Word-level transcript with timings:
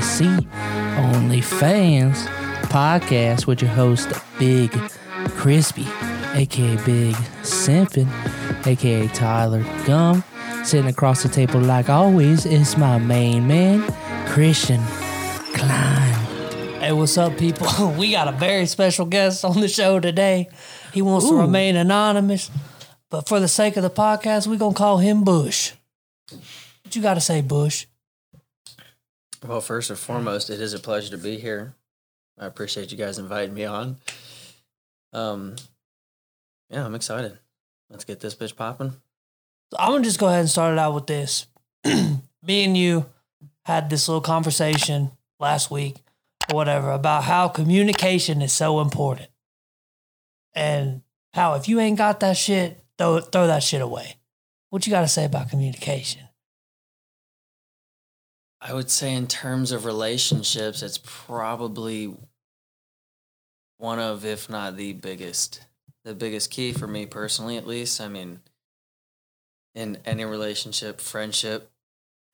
The 0.00 0.24
No 0.24 0.40
AC 0.40 0.48
Only 1.16 1.40
Fans 1.40 2.24
podcast 2.68 3.46
with 3.46 3.62
your 3.62 3.70
host, 3.70 4.08
Big 4.38 4.70
Crispy, 5.36 5.86
aka 6.34 6.76
Big 6.84 7.14
Simpin, 7.42 8.08
aka 8.66 9.08
Tyler 9.08 9.64
Gum. 9.86 10.24
Sitting 10.64 10.90
across 10.90 11.22
the 11.22 11.28
table, 11.28 11.60
like 11.60 11.88
always, 11.88 12.44
is 12.44 12.76
my 12.76 12.98
main 12.98 13.46
man, 13.46 13.82
Christian 14.28 14.80
Klein. 15.54 16.14
Hey, 16.80 16.92
what's 16.92 17.16
up, 17.16 17.36
people? 17.38 17.66
We 17.98 18.12
got 18.12 18.28
a 18.28 18.32
very 18.32 18.66
special 18.66 19.06
guest 19.06 19.44
on 19.44 19.60
the 19.60 19.68
show 19.68 20.00
today. 20.00 20.48
He 20.92 21.02
wants 21.02 21.28
to 21.28 21.34
remain 21.34 21.76
anonymous, 21.76 22.50
but 23.10 23.28
for 23.28 23.40
the 23.40 23.48
sake 23.48 23.76
of 23.76 23.82
the 23.82 23.90
podcast, 23.90 24.46
we're 24.46 24.56
going 24.56 24.74
to 24.74 24.78
call 24.78 24.98
him 24.98 25.24
Bush. 25.24 25.72
What 26.30 26.94
you 26.94 27.02
got 27.02 27.14
to 27.14 27.20
say, 27.20 27.40
Bush? 27.40 27.86
Well, 29.46 29.60
first 29.60 29.90
and 29.90 29.98
foremost, 29.98 30.50
it 30.50 30.60
is 30.60 30.74
a 30.74 30.78
pleasure 30.78 31.10
to 31.10 31.18
be 31.18 31.38
here. 31.38 31.74
I 32.38 32.46
appreciate 32.46 32.92
you 32.92 32.98
guys 32.98 33.18
inviting 33.18 33.54
me 33.54 33.64
on. 33.64 33.96
Um, 35.12 35.56
yeah, 36.68 36.84
I'm 36.84 36.94
excited. 36.94 37.38
Let's 37.88 38.04
get 38.04 38.20
this 38.20 38.34
bitch 38.34 38.54
popping. 38.54 38.92
So 39.70 39.76
I'm 39.78 40.02
to 40.02 40.06
just 40.06 40.18
go 40.18 40.28
ahead 40.28 40.40
and 40.40 40.50
start 40.50 40.72
it 40.74 40.78
out 40.78 40.94
with 40.94 41.06
this. 41.06 41.46
Me 41.84 42.64
and 42.64 42.76
you 42.76 43.06
had 43.64 43.90
this 43.90 44.08
little 44.08 44.20
conversation 44.20 45.12
last 45.38 45.70
week 45.70 45.96
or 46.50 46.56
whatever 46.56 46.92
about 46.92 47.24
how 47.24 47.48
communication 47.48 48.42
is 48.42 48.52
so 48.52 48.80
important. 48.80 49.28
And 50.54 51.02
how 51.34 51.54
if 51.54 51.68
you 51.68 51.80
ain't 51.80 51.98
got 51.98 52.20
that 52.20 52.36
shit, 52.36 52.82
throw, 52.98 53.20
throw 53.20 53.46
that 53.46 53.62
shit 53.62 53.80
away. 53.80 54.16
What 54.70 54.86
you 54.86 54.90
got 54.90 55.02
to 55.02 55.08
say 55.08 55.24
about 55.24 55.50
communication? 55.50 56.22
I 58.62 58.74
would 58.74 58.90
say, 58.90 59.14
in 59.14 59.26
terms 59.26 59.72
of 59.72 59.84
relationships, 59.84 60.82
it's 60.82 61.00
probably 61.02 62.14
one 63.78 63.98
of, 63.98 64.24
if 64.24 64.50
not 64.50 64.76
the 64.76 64.92
biggest, 64.92 65.62
the 66.04 66.14
biggest 66.14 66.50
key 66.50 66.72
for 66.72 66.86
me 66.86 67.06
personally, 67.06 67.56
at 67.56 67.66
least. 67.66 68.00
I 68.00 68.08
mean, 68.08 68.40
in 69.74 69.98
any 70.04 70.24
relationship, 70.24 71.00
friendship, 71.00 71.70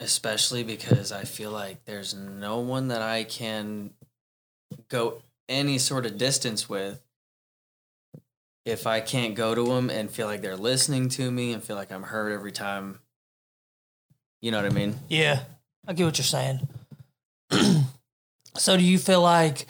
especially 0.00 0.64
because 0.64 1.12
I 1.12 1.22
feel 1.22 1.52
like 1.52 1.84
there's 1.84 2.14
no 2.14 2.58
one 2.58 2.88
that 2.88 3.02
I 3.02 3.24
can 3.24 3.90
go 4.88 5.22
any 5.48 5.78
sort 5.78 6.06
of 6.06 6.18
distance 6.18 6.68
with 6.68 7.00
if 8.64 8.84
I 8.86 9.00
can't 9.00 9.36
go 9.36 9.54
to 9.54 9.64
them 9.64 9.90
and 9.90 10.10
feel 10.10 10.26
like 10.26 10.42
they're 10.42 10.56
listening 10.56 11.08
to 11.10 11.30
me 11.30 11.52
and 11.52 11.62
feel 11.62 11.76
like 11.76 11.92
I'm 11.92 12.02
heard 12.02 12.32
every 12.32 12.50
time. 12.50 12.98
You 14.42 14.50
know 14.50 14.60
what 14.60 14.70
I 14.70 14.74
mean? 14.74 14.96
Yeah, 15.08 15.44
I 15.86 15.92
get 15.92 16.04
what 16.04 16.18
you're 16.18 16.24
saying. 16.24 16.68
so, 18.56 18.76
do 18.76 18.82
you 18.82 18.98
feel 18.98 19.22
like 19.22 19.66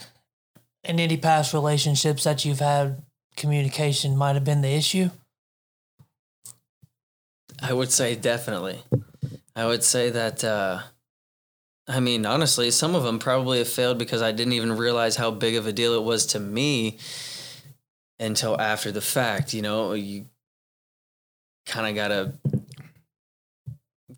in 0.85 0.99
any 0.99 1.17
past 1.17 1.53
relationships 1.53 2.25
that 2.25 2.45
you've 2.45 2.61
had, 2.61 3.03
communication 3.37 4.17
might 4.17 4.35
have 4.35 4.45
been 4.45 4.63
the 4.63 4.73
issue? 4.73 5.11
I 7.61 7.73
would 7.73 7.91
say 7.93 8.15
definitely. 8.15 8.83
I 9.55 9.67
would 9.67 9.83
say 9.83 10.11
that. 10.11 10.45
Uh, 10.45 10.81
I 11.89 12.01
mean, 12.01 12.27
honestly, 12.27 12.71
some 12.71 12.95
of 12.95 13.05
them 13.05 13.19
probably 13.19 13.59
have 13.59 13.69
failed 13.69 13.99
because 13.99 14.21
I 14.21 14.33
didn't 14.33 14.55
even 14.55 14.77
realize 14.77 15.17
how 15.17 15.31
big 15.31 15.55
of 15.55 15.67
a 15.67 15.73
deal 15.73 15.95
it 15.95 16.03
was 16.03 16.27
to 16.27 16.41
me 16.41 16.99
until 18.19 18.61
after 18.61 18.91
the 18.91 19.01
fact. 19.01 19.55
You 19.55 19.63
know, 19.63 19.93
you 19.93 20.27
kind 21.65 21.87
of 21.87 21.95
gotta, 21.95 22.33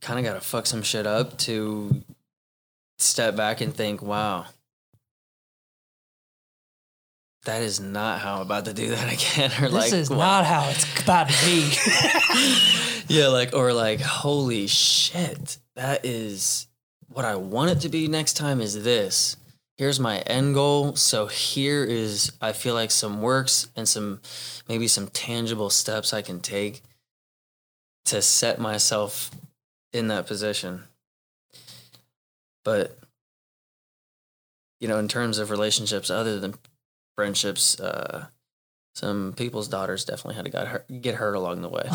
kind 0.00 0.18
of 0.18 0.24
gotta 0.24 0.40
fuck 0.40 0.66
some 0.66 0.82
shit 0.82 1.06
up 1.06 1.36
to 1.38 2.02
step 2.98 3.36
back 3.36 3.60
and 3.60 3.74
think, 3.74 4.02
wow. 4.02 4.46
That 7.44 7.62
is 7.62 7.80
not 7.80 8.20
how 8.20 8.36
I'm 8.36 8.42
about 8.42 8.66
to 8.66 8.74
do 8.74 8.88
that 8.90 9.12
again. 9.36 9.50
Or 9.62 9.68
like 9.68 9.84
This 9.84 9.92
like, 9.92 10.00
is 10.00 10.10
wow. 10.10 10.16
not 10.16 10.46
how 10.46 10.68
it's 10.70 11.02
about 11.02 11.28
to 11.28 11.46
be. 11.46 11.72
yeah, 13.14 13.28
like 13.28 13.54
or 13.54 13.72
like, 13.72 14.00
holy 14.00 14.66
shit, 14.66 15.58
that 15.76 16.04
is 16.04 16.66
what 17.08 17.24
I 17.24 17.36
want 17.36 17.70
it 17.70 17.80
to 17.80 17.88
be 17.88 18.08
next 18.08 18.34
time 18.34 18.60
is 18.60 18.82
this. 18.84 19.36
Here's 19.76 20.00
my 20.00 20.18
end 20.20 20.54
goal. 20.54 20.96
So 20.96 21.26
here 21.26 21.84
is 21.84 22.32
I 22.40 22.52
feel 22.52 22.74
like 22.74 22.90
some 22.90 23.22
works 23.22 23.68
and 23.76 23.88
some 23.88 24.20
maybe 24.68 24.88
some 24.88 25.06
tangible 25.08 25.70
steps 25.70 26.12
I 26.12 26.20
can 26.20 26.40
take 26.40 26.82
to 28.06 28.20
set 28.20 28.58
myself 28.58 29.30
in 29.92 30.08
that 30.08 30.26
position. 30.26 30.84
But 32.64 32.98
you 34.80 34.88
know, 34.88 34.98
in 34.98 35.08
terms 35.08 35.38
of 35.38 35.50
relationships 35.50 36.10
other 36.10 36.38
than 36.38 36.54
friendships, 37.16 37.78
uh 37.80 38.26
some 38.94 39.32
people's 39.36 39.68
daughters 39.68 40.04
definitely 40.04 40.34
had 40.34 40.44
to 40.46 40.50
get 40.50 40.66
hurt, 40.66 41.02
get 41.02 41.14
hurt 41.14 41.34
along 41.34 41.62
the 41.62 41.68
way. 41.68 41.84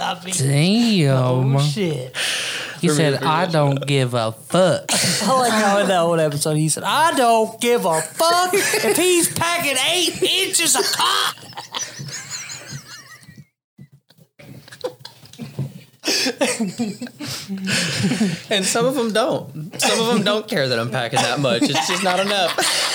I 0.00 0.20
mean, 0.24 0.34
Damn. 0.34 1.56
oh 1.56 1.60
shit! 1.60 2.16
he 2.80 2.88
said, 2.88 3.22
I 3.22 3.46
don't 3.46 3.86
give 3.86 4.14
a 4.14 4.32
fuck. 4.32 4.86
I 4.92 5.38
like 5.38 5.52
how 5.52 5.78
in 5.78 5.88
that 5.88 6.02
one 6.02 6.20
episode 6.20 6.54
he 6.54 6.68
said, 6.68 6.82
"I 6.84 7.16
don't 7.16 7.60
give 7.60 7.84
a 7.84 8.00
fuck 8.00 8.50
if 8.52 8.96
he's 8.96 9.32
packing 9.32 9.76
eight 9.90 10.20
inches 10.22 10.74
of 10.74 10.84
cock." 10.92 11.36
And 18.50 18.64
some 18.64 18.86
of 18.86 18.94
them 18.94 19.12
don't. 19.12 19.80
Some 19.80 20.00
of 20.00 20.06
them 20.14 20.24
don't 20.24 20.48
care 20.48 20.68
that 20.68 20.78
I'm 20.78 20.90
packing 20.90 21.20
that 21.20 21.40
much. 21.40 21.62
It's 21.62 21.88
just 21.88 22.02
not 22.02 22.20
enough. 22.20 22.56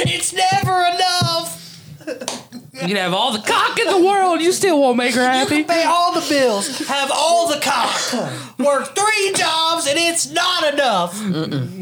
It's 0.00 0.34
never 0.34 0.84
enough. 0.84 2.47
You 2.80 2.86
can 2.86 2.96
have 2.96 3.12
all 3.12 3.32
the 3.32 3.40
cock 3.40 3.76
in 3.80 3.88
the 3.88 4.06
world, 4.06 4.40
you 4.40 4.52
still 4.52 4.80
won't 4.80 4.96
make 4.96 5.14
her 5.14 5.22
happy. 5.22 5.64
Pay 5.64 5.82
all 5.84 6.12
the 6.12 6.24
bills, 6.28 6.86
have 6.86 7.10
all 7.12 7.48
the 7.48 7.58
cock, 7.60 8.56
work 8.58 8.94
three 8.94 9.32
jobs, 9.34 9.88
and 9.88 9.98
it's 9.98 10.30
not 10.30 10.72
enough. 10.72 11.18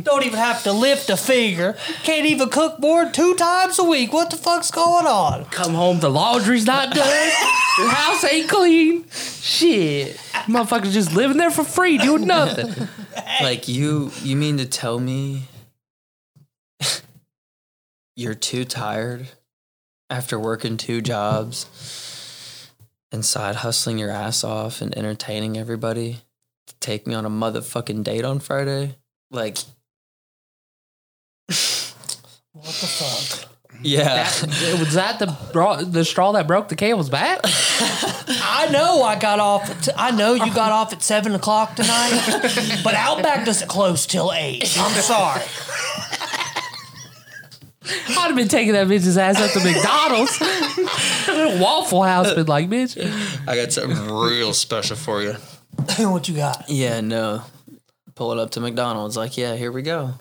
Don't 0.03 0.25
even 0.25 0.39
have 0.39 0.63
to 0.63 0.73
lift 0.73 1.11
a 1.11 1.17
finger. 1.19 1.77
Can't 2.03 2.25
even 2.25 2.49
cook 2.49 2.79
more 2.81 3.05
than 3.05 3.13
two 3.13 3.35
times 3.35 3.79
a 3.79 3.85
week. 3.85 4.13
What 4.13 4.31
the 4.31 4.37
fuck's 4.39 4.71
going 4.71 5.07
on? 5.07 5.45
Come 5.47 5.75
home, 5.75 6.01
the 6.01 6.09
laundry's 6.09 6.65
not 6.65 6.95
done. 6.95 7.07
Your 7.79 7.91
house 7.91 8.25
ain't 8.25 8.49
clean. 8.49 9.05
Shit. 9.11 10.17
Motherfuckers 10.47 10.93
just 10.93 11.15
living 11.15 11.37
there 11.37 11.51
for 11.51 11.65
free, 11.65 11.99
doing 11.99 12.27
nothing. 12.27 12.89
Like 13.43 13.69
you 13.69 14.13
you 14.23 14.35
mean 14.35 14.57
to 14.57 14.67
tell 14.67 14.99
me 14.99 15.43
you're 18.17 18.35
too 18.35 18.65
tired 18.65 19.29
after 20.09 20.39
working 20.39 20.77
two 20.77 21.01
jobs 21.01 21.67
and 23.13 23.25
side 23.25 23.57
hustling 23.57 23.99
your 23.99 24.11
ass 24.11 24.45
off 24.45 24.81
and 24.81 24.97
entertaining 24.97 25.57
everybody 25.59 26.19
to 26.67 26.75
take 26.81 27.07
me 27.07 27.15
on 27.15 27.25
a 27.27 27.31
motherfucking 27.31 28.03
date 28.05 28.25
on 28.25 28.39
Friday? 28.41 28.97
Like 29.31 29.59
What 31.47 32.65
the 32.65 32.87
fuck? 32.87 33.51
yeah. 33.83 34.25
That- 34.25 34.77
was 34.79 34.95
that 34.95 35.19
the 35.19 35.37
bro- 35.53 35.83
the 35.83 36.05
straw 36.05 36.33
that 36.33 36.47
broke 36.47 36.69
the 36.69 36.77
camel's 36.77 37.11
back? 37.11 37.41
I 37.45 38.69
know 38.73 39.03
I 39.03 39.19
got 39.19 39.39
off. 39.39 39.69
At 39.71 39.89
I 39.99 40.11
know 40.11 40.35
you 40.35 40.53
got 40.55 40.73
off 40.73 40.93
at 40.93 41.03
seven 41.03 41.35
o'clock 41.35 41.77
tonight, 41.77 42.81
but 42.83 42.95
Outback 42.95 43.45
doesn't 43.45 43.69
close 43.69 44.07
till 44.07 44.33
eight. 44.33 44.63
I'm 44.79 44.93
sorry. 45.03 45.43
I'd 47.89 48.29
have 48.29 48.37
been 48.37 48.49
taking 48.49 48.73
that 48.73 48.87
bitch's 48.87 49.19
ass 49.19 49.41
up 49.41 49.51
to 49.53 49.61
McDonald's. 49.61 50.39
Waffle 51.61 52.03
House 52.03 52.33
been 52.35 52.47
like, 52.47 52.69
bitch. 52.69 52.97
I 53.47 53.57
got 53.57 53.73
something 53.73 54.13
real 54.13 54.53
special 54.53 54.97
for 54.97 55.23
you. 55.23 55.33
what 55.99 56.29
you 56.29 56.37
got? 56.37 56.69
Yeah, 56.69 57.01
no. 57.01 57.43
Pull 58.15 58.33
it 58.33 58.39
up 58.39 58.51
to 58.53 58.61
McDonald's. 58.61 59.17
Like, 59.17 59.37
yeah, 59.37 59.57
here 59.57 59.71
we 59.71 59.83
go. 59.83 60.15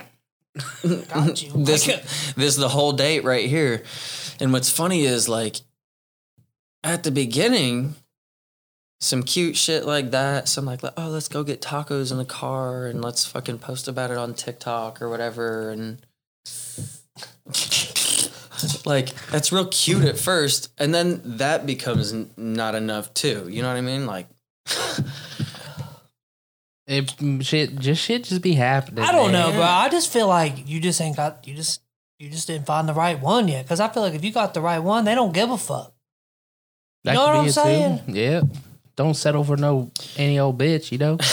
Got 0.84 1.42
you. 1.42 1.52
This 1.56 1.86
this 1.86 2.36
is 2.38 2.58
the 2.58 2.70
whole 2.70 2.94
date 2.94 3.24
right 3.24 3.50
here. 3.50 3.84
And 4.40 4.54
what's 4.54 4.70
funny 4.70 5.04
is 5.04 5.28
like 5.28 5.58
at 6.84 7.04
the 7.04 7.12
beginning, 7.12 7.96
some 9.00 9.24
cute 9.24 9.58
shit 9.58 9.86
like 9.86 10.12
that. 10.12 10.48
Some 10.48 10.66
like, 10.66 10.82
oh, 10.84 11.10
let's 11.10 11.28
go 11.28 11.44
get 11.44 11.62
tacos 11.62 12.12
in 12.12 12.18
the 12.18 12.26
car 12.26 12.86
and 12.86 13.02
let's 13.02 13.26
fucking 13.26 13.60
post 13.60 13.88
about 13.88 14.12
it 14.12 14.18
on 14.18 14.34
TikTok 14.34 15.02
or 15.02 15.10
whatever. 15.10 15.72
And 15.72 16.06
like, 18.86 19.14
that's 19.32 19.52
real 19.52 19.66
cute 19.68 20.06
at 20.06 20.18
first. 20.18 20.72
And 20.78 20.94
then 20.94 21.22
that 21.38 21.66
becomes 21.66 22.14
n- 22.14 22.30
not 22.38 22.76
enough 22.76 23.14
too. 23.14 23.48
You 23.50 23.62
know 23.62 23.68
what 23.70 23.78
I 23.78 23.82
mean? 23.82 24.06
Like, 24.06 24.28
If 26.88 27.18
mm, 27.18 27.44
shit, 27.44 27.80
just 27.80 28.04
shit, 28.04 28.26
just 28.26 28.42
be 28.44 28.54
happening. 28.54 29.04
I 29.04 29.12
don't 29.12 29.32
know, 29.32 29.48
man. 29.48 29.56
bro. 29.56 29.64
I 29.66 29.90
just 29.90 30.14
feel 30.14 30.28
like 30.28 30.70
you 30.70 30.80
just 30.80 31.02
ain't 31.02 31.16
got 31.16 31.48
you 31.48 31.56
just 31.56 31.82
you 32.20 32.30
just 32.30 32.46
didn't 32.46 32.68
find 32.68 32.88
the 32.88 32.94
right 32.94 33.20
one 33.20 33.48
yet. 33.48 33.66
Because 33.66 33.80
I 33.80 33.88
feel 33.88 34.04
like 34.04 34.14
if 34.14 34.24
you 34.24 34.32
got 34.32 34.54
the 34.54 34.62
right 34.62 34.78
one, 34.80 35.04
they 35.04 35.16
don't 35.16 35.34
give 35.34 35.50
a 35.50 35.58
fuck. 35.58 35.94
You 37.04 37.10
That 37.10 37.14
know 37.16 37.26
what 37.26 37.36
I'm 37.38 37.44
it, 37.46 37.48
too. 37.48 37.52
saying? 37.54 38.02
Yeah. 38.08 38.42
Don't 38.96 39.16
settle 39.16 39.44
for 39.44 39.58
no 39.58 39.92
any 40.16 40.38
old 40.40 40.60
bitch, 40.60 40.92
you 40.92 41.00
know. 41.00 41.18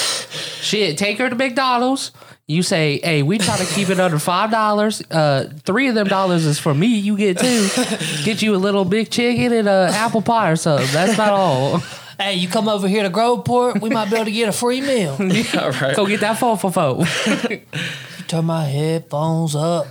Shit, 0.62 0.96
take 0.96 1.18
her 1.18 1.28
to 1.28 1.36
McDonald's. 1.36 2.12
You 2.52 2.62
say, 2.62 3.00
"Hey, 3.02 3.22
we 3.22 3.38
try 3.38 3.56
to 3.56 3.64
keep 3.64 3.88
it 3.88 3.98
under 3.98 4.18
five 4.18 4.50
dollars. 4.50 5.02
Uh, 5.10 5.50
three 5.64 5.88
of 5.88 5.94
them 5.94 6.06
dollars 6.06 6.44
is 6.46 6.58
for 6.58 6.74
me. 6.74 6.86
You 6.88 7.16
get 7.16 7.38
two. 7.38 7.68
Get 8.24 8.42
you 8.42 8.54
a 8.54 8.56
little 8.58 8.84
big 8.84 9.10
chicken 9.10 9.52
and 9.52 9.68
a 9.68 9.88
apple 9.92 10.22
pie 10.22 10.50
or 10.50 10.56
something. 10.56 10.86
That's 10.92 11.14
about 11.14 11.32
all. 11.32 11.78
Hey, 12.20 12.34
you 12.34 12.46
come 12.48 12.68
over 12.68 12.86
here 12.86 13.02
to 13.02 13.10
Groveport, 13.10 13.80
we 13.80 13.90
might 13.90 14.08
be 14.08 14.14
able 14.14 14.26
to 14.26 14.30
get 14.30 14.48
a 14.48 14.52
free 14.52 14.80
meal. 14.80 15.16
You 15.20 15.44
all 15.58 15.70
right. 15.72 15.96
Go 15.96 16.06
get 16.06 16.20
that 16.20 16.38
phone 16.38 16.56
for 16.56 16.70
four. 16.70 17.04
turn 18.28 18.44
my 18.44 18.64
headphones 18.64 19.56
up. 19.56 19.86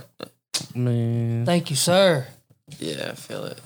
Man, 0.74 1.44
Thank 1.44 1.68
you, 1.70 1.76
sir. 1.76 2.26
Yeah, 2.78 3.10
I 3.10 3.14
feel 3.16 3.44
it. 3.44 3.60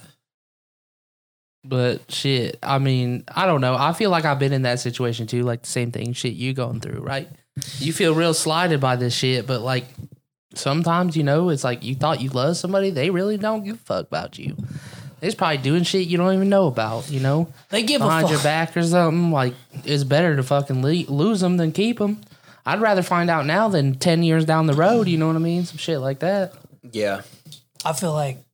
but 1.64 2.10
shit, 2.10 2.58
I 2.62 2.78
mean, 2.78 3.24
I 3.34 3.46
don't 3.46 3.60
know. 3.60 3.76
I 3.76 3.92
feel 3.92 4.10
like 4.10 4.24
I've 4.24 4.38
been 4.38 4.52
in 4.52 4.62
that 4.62 4.80
situation 4.80 5.26
too. 5.26 5.42
Like 5.42 5.62
the 5.62 5.68
same 5.68 5.92
thing, 5.92 6.12
shit 6.12 6.32
you 6.34 6.52
going 6.54 6.80
through, 6.80 7.00
right? 7.00 7.28
You 7.78 7.92
feel 7.92 8.14
real 8.14 8.34
slighted 8.34 8.80
by 8.80 8.96
this 8.96 9.14
shit, 9.14 9.46
but 9.46 9.60
like 9.62 9.86
sometimes 10.54 11.16
you 11.16 11.22
know 11.22 11.48
it's 11.48 11.64
like 11.64 11.82
you 11.82 11.94
thought 11.94 12.20
you 12.20 12.30
loved 12.30 12.56
somebody, 12.56 12.90
they 12.90 13.10
really 13.10 13.36
don't 13.36 13.64
give 13.64 13.76
a 13.76 13.78
fuck 13.78 14.06
about 14.06 14.38
you. 14.38 14.56
They's 15.20 15.34
probably 15.34 15.58
doing 15.58 15.82
shit 15.82 16.06
you 16.08 16.18
don't 16.18 16.34
even 16.34 16.50
know 16.50 16.66
about, 16.66 17.10
you 17.10 17.20
know, 17.20 17.48
They 17.70 17.82
give 17.82 18.02
a 18.02 18.04
behind 18.04 18.28
your 18.28 18.42
back 18.42 18.76
or 18.76 18.82
something. 18.82 19.30
Like 19.32 19.54
it's 19.84 20.04
better 20.04 20.36
to 20.36 20.42
fucking 20.42 20.82
le- 20.82 21.10
lose 21.10 21.40
them 21.40 21.56
than 21.56 21.72
keep 21.72 21.98
them. 21.98 22.20
I'd 22.66 22.80
rather 22.80 23.02
find 23.02 23.30
out 23.30 23.46
now 23.46 23.68
than 23.68 23.94
ten 23.94 24.22
years 24.22 24.44
down 24.44 24.66
the 24.66 24.74
road. 24.74 25.08
You 25.08 25.16
know 25.16 25.26
what 25.28 25.36
I 25.36 25.40
mean? 25.40 25.64
Some 25.64 25.78
shit 25.78 26.00
like 26.00 26.18
that. 26.18 26.52
Yeah. 26.92 27.22
I 27.84 27.92
feel 27.94 28.12
like 28.12 28.44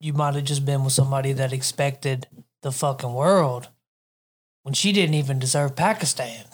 you 0.00 0.12
might 0.12 0.34
have 0.34 0.44
just 0.44 0.64
been 0.66 0.84
with 0.84 0.92
somebody 0.92 1.32
that 1.32 1.52
expected 1.52 2.26
the 2.62 2.72
fucking 2.72 3.12
world 3.14 3.68
when 4.68 4.74
she 4.74 4.92
didn't 4.92 5.14
even 5.14 5.38
deserve 5.38 5.74
Pakistan. 5.74 6.44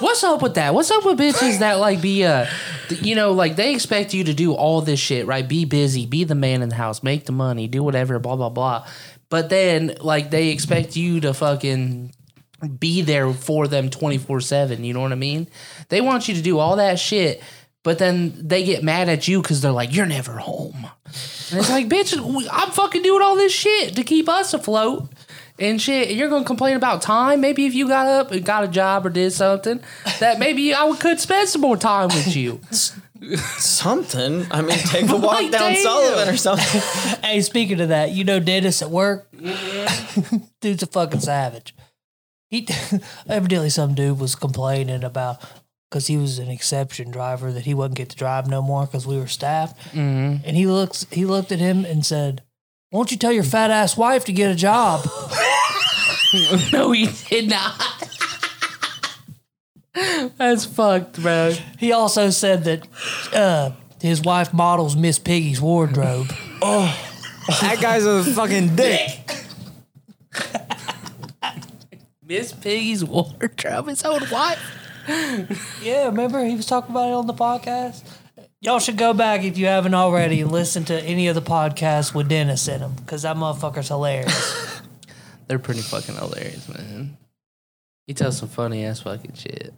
What's 0.00 0.24
up 0.24 0.42
with 0.42 0.56
that? 0.56 0.74
What's 0.74 0.90
up 0.90 1.04
with 1.04 1.16
bitches 1.16 1.60
that 1.60 1.74
like 1.74 2.02
be 2.02 2.24
uh 2.24 2.46
th- 2.88 3.02
you 3.02 3.14
know, 3.14 3.30
like 3.30 3.54
they 3.54 3.72
expect 3.72 4.12
you 4.12 4.24
to 4.24 4.34
do 4.34 4.52
all 4.52 4.80
this 4.80 4.98
shit, 4.98 5.28
right? 5.28 5.46
Be 5.46 5.64
busy, 5.64 6.06
be 6.06 6.24
the 6.24 6.34
man 6.34 6.60
in 6.60 6.70
the 6.70 6.74
house, 6.74 7.04
make 7.04 7.24
the 7.24 7.30
money, 7.30 7.68
do 7.68 7.84
whatever, 7.84 8.18
blah 8.18 8.34
blah 8.34 8.48
blah. 8.48 8.84
But 9.28 9.48
then 9.48 9.94
like 10.00 10.30
they 10.30 10.48
expect 10.48 10.96
you 10.96 11.20
to 11.20 11.32
fucking 11.32 12.12
be 12.80 13.02
there 13.02 13.32
for 13.32 13.68
them 13.68 13.90
24/7, 13.90 14.84
you 14.84 14.92
know 14.92 15.00
what 15.00 15.12
I 15.12 15.14
mean? 15.14 15.46
They 15.88 16.00
want 16.00 16.26
you 16.26 16.34
to 16.34 16.42
do 16.42 16.58
all 16.58 16.74
that 16.76 16.98
shit, 16.98 17.40
but 17.84 18.00
then 18.00 18.34
they 18.36 18.64
get 18.64 18.82
mad 18.82 19.08
at 19.08 19.28
you 19.28 19.40
cuz 19.40 19.60
they're 19.60 19.70
like 19.70 19.94
you're 19.94 20.04
never 20.04 20.32
home. 20.32 20.90
And 21.52 21.60
it's 21.60 21.70
like, 21.70 21.88
bitch, 21.88 22.12
I'm 22.50 22.70
fucking 22.72 23.02
doing 23.02 23.22
all 23.22 23.36
this 23.36 23.52
shit 23.52 23.94
to 23.94 24.02
keep 24.02 24.28
us 24.28 24.52
afloat 24.52 25.08
and 25.58 25.80
shit. 25.80 26.10
You're 26.10 26.28
gonna 26.28 26.44
complain 26.44 26.76
about 26.76 27.02
time? 27.02 27.40
Maybe 27.40 27.66
if 27.66 27.74
you 27.74 27.88
got 27.88 28.06
up 28.06 28.30
and 28.30 28.44
got 28.44 28.64
a 28.64 28.68
job 28.68 29.06
or 29.06 29.10
did 29.10 29.32
something, 29.32 29.80
that 30.20 30.38
maybe 30.38 30.74
I 30.74 30.94
could 30.98 31.20
spend 31.20 31.48
some 31.48 31.60
more 31.62 31.76
time 31.76 32.08
with 32.08 32.36
you. 32.36 32.60
Something. 33.58 34.46
I 34.50 34.62
mean, 34.62 34.78
take 34.78 35.08
a 35.08 35.16
walk 35.16 35.40
down 35.50 35.72
damn. 35.72 35.82
Sullivant 35.82 36.30
or 36.30 36.36
something. 36.36 36.80
hey, 37.24 37.40
speaking 37.40 37.80
of 37.80 37.88
that, 37.88 38.10
you 38.12 38.24
know 38.24 38.40
Dennis 38.40 38.82
at 38.82 38.90
work? 38.90 39.28
Dude's 40.60 40.82
a 40.82 40.86
fucking 40.86 41.20
savage. 41.20 41.74
He 42.48 42.68
evidently 43.26 43.70
some 43.70 43.94
dude 43.94 44.20
was 44.20 44.36
complaining 44.36 45.02
about 45.02 45.40
because 45.90 46.06
he 46.06 46.16
was 46.16 46.38
an 46.38 46.48
exception 46.48 47.10
driver 47.10 47.52
that 47.52 47.64
he 47.64 47.74
wouldn't 47.74 47.96
get 47.96 48.10
to 48.10 48.16
drive 48.16 48.48
no 48.48 48.62
more 48.62 48.86
because 48.86 49.06
we 49.06 49.18
were 49.18 49.26
staffed. 49.26 49.78
Mm-hmm. 49.92 50.44
And 50.44 50.56
he 50.56 50.66
looks 50.66 51.06
he 51.10 51.24
looked 51.24 51.52
at 51.52 51.58
him 51.58 51.84
and 51.84 52.04
said, 52.04 52.42
Won't 52.92 53.10
you 53.10 53.16
tell 53.16 53.32
your 53.32 53.42
fat 53.42 53.70
ass 53.70 53.96
wife 53.96 54.24
to 54.26 54.32
get 54.32 54.50
a 54.50 54.54
job? 54.54 55.04
no, 56.72 56.92
he 56.92 57.08
did 57.28 57.48
not. 57.48 57.82
That's 60.36 60.64
fucked, 60.64 61.20
bro. 61.20 61.54
He 61.78 61.92
also 61.92 62.30
said 62.30 62.64
that 62.64 62.86
uh, 63.32 63.72
his 64.00 64.22
wife 64.22 64.52
models 64.52 64.94
Miss 64.94 65.18
Piggy's 65.18 65.60
wardrobe. 65.60 66.32
Oh, 66.62 66.94
that 67.60 67.80
guy's 67.80 68.04
a 68.04 68.22
fucking 68.22 68.76
dick. 68.76 69.36
Miss 72.24 72.52
Piggy's 72.52 73.04
wardrobe, 73.04 73.88
his 73.88 74.04
own 74.04 74.22
wife. 74.30 74.60
Yeah, 75.82 76.06
remember 76.06 76.44
he 76.44 76.56
was 76.56 76.66
talking 76.66 76.90
about 76.90 77.08
it 77.08 77.14
on 77.14 77.26
the 77.26 77.34
podcast? 77.34 78.02
Y'all 78.60 78.78
should 78.78 78.96
go 78.96 79.12
back 79.12 79.44
if 79.44 79.58
you 79.58 79.66
haven't 79.66 79.94
already 79.94 80.40
and 80.40 80.50
listen 80.50 80.84
to 80.84 80.98
any 81.02 81.28
of 81.28 81.34
the 81.34 81.42
podcasts 81.42 82.14
with 82.14 82.28
Dennis 82.28 82.68
in 82.68 82.80
them 82.80 82.94
because 82.94 83.22
that 83.22 83.36
motherfucker's 83.36 83.88
hilarious. 83.88 84.80
They're 85.46 85.58
pretty 85.58 85.82
fucking 85.82 86.14
hilarious, 86.14 86.68
man. 86.68 87.16
He 88.06 88.14
tells 88.14 88.38
some 88.38 88.48
funny 88.48 88.84
ass 88.84 89.00
fucking 89.00 89.34
shit. 89.34 89.74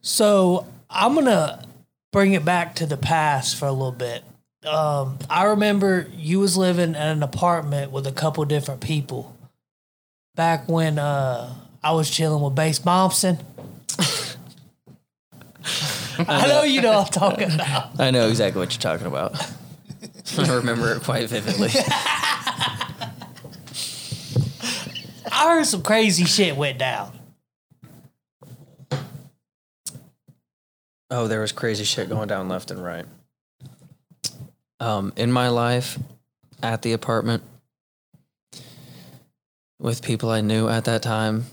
so 0.00 0.66
I'm 0.90 1.14
gonna 1.14 1.64
bring 2.12 2.32
it 2.32 2.44
back 2.44 2.74
to 2.76 2.86
the 2.86 2.96
past 2.96 3.56
for 3.56 3.66
a 3.66 3.72
little 3.72 3.92
bit. 3.92 4.24
Um, 4.66 5.18
I 5.30 5.44
remember 5.44 6.08
you 6.14 6.40
was 6.40 6.56
living 6.56 6.90
in 6.90 6.96
an 6.96 7.22
apartment 7.22 7.92
with 7.92 8.06
a 8.06 8.12
couple 8.12 8.44
different 8.44 8.80
people 8.80 9.36
back 10.34 10.68
when 10.68 10.98
uh, 10.98 11.54
I 11.82 11.92
was 11.92 12.10
chilling 12.10 12.42
with 12.42 12.54
Bass 12.54 12.80
Thompson. 12.80 13.38
I 16.18 16.46
know 16.46 16.62
you 16.62 16.80
know 16.82 16.98
what 16.98 17.06
I'm 17.06 17.12
talking 17.12 17.52
about. 17.52 18.00
I 18.00 18.10
know 18.10 18.28
exactly 18.28 18.60
what 18.60 18.72
you're 18.72 18.80
talking 18.80 19.06
about. 19.06 19.34
I 20.38 20.54
remember 20.54 20.92
it 20.92 21.02
quite 21.02 21.28
vividly. 21.28 21.70
I 25.30 25.54
heard 25.54 25.66
some 25.66 25.82
crazy 25.82 26.24
shit 26.24 26.56
went 26.56 26.78
down. 26.78 27.12
Oh, 31.10 31.28
there 31.28 31.40
was 31.40 31.52
crazy 31.52 31.84
shit 31.84 32.08
going 32.08 32.28
down 32.28 32.48
left 32.48 32.70
and 32.70 32.82
right. 32.82 33.06
Um, 34.80 35.12
in 35.16 35.30
my 35.30 35.48
life, 35.48 35.98
at 36.62 36.82
the 36.82 36.92
apartment, 36.92 37.42
with 39.78 40.02
people 40.02 40.30
I 40.30 40.40
knew 40.40 40.68
at 40.68 40.84
that 40.86 41.02
time, 41.02 41.46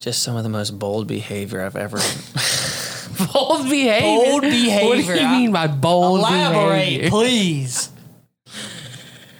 just 0.00 0.22
some 0.22 0.36
of 0.36 0.42
the 0.44 0.48
most 0.48 0.78
bold 0.78 1.06
behavior 1.06 1.60
I've 1.62 1.76
ever. 1.76 1.98
Bold 3.32 3.68
behavior. 3.68 4.00
Bold 4.30 4.42
behavior. 4.42 4.88
What 5.12 5.18
do 5.18 5.20
you 5.20 5.28
mean 5.28 5.50
by 5.50 5.66
bold 5.66 6.20
Elaborate, 6.20 6.84
behavior? 6.84 7.10
please. 7.10 7.90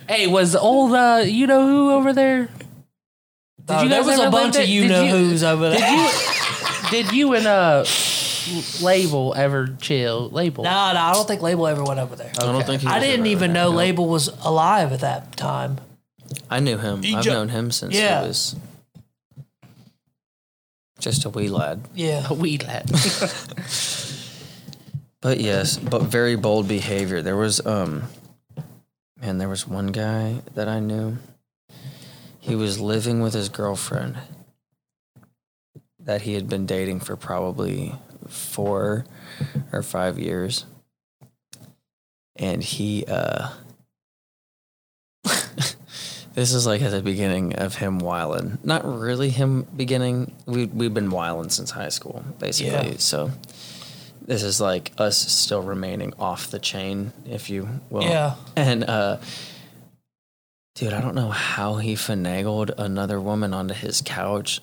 Hey, 0.09 0.27
was 0.27 0.57
old 0.57 0.95
uh 0.95 1.23
you 1.25 1.47
know 1.47 1.65
who 1.65 1.93
over 1.93 2.13
there? 2.13 2.49
Did 3.67 3.71
Uh, 3.77 3.81
you 3.85 3.89
there 3.89 4.03
was 4.03 4.19
ever 4.19 4.29
a 4.29 4.31
bunch 4.33 4.57
of 4.57 4.67
you 4.67 4.83
Did 4.83 4.91
know 4.91 5.05
you- 5.05 5.11
who's 5.13 5.45
over 5.45 5.71
there. 5.71 5.79
Did 5.79 5.93
you 5.93 6.11
did 6.91 7.13
you 7.13 7.35
and 7.35 7.47
uh 7.47 7.85
label 8.83 9.33
ever 9.37 9.69
chill? 9.81 10.29
Label. 10.31 10.65
No, 10.65 10.71
no, 10.71 10.99
I 11.01 11.13
don't 11.13 11.29
think 11.29 11.43
Label 11.43 11.69
ever 11.69 11.85
went 11.85 12.01
over 12.01 12.17
there. 12.17 12.33
I 12.37 12.47
don't 12.47 12.65
think 12.67 12.83
he 12.83 12.89
I 12.89 12.99
didn't 12.99 13.21
ever 13.21 13.29
even 13.29 13.53
there, 13.53 13.63
know 13.65 13.71
no. 13.71 13.77
Label 13.77 14.09
was 14.09 14.27
alive 14.45 14.93
at 14.93 15.01
that 15.01 15.37
time. 15.37 15.79
I 16.51 16.59
knew 16.59 16.79
him. 16.79 17.03
He 17.03 17.15
I've 17.15 17.23
ju- 17.23 17.31
known 17.31 17.51
him 17.51 17.71
since 17.71 17.95
Yeah. 17.95 18.23
he 18.23 18.29
was 18.29 18.57
just 20.99 21.25
a 21.25 21.31
wee 21.31 21.49
lad. 21.49 21.83
Yeah. 21.95 22.27
A 22.29 22.35
wee 22.35 22.59
lad. 22.59 22.91
But 25.21 25.41
yes, 25.41 25.77
but 25.77 26.03
very 26.03 26.37
bold 26.37 26.69
behavior. 26.69 27.23
There 27.23 27.37
was 27.37 27.65
um 27.67 28.05
man, 29.21 29.39
there 29.39 29.49
was 29.49 29.67
one 29.67 29.89
guy 29.89 30.43
that 30.55 30.69
I 30.69 30.79
knew. 30.79 31.19
He 32.39 32.55
was 32.55 32.81
living 32.81 33.21
with 33.21 33.35
his 33.35 33.49
girlfriend 33.49 34.19
that 35.99 36.23
he 36.23 36.35
had 36.35 36.49
been 36.49 36.67
dating 36.67 37.01
for 37.01 37.17
probably 37.17 37.95
4 38.29 39.05
or 39.73 39.83
5 39.83 40.19
years. 40.19 40.65
And 42.37 42.63
he 42.63 43.05
uh 43.07 43.51
This 46.39 46.55
is 46.55 46.69
like 46.69 46.83
at 46.83 46.93
the 46.93 47.03
beginning 47.03 47.57
of 47.57 47.75
him 47.75 47.99
wilding. 47.99 48.59
Not 48.63 48.85
really 48.85 49.29
him 49.29 49.67
beginning. 49.77 50.37
We 50.47 50.67
we've 50.67 50.95
been 50.95 51.11
wilding 51.11 51.51
since 51.51 51.73
high 51.73 51.89
school, 51.89 52.25
basically. 52.39 52.91
Yeah. 52.91 52.99
So 52.99 53.33
this 54.23 54.45
is 54.45 54.61
like 54.61 54.93
us 54.99 55.17
still 55.17 55.63
remaining 55.63 56.15
off 56.17 56.53
the 56.53 56.61
chain, 56.61 57.13
if 57.27 57.51
you 57.51 57.69
will. 57.91 58.05
Yeah. 58.05 58.37
And 58.55 58.85
uh 58.85 59.17
dude, 60.77 60.93
I 60.93 61.01
don't 61.01 61.17
know 61.17 61.31
how 61.31 61.79
he 61.79 61.97
finagled 61.97 62.71
another 62.79 63.21
woman 63.21 63.53
onto 63.53 63.75
his 63.75 64.01
couch. 64.01 64.61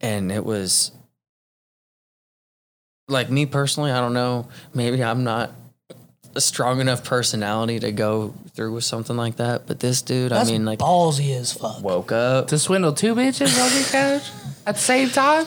And 0.00 0.32
it 0.32 0.46
was 0.46 0.92
like 3.06 3.30
me 3.30 3.44
personally, 3.44 3.90
I 3.90 4.00
don't 4.00 4.14
know. 4.14 4.48
Maybe 4.72 5.04
I'm 5.04 5.24
not 5.24 5.52
a 6.34 6.40
strong 6.40 6.80
enough 6.80 7.04
personality 7.04 7.78
to 7.80 7.92
go 7.92 8.34
through 8.54 8.74
with 8.74 8.84
something 8.84 9.16
like 9.16 9.36
that. 9.36 9.66
But 9.66 9.80
this 9.80 10.02
dude, 10.02 10.32
That's 10.32 10.48
I 10.48 10.52
mean, 10.52 10.64
like, 10.64 10.78
ballsy 10.78 11.34
as 11.36 11.52
fuck. 11.52 11.82
woke 11.82 12.12
up. 12.12 12.48
To 12.48 12.58
swindle 12.58 12.92
two 12.92 13.14
bitches 13.14 13.58
on 13.62 13.72
your 13.74 13.84
couch 13.88 14.30
at 14.66 14.76
the 14.76 14.80
same 14.80 15.10
time? 15.10 15.46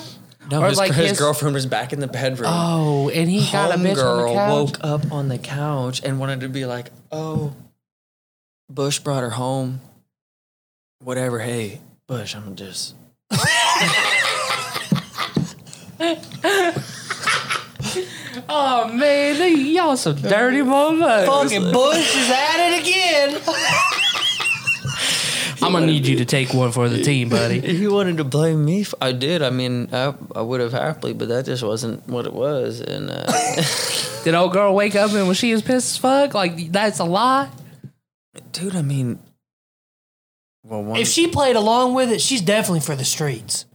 No, 0.50 0.62
Or 0.64 0.70
his, 0.70 0.78
like 0.78 0.94
his 0.94 1.12
his- 1.12 1.20
girlfriend 1.20 1.54
was 1.54 1.66
back 1.66 1.94
in 1.94 2.00
the 2.00 2.08
bedroom. 2.08 2.50
Oh, 2.52 3.10
and 3.10 3.30
he 3.30 3.50
got 3.52 3.72
a 3.74 3.78
bitch 3.78 4.04
on 4.04 4.28
the 4.28 4.34
couch. 4.34 4.52
woke 4.52 4.78
up 4.82 5.12
on 5.12 5.28
the 5.30 5.38
couch 5.38 6.02
and 6.04 6.20
wanted 6.20 6.42
to 6.42 6.50
be 6.50 6.66
like, 6.66 6.90
"Oh, 7.12 7.54
Bush 8.70 9.00
brought 9.00 9.22
her 9.22 9.30
home. 9.32 9.82
Whatever. 11.04 11.40
Hey, 11.40 11.80
Bush, 12.08 12.36
I'm 12.36 12.56
just." 12.56 12.96
Oh 18.50 18.88
man, 18.94 19.38
they- 19.38 19.54
y'all 19.54 19.98
some 19.98 20.16
dirty 20.16 20.60
motherfuckers. 20.60 21.26
Fucking 21.26 21.72
Bush 21.72 22.16
is 22.16 22.30
at 22.30 22.74
it 22.74 22.82
again. 22.82 23.42
I'm 25.64 25.74
gonna 25.74 25.86
need 25.86 26.08
you 26.08 26.18
to 26.18 26.26
take 26.26 26.54
one 26.56 26.72
for 26.72 26.90
the 26.90 27.04
team, 27.04 27.30
buddy. 27.30 27.60
He 27.60 27.88
wanted 27.88 28.18
to 28.18 28.24
blame 28.24 28.66
me. 28.66 28.84
I 29.00 29.12
did. 29.12 29.44
I 29.44 29.52
mean, 29.52 29.90
I, 29.94 30.14
I 30.36 30.42
would 30.42 30.60
have 30.60 30.72
happily, 30.72 31.14
but 31.14 31.28
that 31.28 31.46
just 31.46 31.62
wasn't 31.62 32.08
what 32.08 32.26
it 32.26 32.34
was. 32.34 32.82
And 32.82 33.12
uh, 33.12 33.32
Did 34.24 34.34
old 34.34 34.54
girl 34.54 34.74
wake 34.74 34.96
up 34.96 35.12
and 35.14 35.28
was 35.28 35.38
she 35.38 35.52
as 35.52 35.62
pissed 35.62 35.92
as 35.92 35.98
fuck? 35.98 36.34
Like 36.34 36.72
that's 36.72 36.98
a 37.00 37.04
lie. 37.04 37.50
dude, 38.52 38.76
I 38.76 38.82
mean, 38.82 39.20
well, 40.64 40.84
one, 40.84 41.00
If 41.00 41.08
she 41.08 41.28
played 41.28 41.56
along 41.56 41.94
with 41.94 42.12
it, 42.12 42.22
she's 42.22 42.42
definitely 42.42 42.80
for 42.82 42.96
the 42.96 43.06
streets. 43.06 43.66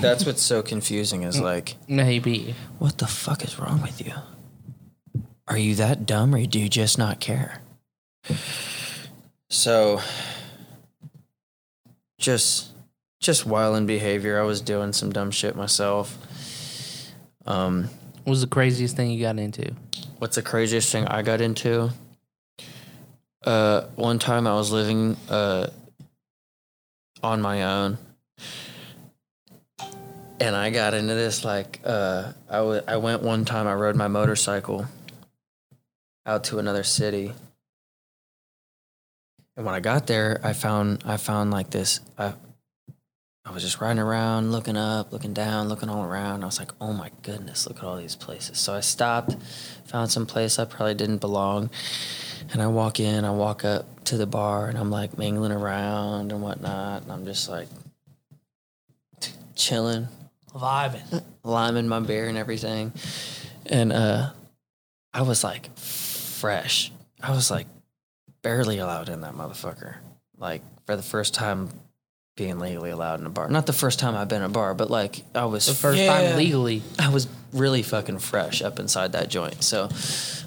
That's 0.00 0.24
what's 0.26 0.42
so 0.42 0.62
confusing 0.62 1.22
is 1.22 1.40
like, 1.40 1.76
Maybe. 1.88 2.54
what 2.78 2.98
the 2.98 3.06
fuck 3.06 3.44
is 3.44 3.58
wrong 3.58 3.82
with 3.82 4.04
you? 4.04 4.12
Are 5.48 5.58
you 5.58 5.74
that 5.76 6.06
dumb, 6.06 6.34
or 6.34 6.44
do 6.46 6.58
you 6.60 6.68
just 6.68 6.96
not 6.98 7.20
care? 7.20 7.60
So, 9.48 10.00
just 12.18 12.68
just 13.20 13.44
wilding 13.44 13.86
behavior. 13.86 14.40
I 14.40 14.44
was 14.44 14.60
doing 14.60 14.92
some 14.92 15.10
dumb 15.12 15.30
shit 15.30 15.56
myself. 15.56 16.16
Um, 17.46 17.88
What 18.24 18.30
was 18.30 18.40
the 18.42 18.46
craziest 18.46 18.96
thing 18.96 19.10
you 19.10 19.20
got 19.20 19.38
into? 19.38 19.74
what's 20.18 20.36
the 20.36 20.42
craziest 20.42 20.92
thing 20.92 21.06
I 21.06 21.22
got 21.22 21.40
into? 21.40 21.90
Uh, 23.44 23.82
one 23.96 24.18
time 24.18 24.46
I 24.46 24.52
was 24.54 24.70
living 24.70 25.16
uh 25.30 25.66
on 27.22 27.40
my 27.42 27.62
own, 27.64 27.98
and 30.40 30.56
I 30.56 30.70
got 30.70 30.94
into 30.94 31.14
this 31.14 31.44
like 31.44 31.80
uh 31.84 32.32
I 32.48 32.58
I 32.58 32.96
went 32.96 33.22
one 33.22 33.44
time 33.44 33.66
I 33.66 33.74
rode 33.74 33.96
my 33.96 34.08
motorcycle 34.08 34.86
out 36.26 36.44
to 36.44 36.58
another 36.58 36.82
city. 36.82 37.32
And 39.56 39.66
when 39.66 39.74
I 39.74 39.80
got 39.80 40.06
there, 40.06 40.40
I 40.42 40.54
found 40.54 41.02
I 41.04 41.16
found 41.16 41.50
like 41.50 41.70
this 41.70 42.00
I 42.18 42.34
I 43.44 43.52
was 43.52 43.62
just 43.62 43.80
riding 43.80 43.98
around, 43.98 44.52
looking 44.52 44.76
up, 44.76 45.12
looking 45.12 45.32
down, 45.32 45.68
looking 45.68 45.88
all 45.88 46.04
around. 46.04 46.42
I 46.42 46.46
was 46.46 46.58
like, 46.58 46.72
"Oh 46.80 46.92
my 46.92 47.10
goodness, 47.22 47.66
look 47.66 47.78
at 47.78 47.84
all 47.84 47.96
these 47.96 48.14
places." 48.14 48.58
So 48.58 48.74
I 48.74 48.80
stopped, 48.80 49.34
found 49.86 50.10
some 50.10 50.26
place 50.26 50.58
I 50.58 50.66
probably 50.66 50.94
didn't 50.94 51.18
belong, 51.18 51.70
and 52.52 52.62
I 52.62 52.66
walk 52.68 53.00
in. 53.00 53.24
I 53.24 53.30
walk 53.30 53.64
up 53.64 54.04
to 54.04 54.16
the 54.16 54.26
bar, 54.26 54.68
and 54.68 54.78
I'm 54.78 54.90
like 54.90 55.18
mingling 55.18 55.52
around 55.52 56.32
and 56.32 56.42
whatnot, 56.42 57.02
and 57.02 57.10
I'm 57.10 57.24
just 57.24 57.48
like 57.48 57.68
chilling, 59.56 60.08
Vibing. 60.54 61.22
liming 61.44 61.88
my 61.88 62.00
beer 62.00 62.28
and 62.28 62.36
everything. 62.38 62.92
And 63.66 63.92
uh 63.92 64.30
I 65.12 65.22
was 65.22 65.42
like 65.44 65.76
fresh. 65.78 66.92
I 67.22 67.30
was 67.32 67.50
like 67.50 67.66
barely 68.42 68.78
allowed 68.78 69.08
in 69.08 69.20
that 69.22 69.34
motherfucker. 69.34 69.96
Like 70.38 70.62
for 70.86 70.96
the 70.96 71.02
first 71.02 71.34
time 71.34 71.68
being 72.36 72.58
legally 72.58 72.90
allowed 72.90 73.20
in 73.20 73.26
a 73.26 73.30
bar. 73.30 73.48
Not 73.48 73.66
the 73.66 73.72
first 73.74 73.98
time 73.98 74.14
I've 74.14 74.28
been 74.28 74.40
in 74.42 74.50
a 74.50 74.52
bar, 74.52 74.72
but 74.74 74.90
like 74.90 75.22
I 75.34 75.44
was 75.44 75.66
The 75.66 75.74
first 75.74 75.98
Yeah. 76.00 76.06
time 76.30 76.36
legally. 76.36 76.82
I 76.98 77.10
was 77.10 77.28
really 77.52 77.82
fucking 77.82 78.18
fresh 78.20 78.62
up 78.62 78.78
inside 78.78 79.12
that 79.12 79.28
joint. 79.28 79.62
So 79.62 79.88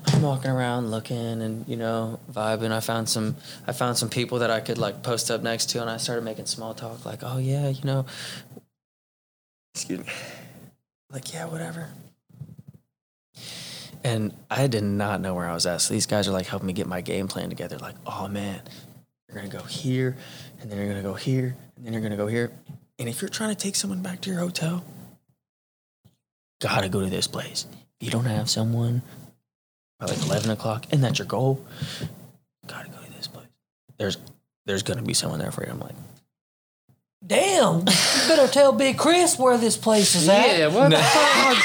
I'm 0.07 0.21
walking 0.21 0.49
around 0.49 0.89
looking 0.89 1.41
and 1.41 1.67
you 1.67 1.75
know 1.75 2.19
vibing. 2.31 2.71
I 2.71 2.79
found 2.79 3.09
some 3.09 3.35
I 3.67 3.73
found 3.73 3.97
some 3.97 4.09
people 4.09 4.39
that 4.39 4.49
I 4.49 4.59
could 4.59 4.77
like 4.77 5.03
post 5.03 5.29
up 5.29 5.43
next 5.43 5.69
to, 5.71 5.81
and 5.81 5.89
I 5.89 5.97
started 5.97 6.23
making 6.23 6.45
small 6.47 6.73
talk 6.73 7.05
like, 7.05 7.19
oh 7.21 7.37
yeah, 7.37 7.67
you 7.69 7.83
know, 7.83 8.05
excuse 9.73 9.99
me, 9.99 10.05
like 11.11 11.33
yeah, 11.33 11.45
whatever. 11.45 11.89
And 14.03 14.33
I 14.51 14.67
did 14.67 14.83
not 14.83 15.21
know 15.21 15.33
where 15.33 15.47
I 15.47 15.53
was 15.53 15.65
at. 15.65 15.81
So 15.81 15.93
these 15.93 16.05
guys 16.05 16.27
are 16.27 16.31
like 16.31 16.47
helping 16.47 16.67
me 16.67 16.73
get 16.73 16.87
my 16.87 16.99
game 17.01 17.27
plan 17.27 17.49
together. 17.49 17.77
Like, 17.77 17.95
oh 18.05 18.27
man, 18.27 18.61
you're 19.27 19.37
gonna 19.37 19.47
go 19.47 19.63
here, 19.63 20.17
and 20.59 20.69
then 20.69 20.77
you're 20.77 20.87
gonna 20.87 21.01
go 21.01 21.13
here, 21.13 21.55
and 21.75 21.85
then 21.85 21.93
you're 21.93 22.01
gonna 22.01 22.17
go 22.17 22.27
here. 22.27 22.51
And 22.99 23.07
if 23.07 23.21
you're 23.21 23.29
trying 23.29 23.49
to 23.49 23.55
take 23.55 23.75
someone 23.75 24.01
back 24.01 24.21
to 24.21 24.29
your 24.29 24.39
hotel, 24.39 24.83
gotta 26.61 26.89
go 26.89 27.01
to 27.01 27.09
this 27.09 27.27
place. 27.27 27.65
If 27.99 28.07
you 28.07 28.11
don't 28.11 28.25
have 28.25 28.49
someone 28.49 29.01
by 29.99 30.07
like 30.07 30.21
eleven 30.21 30.51
o'clock, 30.51 30.85
and 30.91 31.03
that's 31.03 31.19
your 31.19 31.27
goal, 31.27 31.65
gotta 32.67 32.89
go 32.89 32.97
to 32.97 33.11
this 33.13 33.27
place. 33.27 33.47
There's 33.97 34.17
there's 34.65 34.83
gonna 34.83 35.01
be 35.01 35.13
someone 35.13 35.39
there 35.39 35.51
for 35.51 35.65
you. 35.65 35.71
I'm 35.71 35.79
like, 35.79 35.95
Damn. 37.25 37.79
You 37.79 38.27
better 38.27 38.47
tell 38.47 38.73
Big 38.73 38.97
Chris 38.97 39.37
where 39.39 39.57
this 39.57 39.77
place 39.77 40.15
is 40.15 40.27
at. 40.27 40.57
Yeah, 40.57 40.67
what 40.67 40.89
the 40.91 40.97
fuck? 40.97 41.57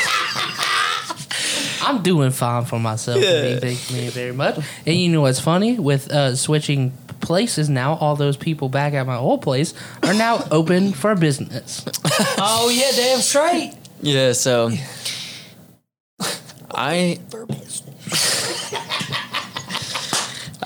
I'm 1.89 2.03
doing 2.03 2.31
fine 2.31 2.65
for 2.65 2.79
myself. 2.79 3.23
Yeah. 3.23 3.59
Thank 3.59 3.91
you 3.91 4.11
very 4.11 4.33
much. 4.33 4.59
And 4.87 4.97
you 4.97 5.09
know 5.11 5.23
what's 5.23 5.41
funny? 5.41 5.79
With 5.79 6.11
uh, 6.11 6.37
switching 6.37 6.93
places 7.21 7.69
now, 7.69 7.95
all 7.95 8.15
those 8.15 8.37
people 8.37 8.69
back 8.69 8.93
at 8.95 9.07
my 9.07 9.17
old 9.17 9.43
place 9.43 9.75
are 10.03 10.15
now 10.15 10.45
open 10.51 10.93
for 10.93 11.15
business. 11.17 11.85
Oh 12.39 12.69
yeah, 12.73 12.91
damn 12.95 13.21
straight. 13.21 13.75
yeah. 14.01 14.33
So 14.33 14.71
I 16.71 17.19
For 17.31 17.47
business. 17.47 18.75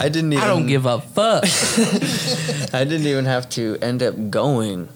I 0.03 0.09
didn't 0.09 0.33
even 0.33 0.43
I 0.43 0.49
don't 0.49 0.67
give 0.67 0.85
a 0.85 1.01
fuck. 1.01 1.45
I 2.75 2.83
didn't 2.83 3.07
even 3.07 3.25
have 3.25 3.49
to 3.51 3.79
end 3.81 4.03
up 4.03 4.31
going 4.31 4.89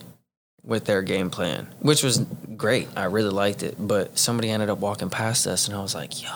with 0.64 0.84
their 0.84 1.00
game 1.00 1.30
plan, 1.30 1.68
which 1.78 2.02
was 2.02 2.18
great. 2.56 2.88
I 2.96 3.04
really 3.04 3.30
liked 3.30 3.62
it. 3.62 3.76
But 3.78 4.18
somebody 4.18 4.50
ended 4.50 4.68
up 4.68 4.78
walking 4.78 5.08
past 5.08 5.46
us, 5.46 5.68
and 5.68 5.76
I 5.76 5.80
was 5.80 5.94
like, 5.94 6.20
yo, 6.20 6.28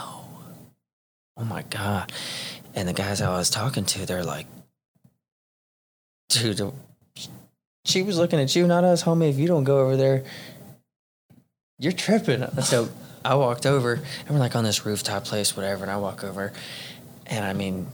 oh 1.37 1.45
my 1.45 1.63
God. 1.63 2.13
And 2.77 2.89
the 2.89 2.93
guys 2.93 3.21
I 3.21 3.31
was 3.31 3.51
talking 3.51 3.85
to, 3.87 4.07
they're 4.07 4.23
like, 4.23 4.47
dude, 6.29 6.73
she 7.85 8.03
was 8.03 8.19
looking 8.19 8.39
at 8.39 8.55
you, 8.55 8.69
not 8.69 8.85
us, 8.85 9.03
homie. 9.03 9.31
If 9.31 9.39
you 9.39 9.49
don't 9.49 9.65
go 9.65 9.81
over 9.81 9.97
there, 9.97 10.23
you're 11.81 11.91
tripping. 11.91 12.47
So 12.63 12.89
I 13.25 13.35
walked 13.35 13.67
over, 13.67 13.95
and 13.95 14.31
we're 14.31 14.39
like 14.39 14.55
on 14.55 14.63
this 14.63 14.87
rooftop 14.87 15.25
place, 15.25 15.57
whatever. 15.57 15.83
And 15.83 15.91
I 15.91 15.97
walk 15.97 16.23
over, 16.23 16.53
and 17.27 17.45
I 17.45 17.53
mean, 17.53 17.89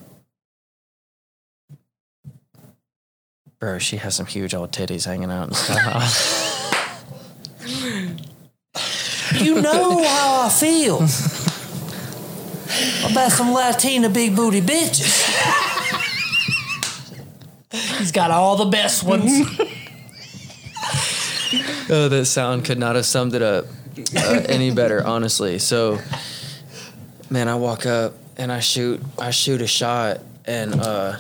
Bro, 3.58 3.78
she 3.78 3.96
has 3.96 4.14
some 4.14 4.26
huge 4.26 4.54
old 4.54 4.70
titties 4.70 5.06
hanging 5.06 5.30
out 5.30 5.48
and 5.48 5.56
stuff. 5.56 6.46
You 9.40 9.62
know 9.62 10.04
how 10.04 10.46
I 10.46 10.50
feel 10.50 10.96
about 13.10 13.32
some 13.32 13.52
Latina 13.52 14.08
big 14.10 14.36
booty 14.36 14.60
bitches. 14.60 15.24
He's 17.98 18.12
got 18.12 18.30
all 18.30 18.56
the 18.56 18.66
best 18.66 19.02
ones. 19.02 19.24
oh, 21.90 22.08
that 22.08 22.26
sound 22.26 22.64
could 22.64 22.78
not 22.78 22.94
have 22.94 23.06
summed 23.06 23.34
it 23.34 23.42
up 23.42 23.64
uh, 24.16 24.42
any 24.48 24.70
better, 24.70 25.04
honestly. 25.04 25.58
So, 25.58 25.98
man, 27.30 27.48
I 27.48 27.54
walk 27.56 27.86
up 27.86 28.14
and 28.36 28.52
I 28.52 28.60
shoot, 28.60 29.00
I 29.18 29.30
shoot 29.30 29.62
a 29.62 29.66
shot, 29.66 30.20
and 30.44 30.74
uh, 30.74 31.16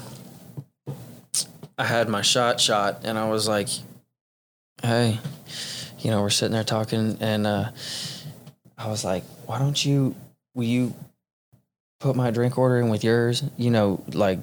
I 1.78 1.84
had 1.84 2.08
my 2.08 2.22
shot 2.22 2.60
shot, 2.60 3.00
and 3.04 3.18
I 3.18 3.28
was 3.28 3.46
like, 3.46 3.68
"Hey, 4.82 5.18
you 6.00 6.10
know, 6.10 6.22
we're 6.22 6.30
sitting 6.30 6.52
there 6.52 6.64
talking, 6.64 7.18
and 7.20 7.46
uh, 7.46 7.70
I 8.78 8.88
was 8.88 9.04
like, 9.04 9.24
why 9.46 9.58
don't 9.58 9.82
you, 9.84 10.14
will 10.54 10.64
you 10.64 10.94
put 12.00 12.16
my 12.16 12.30
drink 12.30 12.56
order 12.56 12.78
in 12.78 12.88
with 12.88 13.04
yours? 13.04 13.42
You 13.56 13.70
know, 13.70 14.04
like." 14.12 14.38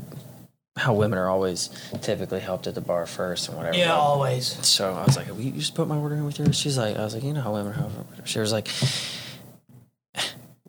How 0.75 0.95
women 0.95 1.19
are 1.19 1.29
always 1.29 1.69
typically 2.01 2.39
helped 2.39 2.65
at 2.65 2.73
the 2.73 2.81
bar 2.81 3.05
first 3.05 3.47
and 3.47 3.55
whatever. 3.55 3.77
Yeah, 3.77 3.93
always. 3.93 4.47
So 4.65 4.91
I 4.91 5.03
was 5.05 5.15
like, 5.15 5.27
"Will 5.27 5.39
you 5.39 5.51
just 5.51 5.75
put 5.75 5.87
my 5.87 5.95
order 5.95 6.15
in 6.15 6.25
with 6.25 6.39
yours?" 6.39 6.57
She's 6.57 6.79
like, 6.79 6.97
"I 6.97 7.03
was 7.03 7.13
like, 7.13 7.21
you 7.21 7.31
know 7.31 7.41
how 7.41 7.53
women 7.53 7.73
are." 7.73 8.25
She 8.25 8.39
was 8.39 8.51
like, 8.51 8.67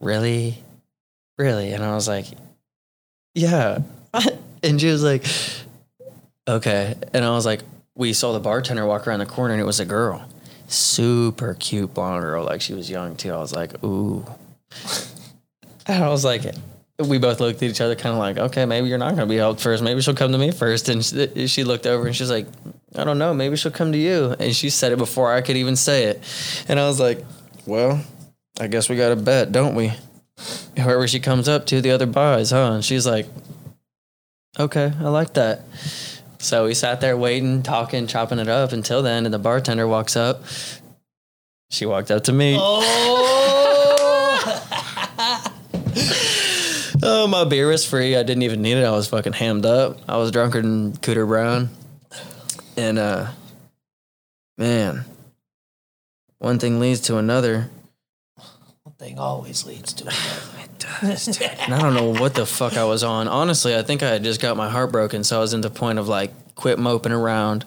"Really, 0.00 0.62
really?" 1.38 1.72
And 1.72 1.82
I 1.82 1.94
was 1.94 2.06
like, 2.06 2.26
"Yeah." 3.34 3.78
and 4.62 4.78
she 4.78 4.88
was 4.88 5.02
like, 5.02 5.24
okay. 6.48 6.94
And 7.12 7.24
I 7.24 7.30
was 7.30 7.46
like, 7.46 7.62
we 7.94 8.12
saw 8.12 8.32
the 8.32 8.40
bartender 8.40 8.86
walk 8.86 9.06
around 9.06 9.20
the 9.20 9.26
corner 9.26 9.54
and 9.54 9.60
it 9.60 9.66
was 9.66 9.80
a 9.80 9.84
girl. 9.84 10.28
Super 10.66 11.54
cute 11.54 11.94
blonde 11.94 12.22
girl. 12.22 12.44
Like 12.44 12.60
she 12.60 12.74
was 12.74 12.90
young 12.90 13.16
too. 13.16 13.32
I 13.32 13.38
was 13.38 13.54
like, 13.54 13.82
ooh. 13.84 14.24
And 15.86 16.02
I 16.02 16.08
was 16.08 16.24
like, 16.24 16.42
we 16.98 17.18
both 17.18 17.40
looked 17.40 17.62
at 17.62 17.68
each 17.68 17.80
other 17.80 17.94
kind 17.94 18.14
of 18.14 18.18
like, 18.18 18.38
okay, 18.38 18.64
maybe 18.64 18.88
you're 18.88 18.98
not 18.98 19.16
going 19.16 19.28
to 19.28 19.32
be 19.32 19.36
helped 19.36 19.60
first. 19.60 19.82
Maybe 19.82 20.00
she'll 20.00 20.14
come 20.14 20.32
to 20.32 20.38
me 20.38 20.50
first. 20.50 20.88
And 20.88 21.04
she, 21.04 21.46
she 21.46 21.64
looked 21.64 21.86
over 21.86 22.06
and 22.06 22.14
she's 22.14 22.30
like, 22.30 22.46
I 22.94 23.04
don't 23.04 23.18
know. 23.18 23.34
Maybe 23.34 23.56
she'll 23.56 23.72
come 23.72 23.92
to 23.92 23.98
you. 23.98 24.34
And 24.38 24.54
she 24.54 24.70
said 24.70 24.92
it 24.92 24.98
before 24.98 25.32
I 25.32 25.40
could 25.40 25.56
even 25.56 25.76
say 25.76 26.04
it. 26.04 26.22
And 26.68 26.78
I 26.78 26.86
was 26.86 27.00
like, 27.00 27.24
well, 27.66 28.02
I 28.60 28.68
guess 28.68 28.88
we 28.88 28.96
got 28.96 29.08
to 29.08 29.16
bet, 29.16 29.50
don't 29.50 29.74
we? 29.74 29.92
Whoever 30.76 31.06
she 31.08 31.20
comes 31.20 31.48
up 31.48 31.66
to, 31.66 31.80
the 31.80 31.90
other 31.90 32.06
buys, 32.06 32.50
huh? 32.50 32.72
And 32.72 32.84
she's 32.84 33.06
like, 33.06 33.26
okay, 34.58 34.92
I 35.00 35.08
like 35.08 35.34
that. 35.34 35.62
So 36.44 36.66
we 36.66 36.74
sat 36.74 37.00
there 37.00 37.16
waiting, 37.16 37.62
talking, 37.62 38.06
chopping 38.06 38.38
it 38.38 38.48
up 38.48 38.72
until 38.72 39.02
then. 39.02 39.24
And 39.24 39.32
the 39.32 39.38
bartender 39.38 39.88
walks 39.88 40.14
up. 40.14 40.42
She 41.70 41.86
walked 41.86 42.10
up 42.10 42.24
to 42.24 42.32
me. 42.32 42.58
Oh, 47.06 47.26
my 47.26 47.44
beer 47.44 47.68
was 47.68 47.84
free. 47.84 48.16
I 48.16 48.22
didn't 48.22 48.44
even 48.44 48.62
need 48.62 48.78
it. 48.78 48.84
I 48.84 48.90
was 48.92 49.08
fucking 49.08 49.34
hammed 49.34 49.66
up. 49.66 49.98
I 50.08 50.16
was 50.16 50.30
drunker 50.30 50.62
than 50.62 50.92
Cooter 50.94 51.26
Brown. 51.26 51.68
And 52.78 52.98
uh 52.98 53.30
man, 54.56 55.04
one 56.38 56.58
thing 56.58 56.80
leads 56.80 57.00
to 57.02 57.18
another. 57.18 57.68
One 59.04 59.10
thing 59.10 59.18
always 59.18 59.66
leads 59.66 59.92
to 59.92 60.04
another. 60.04 60.18
And 61.64 61.74
I 61.74 61.78
don't 61.78 61.94
know 61.94 62.20
what 62.20 62.34
the 62.34 62.46
fuck 62.46 62.78
I 62.78 62.84
was 62.84 63.02
on. 63.02 63.28
Honestly, 63.28 63.76
I 63.76 63.82
think 63.82 64.02
I 64.02 64.08
had 64.08 64.24
just 64.24 64.40
got 64.40 64.56
my 64.56 64.70
heart 64.70 64.92
broken, 64.92 65.24
so 65.24 65.36
I 65.36 65.40
was 65.40 65.52
in 65.52 65.60
the 65.60 65.68
point 65.68 65.98
of 65.98 66.08
like 66.08 66.30
quit 66.54 66.78
moping 66.78 67.12
around. 67.12 67.66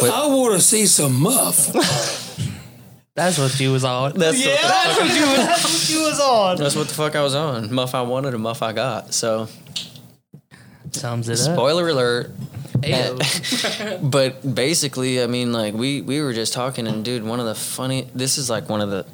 I 0.00 0.26
want 0.26 0.54
to 0.54 0.60
see 0.60 0.86
some 0.86 1.20
muff. 1.20 1.72
That's 3.14 3.36
what 3.36 3.58
you 3.58 3.72
was 3.72 3.84
on. 3.84 4.12
That's 4.14 4.44
Yeah, 4.44 4.56
that's 4.62 4.98
what 5.00 5.14
you 5.14 5.26
was, 5.26 5.36
that's 5.36 5.64
what 5.64 5.90
you 5.90 6.02
was 6.02 6.20
on. 6.20 6.56
That's 6.56 6.74
what 6.74 6.88
the 6.88 6.94
fuck 6.94 7.14
I 7.14 7.22
was 7.22 7.34
on. 7.34 7.74
Muff 7.74 7.94
I 7.94 8.00
wanted, 8.00 8.32
a 8.32 8.38
muff 8.38 8.62
I 8.62 8.72
got. 8.72 9.12
So 9.12 9.48
Sums 10.92 11.28
it 11.28 11.38
up. 11.40 11.54
spoiler 11.54 11.88
alert. 11.88 12.30
Ayo. 12.78 14.10
But 14.10 14.54
basically, 14.54 15.22
I 15.22 15.26
mean, 15.26 15.52
like 15.52 15.74
we 15.74 16.00
we 16.00 16.22
were 16.22 16.32
just 16.32 16.52
talking, 16.52 16.86
and 16.86 17.04
dude, 17.04 17.22
one 17.22 17.38
of 17.38 17.44
the 17.44 17.54
funny. 17.54 18.08
This 18.14 18.38
is 18.38 18.48
like 18.48 18.68
one 18.68 18.80
of 18.80 18.90
the. 18.90 19.04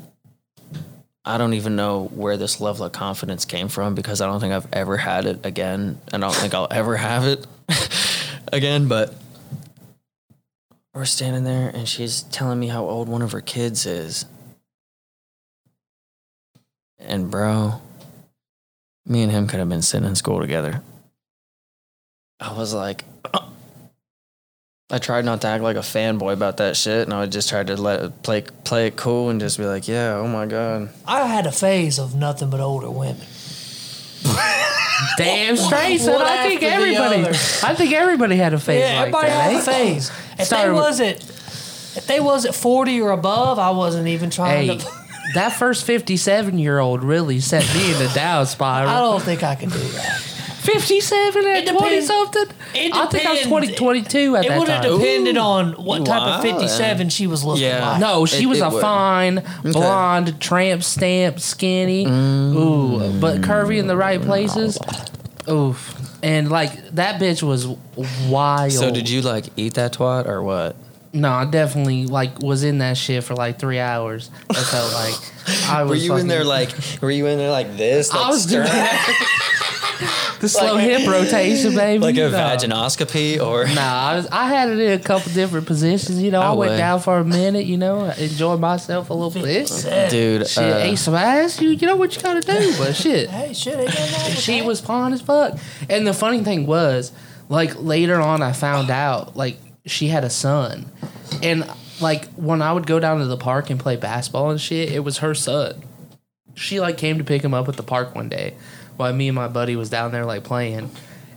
I 1.28 1.37
don't 1.37 1.52
even 1.52 1.76
know 1.76 2.04
where 2.14 2.38
this 2.38 2.58
level 2.58 2.87
of 2.87 2.92
confidence 2.92 3.44
came 3.44 3.68
from 3.68 3.94
because 3.94 4.23
I 4.23 4.26
don't 4.26 4.40
think 4.40 4.54
I've 4.54 4.66
ever 4.73 4.97
had 4.97 5.26
it 5.26 5.44
again. 5.44 6.00
And 6.11 6.25
I 6.25 6.28
don't 6.28 6.35
think 6.35 6.54
I'll 6.54 6.68
ever 6.70 6.97
have 6.97 7.26
it 7.26 7.47
again. 8.50 8.88
But 8.88 9.14
we're 10.94 11.04
standing 11.04 11.44
there, 11.44 11.68
and 11.68 11.87
she's 11.87 12.23
telling 12.23 12.58
me 12.58 12.68
how 12.68 12.82
old 12.82 13.11
one 13.11 13.20
of 13.20 13.32
her 13.32 13.42
kids 13.42 13.85
is. 13.85 14.25
And 16.99 17.30
bro, 17.30 17.82
me 19.04 19.23
and 19.23 19.30
him 19.30 19.49
could 19.49 19.61
have 19.61 19.68
been 19.68 19.82
sitting 19.82 20.08
in 20.08 20.16
school 20.16 20.40
together. 20.40 20.82
I 22.40 22.54
was 22.54 22.73
like, 22.73 23.04
I 24.90 24.97
tried 24.97 25.26
not 25.26 25.42
to 25.42 25.49
act 25.49 25.62
like 25.62 25.76
a 25.76 25.80
fanboy 25.80 26.33
about 26.33 26.57
that 26.57 26.75
shit, 26.75 27.02
and 27.02 27.12
I 27.12 27.26
just 27.26 27.50
tried 27.50 27.66
to 27.66 27.76
let 27.76 28.00
it 28.04 28.23
play 28.23 28.40
play 28.64 28.87
it 28.87 28.97
cool 28.97 29.28
and 29.28 29.38
just 29.38 29.59
be 29.59 29.66
like, 29.66 29.87
yeah, 29.87 30.14
oh 30.14 30.26
my 30.26 30.47
god, 30.47 30.88
I 31.07 31.26
had 31.26 31.47
a 31.47 31.52
phase 31.52 31.99
of 31.99 32.14
nothing 32.14 32.49
but 32.49 32.61
older 32.61 32.90
women. 32.90 33.21
Damn 35.18 35.57
straight, 35.59 35.99
son. 36.00 36.14
One 36.14 36.23
I 36.23 36.42
think 36.49 36.62
after 36.62 36.87
the 36.87 36.95
everybody. 36.97 37.21
other. 37.21 37.30
I 37.62 37.75
think 37.75 37.92
everybody 37.92 38.37
had 38.37 38.54
a 38.54 38.59
phase 38.59 38.80
Yeah, 38.80 38.95
like 39.02 39.09
everybody 39.14 39.28
that. 39.28 39.42
had 39.42 39.52
a 39.52 39.57
eh? 39.59 39.61
phase. 39.61 40.11
If 40.38 40.47
Started 40.47 40.68
they 40.68 40.73
with- 40.73 40.83
wasn't, 40.83 41.16
if 41.99 42.07
they 42.07 42.21
wasn't 42.21 42.54
forty 42.54 42.99
or 43.02 43.11
above, 43.11 43.59
I 43.59 43.71
wasn't 43.73 44.09
even 44.09 44.30
trying 44.30 44.69
Hey, 44.69 44.78
to. 44.78 44.91
that 45.34 45.50
first 45.52 45.84
fifty-seven 45.84 46.58
year 46.58 46.78
old 46.78 47.04
really 47.04 47.41
set 47.41 47.62
me 47.75 47.93
in 47.93 47.99
the 47.99 48.10
down 48.15 48.47
spot. 48.47 48.86
I 48.86 49.00
don't 49.00 49.23
think 49.23 49.43
I 49.43 49.54
can 49.54 49.69
do 49.69 49.78
that. 49.78 50.23
Fifty-seven 50.73 51.45
at 51.47 51.57
It 51.57 51.61
depends- 51.67 51.78
twenty 51.81 52.00
something. 52.02 52.47
I 52.75 52.75
think 52.75 52.95
I 52.95 53.00
was 53.04 53.11
depends. 53.41 53.47
20, 53.47 53.73
22 53.75 54.37
at 54.37 54.45
It 54.45 54.49
that 54.49 54.59
would 54.59 54.69
have 54.69 54.83
time. 54.83 54.99
depended 54.99 55.37
on 55.39 55.73
what 55.73 56.04
type 56.04 56.21
Wow. 56.21 56.37
of 56.37 56.43
fifty-seven 56.43 57.09
she 57.09 57.26
was 57.26 57.45
looking 57.45 57.65
Yeah. 57.65 57.93
like. 57.93 58.00
No, 58.00 58.26
she 58.26 58.43
It- 58.43 58.47
was 58.47 58.59
it 58.59 58.65
a 58.67 58.69
would. 58.71 58.81
fine 58.83 59.43
blonde, 59.63 60.41
tramp 60.41 60.83
stamp, 60.85 61.41
skinny. 61.41 62.04
Mm. 62.07 62.54
Ooh, 62.57 63.13
but 63.21 63.41
curvy 63.41 63.78
in 63.78 63.87
the 63.87 63.97
right 63.97 64.21
places. 64.23 64.78
Oof. 65.50 65.95
And 66.23 66.50
like 66.50 66.95
that 66.97 67.21
bitch 67.21 67.43
was 67.43 67.67
wild. 68.28 68.73
So 68.73 68.91
did 68.91 69.09
you 69.09 69.23
like 69.23 69.47
eat 69.57 69.75
that 69.75 69.93
twat 69.95 70.26
or 70.28 70.43
what? 70.43 70.76
No, 71.13 71.31
I 71.33 71.47
definitely 71.47 72.04
like 72.07 72.43
was 72.43 72.63
in 72.65 72.78
that 72.78 72.99
shit 72.99 73.25
for 73.25 73.35
like 73.35 73.59
three 73.59 73.78
hours. 73.78 74.31
I 74.50 74.54
felt 74.54 74.93
like 74.93 75.15
I 75.71 75.83
was. 75.85 75.91
Were 75.91 75.97
you 75.97 76.13
in 76.13 76.17
fucking- 76.19 76.28
there 76.28 76.45
like? 76.45 76.71
Were 77.00 77.11
you 77.11 77.26
in 77.26 77.39
there 77.39 77.50
like 77.50 77.76
this? 77.78 78.13
Like 78.13 78.26
I 78.26 78.28
was 78.28 78.45
doing 78.47 78.67
stirring- 78.67 78.89
the 80.40 80.48
slow 80.48 80.76
hip 80.76 81.06
rotation, 81.08 81.74
baby. 81.74 81.98
like 82.02 82.16
a 82.16 82.30
No. 82.30 82.38
vaginoscopy 82.38 83.40
or? 83.44 83.66
Nah, 83.74 83.80
I, 84.10 84.16
was, 84.16 84.26
I 84.30 84.48
had 84.48 84.68
it 84.68 84.78
in 84.78 84.92
a 85.00 85.02
couple 85.02 85.32
different 85.32 85.66
positions. 85.66 86.22
You 86.22 86.30
know, 86.30 86.40
I, 86.40 86.48
I 86.50 86.52
went 86.52 86.70
would. 86.72 86.76
down 86.78 87.00
for 87.00 87.18
a 87.18 87.24
minute. 87.24 87.66
You 87.66 87.76
know, 87.76 88.04
enjoyed 88.10 88.60
myself 88.60 89.10
a 89.10 89.14
little 89.14 89.30
bit. 89.42 89.66
Dude, 90.10 90.46
Shit, 90.46 90.58
uh, 90.58 90.76
ate 90.78 90.96
some 90.98 91.14
ass. 91.14 91.60
You, 91.60 91.70
you 91.70 91.86
know 91.86 91.96
what 91.96 92.14
you 92.16 92.22
gotta 92.22 92.40
do, 92.40 92.74
but 92.78 92.94
shit. 92.94 93.28
Hey, 93.38 93.52
shit, 93.52 93.78
ain't 93.78 93.88
nothing 93.88 94.12
wrong 94.22 94.30
she 94.32 94.58
that. 94.60 94.66
was 94.66 94.80
fine 94.80 95.12
as 95.12 95.20
fuck. 95.20 95.58
And 95.88 96.06
the 96.06 96.12
funny 96.14 96.42
thing 96.42 96.66
was, 96.66 97.12
like 97.48 97.80
later 97.80 98.20
on, 98.20 98.42
I 98.42 98.52
found 98.52 98.90
out 98.90 99.36
like 99.36 99.58
she 99.86 100.08
had 100.08 100.24
a 100.24 100.30
son, 100.30 100.86
and 101.42 101.68
like 102.00 102.26
when 102.34 102.62
I 102.62 102.72
would 102.72 102.86
go 102.86 103.00
down 103.00 103.18
to 103.18 103.26
the 103.26 103.36
park 103.36 103.70
and 103.70 103.78
play 103.80 103.96
basketball 103.96 104.50
and 104.50 104.60
shit, 104.60 104.90
it 104.92 105.00
was 105.00 105.18
her 105.18 105.34
son. 105.34 105.82
She 106.54 106.80
like 106.80 106.96
came 106.96 107.18
to 107.18 107.24
pick 107.24 107.42
him 107.42 107.54
up 107.54 107.68
at 107.68 107.76
the 107.76 107.82
park 107.82 108.14
one 108.14 108.28
day, 108.28 108.54
while 108.99 109.13
me 109.15 109.28
and 109.28 109.34
my 109.34 109.49
buddy 109.49 109.75
was 109.76 109.89
down 109.89 110.13
there 110.13 110.26
like 110.26 110.45
playing, 110.45 110.91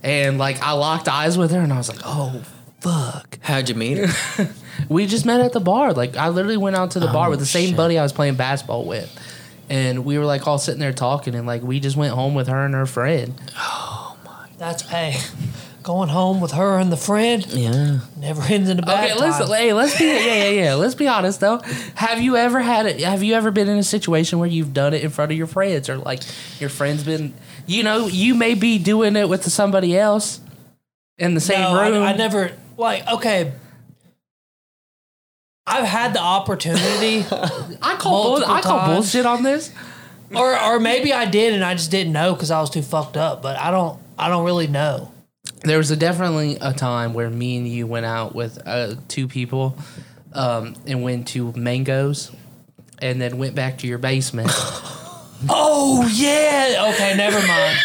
and 0.04 0.38
like 0.38 0.62
I 0.62 0.74
locked 0.74 1.08
eyes 1.08 1.38
with 1.38 1.52
her 1.52 1.60
and 1.60 1.72
I 1.72 1.78
was 1.78 1.88
like, 1.90 2.02
oh 2.04 2.42
fuck. 2.82 3.38
how'd 3.42 3.70
you 3.70 3.76
meet 3.76 3.98
her? 3.98 4.50
We 4.90 5.06
just 5.06 5.26
met 5.26 5.42
at 5.42 5.54
the 5.54 5.60
bar. 5.60 5.94
Like 5.94 6.18
I 6.18 6.30
literally 6.30 6.58
went 6.58 6.76
out 6.76 6.92
to 6.92 7.00
the 7.00 7.08
bar 7.08 7.28
Oh, 7.28 7.30
with 7.32 7.40
the 7.40 7.46
same 7.46 7.70
shit. 7.70 7.78
buddy 7.78 8.00
I 8.00 8.04
was 8.04 8.12
playing 8.14 8.36
basketball 8.36 8.86
with. 8.86 9.16
And 9.70 10.04
we 10.06 10.18
were 10.18 10.26
like 10.26 10.48
all 10.48 10.58
sitting 10.58 10.80
there 10.80 10.92
talking 10.94 11.36
and 11.36 11.46
like 11.46 11.62
we 11.62 11.80
just 11.80 11.96
went 11.96 12.14
home 12.14 12.34
with 12.34 12.48
her 12.48 12.66
and 12.66 12.74
her 12.74 12.86
friend. 12.88 13.40
Oh 13.58 14.18
my! 14.26 14.48
That's 14.58 14.82
hey, 14.90 15.18
going 15.84 16.10
home 16.10 16.42
with 16.42 16.52
her 16.54 16.78
and 16.80 16.92
the 16.92 16.98
friend 16.98 17.46
yeah. 17.48 18.00
never 18.18 18.42
ends 18.42 18.70
in 18.70 18.80
a 18.80 18.82
bad 18.82 19.12
Okay, 19.12 19.20
listen, 19.20 19.48
time. 19.48 19.56
hey, 19.58 19.74
let's 19.74 19.98
be 19.98 20.06
yeah, 20.06 20.20
yeah, 20.26 20.50
yeah. 20.50 20.74
Let's 20.76 20.96
be 20.96 21.08
honest 21.08 21.40
though. 21.42 21.60
Have 21.96 22.20
you 22.22 22.36
ever 22.38 22.60
had 22.60 22.86
it? 22.86 23.02
Have 23.02 23.22
you 23.24 23.36
ever 23.36 23.52
been 23.52 23.70
in 23.70 23.78
a 23.78 23.84
situation 23.84 24.40
where 24.40 24.50
you've 24.50 24.74
done 24.74 24.94
it 24.94 25.04
in 25.04 25.10
front 25.10 25.32
of 25.32 25.38
your 25.38 25.48
friends, 25.48 25.90
or 25.90 25.98
like 25.98 26.22
your 26.60 26.70
friends 26.70 27.04
been, 27.04 27.34
you 27.72 27.84
know, 27.84 28.08
you 28.08 28.36
may 28.36 28.54
be 28.54 28.78
doing 28.78 29.16
it 29.16 29.30
with 29.30 29.50
somebody 29.50 29.98
else 29.98 30.42
in 31.18 31.34
the 31.34 31.40
same 31.40 31.62
no, 31.62 31.82
room. 31.82 32.04
I 32.04 32.14
never 32.14 32.52
like 32.78 33.08
okay. 33.08 33.54
I've 35.66 35.86
had 35.86 36.14
the 36.14 36.20
opportunity, 36.20 37.20
I 37.82 37.96
call 37.98 38.40
bull, 38.40 38.46
I 38.46 38.62
call 38.62 38.88
bullshit 38.88 39.26
on 39.26 39.44
this. 39.44 39.72
or 40.36 40.60
or 40.60 40.80
maybe 40.80 41.14
I 41.14 41.26
did 41.26 41.54
and 41.54 41.64
I 41.64 41.76
just 41.76 41.92
didn't 41.92 42.14
know 42.14 42.34
because 42.34 42.52
I 42.52 42.60
was 42.60 42.70
too 42.70 42.82
fucked 42.82 43.16
up. 43.16 43.42
But 43.42 43.58
I 43.58 43.72
don't, 43.72 44.00
I 44.18 44.28
don't 44.28 44.44
really 44.44 44.68
know. 44.68 45.12
There 45.64 45.78
was 45.78 45.92
a, 45.92 45.96
definitely 45.96 46.58
a 46.60 46.74
time 46.74 47.14
where 47.14 47.30
me 47.30 47.58
and 47.58 47.68
you 47.68 47.88
went 47.88 48.06
out 48.06 48.36
with 48.36 48.60
uh, 48.66 48.96
two 49.08 49.28
people 49.28 49.78
um, 50.34 50.76
and 50.88 51.04
went 51.04 51.28
to 51.30 51.54
Mangoes, 51.54 52.32
and 53.00 53.22
then 53.22 53.38
went 53.38 53.56
back 53.56 53.78
to 53.80 53.88
your 53.88 53.98
basement. 53.98 54.52
Oh 55.50 56.08
yeah, 56.14 56.92
okay, 56.94 57.16
never 57.18 57.46
mind, 57.48 57.78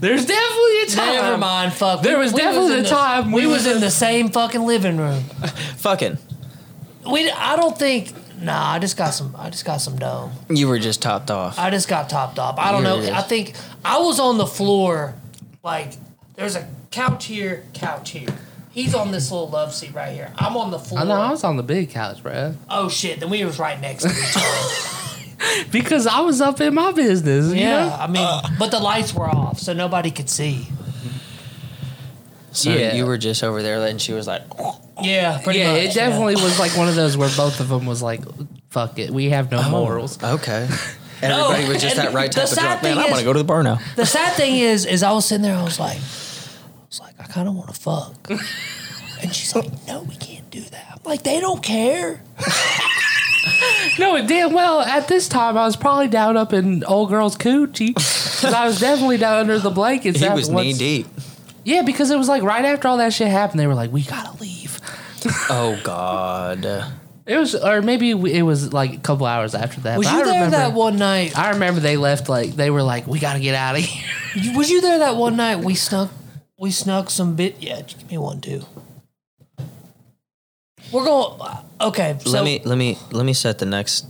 There's 0.00 0.26
definitely 0.26 0.82
a 0.82 0.86
time. 0.86 1.14
never 1.14 1.38
mind. 1.38 1.72
Fuck, 1.72 2.02
There 2.02 2.18
was 2.18 2.32
definitely 2.32 2.80
a 2.80 2.84
time 2.84 3.32
we 3.32 3.42
we 3.42 3.46
was 3.46 3.66
was 3.66 3.74
in 3.76 3.80
the 3.80 3.90
same 3.90 4.30
fucking 4.30 4.62
living 4.62 4.96
room. 4.96 5.22
Fucking. 5.78 6.18
We, 7.10 7.30
I 7.30 7.56
don't 7.56 7.76
think. 7.78 8.12
Nah, 8.40 8.72
I 8.72 8.78
just 8.78 8.96
got 8.96 9.10
some. 9.10 9.34
I 9.38 9.50
just 9.50 9.64
got 9.64 9.80
some 9.80 9.96
dough. 9.96 10.30
You 10.48 10.68
were 10.68 10.78
just 10.78 11.02
topped 11.02 11.30
off. 11.30 11.58
I 11.58 11.70
just 11.70 11.88
got 11.88 12.08
topped 12.08 12.38
off. 12.38 12.58
I 12.58 12.72
don't 12.72 12.82
know. 12.82 12.96
Here 12.96 13.04
it 13.04 13.10
is. 13.10 13.14
I 13.16 13.22
think 13.22 13.54
I 13.84 13.98
was 13.98 14.18
on 14.18 14.38
the 14.38 14.46
floor. 14.46 15.14
Like 15.62 15.92
there's 16.34 16.56
a 16.56 16.68
couch 16.90 17.26
here, 17.26 17.64
couch 17.74 18.10
here. 18.10 18.28
He's 18.72 18.94
on 18.94 19.12
this 19.12 19.30
little 19.30 19.48
love 19.48 19.74
seat 19.74 19.94
right 19.94 20.12
here. 20.12 20.32
I'm 20.36 20.56
on 20.56 20.70
the 20.70 20.78
floor. 20.78 21.00
I 21.00 21.04
know 21.04 21.20
I 21.20 21.30
was 21.30 21.44
on 21.44 21.56
the 21.56 21.62
big 21.62 21.90
couch, 21.90 22.22
bro. 22.22 22.54
Oh 22.70 22.88
shit! 22.88 23.20
Then 23.20 23.30
we 23.30 23.44
was 23.44 23.58
right 23.58 23.80
next 23.80 24.04
to 24.04 24.10
each 24.10 24.36
other. 24.36 24.98
Because 25.70 26.06
I 26.06 26.20
was 26.20 26.40
up 26.40 26.60
in 26.60 26.74
my 26.74 26.92
business. 26.92 27.52
You 27.52 27.60
yeah, 27.60 27.86
know? 27.86 27.94
I 27.94 28.06
mean, 28.06 28.56
but 28.58 28.70
the 28.70 28.78
lights 28.78 29.14
were 29.14 29.28
off, 29.28 29.58
so 29.58 29.72
nobody 29.72 30.10
could 30.10 30.28
see. 30.28 30.68
so 32.52 32.70
yeah. 32.70 32.94
you 32.94 33.06
were 33.06 33.18
just 33.18 33.42
over 33.42 33.62
there, 33.62 33.84
and 33.86 34.00
she 34.00 34.12
was 34.12 34.26
like, 34.26 34.42
Yeah, 35.02 35.40
pretty 35.42 35.60
yeah, 35.60 35.72
much. 35.72 35.82
it 35.82 35.94
definitely 35.94 36.36
was 36.36 36.58
like 36.58 36.76
one 36.76 36.88
of 36.88 36.94
those 36.94 37.16
where 37.16 37.30
both 37.36 37.60
of 37.60 37.68
them 37.68 37.86
was 37.86 38.02
like, 38.02 38.20
"Fuck 38.70 38.98
it, 38.98 39.10
we 39.10 39.30
have 39.30 39.50
no 39.50 39.60
oh, 39.64 39.70
morals." 39.70 40.22
okay. 40.22 40.68
Everybody 41.22 41.68
was 41.68 41.80
just 41.80 41.96
and 41.96 42.08
that 42.08 42.14
right 42.14 42.32
the 42.32 42.40
type 42.40 42.50
of 42.50 42.58
drunk. 42.58 42.82
Man, 42.82 42.96
thing 42.96 43.04
I 43.04 43.06
want 43.06 43.18
to 43.18 43.24
go 43.24 43.32
to 43.32 43.38
the 43.38 43.44
bar 43.44 43.62
now. 43.62 43.78
The 43.94 44.04
sad 44.04 44.34
thing 44.34 44.56
is, 44.56 44.84
is 44.84 45.02
I 45.02 45.12
was 45.12 45.24
sitting 45.24 45.42
there, 45.42 45.56
I 45.56 45.62
was 45.62 45.78
like, 45.78 45.96
I 45.96 46.86
was 46.88 47.00
like, 47.00 47.14
I 47.20 47.24
kind 47.24 47.48
of 47.48 47.54
want 47.54 47.72
to 47.72 47.80
fuck, 47.80 48.30
and 49.22 49.34
she's 49.34 49.54
like, 49.54 49.70
No, 49.86 50.02
we 50.02 50.16
can't 50.16 50.50
do 50.50 50.60
that. 50.60 50.88
I'm 50.92 51.00
like, 51.04 51.22
they 51.22 51.40
don't 51.40 51.62
care. 51.62 52.22
No, 53.98 54.24
damn 54.26 54.52
well. 54.52 54.80
At 54.80 55.08
this 55.08 55.28
time, 55.28 55.56
I 55.58 55.64
was 55.66 55.76
probably 55.76 56.08
down 56.08 56.36
up 56.36 56.52
in 56.52 56.82
old 56.84 57.08
girl's 57.10 57.36
coochie. 57.36 57.94
'Cause 58.42 58.52
I 58.54 58.66
was 58.66 58.80
definitely 58.80 59.18
down 59.18 59.40
under 59.40 59.58
the 59.58 59.70
blankets. 59.70 60.18
He 60.20 60.24
after 60.26 60.36
was 60.36 60.50
once- 60.50 60.64
knee 60.66 60.72
deep. 61.02 61.06
Yeah, 61.64 61.82
because 61.82 62.10
it 62.10 62.16
was 62.18 62.28
like 62.28 62.42
right 62.42 62.64
after 62.64 62.88
all 62.88 62.96
that 62.96 63.12
shit 63.12 63.28
happened, 63.28 63.60
they 63.60 63.66
were 63.66 63.74
like, 63.74 63.92
"We 63.92 64.02
gotta 64.02 64.36
leave." 64.40 64.78
Oh 65.48 65.78
God. 65.84 66.64
It 67.24 67.36
was, 67.36 67.54
or 67.54 67.82
maybe 67.82 68.14
we- 68.14 68.32
it 68.32 68.42
was 68.42 68.72
like 68.72 68.94
a 68.94 68.98
couple 68.98 69.26
hours 69.26 69.54
after 69.54 69.80
that. 69.82 69.96
Was 69.98 70.08
but 70.08 70.12
you 70.14 70.20
I 70.20 70.24
there 70.24 70.34
remember, 70.34 70.56
that 70.56 70.72
one 70.72 70.96
night? 70.96 71.38
I 71.38 71.50
remember 71.50 71.78
they 71.80 71.96
left 71.96 72.28
like 72.28 72.56
they 72.56 72.70
were 72.70 72.82
like, 72.82 73.06
"We 73.06 73.20
gotta 73.20 73.38
get 73.38 73.54
out 73.54 73.76
of 73.76 73.82
here." 73.82 74.56
Was 74.56 74.70
you 74.70 74.80
there 74.80 74.98
that 75.00 75.14
one 75.16 75.36
night? 75.36 75.56
We 75.60 75.74
snuck, 75.76 76.10
we 76.58 76.70
snuck 76.72 77.10
some 77.10 77.36
bit. 77.36 77.56
Yeah, 77.60 77.82
give 77.82 78.10
me 78.10 78.18
one 78.18 78.40
too. 78.40 78.64
We're 80.90 81.04
going. 81.04 81.38
Okay, 81.82 82.16
so 82.24 82.30
let 82.30 82.44
me 82.44 82.60
let 82.64 82.78
me 82.78 82.96
let 83.10 83.26
me 83.26 83.32
set 83.32 83.58
the 83.58 83.66
next 83.66 84.06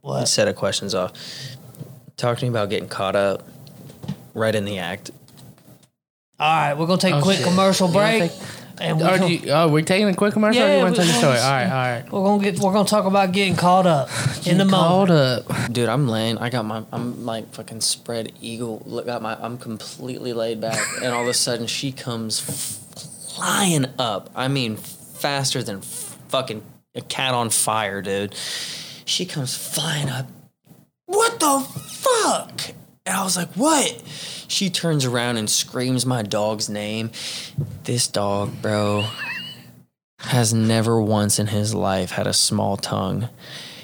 what? 0.00 0.26
set 0.28 0.48
of 0.48 0.56
questions 0.56 0.94
off. 0.94 1.12
Talking 2.16 2.48
about 2.48 2.70
getting 2.70 2.88
caught 2.88 3.16
up 3.16 3.46
right 4.34 4.54
in 4.54 4.64
the 4.64 4.78
act. 4.78 5.10
All 6.38 6.48
right, 6.50 6.74
we're 6.74 6.86
gonna 6.86 7.00
take 7.00 7.14
a 7.14 7.18
Oh, 7.18 7.22
quick 7.22 7.36
shit. 7.38 7.46
commercial 7.46 7.86
break, 7.88 8.32
and 8.80 8.98
we're 8.98 9.06
oh, 9.08 9.18
gonna, 9.18 9.26
you, 9.28 9.50
oh, 9.50 9.68
we're 9.68 9.82
taking 9.82 10.08
a 10.08 10.14
quick 10.14 10.32
commercial. 10.32 10.62
or 10.62 10.66
Yeah, 10.66 10.76
you 10.78 10.82
want 10.82 10.96
to 10.96 11.02
tell 11.02 11.10
your 11.10 11.18
story? 11.20 11.38
All 11.38 11.50
right, 11.50 11.64
all 11.64 11.70
right. 11.70 12.12
we're 12.12 12.24
gonna 12.24 12.42
get 12.42 12.58
we're 12.58 12.72
gonna 12.72 12.88
talk 12.88 13.04
about 13.04 13.30
getting 13.32 13.54
caught 13.54 13.86
up 13.86 14.08
in 14.46 14.58
the 14.58 14.66
Called 14.66 15.10
moment. 15.10 15.48
up. 15.48 15.72
Dude, 15.72 15.88
I'm 15.88 16.08
laying. 16.08 16.38
I 16.38 16.50
got 16.50 16.64
my. 16.64 16.82
I'm 16.92 17.24
like 17.24 17.52
fucking 17.54 17.80
spread 17.82 18.32
eagle. 18.40 18.82
Look, 18.84 19.06
got 19.06 19.22
my. 19.22 19.36
I'm 19.40 19.58
completely 19.58 20.32
laid 20.32 20.60
back, 20.60 20.80
and 21.02 21.14
all 21.14 21.22
of 21.22 21.28
a 21.28 21.34
sudden 21.34 21.68
she 21.68 21.92
comes 21.92 22.40
flying 23.36 23.86
up. 23.98 24.28
I 24.34 24.48
mean, 24.48 24.76
faster 25.14 25.62
than 25.62 25.80
fucking 25.80 26.62
a 26.94 27.00
cat 27.00 27.34
on 27.34 27.50
fire, 27.50 28.02
dude. 28.02 28.34
She 29.04 29.26
comes 29.26 29.56
flying 29.56 30.08
up. 30.08 30.26
What 31.06 31.40
the 31.40 31.60
fuck? 31.60 32.74
And 33.06 33.16
I 33.16 33.22
was 33.22 33.36
like, 33.36 33.52
what? 33.52 34.02
She 34.48 34.70
turns 34.70 35.04
around 35.04 35.36
and 35.36 35.48
screams 35.48 36.06
my 36.06 36.22
dog's 36.22 36.68
name. 36.68 37.10
This 37.84 38.08
dog, 38.08 38.62
bro, 38.62 39.06
has 40.20 40.54
never 40.54 41.00
once 41.00 41.38
in 41.38 41.48
his 41.48 41.74
life 41.74 42.12
had 42.12 42.26
a 42.26 42.32
small 42.32 42.76
tongue. 42.76 43.28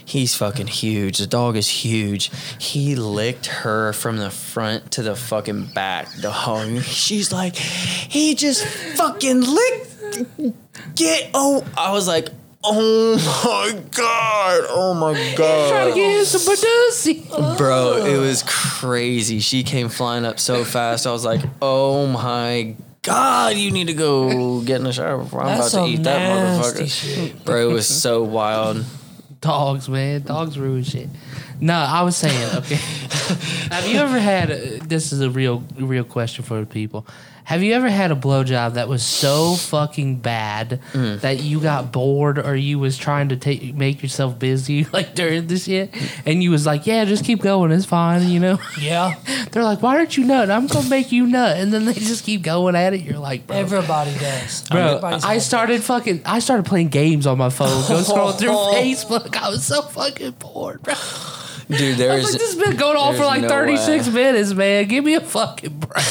He's 0.04 0.34
fucking 0.34 0.66
huge. 0.66 1.18
The 1.18 1.26
dog 1.26 1.56
is 1.56 1.68
huge. 1.68 2.32
He 2.58 2.96
licked 2.96 3.46
her 3.46 3.92
from 3.92 4.16
the 4.16 4.30
front 4.30 4.90
to 4.92 5.02
the 5.02 5.14
fucking 5.14 5.66
back, 5.66 6.08
dog. 6.20 6.80
She's 6.82 7.30
like, 7.30 7.54
he 7.54 8.34
just 8.34 8.64
fucking 8.64 9.42
licked. 9.42 10.56
Get 10.94 11.30
oh, 11.34 11.64
I 11.76 11.92
was 11.92 12.06
like, 12.08 12.28
oh 12.64 13.16
my 13.16 13.80
god, 13.92 14.64
oh 14.68 14.94
my 14.94 15.14
god, 15.36 15.70
Trying 15.70 15.88
to 15.90 15.94
get 15.94 16.18
him 16.18 16.24
some 16.24 16.54
Badusi. 16.54 17.56
bro, 17.58 18.04
it 18.04 18.18
was 18.18 18.42
crazy. 18.46 19.40
She 19.40 19.62
came 19.62 19.88
flying 19.88 20.24
up 20.24 20.38
so 20.38 20.64
fast. 20.64 21.06
I 21.06 21.12
was 21.12 21.24
like, 21.24 21.40
oh 21.62 22.06
my 22.06 22.76
god, 23.02 23.56
you 23.56 23.70
need 23.70 23.86
to 23.86 23.94
go 23.94 24.60
get 24.60 24.76
in 24.76 24.84
the 24.84 24.92
shower 24.92 25.18
before 25.18 25.42
I'm 25.42 25.58
That's 25.58 25.72
about 25.72 25.86
to 25.86 25.92
eat 25.92 26.02
that 26.04 26.60
motherfucker. 26.62 26.90
shit. 26.90 27.44
Bro, 27.44 27.70
it 27.70 27.72
was 27.72 27.88
so 27.88 28.22
wild. 28.22 28.84
Dogs, 29.40 29.88
man. 29.88 30.22
Dogs 30.22 30.58
ruin 30.58 30.82
shit. 30.84 31.08
No, 31.62 31.74
I 31.74 32.02
was 32.02 32.16
saying, 32.16 32.56
okay. 32.56 32.74
Have 33.70 33.86
you 33.86 33.98
ever 33.98 34.18
had? 34.18 34.50
A, 34.50 34.78
this 34.80 35.12
is 35.12 35.20
a 35.20 35.30
real, 35.30 35.62
real 35.76 36.04
question 36.04 36.44
for 36.44 36.60
the 36.60 36.66
people. 36.66 37.06
Have 37.44 37.62
you 37.62 37.72
ever 37.74 37.88
had 37.90 38.12
a 38.12 38.14
blowjob 38.14 38.74
that 38.74 38.88
was 38.88 39.02
so 39.02 39.54
fucking 39.54 40.16
bad 40.16 40.80
Mm. 40.92 41.20
that 41.22 41.40
you 41.42 41.60
got 41.60 41.90
bored 41.92 42.38
or 42.38 42.54
you 42.54 42.78
was 42.78 42.96
trying 42.96 43.28
to 43.30 43.36
take 43.36 43.74
make 43.74 44.02
yourself 44.02 44.38
busy 44.38 44.86
like 44.92 45.14
during 45.14 45.46
the 45.48 45.58
shit, 45.58 45.92
and 46.26 46.42
you 46.42 46.50
was 46.50 46.64
like, 46.66 46.86
"Yeah, 46.86 47.04
just 47.04 47.24
keep 47.24 47.40
going, 47.42 47.70
it's 47.72 47.84
fine," 47.86 48.28
you 48.28 48.38
know? 48.40 48.58
Yeah, 48.80 49.14
They're 49.52 49.64
like, 49.64 49.82
"Why 49.82 49.96
aren't 49.96 50.16
you 50.16 50.24
nut? 50.24 50.50
I'm 50.50 50.66
gonna 50.68 50.88
make 50.88 51.10
you 51.12 51.26
nut," 51.26 51.56
and 51.56 51.72
then 51.72 51.84
they 51.86 51.94
just 51.94 52.24
keep 52.24 52.42
going 52.42 52.76
at 52.76 52.94
it. 52.94 53.00
You're 53.02 53.18
like, 53.18 53.46
"Bro, 53.46 53.56
everybody 53.56 54.12
does. 54.18 54.68
Bro, 54.68 54.80
Everybody's 54.80 55.24
I 55.24 55.32
had 55.34 55.42
started 55.42 55.82
fucking. 55.82 56.22
I 56.24 56.38
started 56.38 56.66
playing 56.66 56.88
games 56.88 57.26
on 57.26 57.36
my 57.38 57.50
phone. 57.50 57.86
Go 57.88 58.00
scroll 58.02 58.32
through 58.32 58.50
Facebook. 58.74 59.36
I 59.36 59.48
was 59.50 59.64
so 59.64 59.82
fucking 59.82 60.32
bored, 60.38 60.82
bro. 60.82 60.94
Dude, 61.68 61.94
I 61.94 61.98
there 61.98 62.14
was 62.14 62.26
is 62.26 62.32
like, 62.32 62.40
this 62.40 62.54
has 62.54 62.64
been 62.68 62.76
going 62.76 62.96
on 62.96 63.14
for 63.16 63.24
like 63.24 63.42
no 63.42 63.48
36 63.48 64.06
way. 64.08 64.12
minutes, 64.12 64.52
man. 64.52 64.86
Give 64.88 65.04
me 65.04 65.14
a 65.14 65.20
fucking 65.20 65.78
break. 65.78 66.04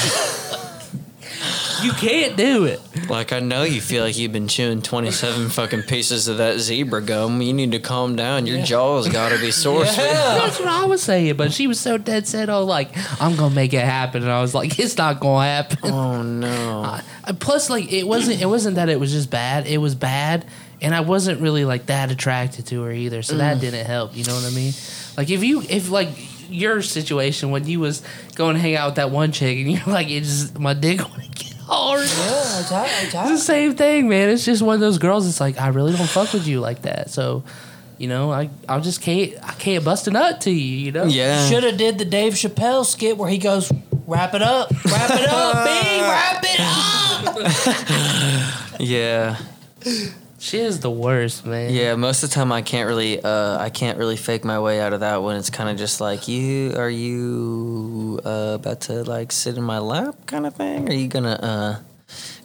You 1.83 1.91
can't 1.93 2.35
do 2.35 2.65
it. 2.65 2.79
like 3.09 3.31
I 3.33 3.39
know 3.39 3.63
you 3.63 3.81
feel 3.81 4.03
like 4.03 4.17
you've 4.17 4.31
been 4.33 4.47
chewing 4.47 4.81
twenty 4.81 5.11
seven 5.11 5.49
fucking 5.49 5.83
pieces 5.83 6.27
of 6.27 6.37
that 6.37 6.59
zebra 6.59 7.01
gum. 7.01 7.41
You 7.41 7.53
need 7.53 7.71
to 7.71 7.79
calm 7.79 8.15
down. 8.15 8.45
Your 8.47 8.61
jaw's 8.63 9.07
got 9.07 9.29
to 9.29 9.39
be 9.39 9.51
sore. 9.63 9.85
Yeah. 9.85 9.93
That's 9.93 10.59
what 10.59 10.67
I 10.69 10.85
was 10.85 11.01
saying. 11.01 11.37
But 11.37 11.51
she 11.53 11.67
was 11.67 11.79
so 11.79 11.97
dead 11.97 12.27
set 12.27 12.49
on 12.49 12.65
like, 12.67 12.89
I'm 13.21 13.35
gonna 13.35 13.53
make 13.55 13.73
it 13.73 13.83
happen, 13.83 14.23
and 14.23 14.31
I 14.31 14.41
was 14.41 14.53
like, 14.53 14.77
it's 14.79 14.97
not 14.97 15.19
gonna 15.19 15.45
happen. 15.45 15.77
Oh 15.91 16.21
no. 16.23 16.99
Uh, 17.29 17.33
plus, 17.33 17.69
like, 17.69 17.91
it 17.93 18.07
wasn't. 18.07 18.41
It 18.41 18.47
wasn't 18.47 18.77
that 18.77 18.89
it 18.89 18.99
was 18.99 19.11
just 19.11 19.29
bad. 19.29 19.67
It 19.67 19.77
was 19.77 19.93
bad, 19.93 20.45
and 20.81 20.95
I 20.95 21.01
wasn't 21.01 21.41
really 21.41 21.63
like 21.63 21.85
that 21.87 22.09
attracted 22.09 22.65
to 22.67 22.81
her 22.83 22.91
either. 22.91 23.21
So 23.21 23.35
Mm. 23.35 23.37
that 23.39 23.59
didn't 23.59 23.85
help. 23.85 24.15
You 24.17 24.23
know 24.23 24.33
what 24.33 24.45
I 24.45 24.49
mean? 24.49 24.73
Like, 25.15 25.29
if 25.29 25.43
you, 25.43 25.61
if 25.69 25.91
like 25.91 26.07
your 26.49 26.81
situation 26.81 27.51
when 27.51 27.65
you 27.67 27.79
was 27.79 28.01
going 28.35 28.55
to 28.55 28.61
hang 28.61 28.75
out 28.75 28.87
with 28.89 28.95
that 28.95 29.11
one 29.11 29.31
chick, 29.31 29.57
and 29.57 29.71
you're 29.71 29.81
like, 29.87 30.09
it 30.09 30.23
just 30.23 30.59
my 30.59 30.73
dick 30.73 30.99
want 31.09 31.23
to 31.23 31.29
get 31.29 31.53
hard. 31.57 32.01
Yeah, 32.01 32.07
it's 32.59 32.69
hard, 32.69 32.89
it's 32.89 33.13
It's 33.13 33.29
the 33.29 33.37
same 33.37 33.75
thing, 33.75 34.09
man. 34.09 34.29
It's 34.29 34.43
just 34.45 34.61
one 34.61 34.75
of 34.75 34.81
those 34.81 34.97
girls. 34.97 35.27
It's 35.27 35.39
like 35.39 35.57
I 35.59 35.69
really 35.69 35.95
don't 35.95 36.09
fuck 36.09 36.33
with 36.33 36.47
you 36.47 36.59
like 36.59 36.81
that. 36.83 37.09
So, 37.09 37.43
you 37.97 38.07
know, 38.07 38.31
I 38.31 38.49
I 38.67 38.79
just 38.79 39.01
can't 39.01 39.33
I 39.43 39.53
can't 39.53 39.83
bust 39.83 40.07
a 40.07 40.11
nut 40.11 40.41
to 40.41 40.51
you. 40.51 40.85
You 40.85 40.91
know? 40.91 41.05
yeah. 41.05 41.47
Should 41.47 41.63
have 41.63 41.77
did 41.77 41.97
the 41.97 42.05
Dave 42.05 42.33
Chappelle 42.33 42.85
skit 42.85 43.17
where 43.17 43.29
he 43.29 43.37
goes, 43.37 43.71
"Wrap 44.07 44.33
it 44.33 44.41
up, 44.41 44.71
wrap 44.85 45.11
it 45.11 45.27
up, 45.29 45.65
B, 45.65 45.71
wrap 46.01 46.43
it 46.43 46.59
up." 46.59 48.79
Yeah. 48.79 49.35
She 50.39 50.59
is 50.59 50.79
the 50.79 50.89
worst, 50.89 51.45
man. 51.45 51.73
Yeah, 51.73 51.95
most 51.95 52.23
of 52.23 52.29
the 52.29 52.33
time 52.35 52.51
I 52.51 52.61
can't 52.61 52.87
really 52.87 53.21
uh 53.21 53.57
I 53.57 53.69
can't 53.69 53.97
really 53.97 54.15
fake 54.15 54.45
my 54.45 54.59
way 54.59 54.79
out 54.79 54.93
of 54.93 55.01
that 55.01 55.21
one. 55.21 55.35
It's 55.35 55.49
kind 55.49 55.69
of 55.69 55.77
just 55.77 55.99
like 55.99 56.27
you 56.27 56.73
are 56.77 56.89
you 56.89 58.19
uh 58.25 58.53
about 58.55 58.81
to 58.81 59.03
like 59.03 59.31
sit 59.31 59.57
in 59.57 59.63
my 59.63 59.79
lap 59.79 60.15
kind 60.25 60.45
of 60.47 60.55
thing? 60.55 60.89
Are 60.89 60.93
you 60.93 61.09
to 61.25 61.43
uh 61.43 61.79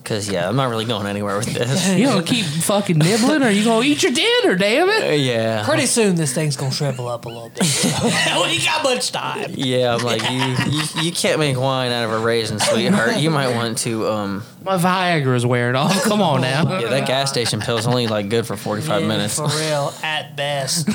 cuz 0.04 0.28
yeah, 0.28 0.48
I'm 0.48 0.56
not 0.56 0.68
really 0.70 0.84
going 0.84 1.06
anywhere 1.06 1.36
with 1.36 1.52
this. 1.52 1.88
You 1.96 2.06
gonna 2.06 2.22
keep 2.22 2.44
fucking 2.44 2.98
nibbling, 2.98 3.42
or 3.42 3.50
you 3.50 3.64
gonna 3.64 3.84
eat 3.86 4.02
your 4.02 4.12
dinner? 4.12 4.54
Damn 4.56 4.88
Uh, 4.88 4.92
it! 4.92 5.20
yeah. 5.20 5.64
Pretty 5.64 5.86
soon, 5.86 6.14
this 6.16 6.32
thing's 6.34 6.56
gonna 6.56 6.70
shrivel 6.72 7.08
up 7.08 7.24
a 7.24 7.28
little 7.28 7.48
bit. 7.48 7.60
we 8.04 8.10
ain't 8.10 8.64
got 8.64 8.82
much 8.84 9.10
time. 9.12 9.50
Yeah, 9.54 9.94
I'm 9.94 10.02
like 10.04 10.22
you, 10.30 10.72
you 10.72 10.82
you 11.06 11.12
can't 11.12 11.38
make 11.38 11.58
wine 11.58 11.90
out 11.92 12.04
of 12.04 12.12
a 12.12 12.18
raisin, 12.18 12.58
sweetheart. 12.60 13.16
You 13.18 13.30
might 13.30 13.54
want 13.54 13.78
to 13.78 14.06
um 14.08 14.42
My 14.62 14.76
Viagra's 14.76 15.44
wearing 15.46 15.76
off. 15.76 16.02
Come 16.04 16.20
on 16.22 16.40
now. 16.50 16.78
yeah, 16.80 16.88
that 16.88 17.06
gas 17.06 17.30
station 17.30 17.60
pill's 17.60 17.86
only 17.86 18.06
like 18.06 18.28
good 18.28 18.46
for 18.46 18.56
45 18.56 19.00
Yeah, 19.02 19.08
minutes. 19.08 19.36
for 19.36 19.48
real, 19.48 19.92
at 20.02 20.36
best. 20.36 20.86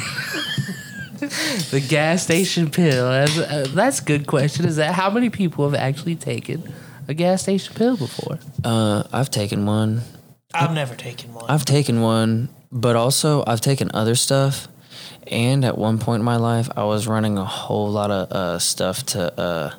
The 1.71 1.85
gas 1.85 2.23
station 2.23 2.69
pill. 2.69 3.09
That's, 3.09 3.37
uh, 3.37 3.67
that's 3.73 3.99
a 3.99 4.03
good 4.03 4.25
question. 4.25 4.65
Is 4.65 4.77
that 4.77 4.93
how 4.95 5.09
many 5.09 5.29
people 5.29 5.69
have 5.69 5.77
actually 5.79 6.15
taken 6.15 6.63
a 7.09 7.13
gas 7.13 7.41
station 7.41 7.75
pill 7.75 7.97
before? 7.97 8.39
Uh 8.63 9.03
I've 9.11 9.29
taken 9.29 9.65
one. 9.65 10.01
I've 10.53 10.73
never 10.73 10.95
taken 10.95 11.33
one. 11.33 11.45
I've 11.49 11.65
taken 11.65 12.01
one, 12.01 12.49
but 12.71 12.95
also 12.95 13.43
I've 13.45 13.61
taken 13.61 13.91
other 13.93 14.15
stuff. 14.15 14.67
And 15.27 15.63
at 15.63 15.77
one 15.77 15.99
point 15.99 16.21
in 16.21 16.25
my 16.25 16.37
life, 16.37 16.69
I 16.75 16.83
was 16.85 17.07
running 17.07 17.37
a 17.37 17.45
whole 17.45 17.89
lot 17.89 18.09
of 18.09 18.31
uh, 18.31 18.57
stuff 18.59 19.05
to 19.13 19.39
uh, 19.39 19.71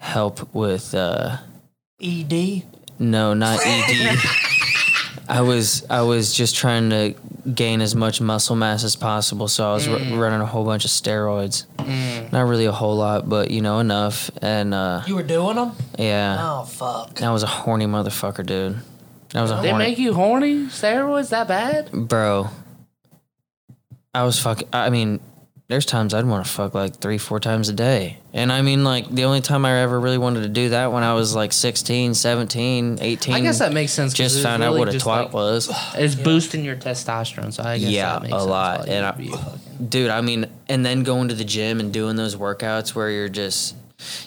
help 0.00 0.54
with. 0.54 0.94
Uh, 0.94 1.38
ED. 2.02 2.64
no, 2.98 3.32
not 3.32 3.60
ED. 3.64 4.18
I 5.28 5.40
was 5.40 5.84
I 5.88 6.02
was 6.02 6.32
just 6.34 6.54
trying 6.54 6.90
to 6.90 7.14
gain 7.54 7.80
as 7.80 7.94
much 7.94 8.20
muscle 8.20 8.56
mass 8.56 8.84
as 8.84 8.96
possible, 8.96 9.48
so 9.48 9.70
I 9.70 9.74
was 9.74 9.88
r- 9.88 9.96
running 10.18 10.40
a 10.40 10.46
whole 10.46 10.64
bunch 10.64 10.84
of 10.84 10.90
steroids. 10.90 11.64
Not 12.32 12.42
really 12.42 12.64
a 12.66 12.72
whole 12.72 12.96
lot, 12.96 13.28
but 13.28 13.50
you 13.50 13.60
know 13.60 13.78
enough. 13.80 14.30
And 14.42 14.72
uh, 14.74 15.02
You 15.06 15.14
were 15.16 15.22
doing 15.22 15.56
them? 15.56 15.72
yeah, 15.98 16.36
Oh 16.40 16.64
fuck. 16.64 17.22
I 17.22 17.30
was 17.32 17.42
a 17.42 17.46
horny 17.46 17.86
motherfucker, 17.86 18.44
dude. 18.44 18.78
I 19.34 19.42
was 19.42 19.50
a 19.50 19.56
They 19.62 19.70
horny 19.70 19.84
make 19.84 19.98
you 19.98 20.14
horny? 20.14 20.54
Steroids 20.66 21.30
that 21.30 21.48
bad? 21.48 21.90
bro. 21.92 22.48
I 24.14 24.22
was 24.24 24.38
fucking. 24.38 24.68
I 24.72 24.90
mean, 24.90 25.20
there's 25.74 25.84
times 25.84 26.14
I'd 26.14 26.24
want 26.24 26.46
to 26.46 26.52
fuck 26.52 26.72
like 26.72 26.94
three, 27.00 27.18
four 27.18 27.40
times 27.40 27.68
a 27.68 27.72
day. 27.72 28.18
And 28.32 28.52
I 28.52 28.62
mean, 28.62 28.84
like, 28.84 29.08
the 29.08 29.24
only 29.24 29.40
time 29.40 29.64
I 29.64 29.82
ever 29.82 29.98
really 29.98 30.18
wanted 30.18 30.42
to 30.42 30.48
do 30.48 30.68
that 30.68 30.92
when 30.92 31.02
I 31.02 31.14
was 31.14 31.34
like 31.34 31.52
16, 31.52 32.14
17, 32.14 32.98
18. 33.00 33.34
I 33.34 33.40
guess 33.40 33.58
that 33.58 33.72
makes 33.72 33.90
sense. 33.90 34.14
Just 34.14 34.40
found 34.40 34.62
out 34.62 34.76
what 34.78 34.88
a 34.88 34.92
twat 34.92 35.06
like- 35.06 35.32
was. 35.32 35.68
It's 35.96 36.14
boosting 36.14 36.64
your 36.64 36.76
testosterone, 36.76 37.52
so 37.52 37.64
I 37.64 37.78
guess 37.78 37.90
Yeah, 37.90 38.12
that 38.12 38.22
makes 38.22 38.34
a 38.34 38.44
lot, 38.44 38.88
and 38.88 39.04
I- 39.04 39.58
dude, 39.88 40.10
I 40.10 40.20
mean, 40.20 40.46
and 40.68 40.86
then 40.86 41.02
going 41.02 41.26
to 41.26 41.34
the 41.34 41.44
gym 41.44 41.80
and 41.80 41.92
doing 41.92 42.14
those 42.14 42.36
workouts 42.36 42.94
where 42.94 43.10
you're 43.10 43.28
just, 43.28 43.74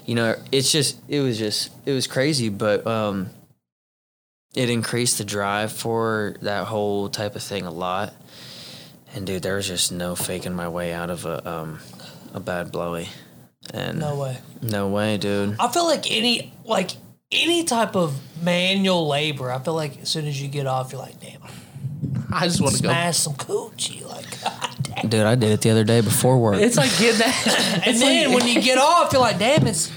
you 0.06 0.16
know, 0.16 0.36
it's 0.52 0.70
just, 0.70 1.00
it 1.08 1.22
was 1.22 1.38
just, 1.38 1.72
it 1.86 1.94
was 1.94 2.08
crazy, 2.08 2.50
but 2.50 2.86
um, 2.86 3.30
it 4.54 4.70
increased 4.70 5.18
the 5.18 5.24
drive 5.24 5.72
for 5.72 6.36
that 6.42 6.68
whole 6.68 7.08
type 7.08 7.38
of 7.38 7.42
thing 7.42 7.66
a 7.66 7.72
lot. 7.72 8.14
And 9.14 9.26
dude, 9.26 9.42
there 9.44 9.56
was 9.56 9.68
just 9.68 9.92
no 9.92 10.16
faking 10.16 10.54
my 10.54 10.68
way 10.68 10.94
out 10.94 11.10
of 11.10 11.26
a 11.26 11.48
um, 11.50 11.80
a 12.34 12.40
bad 12.40 12.72
blowy. 12.72 13.10
And 13.74 14.00
No 14.00 14.16
way. 14.16 14.38
no 14.62 14.88
way, 14.90 15.18
dude. 15.18 15.56
I 15.60 15.68
feel 15.70 15.86
like 15.86 16.10
any 16.12 16.54
like 16.66 16.92
any 17.32 17.64
type 17.64 17.96
of 17.96 18.18
manual 18.44 19.08
labor. 19.08 19.52
I 19.52 19.60
feel 19.60 19.74
like 19.74 20.02
as 20.02 20.10
soon 20.10 20.26
as 20.28 20.42
you 20.42 20.48
get 20.48 20.68
off, 20.68 20.92
you're 20.92 21.02
like, 21.02 21.20
damn, 21.20 21.42
I 22.32 22.48
just 22.48 22.62
want 22.62 22.76
to 22.76 22.84
go. 22.84 22.90
smash 22.90 23.18
some 23.18 23.34
coochie. 23.34 24.06
Like, 24.08 24.42
God 24.44 24.78
damn. 24.84 25.10
Dude, 25.10 25.26
I 25.26 25.36
did 25.36 25.52
it 25.52 25.62
the 25.62 25.72
other 25.72 25.84
day 25.84 26.02
before 26.02 26.38
work. 26.38 26.62
It's 26.62 26.78
like 26.78 26.92
getting 26.98 27.20
that. 27.20 27.82
And 27.88 27.98
then 27.98 28.34
when 28.34 28.48
you 28.48 28.62
get 28.62 28.78
off, 28.78 29.12
you're 29.12 29.22
like, 29.22 29.40
damn, 29.40 29.66
it's 29.68 29.92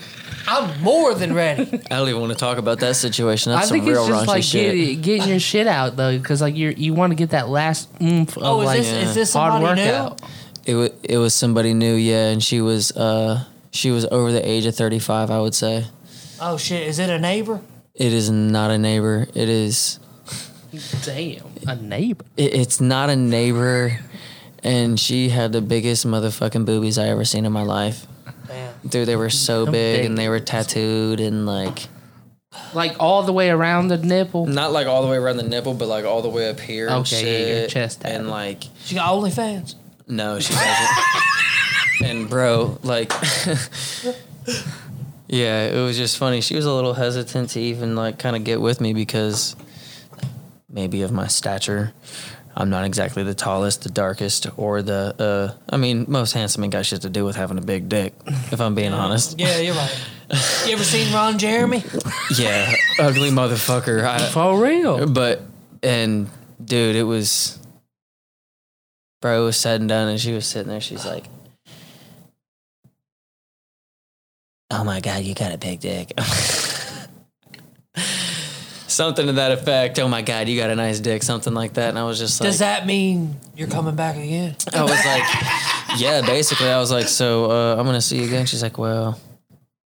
I'm 0.53 0.83
more 0.83 1.15
than 1.15 1.33
ready. 1.35 1.63
I 1.91 1.97
don't 1.97 2.09
even 2.09 2.21
want 2.21 2.33
to 2.33 2.39
talk 2.39 2.59
about 2.59 2.81
that 2.81 2.97
situation. 2.97 3.53
That's 3.53 3.69
I 3.69 3.71
think 3.71 3.85
some 3.85 3.93
real 3.93 4.01
it's 4.03 4.09
just 4.09 4.25
raunchy 4.25 4.27
like 4.27 4.43
shit. 4.43 4.75
get, 4.97 5.03
getting 5.03 5.29
your 5.29 5.39
shit 5.41 5.67
out 5.67 5.97
though, 5.97 6.17
because 6.19 6.41
like 6.43 6.57
you 6.57 6.75
you 6.77 6.93
want 6.93 7.13
to 7.13 7.15
get 7.15 7.31
that 7.31 7.49
last 7.49 7.89
oomph 8.03 8.37
of 8.37 8.43
Oh, 8.43 8.61
is 8.63 8.67
like 8.67 8.79
this 8.79 8.89
is 9.09 9.15
this 9.15 9.33
hard 9.33 9.53
somebody 9.55 9.83
new? 9.85 9.91
workout. 9.93 10.21
It 10.67 10.75
was 10.75 10.91
it 11.05 11.17
was 11.19 11.35
somebody 11.35 11.73
new, 11.75 11.95
yeah, 11.95 12.29
and 12.31 12.43
she 12.43 12.61
was 12.61 12.91
uh 12.97 13.45
she 13.71 13.91
was 13.91 14.05
over 14.07 14.33
the 14.33 14.47
age 14.47 14.67
of 14.67 14.75
thirty 14.75 14.99
five. 14.99 15.31
I 15.31 15.41
would 15.41 15.55
say 15.55 15.87
Oh 16.41 16.57
shit, 16.57 16.87
is 16.87 16.99
it 16.99 17.09
a 17.11 17.19
neighbor? 17.19 17.61
it 17.95 18.13
is 18.13 18.31
not 18.31 18.71
a 18.71 18.79
neighbor. 18.79 19.29
It 19.35 19.49
is 19.49 20.01
Damn, 21.05 21.45
a 21.67 21.75
neighbor. 21.77 22.25
it, 22.37 22.55
it's 22.55 22.81
not 22.81 23.11
a 23.11 23.17
neighbor, 23.17 23.99
and 24.63 24.99
she 24.99 25.29
had 25.29 25.53
the 25.53 25.61
biggest 25.61 26.07
motherfucking 26.07 26.65
boobies 26.65 26.97
I 26.99 27.09
ever 27.09 27.25
seen 27.25 27.45
in 27.45 27.53
my 27.53 27.63
life. 27.63 28.07
Damn. 28.83 28.91
Dude, 28.91 29.09
they 29.09 29.17
were 29.17 29.31
so 29.31 29.65
big 29.67 29.73
big 29.73 30.05
and 30.07 30.19
they 30.19 30.29
were 30.29 30.41
tattooed 30.41 31.21
and 31.21 31.47
like 31.47 31.87
Like 32.75 32.97
all 33.01 33.23
the 33.23 33.33
way 33.33 33.51
around 33.51 33.89
the 33.89 33.99
nipple. 33.99 34.47
not 34.47 34.73
like 34.73 34.87
all 34.87 35.03
the 35.03 35.09
way 35.09 35.17
around 35.17 35.37
the 35.37 35.43
nipple, 35.45 35.75
but 35.75 35.89
like 35.89 36.05
all 36.05 36.23
the 36.23 36.29
way 36.29 36.49
up 36.51 36.59
here. 36.61 36.89
and 36.89 36.97
Okay, 37.07 37.23
yeah, 37.23 37.47
your 37.55 37.61
shit. 37.63 37.71
chest 37.71 38.03
and 38.05 38.29
like 38.29 38.65
She 38.85 38.97
got 38.97 39.11
OnlyFans. 39.13 39.77
No, 40.09 40.41
she 40.41 40.53
doesn't. 40.53 40.89
and 42.05 42.29
bro, 42.29 42.79
like, 42.83 43.13
yeah, 45.29 45.67
it 45.69 45.81
was 45.85 45.97
just 45.97 46.19
funny. 46.19 46.41
She 46.41 46.57
was 46.57 46.65
a 46.67 46.73
little 46.73 46.95
hesitant 46.95 47.51
to 47.51 47.61
even 47.61 47.95
like 47.95 48.19
kind 48.19 48.35
of 48.35 48.43
get 48.45 48.61
with 48.61 48.81
me 48.81 48.93
because 48.93 49.55
maybe 50.69 51.03
of 51.03 51.13
my 51.13 51.29
stature. 51.29 51.93
I'm 52.57 52.69
not 52.69 52.85
exactly 52.85 53.23
the 53.23 53.35
tallest, 53.35 53.83
the 53.85 53.91
darkest, 53.91 54.47
or 54.57 54.83
the. 54.83 55.15
uh 55.19 55.59
I 55.73 55.77
mean, 55.77 56.05
most 56.09 56.33
handsome 56.33 56.65
ain't 56.65 56.73
got 56.73 56.85
shit 56.85 57.03
to 57.03 57.09
do 57.11 57.25
with 57.25 57.37
having 57.37 57.59
a 57.59 57.63
big 57.63 57.89
dick. 57.89 58.13
If 58.27 58.61
I'm 58.61 58.75
being 58.75 58.93
honest. 58.93 59.39
Yeah, 59.39 59.59
you're 59.59 59.75
right. 59.75 60.01
You 60.67 60.73
ever 60.75 60.85
seen 60.85 61.13
Ron 61.13 61.39
Jeremy? 61.39 61.83
Yeah, 62.37 62.73
ugly 63.01 63.31
motherfucker. 63.31 64.05
I, 64.05 64.19
For 64.31 64.61
real. 64.63 65.07
but 65.09 65.43
and 65.83 66.29
dude, 66.65 66.97
it 66.97 67.03
was. 67.05 67.59
Bro, 69.21 69.43
it 69.43 69.45
was 69.45 69.57
said 69.57 69.81
and 69.81 69.89
done, 69.89 70.09
and 70.09 70.21
she 70.21 70.33
was 70.33 70.47
sitting 70.47 70.69
there. 70.71 70.81
She's 70.81 71.05
like, 71.05 71.25
"Oh 74.71 74.83
my 74.85 75.01
god, 75.01 75.25
you 75.25 75.35
got 75.35 75.53
a 75.53 75.59
big 75.59 75.81
dick." 75.81 76.13
Something 78.91 79.27
to 79.27 79.33
that 79.35 79.53
effect. 79.53 79.99
Oh 79.99 80.09
my 80.09 80.23
god, 80.23 80.49
you 80.49 80.59
got 80.59 80.71
a 80.71 80.75
nice 80.77 81.01
dick. 81.01 81.23
Something 81.23 81.55
like 81.55 81.75
that. 81.75 81.91
And 81.91 81.99
I 81.99 82.05
was 82.05 82.19
just 82.19 82.41
like, 82.41 82.49
Does 82.49 82.59
that 82.59 82.87
mean 82.87 83.37
you're 83.57 83.69
coming 83.69 83.95
back 83.95 84.17
again? 84.17 84.57
I 84.73 84.83
was 84.83 84.91
like, 84.93 85.23
yeah, 86.01 86.21
basically. 86.23 86.69
I 86.69 86.79
was 86.79 86.91
like, 86.91 87.09
so 87.09 87.51
uh, 87.51 87.77
I'm 87.79 87.87
gonna 87.87 88.01
see 88.01 88.19
you 88.19 88.25
again. 88.27 88.47
She's 88.47 88.63
like, 88.63 88.79
well, 88.79 89.19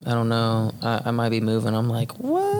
I 0.04 0.10
don't 0.12 0.28
know. 0.28 0.72
I, 0.82 1.02
I 1.06 1.10
might 1.10 1.28
be 1.30 1.40
moving. 1.40 1.74
I'm 1.74 1.88
like, 1.88 2.12
what? 2.18 2.54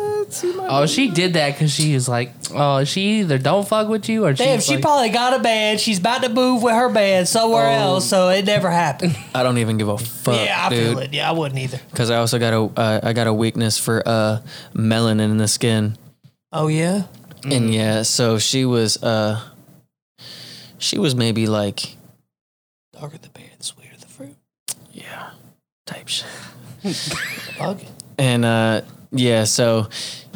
Oh, 0.68 0.82
be 0.82 0.88
she 0.88 1.08
did 1.08 1.34
that 1.34 1.52
because 1.52 1.70
she 1.72 1.94
was 1.94 2.08
like, 2.08 2.32
oh, 2.52 2.82
she 2.82 3.20
either 3.20 3.38
don't 3.38 3.66
fuck 3.66 3.88
with 3.88 4.08
you 4.08 4.24
or 4.24 4.32
Damn, 4.32 4.58
she's 4.58 4.66
she 4.66 4.72
like, 4.74 4.82
probably 4.82 5.10
got 5.10 5.38
a 5.38 5.42
band. 5.42 5.78
She's 5.78 6.00
about 6.00 6.22
to 6.24 6.28
move 6.28 6.64
with 6.64 6.74
her 6.74 6.88
band 6.88 7.28
somewhere 7.28 7.66
Oh. 7.68 7.72
else, 7.94 8.08
so 8.08 8.28
it 8.30 8.44
never 8.44 8.68
happened. 8.68 9.16
I 9.34 9.44
don't 9.44 9.58
even 9.58 9.78
give 9.78 9.88
a 9.88 9.96
fuck, 9.98 10.34
yeah, 10.44 10.66
I 10.66 10.68
dude. 10.68 10.78
feel 10.88 10.98
it. 10.98 11.14
Yeah, 11.14 11.28
I 11.30 11.32
wouldn't 11.32 11.60
either. 11.60 11.80
Because 11.90 12.10
I 12.10 12.16
also 12.16 12.38
got 12.40 12.52
a 12.52 12.80
uh, 12.80 13.00
I 13.04 13.12
got 13.12 13.28
a 13.28 13.32
weakness 13.32 13.78
for 13.78 14.02
uh, 14.04 14.40
melanin 14.74 15.30
in 15.30 15.36
the 15.36 15.46
skin, 15.46 15.96
Oh 16.58 16.68
yeah. 16.68 17.02
and 17.44 17.72
yeah, 17.72 18.00
so 18.00 18.38
she 18.38 18.64
was 18.64 19.02
uh, 19.02 19.42
she 20.78 20.98
was 20.98 21.14
maybe 21.14 21.46
like 21.46 21.96
Darker 22.98 23.18
the 23.18 23.28
berry, 23.28 23.50
the 23.58 23.64
sweeter 23.64 23.94
the 24.00 24.06
fruit. 24.06 24.36
yeah, 24.90 25.32
type 25.84 26.08
shit, 26.08 26.26
Fuck 27.58 27.80
and 28.16 28.46
uh, 28.46 28.80
yeah, 29.12 29.44
so 29.44 29.90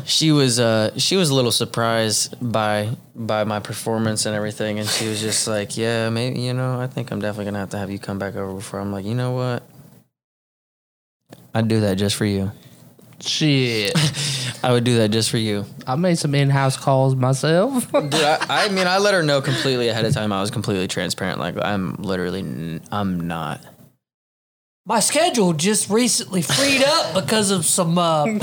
she 0.04 0.30
was 0.30 0.61
uh, 0.61 0.90
she 0.98 1.16
was 1.16 1.30
a 1.30 1.35
little 1.35 1.52
surprised 1.52 2.37
by 2.42 2.90
by 3.14 3.44
my 3.44 3.59
performance 3.59 4.26
and 4.26 4.37
everything, 4.37 4.78
and 4.78 4.87
she 4.87 5.09
was 5.09 5.22
just 5.22 5.48
like, 5.48 5.78
yeah, 5.78 6.11
maybe 6.11 6.40
you 6.40 6.52
know, 6.52 6.78
I 6.78 6.87
think 6.87 7.12
I'm 7.12 7.20
definitely 7.22 7.46
gonna 7.46 7.61
have 7.61 7.70
to 7.70 7.78
have 7.78 7.90
you 7.90 7.98
come 7.98 8.18
back 8.18 8.37
over 8.37 8.52
before. 8.52 8.78
I'm 8.78 8.92
like, 8.92 9.06
you 9.06 9.14
know 9.14 9.33
what, 9.33 9.62
I'd 11.54 11.68
do 11.68 11.80
that 11.80 11.94
just 11.94 12.14
for 12.14 12.26
you. 12.26 12.52
Shit. 13.22 13.92
I 14.62 14.72
would 14.72 14.85
do 14.85 14.96
that 14.98 15.11
just 15.11 15.30
for 15.30 15.38
you. 15.38 15.64
I 15.87 15.94
made 15.96 16.18
some 16.18 16.35
in-house 16.35 16.76
calls 16.76 17.14
myself. 17.16 17.90
Dude, 17.92 18.14
I, 18.14 18.38
I 18.66 18.68
mean, 18.68 18.87
I 18.87 18.98
let 18.98 19.14
her 19.14 19.22
know 19.22 19.40
completely 19.40 19.88
ahead 19.88 20.04
of 20.04 20.12
time. 20.12 20.33
I 20.33 20.40
was 20.40 20.50
completely 20.50 20.87
transparent. 20.88 21.38
Like, 21.38 21.56
I'm 21.62 21.94
literally, 21.94 22.40
n- 22.40 22.83
I'm 22.92 23.20
not. 23.20 23.61
My 24.87 25.00
schedule 25.00 25.52
just 25.52 25.88
recently 25.88 26.42
freed 26.42 26.83
up 26.83 27.14
because 27.14 27.50
of 27.50 27.64
some 27.64 27.96
uh, 27.96 28.24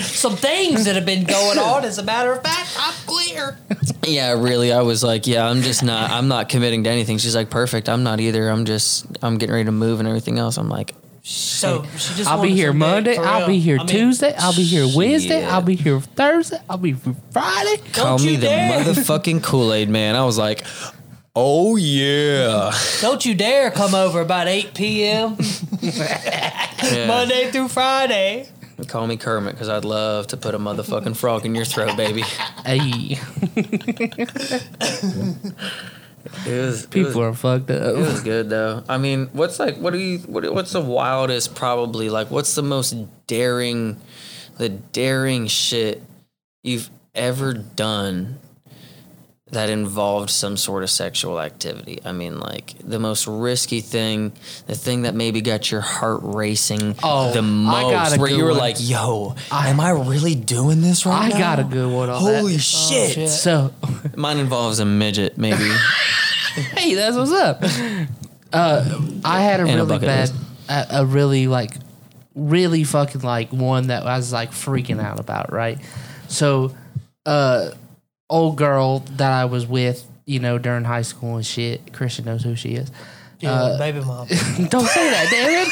some 0.00 0.36
things 0.36 0.84
that 0.84 0.96
have 0.96 1.06
been 1.06 1.24
going 1.24 1.58
on. 1.58 1.84
As 1.84 1.98
a 1.98 2.02
matter 2.02 2.32
of 2.32 2.42
fact, 2.42 2.76
I'm 2.78 2.92
clear. 3.06 3.56
Yeah, 4.04 4.32
really. 4.32 4.72
I 4.72 4.82
was 4.82 5.02
like, 5.02 5.26
yeah, 5.26 5.48
I'm 5.48 5.62
just 5.62 5.82
not. 5.82 6.10
I'm 6.10 6.28
not 6.28 6.48
committing 6.48 6.84
to 6.84 6.90
anything. 6.90 7.16
She's 7.18 7.34
like, 7.34 7.48
perfect. 7.48 7.88
I'm 7.88 8.02
not 8.02 8.20
either. 8.20 8.48
I'm 8.50 8.64
just, 8.66 9.06
I'm 9.22 9.38
getting 9.38 9.54
ready 9.54 9.64
to 9.66 9.72
move 9.72 9.98
and 10.00 10.08
everything 10.08 10.38
else. 10.38 10.58
I'm 10.58 10.68
like, 10.68 10.94
So 11.28 11.82
just 11.82 12.28
I'll 12.28 12.40
be 12.40 12.54
here 12.54 12.72
Monday. 12.72 13.16
for 13.16 13.24
I'll 13.24 13.48
be 13.48 13.58
here 13.58 13.78
I 13.78 13.80
mean, 13.80 13.88
Tuesday. 13.88 14.32
I'll 14.38 14.54
be 14.54 14.62
here 14.62 14.86
Wednesday. 14.94 15.40
shit. 15.40 15.52
I'll 15.52 15.60
be 15.60 15.74
here 15.74 15.98
Thursday. 16.00 16.58
I'll 16.70 16.78
be 16.78 16.92
here 16.92 17.16
Friday. 17.32 17.78
call 17.92 18.16
Don't 18.18 18.26
me 18.26 18.32
you 18.34 18.38
the 18.38 18.46
dare. 18.46 18.84
motherfucking 18.84 19.42
Kool 19.42 19.74
Aid 19.74 19.88
man. 19.88 20.14
I 20.14 20.24
was 20.24 20.38
like, 20.38 20.64
oh 21.34 21.74
yeah. 21.74 22.70
Don't 23.00 23.26
you 23.26 23.34
dare 23.34 23.72
come 23.72 23.92
over 23.92 24.20
about 24.20 24.46
8 24.46 24.72
p.m. 24.74 25.36
Yeah. 26.82 27.06
Monday 27.08 27.50
through 27.50 27.68
Friday. 27.68 28.48
Call 28.86 29.06
me 29.08 29.16
Kermit 29.16 29.54
because 29.54 29.68
I'd 29.70 29.84
love 29.86 30.26
to 30.28 30.36
put 30.36 30.54
a 30.54 30.58
motherfucking 30.58 31.16
frog 31.16 31.44
in 31.46 31.54
your 31.54 31.64
throat, 31.64 31.96
baby. 31.96 32.22
Hey, 32.66 33.18
It 36.46 36.60
was, 36.60 36.84
it 36.84 36.90
people 36.90 37.08
was- 37.08 37.16
are 37.18 37.34
fucked 37.34 37.70
up. 37.70 37.94
It 37.96 37.98
was 37.98 38.20
good 38.22 38.50
though. 38.50 38.82
I 38.88 38.98
mean, 38.98 39.28
what's 39.32 39.58
like? 39.58 39.76
What 39.78 39.92
do 39.92 39.98
you? 39.98 40.18
What, 40.20 40.52
what's 40.52 40.72
the 40.72 40.80
wildest? 40.80 41.54
Probably 41.54 42.08
like, 42.10 42.30
what's 42.30 42.54
the 42.54 42.62
most 42.62 42.94
daring, 43.26 44.00
the 44.58 44.68
daring 44.68 45.46
shit 45.46 46.02
you've 46.62 46.90
ever 47.14 47.52
done 47.54 48.38
that 49.52 49.70
involved 49.70 50.28
some 50.28 50.56
sort 50.56 50.82
of 50.82 50.90
sexual 50.90 51.40
activity? 51.40 52.00
I 52.04 52.12
mean, 52.12 52.40
like 52.40 52.74
the 52.82 52.98
most 52.98 53.26
risky 53.26 53.80
thing, 53.80 54.32
the 54.66 54.74
thing 54.74 55.02
that 55.02 55.14
maybe 55.14 55.40
got 55.40 55.70
your 55.70 55.80
heart 55.80 56.20
racing 56.22 56.96
Oh, 57.02 57.32
the 57.32 57.38
I 57.38 57.42
most, 57.42 58.18
where 58.18 58.30
you 58.30 58.44
were 58.44 58.50
one. 58.50 58.58
like, 58.58 58.76
"Yo, 58.80 59.34
am 59.52 59.78
I 59.80 59.90
really 59.90 60.34
doing 60.34 60.80
this 60.80 61.06
right 61.06 61.26
I 61.26 61.28
now?" 61.28 61.38
got 61.38 61.58
a 61.60 61.64
good 61.64 61.92
one 61.92 62.10
on 62.10 62.20
Holy 62.20 62.54
that. 62.54 62.58
shit. 62.60 63.12
shit. 63.12 63.28
So, 63.30 63.72
Mine 64.16 64.38
involves 64.38 64.80
a 64.80 64.84
midget, 64.84 65.38
maybe. 65.38 65.68
hey, 66.76 66.94
that's 66.94 67.16
what's 67.16 67.30
up. 67.32 67.62
Uh, 68.52 69.00
I 69.24 69.42
had 69.42 69.60
a 69.60 69.64
And 69.64 69.74
really 69.76 69.88
bucket 69.88 70.06
bad, 70.08 70.30
a, 70.68 71.00
a 71.02 71.06
really 71.06 71.46
like, 71.46 71.72
really 72.34 72.82
fucking 72.84 73.20
like 73.22 73.52
one 73.52 73.88
that 73.88 74.04
I 74.06 74.16
was 74.16 74.32
like 74.32 74.50
freaking 74.52 75.00
out 75.00 75.20
about. 75.20 75.52
Right, 75.52 75.78
so, 76.28 76.74
uh, 77.26 77.70
old 78.28 78.56
girl 78.56 79.00
that 79.16 79.32
I 79.32 79.44
was 79.44 79.66
with, 79.66 80.06
you 80.24 80.40
know, 80.40 80.58
during 80.58 80.84
high 80.84 81.02
school 81.02 81.36
and 81.36 81.46
shit. 81.46 81.92
Christian 81.92 82.24
knows 82.24 82.42
who 82.42 82.56
she 82.56 82.70
is. 82.74 82.90
Yeah, 83.40 83.52
Uh, 83.52 83.78
baby 83.78 84.00
mom. 84.00 84.26
Don't 84.28 84.86
say 84.86 85.10
that, 85.10 85.28
damn 85.30 85.50
it. 85.50 85.68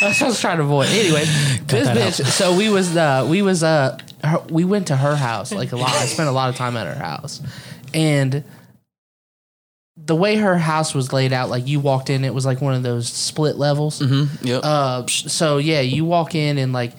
That's 0.00 0.20
what 0.20 0.22
I 0.22 0.26
was 0.28 0.40
trying 0.40 0.56
to 0.56 0.62
avoid. 0.64 0.88
Anyway, 0.88 1.24
this 1.66 1.86
that 1.86 1.96
bitch. 1.96 2.24
So 2.26 2.56
we 2.56 2.70
was 2.70 2.96
uh 2.96 3.26
we 3.28 3.42
was 3.42 3.62
uh 3.62 3.98
her, 4.24 4.38
we 4.50 4.64
went 4.64 4.86
to 4.86 4.96
her 4.96 5.14
house 5.14 5.52
like 5.52 5.72
a 5.72 5.76
lot. 5.76 5.90
I 5.90 6.06
spent 6.06 6.28
a 6.28 6.32
lot 6.32 6.48
of 6.48 6.56
time 6.56 6.76
at 6.76 6.86
her 6.86 6.94
house, 7.02 7.42
and 7.92 8.42
the 9.98 10.16
way 10.16 10.36
her 10.36 10.56
house 10.56 10.94
was 10.94 11.12
laid 11.12 11.34
out, 11.34 11.50
like 11.50 11.68
you 11.68 11.78
walked 11.80 12.08
in, 12.08 12.24
it 12.24 12.32
was 12.32 12.46
like 12.46 12.62
one 12.62 12.74
of 12.74 12.82
those 12.82 13.08
split 13.08 13.56
levels. 13.56 14.00
mm-hmm. 14.00 14.44
Yep. 14.46 14.60
Uh, 14.64 15.06
so 15.06 15.58
yeah, 15.58 15.80
you 15.82 16.06
walk 16.06 16.34
in 16.34 16.56
and 16.56 16.72
like 16.72 16.92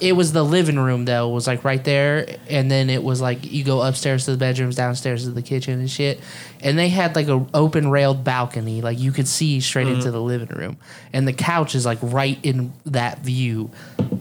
it 0.00 0.12
was 0.12 0.32
the 0.32 0.44
living 0.44 0.78
room 0.78 1.04
though. 1.04 1.28
Was 1.28 1.46
like 1.46 1.64
right 1.64 1.82
there, 1.82 2.36
and 2.48 2.70
then 2.70 2.90
it 2.90 3.02
was 3.02 3.20
like 3.20 3.50
you 3.50 3.64
go 3.64 3.82
upstairs 3.82 4.24
to 4.24 4.32
the 4.32 4.36
bedrooms, 4.36 4.76
downstairs 4.76 5.24
to 5.24 5.30
the 5.30 5.42
kitchen 5.42 5.80
and 5.80 5.90
shit. 5.90 6.20
And 6.60 6.78
they 6.78 6.88
had 6.88 7.14
like 7.14 7.28
a 7.28 7.46
open 7.54 7.90
railed 7.90 8.24
balcony, 8.24 8.80
like 8.82 8.98
you 8.98 9.12
could 9.12 9.28
see 9.28 9.60
straight 9.60 9.88
into 9.88 10.10
the 10.10 10.20
living 10.20 10.48
room, 10.48 10.76
and 11.12 11.26
the 11.26 11.32
couch 11.32 11.74
is 11.74 11.86
like 11.86 11.98
right 12.02 12.38
in 12.44 12.72
that 12.86 13.20
view. 13.20 13.70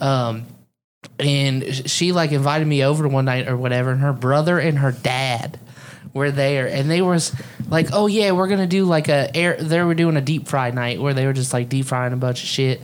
Um, 0.02 0.46
and 1.20 1.90
she 1.90 2.12
like 2.12 2.32
invited 2.32 2.68
me 2.68 2.84
over 2.84 3.08
one 3.08 3.26
night 3.26 3.48
or 3.48 3.58
whatever, 3.58 3.92
and 3.92 4.02
her 4.02 4.13
brother 4.13 4.60
and 4.60 4.80
her 4.80 4.92
dad 4.92 5.60
were 6.13 6.32
there, 6.32 6.68
and 6.68 6.90
they 6.90 7.02
was 7.02 7.34
like, 7.70 7.90
"Oh 7.94 8.08
yeah, 8.08 8.32
we're 8.32 8.48
gonna 8.48 8.68
do 8.68 8.86
like 8.86 9.08
a 9.08 9.36
air." 9.36 9.58
They 9.58 9.82
were 9.82 9.94
doing 9.94 10.18
a 10.18 10.22
deep 10.22 10.48
fry 10.48 10.72
night 10.72 11.00
where 11.00 11.13
they 11.13 11.26
were 11.26 11.34
just 11.34 11.54
like 11.54 11.70
deep 11.70 11.86
frying 11.86 12.13
a 12.13 12.18
bunch 12.18 12.44
of 12.44 12.50
shit, 12.50 12.82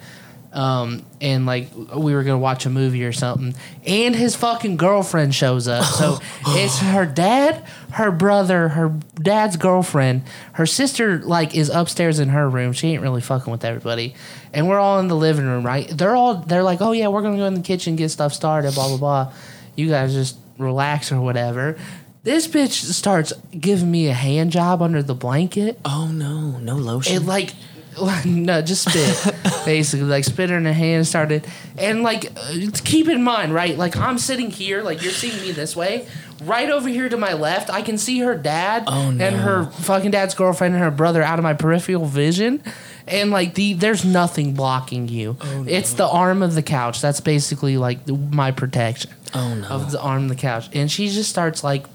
um, 0.53 1.03
and 1.19 1.45
like 1.45 1.69
we 1.95 2.13
were 2.13 2.23
gonna 2.23 2.37
watch 2.37 2.65
a 2.65 2.69
movie 2.69 3.03
or 3.03 3.11
something. 3.11 3.55
And 3.85 4.15
his 4.15 4.35
fucking 4.35 4.77
girlfriend 4.77 5.33
shows 5.35 5.67
up, 5.67 5.83
so 5.83 6.19
it's 6.47 6.79
her 6.79 7.05
dad, 7.05 7.65
her 7.91 8.11
brother, 8.11 8.69
her 8.69 8.89
dad's 9.15 9.57
girlfriend, 9.57 10.23
her 10.53 10.65
sister 10.65 11.19
like 11.19 11.55
is 11.55 11.69
upstairs 11.69 12.19
in 12.19 12.29
her 12.29 12.49
room. 12.49 12.73
She 12.73 12.89
ain't 12.89 13.01
really 13.01 13.21
fucking 13.21 13.51
with 13.51 13.65
everybody, 13.65 14.13
and 14.53 14.69
we're 14.69 14.79
all 14.79 14.99
in 14.99 15.07
the 15.07 15.15
living 15.15 15.45
room, 15.45 15.65
right? 15.65 15.87
They're 15.87 16.15
all 16.15 16.35
they're 16.35 16.63
like, 16.63 16.81
"Oh 16.81 16.91
yeah, 16.91 17.07
we're 17.07 17.23
gonna 17.23 17.37
go 17.37 17.45
in 17.45 17.55
the 17.55 17.61
kitchen 17.61 17.95
get 17.95 18.09
stuff 18.09 18.33
started," 18.33 18.73
blah 18.75 18.87
blah 18.89 18.97
blah. 18.97 19.33
You 19.75 19.89
guys 19.89 20.13
just 20.13 20.37
relax 20.57 21.11
or 21.11 21.19
whatever. 21.19 21.77
This 22.23 22.47
bitch 22.47 22.71
starts 22.71 23.33
giving 23.51 23.91
me 23.91 24.07
a 24.07 24.13
hand 24.13 24.51
job 24.51 24.81
under 24.81 25.03
the 25.03 25.13
blanket. 25.13 25.77
Oh 25.83 26.07
no, 26.07 26.57
no 26.57 26.75
lotion. 26.75 27.17
It 27.17 27.25
like, 27.25 27.53
no, 28.25 28.61
just 28.61 28.89
spit. 28.89 29.35
basically, 29.65 30.05
like 30.07 30.23
spit 30.23 30.51
in 30.51 30.63
the 30.63 30.73
hand 30.73 31.07
started, 31.07 31.45
and 31.77 32.03
like, 32.03 32.31
uh, 32.37 32.53
keep 32.83 33.07
in 33.07 33.23
mind, 33.23 33.53
right? 33.53 33.77
Like 33.77 33.95
I'm 33.97 34.17
sitting 34.17 34.49
here, 34.51 34.81
like 34.81 35.01
you're 35.01 35.11
seeing 35.11 35.39
me 35.41 35.51
this 35.51 35.75
way. 35.75 36.07
Right 36.43 36.69
over 36.69 36.89
here 36.89 37.07
to 37.07 37.15
my 37.15 37.33
left, 37.33 37.69
I 37.69 37.81
can 37.81 37.97
see 37.97 38.19
her 38.19 38.35
dad 38.35 38.83
Oh, 38.87 39.11
no. 39.11 39.25
and 39.25 39.35
her 39.37 39.65
fucking 39.65 40.11
dad's 40.11 40.33
girlfriend 40.35 40.73
and 40.73 40.83
her 40.83 40.91
brother 40.91 41.23
out 41.23 41.39
of 41.39 41.43
my 41.43 41.53
peripheral 41.53 42.05
vision. 42.05 42.61
And 43.07 43.31
like 43.31 43.55
the, 43.55 43.73
there's 43.75 44.03
nothing 44.03 44.53
blocking 44.53 45.07
you. 45.07 45.37
Oh, 45.39 45.63
It's 45.65 45.93
the 45.93 46.05
arm 46.07 46.41
of 46.43 46.53
the 46.53 46.63
couch. 46.63 46.99
That's 47.01 47.21
basically 47.21 47.77
like 47.77 48.05
the, 48.05 48.13
my 48.13 48.51
protection 48.51 49.11
oh 49.33 49.53
no. 49.55 49.67
of 49.67 49.91
the 49.91 50.01
arm 50.01 50.23
of 50.23 50.29
the 50.29 50.35
couch. 50.35 50.69
And 50.73 50.91
she 50.91 51.07
just 51.07 51.29
starts 51.29 51.63
like 51.63 51.85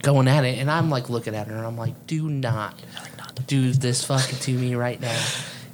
going 0.00 0.28
at 0.28 0.44
it. 0.44 0.58
And 0.58 0.70
I'm 0.70 0.88
like 0.88 1.10
looking 1.10 1.34
at 1.34 1.48
her 1.48 1.54
and 1.54 1.66
I'm 1.66 1.76
like, 1.76 2.06
do 2.06 2.30
not 2.30 2.80
do 3.46 3.72
this 3.72 4.04
fucking 4.04 4.38
to 4.40 4.52
me 4.52 4.74
right 4.74 5.00
now. 5.00 5.20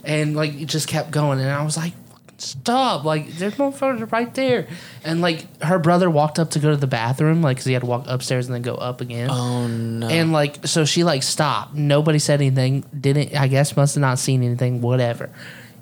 And 0.04 0.34
like 0.34 0.54
it 0.54 0.66
just 0.66 0.88
kept 0.88 1.10
going. 1.10 1.40
And 1.40 1.50
I 1.50 1.62
was 1.62 1.76
like, 1.76 1.92
stop. 2.38 3.04
Like 3.04 3.28
there's 3.32 3.54
motherfuckers 3.54 4.10
right 4.10 4.32
there. 4.34 4.66
And 5.04 5.20
like 5.20 5.62
her 5.62 5.78
brother 5.78 6.10
walked 6.10 6.38
up 6.38 6.50
to 6.50 6.58
go 6.58 6.70
to 6.70 6.76
the 6.76 6.86
bathroom, 6.86 7.42
like, 7.42 7.58
cause 7.58 7.66
he 7.66 7.72
had 7.72 7.82
to 7.82 7.86
walk 7.86 8.04
upstairs 8.06 8.46
and 8.46 8.54
then 8.54 8.62
go 8.62 8.74
up 8.74 9.00
again. 9.00 9.30
oh 9.30 9.66
no. 9.66 10.08
And 10.08 10.32
like, 10.32 10.66
so 10.66 10.84
she 10.84 11.04
like 11.04 11.22
stopped. 11.22 11.74
Nobody 11.74 12.18
said 12.18 12.40
anything. 12.40 12.84
Didn't 12.98 13.34
I 13.36 13.48
guess 13.48 13.76
must 13.76 13.94
have 13.94 14.02
not 14.02 14.18
seen 14.18 14.42
anything. 14.42 14.80
Whatever. 14.80 15.30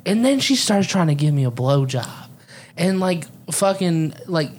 And 0.07 0.25
then 0.25 0.41
she 0.41 0.57
starts 0.57 0.89
trying 0.89 1.09
to 1.09 1.15
give 1.15 1.35
me 1.35 1.45
a 1.45 1.51
blowjob, 1.51 2.29
and 2.77 2.99
like 2.99 3.27
fucking 3.53 4.15
like 4.27 4.51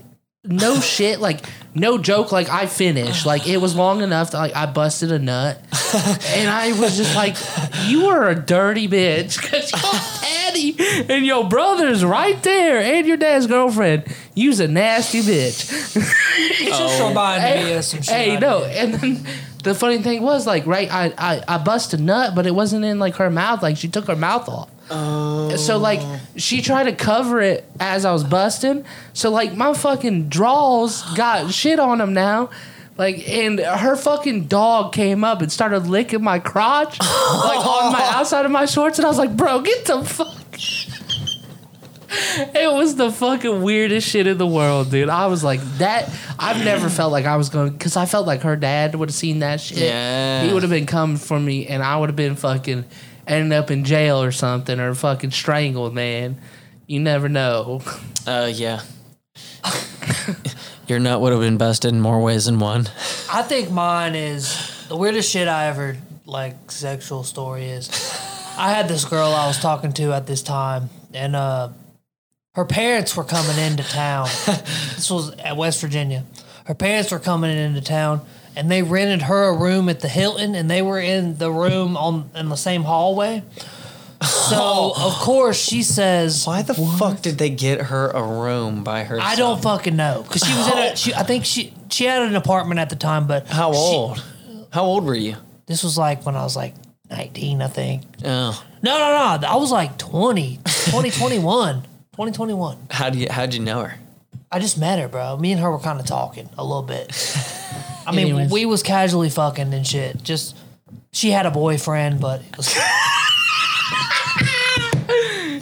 no 0.49 0.79
shit, 0.79 1.19
like 1.19 1.45
no 1.75 1.97
joke. 1.97 2.31
Like 2.31 2.49
I 2.49 2.65
finished. 2.65 3.25
Like 3.25 3.47
it 3.47 3.57
was 3.57 3.75
long 3.75 4.01
enough. 4.01 4.31
That, 4.31 4.39
like 4.39 4.55
I 4.55 4.65
busted 4.65 5.11
a 5.11 5.19
nut, 5.19 5.57
and 6.27 6.49
I 6.49 6.73
was 6.79 6.97
just 6.97 7.15
like, 7.15 7.37
"You 7.87 8.07
are 8.07 8.27
a 8.29 8.35
dirty 8.35 8.87
bitch," 8.87 9.41
because 9.41 9.71
your 9.71 9.91
daddy 10.21 10.75
and 11.13 11.25
your 11.25 11.47
brother's 11.47 12.03
right 12.03 12.41
there, 12.43 12.79
and 12.79 13.07
your 13.07 13.17
dad's 13.17 13.47
girlfriend. 13.47 14.05
You's 14.33 14.59
a 14.59 14.67
nasty 14.67 15.21
bitch. 15.21 16.15
It 16.41 16.69
just 16.69 17.01
oh. 17.01 17.09
reminded 17.09 17.65
me 17.65 17.73
of 17.73 17.83
some 17.83 18.01
shit. 18.01 18.15
Hey, 18.15 18.37
I 18.37 18.39
no, 18.39 18.61
did. 18.61 18.77
and 18.77 18.93
then 18.93 19.25
the 19.63 19.75
funny 19.75 19.97
thing 19.97 20.21
was 20.21 20.47
like, 20.47 20.65
right, 20.65 20.89
I, 20.89 21.13
I 21.17 21.43
I 21.47 21.57
bust 21.57 21.93
a 21.93 21.97
nut, 21.97 22.33
but 22.33 22.45
it 22.45 22.55
wasn't 22.55 22.85
in 22.85 22.97
like 22.97 23.15
her 23.15 23.29
mouth. 23.29 23.61
Like 23.61 23.75
she 23.75 23.89
took 23.89 24.07
her 24.07 24.15
mouth 24.15 24.47
off. 24.47 24.69
Oh. 24.89 25.55
So 25.55 25.77
like 25.77 26.01
she 26.35 26.61
tried 26.61 26.83
to 26.83 26.93
cover 26.93 27.41
it 27.41 27.65
as 27.79 28.05
I 28.05 28.11
was 28.11 28.23
busting. 28.23 28.85
So 29.13 29.29
like 29.29 29.55
my 29.55 29.73
fucking 29.73 30.29
draws 30.29 31.03
got 31.15 31.51
shit 31.51 31.79
on 31.79 31.99
them 31.99 32.13
now. 32.13 32.49
Like 32.97 33.27
and 33.29 33.59
her 33.59 33.95
fucking 33.95 34.45
dog 34.45 34.91
came 34.93 35.23
up 35.23 35.41
and 35.41 35.51
started 35.51 35.87
licking 35.87 36.21
my 36.21 36.39
crotch, 36.39 36.99
like 36.99 37.65
on 37.65 37.93
my 37.93 38.01
outside 38.13 38.45
of 38.45 38.51
my 38.51 38.65
shorts, 38.65 38.99
and 38.99 39.05
I 39.05 39.09
was 39.09 39.17
like, 39.17 39.37
"Bro, 39.37 39.61
get 39.61 39.85
the 39.85 40.03
fuck." 40.03 40.35
It 42.11 42.73
was 42.73 42.95
the 42.95 43.11
fucking 43.11 43.61
weirdest 43.61 44.09
shit 44.09 44.25
in 44.25 44.37
the 44.37 44.47
world, 44.47 44.89
dude. 44.89 45.09
I 45.09 45.27
was 45.27 45.43
like 45.43 45.61
that. 45.77 46.09
I've 46.39 46.63
never 46.65 46.89
felt 46.97 47.11
like 47.11 47.25
I 47.25 47.37
was 47.37 47.49
going 47.49 47.71
because 47.71 47.95
I 47.95 48.05
felt 48.05 48.25
like 48.25 48.41
her 48.41 48.55
dad 48.55 48.95
would 48.95 49.09
have 49.09 49.15
seen 49.15 49.39
that 49.39 49.61
shit. 49.61 49.77
Yeah. 49.77 50.43
he 50.43 50.51
would 50.51 50.63
have 50.63 50.71
been 50.71 50.87
coming 50.87 51.17
for 51.17 51.39
me, 51.39 51.67
and 51.67 51.83
I 51.83 51.97
would 51.97 52.09
have 52.09 52.15
been 52.15 52.35
fucking 52.35 52.85
ending 53.29 53.57
up 53.57 53.71
in 53.71 53.85
jail 53.85 54.21
or 54.21 54.33
something, 54.33 54.79
or 54.79 54.93
fucking 54.93 55.31
strangled. 55.31 55.93
Man, 55.93 56.37
you 56.87 56.99
never 56.99 57.29
know. 57.29 57.81
uh 58.27 58.51
yeah. 58.53 58.81
Your 60.87 60.99
nut 60.99 61.21
would 61.21 61.31
have 61.31 61.41
been 61.41 61.57
busted 61.57 61.93
in 61.93 62.01
more 62.01 62.19
ways 62.21 62.45
than 62.45 62.57
one. 62.57 62.87
I 63.31 63.43
think 63.43 63.69
mine 63.69 64.15
is 64.15 64.87
the 64.87 64.95
weirdest 64.97 65.29
shit 65.29 65.47
I 65.47 65.67
ever 65.67 65.95
like 66.25 66.71
sexual 66.71 67.23
story 67.23 67.65
is. 67.65 67.89
I 68.57 68.71
had 68.71 68.87
this 68.87 69.05
girl 69.05 69.29
I 69.29 69.47
was 69.47 69.59
talking 69.59 69.93
to 69.93 70.13
at 70.13 70.25
this 70.25 70.41
time, 70.41 70.89
and 71.13 71.35
uh, 71.35 71.69
her 72.55 72.65
parents 72.65 73.15
were 73.15 73.23
coming 73.23 73.57
into 73.57 73.83
town. 73.83 74.25
this 74.95 75.11
was 75.11 75.31
at 75.35 75.55
West 75.55 75.79
Virginia. 75.79 76.25
Her 76.65 76.73
parents 76.73 77.11
were 77.11 77.19
coming 77.19 77.55
into 77.55 77.81
town, 77.81 78.21
and 78.55 78.69
they 78.69 78.81
rented 78.83 79.23
her 79.23 79.49
a 79.49 79.53
room 79.57 79.89
at 79.89 79.99
the 80.01 80.07
Hilton, 80.09 80.55
and 80.55 80.69
they 80.69 80.81
were 80.81 80.99
in 80.99 81.37
the 81.37 81.51
room 81.51 81.95
on 81.97 82.29
in 82.35 82.49
the 82.49 82.55
same 82.57 82.83
hallway. 82.83 83.43
So 84.21 84.93
of 84.97 85.13
course 85.13 85.57
she 85.57 85.81
says, 85.83 86.45
Why 86.45 86.61
the 86.61 86.73
fuck 86.73 87.21
did 87.21 87.37
they 87.37 87.49
get 87.49 87.81
her 87.83 88.09
a 88.09 88.21
room 88.23 88.83
by 88.83 89.03
herself? 89.03 89.29
I 89.29 89.35
don't 89.35 89.61
fucking 89.61 89.95
know 89.95 90.23
because 90.23 90.43
she 90.45 90.53
was 90.53 90.67
in 90.71 90.77
a. 90.77 90.95
She, 90.95 91.13
I 91.13 91.23
think 91.23 91.45
she 91.45 91.73
she 91.89 92.05
had 92.05 92.21
an 92.23 92.35
apartment 92.35 92.79
at 92.79 92.89
the 92.89 92.95
time, 92.95 93.27
but 93.27 93.47
How 93.47 93.71
she- 93.71 93.77
old? 93.79 94.23
How 94.71 94.83
old 94.83 95.05
were 95.05 95.15
you? 95.15 95.35
this 95.65 95.83
was 95.83 95.97
like 95.97 96.25
when 96.25 96.35
I 96.35 96.43
was 96.43 96.55
like 96.55 96.73
19, 97.11 97.61
I 97.61 97.67
think. 97.67 98.01
Oh, 98.25 98.63
No, 98.83 98.97
no, 98.97 99.37
no. 99.39 99.47
I 99.47 99.55
was 99.55 99.71
like 99.71 99.97
20, 99.99 100.59
20, 100.89 101.11
21, 101.11 101.81
2021. 102.13 102.77
how 102.91 103.09
do 103.11 103.19
you 103.19 103.27
how'd 103.29 103.53
you 103.53 103.59
know 103.61 103.83
her? 103.83 103.95
I 104.51 104.57
just 104.59 104.77
met 104.79 104.97
her, 104.99 105.07
bro. 105.07 105.37
Me 105.37 105.51
and 105.51 105.61
her 105.61 105.69
were 105.71 105.79
kind 105.79 105.99
of 105.99 106.05
talking 106.07 106.49
a 106.57 106.63
little 106.63 106.81
bit. 106.83 107.07
I 108.09 108.15
mean, 108.15 108.27
Anyways. 108.27 108.51
we 108.51 108.65
was 108.65 108.81
casually 108.83 109.29
fucking 109.29 109.73
and 109.73 109.85
shit. 109.85 110.21
Just 110.23 110.57
she 111.11 111.29
had 111.31 111.45
a 111.45 111.51
boyfriend, 111.51 112.19
but 112.19 112.41
it 112.41 112.57
was, 112.57 112.75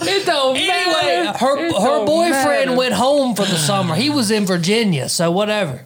It 0.10 0.26
don't 0.26 0.56
anyway, 0.58 1.32
her 1.40 1.58
It 1.66 1.72
her 1.74 1.80
don't 1.80 2.06
boyfriend 2.06 2.66
matter. 2.70 2.78
went 2.78 2.94
home 2.94 3.36
for 3.36 3.44
the 3.44 3.58
summer. 3.58 3.96
He 3.96 4.10
was 4.10 4.32
in 4.32 4.46
Virginia, 4.46 5.10
so 5.10 5.32
whatever. 5.32 5.84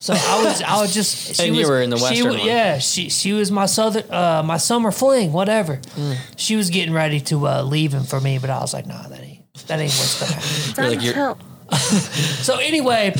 So 0.00 0.14
I 0.14 0.42
was 0.44 0.62
I 0.62 0.80
was 0.80 0.94
just 0.94 1.34
she 1.36 1.44
And 1.46 1.54
you 1.54 1.60
was, 1.62 1.70
were 1.70 1.82
in 1.82 1.90
the 1.90 1.96
she 1.98 2.02
western 2.02 2.26
wa- 2.30 2.38
one. 2.38 2.46
Yeah, 2.46 2.78
she 2.78 3.08
she 3.10 3.32
was 3.32 3.50
my 3.50 3.66
southern 3.66 4.10
uh 4.10 4.42
my 4.44 4.56
summer 4.56 4.90
fling, 4.90 5.32
whatever. 5.32 5.76
Mm. 5.76 6.16
She 6.36 6.56
was 6.56 6.70
getting 6.70 6.94
ready 6.94 7.20
to 7.22 7.46
uh, 7.46 7.62
leave 7.62 7.92
him 7.92 8.04
for 8.04 8.20
me, 8.20 8.38
but 8.38 8.50
I 8.50 8.60
was 8.60 8.72
like, 8.72 8.86
nah, 8.86 9.06
that 9.08 9.20
ain't 9.20 9.44
that 9.66 9.78
ain't 9.78 9.92
what's 9.92 10.20
gonna 10.20 10.32
happen. 10.32 10.84
You're 10.84 10.90
like, 10.96 11.16
you're, 11.16 11.36
So 11.78 12.56
anyway, 12.58 13.12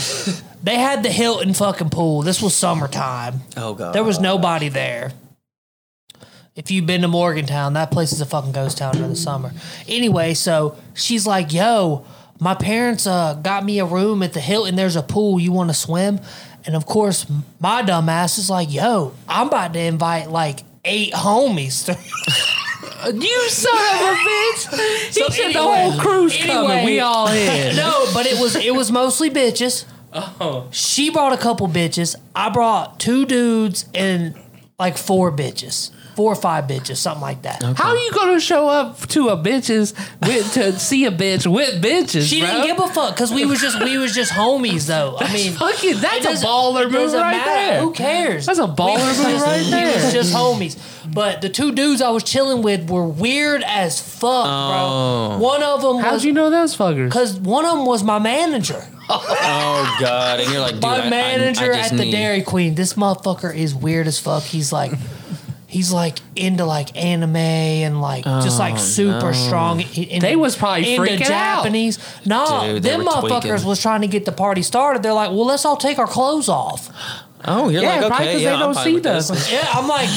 they 0.62 0.77
had 0.77 1.03
the 1.03 1.11
Hilton 1.11 1.55
fucking 1.55 1.90
pool. 1.90 2.23
This 2.23 2.40
was 2.42 2.55
summertime. 2.55 3.40
oh 3.57 3.75
god. 3.75 3.94
There 3.94 4.05
was 4.05 4.20
nobody 4.20 4.68
there. 4.68 5.12
If 6.57 6.70
you've 6.70 6.85
been 6.87 7.03
to 7.03 7.09
Morgantown, 7.09 7.75
that 7.75 7.90
place 7.90 8.12
is 8.12 8.20
a 8.20 8.27
fucking 8.27 8.53
ghost 8.53 8.79
town 8.79 8.94
during 8.94 9.11
the 9.11 9.16
summer. 9.16 9.53
Anyway, 9.88 10.35
so 10.35 10.77
she's 10.94 11.27
like, 11.27 11.53
"Yo, 11.53 12.05
my 12.40 12.55
parents 12.55 13.07
uh, 13.07 13.35
got 13.35 13.64
me 13.64 13.79
a 13.79 13.85
room 13.85 14.23
at 14.23 14.33
the 14.33 14.40
Hilton. 14.40 14.75
There's 14.77 14.96
a 14.96 15.03
pool. 15.03 15.40
You 15.40 15.53
want 15.53 15.70
to 15.70 15.75
swim?" 15.75 16.20
And 16.66 16.77
of 16.77 16.85
course, 16.85 17.25
my 17.61 17.83
dumb 17.83 18.09
ass 18.09 18.37
is 18.37 18.51
like, 18.51 18.70
"Yo, 18.73 19.14
I'm 19.29 19.46
about 19.49 19.73
to 19.75 19.81
invite 19.81 20.29
like 20.31 20.61
eight 20.85 21.12
homies." 21.12 21.87
to-" 21.87 21.96
You 23.14 23.49
son 23.49 23.73
of 23.73 24.01
a 24.11 24.14
bitch! 24.14 25.06
He 25.06 25.13
So 25.23 25.29
said 25.31 25.52
the 25.54 25.63
whole 25.63 25.98
crew's 25.98 26.37
coming. 26.37 26.85
We 26.85 27.00
all 27.00 27.29
in. 27.29 27.75
no, 27.77 28.06
but 28.13 28.27
it 28.27 28.38
was 28.38 28.56
it 28.56 28.75
was 28.75 28.92
mostly 28.92 29.31
bitches. 29.31 29.87
Oh. 30.13 30.69
She 30.71 31.11
brought 31.11 31.33
a 31.33 31.37
couple 31.37 31.69
bitches. 31.69 32.17
I 32.35 32.50
brought 32.50 32.98
two 32.98 33.27
dudes 33.27 33.88
and 33.94 34.35
like 34.79 34.96
four 34.96 35.31
bitches. 35.31 35.90
Four 36.21 36.33
or 36.33 36.37
five 36.37 36.64
bitches, 36.64 36.96
something 36.98 37.23
like 37.23 37.40
that. 37.42 37.62
How 37.62 37.88
are 37.88 37.96
you 37.96 38.12
gonna 38.12 38.40
show 38.40 38.68
up 38.68 38.98
to 39.08 39.29
a 39.31 39.38
bitches 39.38 39.94
with 40.27 40.52
to 40.52 40.79
see 40.79 41.06
a 41.06 41.10
bitch 41.10 41.46
with 41.50 41.83
bitches? 41.83 42.29
She 42.29 42.40
bro? 42.40 42.50
didn't 42.50 42.66
give 42.66 42.79
a 42.79 42.88
fuck 42.92 43.14
because 43.14 43.33
we 43.33 43.46
was 43.46 43.58
just 43.58 43.83
we 43.83 43.96
was 43.96 44.14
just 44.14 44.31
homies 44.33 44.87
though. 44.87 45.16
I 45.18 45.33
mean, 45.33 45.52
Fucking, 45.54 45.90
it 45.96 46.00
that's 46.02 46.27
a 46.42 46.46
baller 46.46 46.90
move 46.90 47.14
right 47.14 47.31
matter. 47.38 47.50
there. 47.73 47.81
Who 47.81 47.92
cares? 47.92 48.44
That's 48.44 48.58
a 48.58 48.66
baller 48.66 48.96
We 48.98 49.33
move 49.33 49.40
just- 49.40 49.46
right 49.46 49.64
We 49.64 50.04
was 50.04 50.12
just 50.12 50.35
homies. 50.35 50.77
But 51.14 51.40
the 51.40 51.48
two 51.48 51.73
dudes 51.73 52.02
I 52.02 52.10
was 52.10 52.23
chilling 52.23 52.60
with 52.62 52.90
were 52.90 53.06
weird 53.06 53.62
as 53.64 53.98
fuck, 53.98 54.44
Oh. 54.46 55.29
bro. 55.31 55.38
One 55.48 55.62
of 55.62 55.81
them 55.81 55.98
How'd 56.00 56.12
was 56.12 56.25
you 56.27 56.33
know 56.35 56.50
those 56.50 56.77
fuckers? 56.77 57.06
because 57.08 57.37
one 57.37 57.64
of 57.64 57.79
them 57.79 57.87
was 57.87 58.04
my 58.04 58.18
manager. 58.18 58.85
Oh 59.08 59.96
god, 60.00 60.38
and 60.40 60.50
you're 60.52 60.60
like, 60.60 60.75
dude, 60.75 60.83
my 60.83 61.00
I- 61.06 61.08
manager 61.10 61.73
I 61.73 61.77
just 61.79 61.92
at 61.92 61.96
the 61.98 62.04
need- 62.04 62.12
Dairy 62.12 62.42
Queen. 62.42 62.75
This 62.75 62.92
motherfucker 62.92 63.52
is 63.56 63.75
weird 63.75 64.06
as 64.06 64.18
fuck. 64.21 64.42
He's 64.42 64.71
like, 64.73 64.92
he's 65.71 65.92
like 65.92 66.18
into 66.37 66.64
like 66.64 66.96
anime 66.96 67.37
and 67.37 68.00
like 68.00 68.25
just 68.25 68.58
like 68.58 68.75
oh, 68.75 68.79
super 68.79 69.33
strong. 69.33 69.81
in- 69.81 70.21
They 70.21 70.37
was 70.37 70.56
probably 70.56 70.94
into 70.94 71.02
freaking 71.10 71.31
out. 71.31 71.62
Japanese. 71.62 71.98
No, 72.27 72.60
Dude, 72.75 72.83
they 72.83 72.90
them 72.90 73.00
were 73.04 73.10
motherfuckers 73.12 73.40
tweaking. 73.40 73.66
was 73.68 73.81
trying 73.81 74.00
to 74.02 74.08
get 74.08 74.25
the 74.25 74.33
party 74.33 74.62
started. 74.62 75.02
They're 75.02 75.12
like, 75.12 75.31
well, 75.31 75.46
let's 75.46 75.64
all 75.64 75.77
take 75.77 75.98
our 75.98 76.06
clothes 76.06 76.48
off. 76.48 76.90
Oh, 77.44 77.68
you're 77.71 77.83
Yeah, 77.83 78.00
like, 78.00 78.06
probably 78.08 78.27
okay, 78.27 78.33
'cause 78.35 78.42
yeah, 78.42 78.48
they 78.50 78.54
I'm 78.56 78.60
don't 78.60 78.75
fine 78.75 78.85
see 78.85 78.94
with 78.94 79.02
the- 79.04 79.12
this. 79.12 79.52
Yeah, 79.52 79.66
I'm 79.73 79.88
like. 79.88 80.08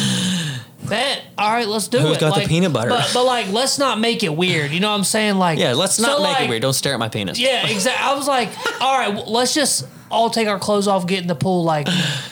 Bet. 0.89 1.21
All 1.37 1.51
right, 1.51 1.67
let's 1.67 1.87
do 1.87 1.99
Who's 1.99 2.17
it. 2.17 2.19
got 2.19 2.39
the 2.39 2.47
peanut 2.47 2.73
butter? 2.73 2.89
But, 2.89 3.11
but 3.13 3.23
like, 3.25 3.49
let's 3.51 3.79
not 3.79 3.99
make 3.99 4.23
it 4.23 4.35
weird. 4.35 4.71
You 4.71 4.79
know 4.79 4.89
what 4.89 4.97
I'm 4.97 5.03
saying? 5.03 5.35
Like, 5.35 5.59
Yeah, 5.59 5.73
let's 5.73 5.99
not 5.99 6.17
so, 6.17 6.23
make 6.23 6.33
like, 6.33 6.41
it 6.45 6.49
weird. 6.49 6.61
Don't 6.61 6.73
stare 6.73 6.93
at 6.93 6.99
my 6.99 7.09
penis. 7.09 7.39
Yeah, 7.39 7.67
exactly. 7.69 8.05
I 8.05 8.13
was 8.15 8.27
like, 8.27 8.49
all 8.81 8.97
right, 8.97 9.13
well, 9.13 9.31
let's 9.31 9.53
just 9.53 9.87
all 10.11 10.29
take 10.29 10.47
our 10.47 10.59
clothes 10.59 10.87
off, 10.87 11.07
get 11.07 11.21
in 11.21 11.27
the 11.27 11.35
pool. 11.35 11.63
Like, 11.63 11.87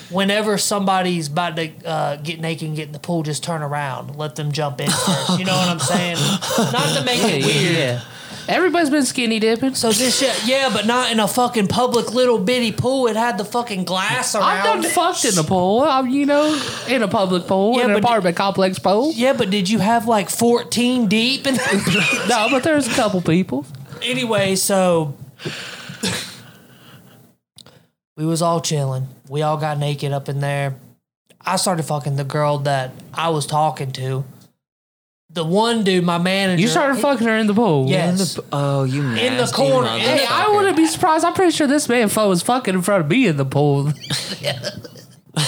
whenever 0.09 0.57
somebody's 0.57 1.27
about 1.27 1.55
to 1.55 1.71
uh, 1.85 2.15
get 2.17 2.39
naked 2.39 2.67
and 2.67 2.75
get 2.75 2.87
in 2.87 2.91
the 2.91 2.99
pool, 2.99 3.23
just 3.23 3.43
turn 3.43 3.61
around, 3.63 4.17
let 4.17 4.35
them 4.35 4.51
jump 4.51 4.79
in 4.81 4.89
first. 4.89 5.39
You 5.39 5.45
know 5.45 5.55
what 5.55 5.69
I'm 5.69 5.79
saying? 5.79 6.17
Not 6.71 6.97
to 6.97 7.03
make 7.05 7.21
it 7.23 7.43
weird. 7.45 7.75
yeah. 7.77 8.01
Everybody's 8.51 8.89
been 8.89 9.05
skinny 9.05 9.39
dipping. 9.39 9.75
So 9.75 9.93
this 9.93 10.19
shit, 10.19 10.45
yeah, 10.45 10.69
but 10.73 10.85
not 10.85 11.09
in 11.09 11.21
a 11.21 11.27
fucking 11.27 11.67
public 11.67 12.13
little 12.13 12.37
bitty 12.37 12.73
pool. 12.73 13.07
It 13.07 13.15
had 13.15 13.37
the 13.37 13.45
fucking 13.45 13.85
glass 13.85 14.35
around. 14.35 14.43
I've 14.43 14.63
done 14.65 14.83
it. 14.83 14.91
fucked 14.91 15.23
in 15.23 15.37
a 15.37 15.43
pool. 15.43 15.81
I'm, 15.83 16.09
you 16.09 16.25
know, 16.25 16.61
in 16.89 17.01
a 17.01 17.07
public 17.07 17.47
pool, 17.47 17.77
Yeah, 17.77 17.85
in 17.85 17.91
an 17.91 17.97
apartment 17.97 18.35
complex 18.35 18.77
pool. 18.77 19.13
Yeah, 19.13 19.31
but 19.31 19.49
did 19.49 19.69
you 19.69 19.79
have 19.79 20.05
like 20.05 20.29
14 20.29 21.07
deep? 21.07 21.45
And 21.47 21.57
No, 22.27 22.47
but 22.51 22.63
there's 22.63 22.87
a 22.87 22.91
couple 22.91 23.21
people. 23.21 23.65
anyway, 24.01 24.55
so 24.55 25.15
we 28.17 28.25
was 28.25 28.41
all 28.41 28.59
chilling. 28.59 29.07
We 29.29 29.43
all 29.43 29.55
got 29.57 29.77
naked 29.77 30.11
up 30.11 30.27
in 30.27 30.41
there. 30.41 30.75
I 31.39 31.55
started 31.55 31.83
fucking 31.83 32.17
the 32.17 32.25
girl 32.25 32.57
that 32.59 32.91
I 33.13 33.29
was 33.29 33.45
talking 33.45 33.91
to. 33.93 34.25
The 35.33 35.45
one 35.45 35.83
dude, 35.85 36.03
my 36.03 36.17
manager. 36.17 36.61
You 36.61 36.67
started 36.67 36.99
fucking 37.01 37.25
her 37.25 37.37
in 37.37 37.47
the 37.47 37.53
pool. 37.53 37.87
Yes. 37.87 38.37
Oh, 38.51 38.83
you 38.83 39.01
In 39.01 39.37
the 39.37 39.45
corner, 39.53 39.87
in 39.89 39.93
the- 39.95 39.99
Hey, 40.01 40.25
I 40.29 40.49
wouldn't 40.49 40.75
be 40.75 40.85
surprised. 40.87 41.23
I'm 41.23 41.33
pretty 41.33 41.51
sure 41.53 41.67
this 41.67 41.87
man 41.87 42.09
fo 42.09 42.27
was 42.27 42.41
fucking 42.41 42.73
in 42.73 42.81
front 42.81 43.05
of 43.05 43.09
me 43.09 43.27
in 43.27 43.37
the 43.37 43.45
pool. 43.45 43.93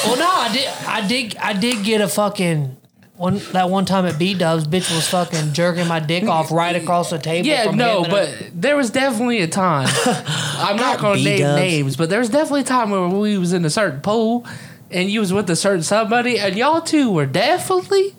Well, 0.06 0.16
no, 0.18 0.26
I 0.30 0.50
did. 0.54 0.68
I 0.88 1.08
did. 1.08 1.36
I 1.38 1.54
did 1.54 1.84
get 1.84 2.00
a 2.00 2.08
fucking 2.08 2.78
one. 3.18 3.40
That 3.52 3.70
one 3.70 3.84
time 3.84 4.06
at 4.06 4.18
B 4.18 4.34
Dubs, 4.34 4.66
bitch 4.66 4.90
was 4.96 5.10
fucking 5.10 5.52
jerking 5.52 5.88
my 5.90 6.00
dick 6.00 6.24
off 6.24 6.52
right 6.52 6.74
across 6.76 7.10
the 7.10 7.18
table. 7.20 7.46
yeah, 7.46 7.66
from 7.66 7.76
no, 7.76 7.98
him 7.98 8.04
and 8.06 8.12
but 8.12 8.30
a- 8.30 8.52
there 8.56 8.78
was 8.78 8.92
definitely 8.92 9.42
a 9.42 9.48
time. 9.48 9.90
I'm 10.06 10.78
not 10.78 11.00
going 11.00 11.18
to 11.18 11.24
name 11.26 11.38
B-dubs. 11.40 11.60
names, 11.60 11.96
but 11.98 12.10
there 12.10 12.20
was 12.20 12.30
definitely 12.30 12.62
a 12.62 12.66
time 12.66 12.92
where 12.92 13.08
we 13.10 13.38
was 13.38 13.52
in 13.52 13.66
a 13.66 13.70
certain 13.70 14.00
pool 14.00 14.48
and 14.90 15.10
you 15.10 15.20
was 15.20 15.34
with 15.34 15.50
a 15.50 15.56
certain 15.58 15.84
somebody, 15.84 16.40
and 16.40 16.56
y'all 16.56 16.80
two 16.82 17.12
were 17.12 17.26
definitely 17.26 18.16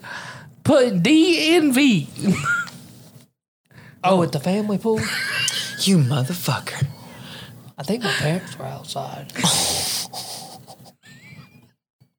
putting 0.65 1.03
DNV. 1.03 2.35
oh, 4.05 4.23
at 4.23 4.33
the 4.33 4.41
family 4.41 4.79
pool. 4.79 5.01
You 5.81 5.99
motherfucker. 5.99 6.87
I 7.77 7.83
think 7.83 8.05
my 8.05 8.11
parents 8.13 8.59
were 8.59 8.65
outside. 8.65 9.33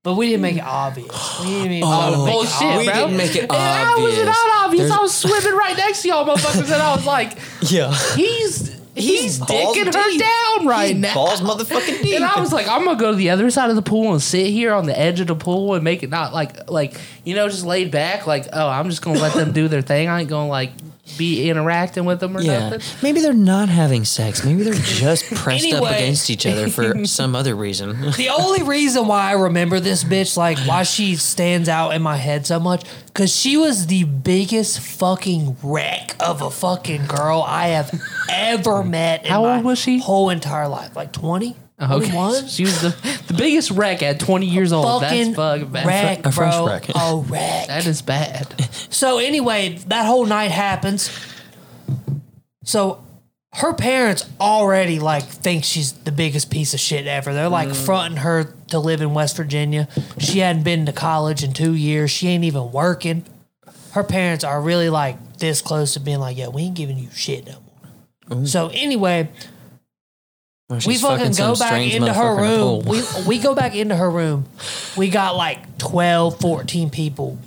But 0.03 0.13
we 0.17 0.27
didn't 0.27 0.43
make 0.43 0.57
it 0.57 0.63
obvious. 0.63 1.39
We 1.43 1.63
didn't 1.67 1.83
oh, 1.83 2.11
to 2.11 2.11
make 2.11 2.19
oh, 2.19 2.27
it 2.27 2.31
Bullshit, 2.31 2.61
obvious. 2.61 2.77
We 2.77 2.85
bro. 2.85 2.93
didn't 2.93 3.17
make 3.17 3.35
it 3.35 3.41
And 3.41 3.51
How 3.53 3.99
was 3.99 4.13
obvious. 4.13 4.25
not 4.27 4.65
obvious? 4.65 4.81
There's- 4.83 4.99
I 4.99 5.01
was 5.01 5.15
swimming 5.15 5.57
right 5.57 5.77
next 5.77 6.01
to 6.03 6.07
y'all 6.09 6.25
motherfuckers, 6.25 6.71
and 6.71 6.73
I 6.75 6.95
was 6.95 7.05
like, 7.07 7.39
Yeah. 7.61 7.91
he's 8.15 8.74
he's, 8.95 9.39
balls 9.39 9.49
dicking 9.77 9.85
her 9.93 10.09
deep. 10.09 10.19
down 10.21 10.67
right 10.67 10.93
He's 10.93 11.01
now. 11.01 11.13
balls 11.13 11.41
motherfucking 11.41 12.01
deep. 12.01 12.15
And 12.15 12.23
I 12.23 12.39
was 12.39 12.51
like, 12.53 12.67
I'm 12.67 12.85
gonna 12.85 12.99
go 12.99 13.11
to 13.11 13.17
the 13.17 13.29
other 13.29 13.49
side 13.49 13.69
of 13.69 13.75
the 13.75 13.81
pool 13.81 14.11
and 14.13 14.21
sit 14.21 14.47
here 14.47 14.73
on 14.73 14.85
the 14.85 14.97
edge 14.97 15.19
of 15.19 15.27
the 15.27 15.35
pool 15.35 15.73
and 15.75 15.83
make 15.83 16.03
it 16.03 16.09
not 16.09 16.33
like 16.33 16.69
like 16.69 16.99
you 17.23 17.35
know 17.35 17.47
just 17.49 17.65
laid 17.65 17.91
back. 17.91 18.25
Like, 18.27 18.47
oh, 18.53 18.67
I'm 18.67 18.89
just 18.89 19.01
gonna 19.01 19.19
let 19.19 19.33
them 19.33 19.51
do 19.51 19.67
their 19.67 19.81
thing. 19.81 20.07
I 20.07 20.21
ain't 20.21 20.29
gonna 20.29 20.49
like 20.49 20.71
be 21.17 21.49
interacting 21.49 22.05
with 22.05 22.19
them 22.19 22.35
or 22.35 22.41
yeah. 22.41 22.69
nothing. 22.69 22.81
Maybe 23.03 23.21
they're 23.21 23.33
not 23.33 23.69
having 23.69 24.05
sex. 24.05 24.43
Maybe 24.43 24.63
they're 24.63 24.73
just 24.73 25.25
pressed 25.35 25.71
up 25.73 25.83
against 25.83 26.29
each 26.29 26.45
other 26.45 26.69
for 26.69 27.05
some 27.05 27.35
other 27.35 27.55
reason. 27.55 28.11
The 28.11 28.29
only 28.29 28.63
reason 28.63 29.07
why 29.07 29.29
I 29.29 29.33
remember 29.33 29.79
this 29.79 30.03
bitch, 30.03 30.35
like 30.35 30.57
why 30.59 30.83
she 30.83 31.15
stands 31.15 31.69
out 31.69 31.91
in 31.91 32.01
my 32.01 32.17
head 32.17 32.45
so 32.45 32.59
much, 32.59 32.85
because 33.07 33.33
she 33.33 33.55
was 33.57 33.87
the 33.87 34.03
biggest 34.03 34.79
fucking 34.79 35.57
wreck 35.63 36.15
of 36.19 36.41
a 36.41 36.49
fucking 36.49 37.05
girl 37.05 37.43
I 37.45 37.67
have 37.67 38.01
ever 38.29 38.83
met 38.83 39.25
in 39.25 39.31
How 39.31 39.43
my 39.43 39.57
old 39.57 39.65
was 39.65 39.79
she? 39.79 39.99
whole 39.99 40.29
entire 40.29 40.67
life. 40.67 40.95
Like 40.95 41.11
20? 41.11 41.55
Okay, 41.81 42.09
21? 42.11 42.47
she 42.47 42.63
was 42.63 42.81
the 42.81 42.89
the 43.27 43.33
biggest 43.33 43.71
wreck 43.71 44.01
at 44.01 44.19
20 44.19 44.45
years 44.45 44.71
old. 44.71 45.01
Fucking 45.01 45.33
That's 45.33 45.35
fucking 45.35 45.67
bad. 45.71 45.85
wreck, 45.85 46.25
A 46.25 46.31
fresh 46.31 46.55
bro. 46.55 46.67
wreck. 46.67 46.89
A 46.95 47.17
wreck. 47.17 47.67
That 47.67 47.85
is 47.85 48.01
bad. 48.01 48.47
So 48.95 49.17
anyway, 49.17 49.77
that 49.87 50.05
whole 50.05 50.25
night 50.25 50.51
happens. 50.51 51.09
So 52.63 53.03
her 53.53 53.73
parents 53.73 54.25
already 54.39 54.99
like 54.99 55.23
think 55.23 55.63
she's 55.63 55.91
the 55.93 56.11
biggest 56.11 56.49
piece 56.49 56.73
of 56.73 56.79
shit 56.79 57.07
ever. 57.07 57.33
They're 57.33 57.49
like 57.49 57.69
Mm. 57.69 57.75
fronting 57.85 58.17
her 58.19 58.53
to 58.69 58.79
live 58.79 59.01
in 59.01 59.13
West 59.13 59.35
Virginia. 59.37 59.87
She 60.17 60.39
hadn't 60.39 60.63
been 60.63 60.85
to 60.85 60.93
college 60.93 61.43
in 61.43 61.53
two 61.53 61.73
years. 61.73 62.09
She 62.11 62.27
ain't 62.29 62.43
even 62.45 62.71
working. 62.71 63.25
Her 63.91 64.03
parents 64.03 64.43
are 64.43 64.61
really 64.61 64.89
like 64.89 65.37
this 65.39 65.61
close 65.61 65.93
to 65.93 65.99
being 65.99 66.19
like, 66.19 66.37
"Yeah, 66.37 66.47
we 66.47 66.63
ain't 66.63 66.75
giving 66.75 66.97
you 66.97 67.09
shit 67.13 67.45
no 67.47 67.55
more." 68.29 68.45
So 68.47 68.69
anyway, 68.73 69.23
Or 69.23 69.27
we 70.69 70.79
she's 70.79 71.01
fucking 71.01 71.33
go 71.33 71.55
back 71.55 71.81
into 71.81 72.13
her 72.13 72.35
room. 72.35 72.85
We 72.85 73.03
we 73.27 73.39
go 73.39 73.53
back 73.53 73.75
into 73.75 73.95
her 73.95 74.09
room. 74.09 74.45
We 74.97 75.09
got 75.09 75.35
like 75.35 75.77
12, 75.77 76.39
14 76.39 76.89
people 76.89 77.37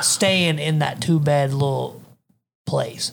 staying 0.00 0.58
in 0.58 0.78
that 0.78 1.00
two 1.00 1.18
bed 1.18 1.52
little 1.52 2.00
place. 2.66 3.12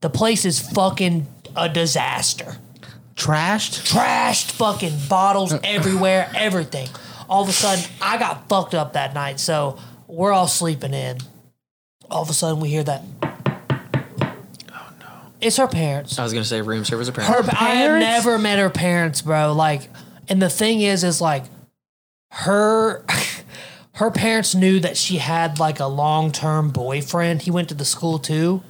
The 0.00 0.10
place 0.10 0.44
is 0.44 0.60
fucking 0.60 1.26
a 1.56 1.68
disaster. 1.68 2.56
Trashed. 3.16 3.90
Trashed 3.90 4.52
fucking 4.52 4.92
bottles 5.08 5.54
everywhere, 5.64 6.30
everything. 6.34 6.88
All 7.28 7.42
of 7.42 7.48
a 7.48 7.52
sudden, 7.52 7.84
I 8.00 8.18
got 8.18 8.48
fucked 8.48 8.74
up 8.74 8.92
that 8.92 9.14
night. 9.14 9.40
So 9.40 9.78
we're 10.06 10.32
all 10.32 10.48
sleeping 10.48 10.94
in. 10.94 11.18
All 12.10 12.22
of 12.22 12.30
a 12.30 12.34
sudden, 12.34 12.60
we 12.60 12.68
hear 12.68 12.84
that. 12.84 13.02
No! 15.44 15.46
It's 15.46 15.56
her 15.58 15.68
parents. 15.68 16.18
I 16.18 16.22
was 16.22 16.32
gonna 16.32 16.44
say 16.44 16.60
room 16.62 16.84
service 16.84 17.08
Her, 17.08 17.12
apparently. 17.12 17.52
I 17.58 17.74
have 17.74 17.86
parents? 18.00 18.06
never 18.06 18.38
met 18.38 18.58
her 18.58 18.70
parents, 18.70 19.22
bro. 19.22 19.52
Like, 19.52 19.88
and 20.28 20.40
the 20.40 20.50
thing 20.50 20.80
is, 20.80 21.04
is 21.04 21.20
like, 21.20 21.44
her, 22.30 23.04
her 23.94 24.10
parents 24.10 24.54
knew 24.54 24.80
that 24.80 24.96
she 24.96 25.18
had 25.18 25.58
like 25.58 25.80
a 25.80 25.86
long 25.86 26.32
term 26.32 26.70
boyfriend. 26.70 27.42
He 27.42 27.50
went 27.50 27.68
to 27.68 27.74
the 27.74 27.84
school 27.84 28.18
too, 28.18 28.62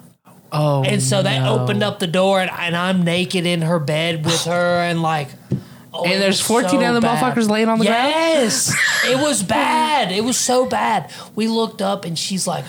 Oh, 0.52 0.84
and 0.84 1.02
so 1.02 1.22
they 1.22 1.38
no. 1.38 1.58
opened 1.60 1.82
up 1.82 1.98
the 1.98 2.06
door, 2.06 2.40
and, 2.40 2.50
and 2.50 2.76
I'm 2.76 3.02
naked 3.02 3.44
in 3.46 3.62
her 3.62 3.78
bed 3.78 4.24
with 4.24 4.44
her, 4.46 4.80
and 4.80 5.02
like. 5.02 5.28
oh, 5.92 6.04
And 6.04 6.12
it 6.14 6.18
there's 6.18 6.38
was 6.38 6.40
14 6.42 6.70
so 6.70 6.78
other 6.86 7.00
bad. 7.00 7.22
motherfuckers 7.22 7.48
laying 7.48 7.68
on 7.68 7.78
the 7.78 7.86
ground? 7.86 8.08
Yes, 8.10 8.74
it 9.04 9.16
was 9.16 9.42
bad. 9.42 10.12
It 10.12 10.22
was 10.24 10.36
so 10.38 10.66
bad. 10.66 11.10
We 11.34 11.48
looked 11.48 11.80
up, 11.82 12.04
and 12.04 12.18
she's 12.18 12.46
like, 12.46 12.64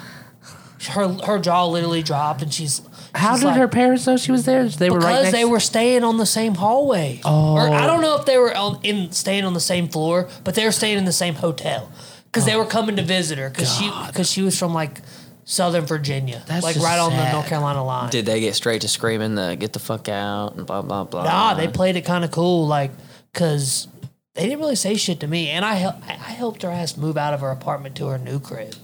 her 0.90 1.08
her 1.26 1.40
jaw 1.40 1.66
literally 1.68 2.04
dropped, 2.04 2.42
and 2.42 2.54
she's. 2.54 2.82
How 3.16 3.34
she's 3.34 3.42
did 3.42 3.48
like, 3.48 3.58
her 3.58 3.68
parents 3.68 4.06
know 4.06 4.18
she 4.18 4.32
was 4.32 4.46
there? 4.46 4.68
They 4.68 4.90
were 4.90 5.00
right 5.00 5.08
because 5.08 5.24
next. 5.24 5.36
they 5.38 5.46
were 5.46 5.60
staying 5.60 6.04
on 6.04 6.18
the 6.18 6.26
same 6.26 6.56
hallway. 6.56 7.22
Oh. 7.24 7.54
Or 7.54 7.70
I 7.70 7.88
don't 7.88 8.02
know 8.02 8.18
if 8.18 8.26
they 8.26 8.38
were 8.38 8.56
on, 8.56 8.80
in 8.84 9.12
staying 9.12 9.46
on 9.46 9.54
the 9.54 9.60
same 9.60 9.88
floor, 9.88 10.30
but 10.44 10.56
they 10.56 10.66
were 10.66 10.72
staying 10.72 10.98
in 10.98 11.06
the 11.06 11.14
same 11.14 11.36
hotel 11.36 11.92
because 12.26 12.46
they 12.46 12.56
were 12.56 12.66
coming 12.66 12.98
to 12.98 13.02
visit 13.02 13.38
her 13.38 13.50
because 13.50 13.74
she 13.76 13.92
because 14.08 14.30
she 14.30 14.42
was 14.42 14.58
from 14.60 14.74
like 14.74 15.02
Southern 15.46 15.86
Virginia, 15.86 16.44
That's 16.48 16.64
like 16.64 16.74
just 16.74 16.86
right 16.86 17.00
on 17.00 17.12
the 17.12 17.18
sad. 17.18 17.34
North 17.34 17.48
Carolina 17.48 17.84
line. 17.86 18.10
Did 18.10 18.26
they 18.26 18.40
get 18.42 18.56
straight 18.56 18.82
to 18.82 18.88
screaming 18.88 19.36
the 19.36 19.56
"get 19.56 19.74
the 19.74 19.80
fuck 19.80 20.10
out" 20.10 20.56
and 20.56 20.66
blah 20.66 20.82
blah 20.82 21.06
blah? 21.06 21.24
Nah, 21.24 21.54
they 21.54 21.68
played 21.68 21.96
it 21.96 22.04
kind 22.04 22.26
of 22.26 22.32
cool, 22.32 22.68
like 22.68 22.92
because 23.32 23.88
they 24.34 24.44
didn't 24.44 24.60
really 24.60 24.76
say 24.76 24.96
shit 24.96 25.22
to 25.22 25.28
me, 25.28 25.50
and 25.50 25.64
I 25.64 25.76
hel- 25.76 26.02
I 26.08 26.14
I 26.14 26.32
helped 26.34 26.64
her 26.64 26.70
ass 26.70 26.98
move 26.98 27.16
out 27.16 27.34
of 27.34 27.42
her 27.42 27.52
apartment 27.52 27.96
to 27.98 28.08
her 28.08 28.18
new 28.18 28.40
crib, 28.40 28.76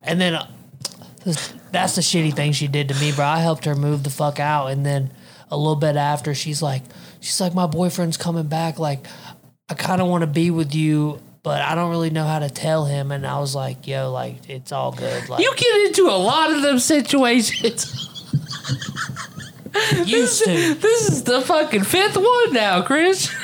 and 0.00 0.20
then. 0.20 0.34
Uh, 0.34 0.46
that's 1.70 1.94
the 1.94 2.02
shitty 2.02 2.34
thing 2.34 2.52
she 2.52 2.68
did 2.68 2.88
to 2.88 2.94
me, 2.96 3.12
bro. 3.12 3.24
I 3.24 3.38
helped 3.38 3.64
her 3.64 3.74
move 3.74 4.02
the 4.02 4.10
fuck 4.10 4.40
out, 4.40 4.68
and 4.68 4.84
then 4.84 5.10
a 5.50 5.56
little 5.56 5.76
bit 5.76 5.96
after, 5.96 6.34
she's 6.34 6.60
like, 6.62 6.82
she's 7.20 7.40
like, 7.40 7.54
my 7.54 7.66
boyfriend's 7.66 8.16
coming 8.16 8.46
back. 8.46 8.78
Like, 8.78 9.06
I 9.68 9.74
kind 9.74 10.00
of 10.00 10.08
want 10.08 10.22
to 10.22 10.26
be 10.26 10.50
with 10.50 10.74
you, 10.74 11.20
but 11.42 11.48
but 11.48 11.62
I 11.62 11.74
don't 11.74 11.88
really 11.88 12.10
know 12.10 12.26
how 12.26 12.40
to 12.40 12.50
tell 12.50 12.84
him. 12.84 13.10
And 13.10 13.26
I 13.26 13.38
was 13.38 13.54
like, 13.54 13.86
yo, 13.86 14.12
like 14.12 14.50
it's 14.50 14.70
all 14.70 14.92
good. 14.92 15.30
Like 15.30 15.42
You 15.42 15.54
get 15.56 15.86
into 15.86 16.02
a 16.02 16.18
lot 16.18 16.52
of 16.52 16.60
them 16.60 16.78
situations. 16.78 17.94
used 20.04 20.44
to. 20.44 20.74
This 20.74 21.08
is 21.08 21.24
the 21.24 21.40
fucking 21.40 21.84
fifth 21.84 22.18
one 22.18 22.52
now, 22.52 22.82
Chris. 22.82 23.34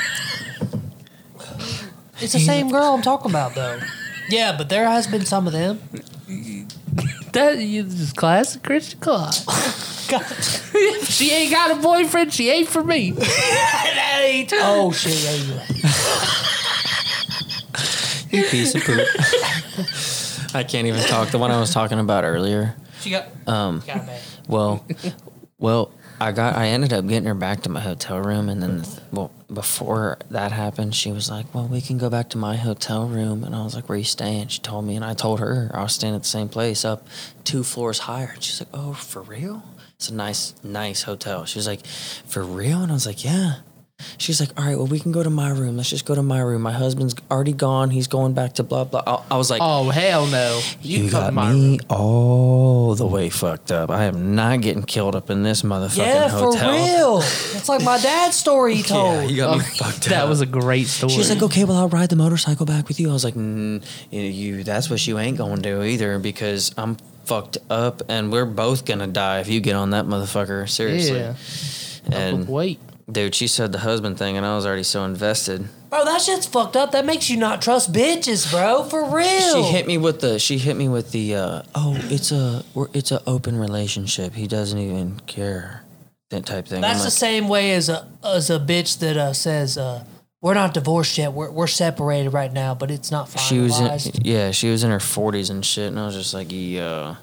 It's 2.20 2.34
the 2.34 2.40
same 2.40 2.70
girl 2.70 2.92
I'm 2.92 3.00
talking 3.00 3.30
about 3.30 3.54
though. 3.54 3.80
Yeah, 4.28 4.54
but 4.54 4.68
there 4.68 4.84
has 4.84 5.06
been 5.06 5.24
some 5.24 5.46
of 5.46 5.54
them. 5.54 5.80
That 7.34 7.56
is 7.58 8.12
classic 8.12 8.62
Christian 8.62 9.00
Claus. 9.00 9.44
God, 10.08 10.22
if 10.22 11.08
she 11.10 11.30
ain't 11.32 11.50
got 11.52 11.70
a 11.72 11.76
boyfriend, 11.76 12.32
she 12.32 12.48
ain't 12.50 12.68
for 12.68 12.82
me. 12.84 13.10
that 13.12 14.20
ain't. 14.22 14.52
Oh 14.54 14.92
shit! 14.92 15.14
Yeah, 15.22 15.32
you. 15.34 15.60
You 18.30 18.44
piece 18.48 18.74
of 18.74 18.82
poop. 18.82 19.06
I 20.54 20.64
can't 20.64 20.86
even 20.86 21.02
talk. 21.02 21.28
The 21.30 21.38
one 21.38 21.50
I 21.50 21.58
was 21.60 21.72
talking 21.72 21.98
about 21.98 22.24
earlier. 22.24 22.74
She 23.00 23.10
got 23.10 23.26
Um, 23.46 23.82
got 23.86 23.96
a 23.98 24.02
man. 24.04 24.20
well, 24.48 24.84
well, 25.58 25.90
I 26.20 26.32
got. 26.32 26.56
I 26.56 26.68
ended 26.68 26.92
up 26.92 27.06
getting 27.06 27.26
her 27.26 27.34
back 27.34 27.62
to 27.62 27.68
my 27.68 27.80
hotel 27.80 28.20
room, 28.20 28.48
and 28.48 28.62
then, 28.62 28.84
well, 29.12 29.30
before 29.52 30.18
that 30.30 30.52
happened, 30.52 30.94
she 30.94 31.10
was 31.12 31.30
like, 31.30 31.52
"Well, 31.54 31.66
we 31.66 31.80
can 31.80 31.98
go 31.98 32.08
back 32.08 32.30
to 32.30 32.38
my 32.38 32.56
hotel 32.56 33.06
room," 33.06 33.44
and 33.44 33.54
I 33.54 33.64
was 33.64 33.74
like, 33.74 33.88
"Where 33.88 33.98
you 33.98 34.04
staying?" 34.04 34.48
She 34.48 34.60
told 34.60 34.84
me, 34.84 34.96
and 34.96 35.04
I 35.04 35.14
told 35.14 35.40
her 35.40 35.70
I 35.74 35.82
was 35.82 35.92
staying 35.94 36.14
at 36.14 36.22
the 36.22 36.28
same 36.28 36.48
place, 36.48 36.84
up 36.84 37.06
two 37.44 37.64
floors 37.64 38.00
higher. 38.00 38.30
And 38.34 38.42
she's 38.42 38.60
like, 38.60 38.70
"Oh, 38.72 38.92
for 38.92 39.22
real?" 39.22 39.62
It's 39.96 40.08
a 40.08 40.14
nice, 40.14 40.54
nice 40.62 41.02
hotel. 41.02 41.44
She 41.44 41.58
was 41.58 41.66
like, 41.66 41.84
"For 41.86 42.42
real?" 42.42 42.82
And 42.82 42.92
I 42.92 42.94
was 42.94 43.06
like, 43.06 43.24
"Yeah." 43.24 43.56
She's 44.18 44.40
like, 44.40 44.50
"All 44.58 44.64
right, 44.64 44.76
well, 44.76 44.86
we 44.86 44.98
can 45.00 45.12
go 45.12 45.22
to 45.22 45.30
my 45.30 45.50
room. 45.50 45.76
Let's 45.76 45.90
just 45.90 46.04
go 46.04 46.14
to 46.14 46.22
my 46.22 46.40
room. 46.40 46.62
My 46.62 46.72
husband's 46.72 47.14
already 47.30 47.52
gone. 47.52 47.90
He's 47.90 48.06
going 48.06 48.32
back 48.34 48.54
to 48.54 48.62
blah 48.62 48.84
blah." 48.84 49.02
I, 49.06 49.34
I 49.34 49.36
was 49.36 49.50
like, 49.50 49.60
Oh 49.62 49.90
hell 49.90 50.26
no! 50.26 50.60
you, 50.82 51.06
to 51.06 51.10
got 51.10 51.34
my 51.34 51.52
me 51.52 51.70
room. 51.70 51.80
all 51.88 52.94
the 52.94 53.06
way 53.06 53.28
fucked 53.30 53.72
up. 53.72 53.90
I 53.90 54.04
am 54.04 54.34
not 54.34 54.60
getting 54.60 54.82
killed 54.82 55.14
up 55.16 55.30
in 55.30 55.42
this 55.42 55.62
motherfucking 55.62 55.96
Yeah, 55.98 56.28
for 56.28 56.52
real. 56.52 57.22
It's 57.54 57.68
like 57.68 57.82
my 57.82 57.98
dad's 57.98 58.36
story 58.36 58.74
he 58.76 58.82
told. 58.94 59.22
Yeah, 59.22 59.28
you 59.28 59.36
got 59.36 59.58
me 59.58 59.64
fucked 59.64 60.06
up. 60.06 60.10
That 60.10 60.28
was 60.28 60.40
a 60.40 60.46
great 60.46 60.86
story. 60.86 61.12
She's 61.12 61.30
like, 61.30 61.42
okay, 61.42 61.64
well, 61.64 61.76
I'll 61.78 61.88
ride 61.88 62.10
the 62.10 62.16
motorcycle 62.16 62.66
back 62.66 62.88
with 62.88 63.00
you. 63.00 63.08
I 63.10 63.12
was 63.12 63.24
like, 63.24 63.34
mm, 63.34 63.82
you, 64.10 64.20
you, 64.20 64.64
that's 64.64 64.90
what 64.90 65.06
you 65.06 65.18
ain't 65.18 65.38
gonna 65.38 65.60
do 65.62 65.82
either 65.82 66.18
because 66.18 66.74
I'm 66.76 66.96
fucked 67.24 67.56
up 67.70 68.02
and 68.10 68.30
we're 68.30 68.44
both 68.44 68.84
gonna 68.84 69.06
die 69.06 69.40
if 69.40 69.48
you 69.48 69.60
get 69.60 69.76
on 69.76 69.90
that 69.90 70.04
motherfucker. 70.04 70.68
Seriously. 70.68 71.18
yeah. 71.18 71.34
And 72.12 72.46
Wait. 72.48 72.80
Dude, 73.10 73.34
she 73.34 73.46
said 73.46 73.72
the 73.72 73.78
husband 73.78 74.18
thing, 74.18 74.36
and 74.36 74.44
I 74.44 74.54
was 74.54 74.66
already 74.66 74.82
so 74.82 75.04
invested. 75.04 75.68
Bro, 75.90 76.04
that 76.04 76.20
shit's 76.20 76.46
fucked 76.46 76.76
up. 76.76 76.92
That 76.92 77.04
makes 77.04 77.30
you 77.30 77.36
not 77.36 77.62
trust 77.62 77.92
bitches, 77.92 78.50
bro. 78.50 78.84
For 78.84 79.04
real. 79.08 79.26
She 79.54 79.62
hit 79.62 79.86
me 79.86 79.98
with 79.98 80.20
the. 80.20 80.38
She 80.38 80.58
hit 80.58 80.76
me 80.76 80.88
with 80.88 81.12
the. 81.12 81.34
Uh, 81.34 81.62
oh, 81.74 81.96
it's 82.04 82.32
a. 82.32 82.64
We're, 82.74 82.88
it's 82.92 83.10
an 83.10 83.20
open 83.26 83.58
relationship. 83.58 84.34
He 84.34 84.46
doesn't 84.46 84.78
even 84.78 85.20
care. 85.20 85.82
That 86.30 86.46
type 86.46 86.66
thing. 86.66 86.80
That's 86.80 87.04
the 87.04 87.10
same 87.10 87.48
way 87.48 87.74
as 87.74 87.88
a 87.88 88.08
as 88.24 88.50
a 88.50 88.58
bitch 88.58 88.98
that 89.00 89.16
uh, 89.16 89.32
says 89.34 89.78
uh, 89.78 90.04
we're 90.40 90.54
not 90.54 90.74
divorced 90.74 91.16
yet. 91.18 91.32
We're 91.32 91.50
we're 91.50 91.66
separated 91.66 92.30
right 92.30 92.52
now, 92.52 92.74
but 92.74 92.90
it's 92.90 93.10
not 93.10 93.28
she 93.38 93.58
was 93.58 93.78
in, 93.78 93.86
finalized. 93.86 94.20
yeah 94.24 94.50
she 94.50 94.70
was 94.70 94.82
in 94.82 94.90
her 94.90 94.98
40s 94.98 95.50
and 95.50 95.64
shit 95.64 95.88
and 95.88 95.98
i 95.98 96.06
was 96.06 96.14
just 96.14 96.34
like 96.34 96.48
yeah 96.50 97.16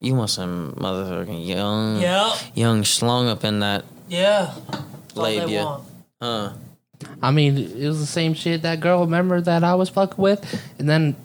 you 0.00 0.14
want 0.14 0.30
some 0.30 0.74
motherfucking 0.78 1.46
young 1.46 2.00
yeah, 2.00 2.34
young 2.54 2.82
slung 2.84 3.28
up 3.28 3.44
in 3.44 3.60
that 3.60 3.84
yeah. 4.10 4.52
That's 5.14 5.18
all 5.18 5.24
they 5.24 5.40
Labia. 5.40 5.64
want. 5.64 5.84
huh 6.20 6.52
I 7.22 7.30
mean, 7.30 7.56
it 7.56 7.86
was 7.88 7.98
the 7.98 8.06
same 8.06 8.34
shit 8.34 8.62
that 8.62 8.80
girl 8.80 9.00
remember 9.00 9.40
that 9.40 9.64
I 9.64 9.74
was 9.74 9.88
fucking 9.88 10.22
with, 10.22 10.62
and 10.78 10.88
then 10.88 11.16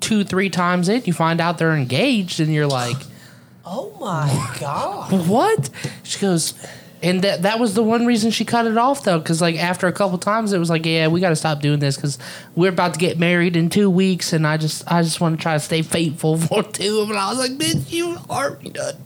two, 0.00 0.24
three 0.24 0.50
times 0.50 0.88
in, 0.88 1.02
you 1.06 1.12
find 1.12 1.40
out 1.40 1.58
they're 1.58 1.74
engaged, 1.76 2.40
and 2.40 2.52
you're 2.52 2.66
like, 2.66 2.96
Oh 3.64 3.96
my 4.00 4.56
god. 4.60 5.12
"What?" 5.28 5.70
She 6.02 6.20
goes, 6.20 6.54
and 7.02 7.22
that 7.22 7.42
that 7.42 7.58
was 7.60 7.74
the 7.74 7.82
one 7.82 8.06
reason 8.06 8.30
she 8.30 8.44
cut 8.44 8.66
it 8.66 8.76
off 8.76 9.04
though, 9.04 9.18
because 9.18 9.40
like 9.40 9.56
after 9.56 9.86
a 9.86 9.92
couple 9.92 10.18
times, 10.18 10.52
it 10.52 10.58
was 10.58 10.68
like, 10.70 10.84
"Yeah, 10.86 11.08
we 11.08 11.20
got 11.20 11.30
to 11.30 11.36
stop 11.36 11.60
doing 11.60 11.78
this 11.78 11.96
because 11.96 12.18
we're 12.56 12.70
about 12.70 12.94
to 12.94 13.00
get 13.00 13.18
married 13.18 13.56
in 13.56 13.70
two 13.70 13.88
weeks, 13.88 14.32
and 14.32 14.46
I 14.46 14.56
just 14.56 14.82
I 14.90 15.02
just 15.02 15.20
want 15.20 15.38
to 15.38 15.42
try 15.42 15.54
to 15.54 15.60
stay 15.60 15.82
faithful 15.82 16.36
for 16.38 16.62
two 16.62 17.00
of 17.00 17.08
them." 17.08 17.16
And 17.16 17.18
I 17.18 17.30
was 17.30 17.38
like, 17.38 17.52
"Bitch, 17.52 17.90
you 17.92 18.18
are 18.28 18.58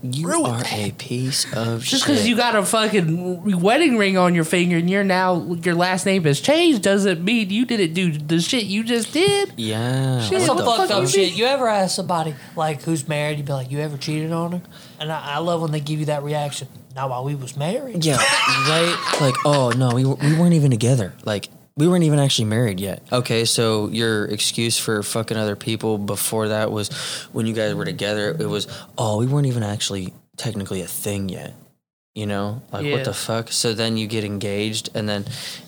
you 0.03 0.27
ruined 0.27 0.47
are 0.55 0.63
that." 0.63 0.73
a 0.73 0.91
piece 0.93 1.53
of 1.55 1.83
Just 1.83 2.05
because 2.07 2.27
you 2.29 2.37
got 2.37 2.57
a 2.57 2.65
fucking 2.65 3.61
wedding 3.61 3.97
ring 3.99 4.17
on 4.17 4.35
your 4.35 4.45
finger 4.45 4.77
and 4.79 4.89
you're 4.89 5.05
now 5.05 5.55
your 5.63 5.75
last 5.75 6.07
name 6.07 6.25
has 6.25 6.41
changed 6.41 6.83
doesn't 6.83 7.23
mean 7.25 7.51
you 7.51 7.65
didn't 7.67 7.95
do 7.95 8.13
the 8.13 8.41
shit 8.41 8.65
you 8.65 8.85
just 8.85 9.13
did. 9.13 9.53
yeah 9.57 10.21
Shit, 10.23 10.43
Some 10.43 10.57
what 10.57 10.65
the 10.65 10.71
fucked 10.71 10.89
fuck 10.89 10.91
up 10.91 11.03
you 11.03 11.09
shit. 11.09 11.29
mean? 11.31 11.37
You 11.39 11.45
ever 11.47 11.69
ask 11.69 11.97
somebody 11.97 12.35
like 12.57 12.83
who's 12.83 13.07
married? 13.09 13.39
you'd 13.39 13.47
be 13.47 13.53
like, 13.53 13.71
you 13.71 13.79
ever 13.81 13.97
cheated 13.97 14.33
on 14.33 14.53
her? 14.53 14.63
And 15.01 15.11
I, 15.13 15.35
I 15.35 15.39
love 15.39 15.61
when 15.63 15.73
they 15.73 15.81
give 15.81 15.99
you 16.01 16.07
that 16.07 16.23
reaction. 16.23 16.69
Not 16.95 17.11
while 17.11 17.25
we 17.25 17.35
was 17.35 17.57
married. 17.57 18.05
yeah 18.05 18.17
right? 18.17 19.17
Like 19.21 19.35
oh 19.45 19.73
no 19.77 19.95
we, 19.95 20.05
we 20.05 20.39
weren't 20.39 20.55
even 20.55 20.71
together. 20.71 21.13
Like 21.25 21.49
we 21.77 21.89
weren't 21.89 22.05
even 22.05 22.19
actually 22.19 22.45
married 22.47 22.81
yet. 22.81 23.03
Okay 23.11 23.45
so 23.45 23.89
your 23.89 24.27
excuse 24.27 24.79
for 24.79 25.03
fucking 25.03 25.37
other 25.37 25.57
people 25.57 25.99
before 25.99 26.49
that 26.49 26.71
was 26.71 26.89
when 27.33 27.47
you 27.47 27.55
guys 27.55 27.75
were 27.75 27.85
together 27.85 28.37
it 28.39 28.47
was 28.47 28.67
oh 28.99 29.19
we 29.19 29.27
weren't 29.27 29.47
even 29.47 29.63
actually 29.63 30.13
technically 30.37 30.83
a 30.83 30.87
thing 30.87 31.29
yet 31.29 31.55
you 32.15 32.27
know 32.27 32.61
like 32.71 32.85
Yeah. 32.85 32.93
what 32.93 33.05
the 33.05 33.15
fuck 33.15 33.51
so 33.51 33.73
then 33.73 33.97
you 33.97 34.07
get 34.07 34.23
engaged 34.23 34.91
and 34.95 35.09
then 35.09 35.25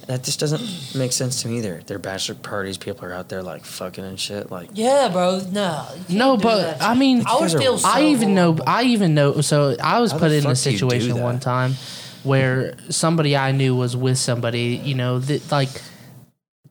that 0.08 0.22
just 0.24 0.38
doesn't 0.38 0.94
make 0.94 1.12
sense 1.12 1.40
to 1.40 1.48
me 1.48 1.56
either 1.58 1.80
they're 1.86 1.98
bachelor 1.98 2.34
parties 2.34 2.76
people 2.76 3.06
are 3.06 3.14
out 3.14 3.30
there 3.30 3.42
like 3.42 3.64
fucking 3.64 4.04
and 4.04 4.20
shit 4.20 4.50
like 4.50 4.68
Yeah, 4.74 5.08
bro. 5.10 5.40
No. 5.50 5.86
No, 6.10 6.36
but 6.36 6.78
that 6.78 6.82
I 6.82 6.94
mean, 6.94 7.24
I 7.26 7.34
would 7.36 7.40
guys 7.40 7.54
are- 7.54 7.58
feel. 7.60 7.78
So 7.78 7.88
I 7.88 8.02
even 8.06 8.34
know. 8.34 8.58
I 8.66 8.82
even 8.84 9.14
know 9.14 9.40
so 9.40 9.74
I 9.82 10.00
was 10.00 10.12
How 10.12 10.18
put 10.18 10.32
in 10.32 10.44
a 10.44 10.54
fuck 10.54 10.62
do 10.62 10.70
you 10.70 10.78
do 10.78 10.90
situation 10.90 11.22
one 11.22 11.40
time 11.40 11.76
where 12.24 12.74
somebody 12.90 13.34
I 13.36 13.52
knew 13.52 13.74
was 13.74 13.96
with 13.96 14.18
somebody, 14.18 14.80
you 14.84 14.94
know, 14.94 15.18
that 15.20 15.50
like 15.50 15.70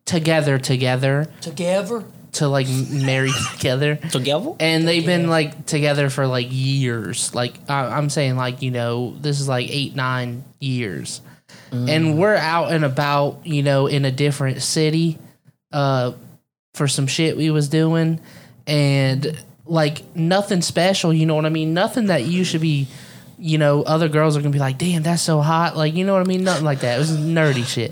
together 0.06 0.60
together 0.60 1.28
together. 1.42 2.04
To 2.34 2.48
like 2.48 2.68
marry 2.68 3.32
together. 3.54 3.96
together 3.96 4.56
and 4.60 4.88
they've 4.88 5.06
been 5.06 5.30
like 5.30 5.66
together 5.66 6.10
for 6.10 6.28
like 6.28 6.48
years. 6.50 7.34
Like 7.34 7.54
I, 7.70 7.86
I'm 7.98 8.10
saying, 8.10 8.36
like 8.36 8.62
you 8.62 8.72
know, 8.72 9.16
this 9.20 9.40
is 9.40 9.48
like 9.48 9.70
eight, 9.70 9.96
nine 9.96 10.44
years, 10.60 11.22
and 11.72 12.18
we're 12.20 12.36
out 12.36 12.72
and 12.72 12.86
about, 12.86 13.46
you 13.46 13.64
know, 13.64 13.88
in 13.88 14.06
a 14.06 14.12
different 14.12 14.62
city, 14.62 15.18
uh, 15.72 16.14
for 16.74 16.88
some 16.88 17.08
shit 17.08 17.38
we 17.38 17.50
was 17.50 17.70
doing, 17.70 18.20
and 18.68 19.40
like 19.66 20.16
nothing 20.16 20.62
special. 20.62 21.14
You 21.14 21.26
know 21.26 21.36
what 21.36 21.46
I 21.46 21.50
mean? 21.50 21.74
Nothing 21.74 22.08
that 22.08 22.24
you 22.26 22.44
should 22.44 22.62
be. 22.62 22.88
You 23.40 23.58
know, 23.58 23.82
other 23.82 24.08
girls 24.08 24.38
are 24.38 24.42
gonna 24.42 24.54
be 24.54 24.60
like, 24.60 24.78
"Damn, 24.78 25.04
that's 25.04 25.22
so 25.22 25.42
hot!" 25.42 25.76
Like, 25.76 25.96
you 25.96 26.06
know 26.06 26.14
what 26.14 26.22
I 26.22 26.26
mean? 26.26 26.44
Nothing 26.46 26.64
like 26.64 26.80
that. 26.82 26.96
It 26.96 27.00
was 27.00 27.12
nerdy 27.12 27.66
shit. 27.66 27.92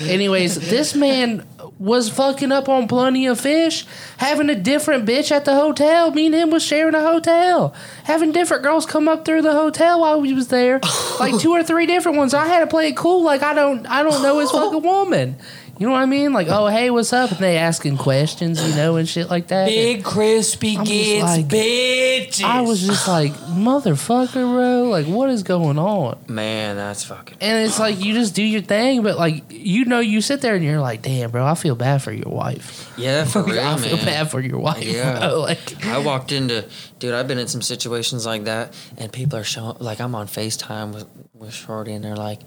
Anyways, 0.08 0.54
this 0.70 0.94
man 0.94 1.44
was 1.82 2.08
fucking 2.08 2.52
up 2.52 2.68
on 2.68 2.86
plenty 2.86 3.26
of 3.26 3.40
fish, 3.40 3.84
having 4.18 4.48
a 4.48 4.54
different 4.54 5.04
bitch 5.04 5.32
at 5.32 5.44
the 5.44 5.54
hotel. 5.54 6.12
Me 6.12 6.26
and 6.26 6.34
him 6.34 6.50
was 6.50 6.62
sharing 6.62 6.94
a 6.94 7.00
hotel, 7.00 7.74
having 8.04 8.30
different 8.30 8.62
girls 8.62 8.86
come 8.86 9.08
up 9.08 9.24
through 9.24 9.42
the 9.42 9.52
hotel 9.52 10.00
while 10.00 10.20
we 10.20 10.32
was 10.32 10.46
there, 10.46 10.78
like 11.18 11.36
two 11.40 11.50
or 11.50 11.64
three 11.64 11.86
different 11.86 12.16
ones. 12.18 12.34
I 12.34 12.46
had 12.46 12.60
to 12.60 12.68
play 12.68 12.88
it 12.88 12.96
cool, 12.96 13.24
like 13.24 13.42
I 13.42 13.52
don't, 13.52 13.84
I 13.86 14.04
don't 14.04 14.22
know 14.22 14.38
his 14.38 14.50
fucking 14.52 14.82
woman. 14.82 15.36
You 15.78 15.86
know 15.88 15.92
what 15.94 16.02
I 16.02 16.06
mean? 16.06 16.32
Like, 16.32 16.48
oh 16.48 16.66
hey, 16.68 16.90
what's 16.90 17.12
up? 17.12 17.30
And 17.30 17.40
they 17.40 17.56
asking 17.58 17.96
questions, 17.96 18.62
you 18.64 18.74
know, 18.76 18.96
and 18.96 19.08
shit 19.08 19.28
like 19.30 19.48
that. 19.48 19.66
Big 19.66 20.04
crispy 20.04 20.76
I'm 20.76 20.84
just 20.84 20.88
gets 21.04 21.22
like- 21.24 21.48
bitches. 21.48 22.44
I 22.44 22.60
was 22.60 22.80
just 22.86 23.08
like, 23.08 23.32
motherfucker, 23.32 24.32
bro. 24.32 24.84
Like, 24.84 25.06
what 25.06 25.30
is 25.30 25.42
going 25.42 25.78
on? 25.78 26.18
man 26.28 26.76
that's 26.76 27.04
fucking 27.04 27.36
And 27.40 27.64
it's 27.66 27.78
like 27.78 28.00
you 28.02 28.14
just 28.14 28.34
do 28.34 28.42
your 28.42 28.60
thing, 28.62 29.02
but 29.02 29.16
like 29.18 29.44
you 29.50 29.84
know, 29.84 30.00
you 30.00 30.20
sit 30.20 30.40
there 30.40 30.54
and 30.54 30.64
you're 30.64 30.80
like, 30.80 31.02
damn, 31.02 31.30
bro, 31.30 31.44
I 31.44 31.54
feel 31.54 31.74
bad 31.74 32.02
for 32.02 32.12
your 32.12 32.30
wife. 32.32 32.92
yeah 32.96 33.24
for 33.24 33.42
real 33.44 33.58
I 33.60 33.76
feel 33.78 33.96
man 33.96 34.04
bad 34.04 34.30
for 34.30 34.40
your 34.40 34.58
wife. 34.58 34.84
Yeah. 34.84 35.18
bro. 35.18 35.40
Like, 35.42 35.84
I 35.86 35.98
walked 35.98 36.30
into, 36.32 36.64
dude. 36.98 37.14
I've 37.14 37.26
been 37.26 37.38
in 37.38 37.48
some 37.48 37.62
situations 37.62 38.24
like 38.24 38.44
that, 38.44 38.74
and 38.96 39.12
people 39.12 39.38
are 39.38 39.44
showing, 39.44 39.76
like, 39.80 40.00
I'm 40.00 40.14
on 40.14 40.26
Facetime 40.28 40.94
with 40.94 41.06
with 41.34 41.52
Shorty, 41.52 41.92
and 41.92 42.04
they're 42.04 42.14
like, 42.16 42.40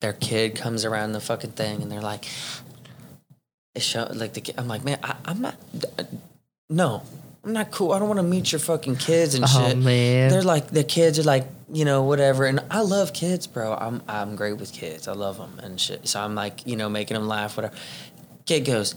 their 0.00 0.12
kid 0.12 0.54
comes 0.54 0.84
around 0.84 1.12
the 1.12 1.20
fucking 1.20 1.52
thing, 1.52 1.82
and 1.82 1.90
they're 1.90 2.00
like, 2.02 2.26
it's 3.74 3.84
show 3.84 4.08
like 4.14 4.34
the 4.34 4.40
kid. 4.40 4.54
I'm 4.58 4.68
like, 4.68 4.84
man, 4.84 4.98
I, 5.02 5.16
I'm 5.24 5.40
not, 5.40 5.56
no, 6.70 7.02
I'm 7.44 7.52
not 7.52 7.70
cool. 7.70 7.92
I 7.92 7.98
don't 7.98 8.08
want 8.08 8.18
to 8.18 8.24
meet 8.24 8.52
your 8.52 8.58
fucking 8.58 8.96
kids 8.96 9.34
and 9.34 9.44
Oh, 9.44 9.68
shit. 9.68 9.78
man. 9.78 10.30
they're 10.30 10.42
like 10.42 10.68
the 10.68 10.84
kids 10.84 11.18
are 11.18 11.22
like, 11.24 11.46
you 11.72 11.84
know, 11.84 12.02
whatever. 12.02 12.44
And 12.46 12.60
I 12.70 12.80
love 12.82 13.12
kids, 13.12 13.46
bro. 13.46 13.74
I'm 13.74 14.02
I'm 14.08 14.36
great 14.36 14.54
with 14.58 14.72
kids. 14.72 15.08
I 15.08 15.12
love 15.12 15.38
them 15.38 15.60
and 15.62 15.80
shit. 15.80 16.08
So 16.08 16.20
I'm 16.20 16.34
like, 16.34 16.66
you 16.66 16.76
know, 16.76 16.88
making 16.88 17.14
them 17.16 17.28
laugh, 17.28 17.56
whatever. 17.56 17.74
Kid 18.46 18.64
goes, 18.64 18.94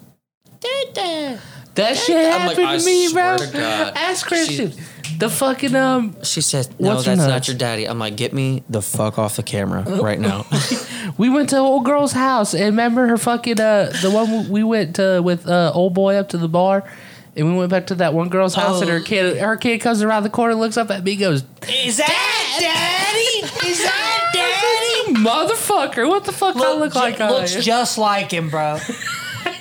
Dada. 0.62 1.40
that 1.76 1.98
shit 1.98 2.16
like, 2.16 2.26
happened 2.40 2.68
I 2.68 2.78
to 2.78 2.86
me, 2.86 3.14
bro. 3.14 3.38
swear 3.38 3.48
to 3.48 3.54
God. 3.58 3.94
Ask 3.96 4.26
She- 4.26 4.28
Christian. 4.28 4.74
The 5.18 5.30
fucking 5.30 5.76
um, 5.76 6.16
She 6.24 6.40
says, 6.40 6.70
"No, 6.80 7.02
that's 7.02 7.18
not 7.20 7.46
your 7.48 7.58
daddy." 7.58 7.86
I'm 7.86 8.00
like, 8.00 8.16
"Get 8.16 8.32
me 8.32 8.64
the 8.70 8.82
fuck 8.82 9.20
off 9.20 9.36
the 9.36 9.44
camera 9.44 9.82
right 10.02 10.20
now." 10.20 10.46
we 11.18 11.28
went 11.30 11.50
to 11.50 11.58
old 11.58 11.84
girl's 11.84 12.14
house 12.14 12.54
and 12.54 12.64
remember 12.68 13.06
her 13.08 13.18
fucking 13.18 13.60
uh 13.60 13.92
the 14.02 14.12
one 14.12 14.48
we 14.50 14.64
went 14.64 14.96
to 14.96 15.22
with 15.22 15.46
uh 15.46 15.72
old 15.76 15.94
boy 15.94 16.16
up 16.16 16.30
to 16.30 16.38
the 16.38 16.48
bar. 16.48 16.90
And 17.36 17.52
we 17.52 17.58
went 17.58 17.70
back 17.70 17.88
to 17.88 17.96
that 17.96 18.14
one 18.14 18.30
girl's 18.30 18.56
house, 18.56 18.82
and 18.82 18.90
her 18.90 18.98
Oh. 19.00 19.04
kid, 19.04 19.38
her 19.38 19.56
kid 19.58 19.80
comes 19.80 20.02
around 20.02 20.24
the 20.24 20.30
corner, 20.30 20.56
looks 20.56 20.78
up 20.78 20.90
at 20.90 21.04
me, 21.04 21.16
goes, 21.16 21.44
Is 21.84 21.98
that 21.98 22.58
daddy? 22.60 23.68
Is 23.70 23.82
that 23.84 24.32
daddy? 25.06 25.14
"Motherfucker, 25.16 26.08
what 26.08 26.24
the 26.26 26.32
fuck 26.32 26.56
I 26.56 26.74
look 26.74 26.96
like?" 26.96 27.20
looks 27.20 27.56
I 27.58 27.60
just 27.62 27.98
like 27.98 28.32
him, 28.32 28.50
bro. 28.50 28.78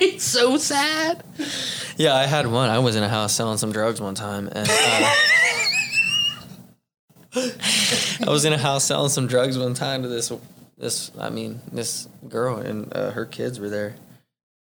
It's 0.01 0.23
so 0.23 0.57
sad. 0.57 1.23
yeah, 1.97 2.15
I 2.15 2.25
had 2.25 2.47
one. 2.47 2.69
I 2.69 2.79
was 2.79 2.95
in 2.95 3.03
a 3.03 3.09
house 3.09 3.33
selling 3.35 3.57
some 3.57 3.71
drugs 3.71 3.99
one 4.01 4.15
time, 4.15 4.47
and 4.47 4.67
uh, 4.69 5.15
I 7.35 8.25
was 8.27 8.45
in 8.45 8.53
a 8.53 8.57
house 8.57 8.85
selling 8.85 9.09
some 9.09 9.27
drugs 9.27 9.57
one 9.57 9.73
time 9.73 10.03
to 10.03 10.07
this 10.09 10.31
this 10.77 11.11
I 11.19 11.29
mean 11.29 11.59
this 11.71 12.07
girl, 12.27 12.57
and 12.57 12.91
uh, 12.95 13.11
her 13.11 13.25
kids 13.25 13.59
were 13.59 13.69
there. 13.69 13.95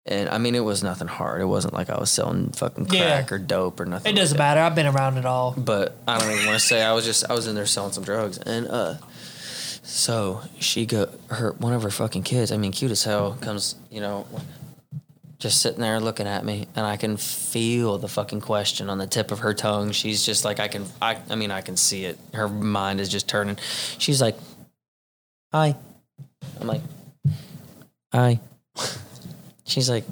And 0.06 0.30
I 0.30 0.38
mean, 0.38 0.56
it 0.56 0.62
was 0.62 0.84
nothing 0.84 1.08
hard. 1.10 1.42
It 1.42 1.46
wasn't 1.46 1.74
like 1.74 1.90
I 1.90 2.00
was 2.00 2.10
selling 2.10 2.50
fucking 2.52 2.86
crack 2.86 3.30
Yeah. 3.30 3.36
or 3.36 3.40
dope 3.40 3.80
or 3.80 3.86
nothing. 3.86 4.10
It 4.12 4.14
like 4.16 4.22
doesn't 4.22 4.38
that. 4.38 4.44
matter. 4.56 4.62
I've 4.62 4.74
been 4.76 4.86
around 4.88 5.18
it 5.18 5.26
all. 5.26 5.54
but 5.58 5.98
I 6.08 6.18
don't 6.18 6.32
even 6.32 6.46
want 6.46 6.60
to 6.60 6.66
say. 6.66 6.82
I 6.82 6.94
was 6.94 7.04
just 7.06 7.30
I 7.30 7.34
was 7.34 7.46
in 7.48 7.56
there 7.56 7.66
selling 7.66 7.92
some 7.92 8.04
drugs, 8.06 8.38
and 8.38 8.68
uh, 8.68 8.96
so 9.84 10.42
she 10.60 10.86
go 10.86 11.10
her 11.30 11.52
one 11.54 11.74
of 11.74 11.84
her 11.84 11.90
fucking 11.92 12.24
kids. 12.24 12.52
I 12.52 12.58
mean, 12.58 12.72
cute 12.72 12.92
as 12.92 13.04
hell 13.04 13.38
comes, 13.42 13.76
you 13.92 14.00
know, 14.02 14.26
just 15.40 15.62
sitting 15.62 15.82
there 15.82 16.00
looking 16.00 16.26
at 16.28 16.44
me, 16.44 16.68
and 16.76 16.86
I 16.86 16.98
can 16.98 17.16
feel 17.18 17.98
the 17.98 18.08
fucking 18.08 18.42
question 18.42 18.90
on 18.90 18.98
the 18.98 19.06
tip 19.08 19.32
of 19.32 19.40
her 19.40 19.54
tongue. 19.54 19.92
She's 19.92 20.26
just 20.26 20.44
like 20.46 20.60
I 20.60 20.68
can 20.68 20.86
I 21.02 21.18
I 21.30 21.36
mean 21.36 21.52
I 21.52 21.62
can 21.62 21.78
see 21.78 22.06
it. 22.06 22.18
Her 22.34 22.48
mind 22.48 23.00
is 23.00 23.10
just 23.10 23.28
turning. 23.30 23.58
She's 24.00 24.22
like, 24.22 24.36
"Hi," 25.54 25.76
I'm 26.60 26.68
like, 26.68 26.82
"Hi." 28.14 28.40
She's 29.66 29.90
like, 29.90 30.06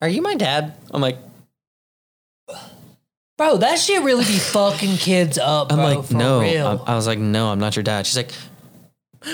"Are 0.00 0.08
you 0.08 0.22
my 0.22 0.34
dad?" 0.34 0.74
I'm 0.90 1.00
like. 1.00 1.18
Bro, 3.38 3.56
that 3.58 3.78
shit 3.78 4.02
really 4.02 4.24
be 4.24 4.38
fucking 4.38 4.98
kids 4.98 5.36
up, 5.38 5.72
I'm 5.72 5.78
bro. 5.78 5.84
like, 6.00 6.10
no. 6.12 6.40
I'm- 6.42 6.80
I 6.86 6.94
was 6.94 7.06
like, 7.08 7.18
no, 7.18 7.48
I'm 7.48 7.58
not 7.58 7.74
your 7.74 7.82
dad. 7.82 8.06
She's 8.06 8.16
like, 8.16 8.30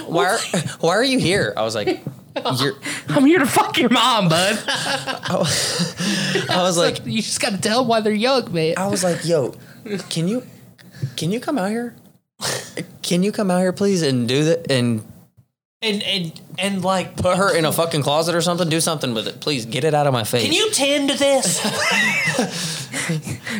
why 0.06 0.26
are, 0.28 0.38
why 0.80 0.92
are 0.94 1.02
you 1.04 1.18
here? 1.18 1.52
I 1.56 1.62
was 1.62 1.74
like, 1.74 2.00
I'm 3.08 3.24
here 3.26 3.38
to 3.38 3.46
fuck 3.46 3.78
your 3.78 3.90
mom, 3.90 4.28
bud. 4.28 4.62
I 4.68 6.62
was 6.62 6.76
like, 6.78 7.00
you 7.04 7.22
just 7.22 7.40
gotta 7.40 7.58
tell 7.58 7.80
them 7.80 7.88
why 7.88 8.00
they're 8.00 8.12
young, 8.12 8.52
man. 8.52 8.74
I 8.76 8.86
was 8.88 9.02
like, 9.04 9.24
yo, 9.24 9.54
can 10.10 10.28
you, 10.28 10.44
can 11.16 11.30
you 11.30 11.40
come 11.40 11.58
out 11.58 11.70
here? 11.70 11.94
Can 13.02 13.22
you 13.22 13.32
come 13.32 13.50
out 13.50 13.58
here, 13.60 13.72
please, 13.72 14.02
and 14.02 14.28
do 14.28 14.44
that 14.44 14.70
and 14.70 15.02
and 15.82 16.02
and 16.02 16.40
and 16.58 16.84
like, 16.84 17.16
put 17.16 17.36
her 17.36 17.56
in 17.56 17.64
a 17.64 17.72
fucking 17.72 18.02
closet 18.02 18.34
or 18.34 18.40
something? 18.40 18.68
Do 18.68 18.80
something 18.80 19.14
with 19.14 19.26
it, 19.26 19.40
please. 19.40 19.66
Get 19.66 19.84
it 19.84 19.94
out 19.94 20.06
of 20.06 20.12
my 20.12 20.24
face. 20.24 20.44
can 20.44 20.52
you 20.52 20.70
tend 20.70 21.10
to 21.10 21.18
this? 21.18 22.87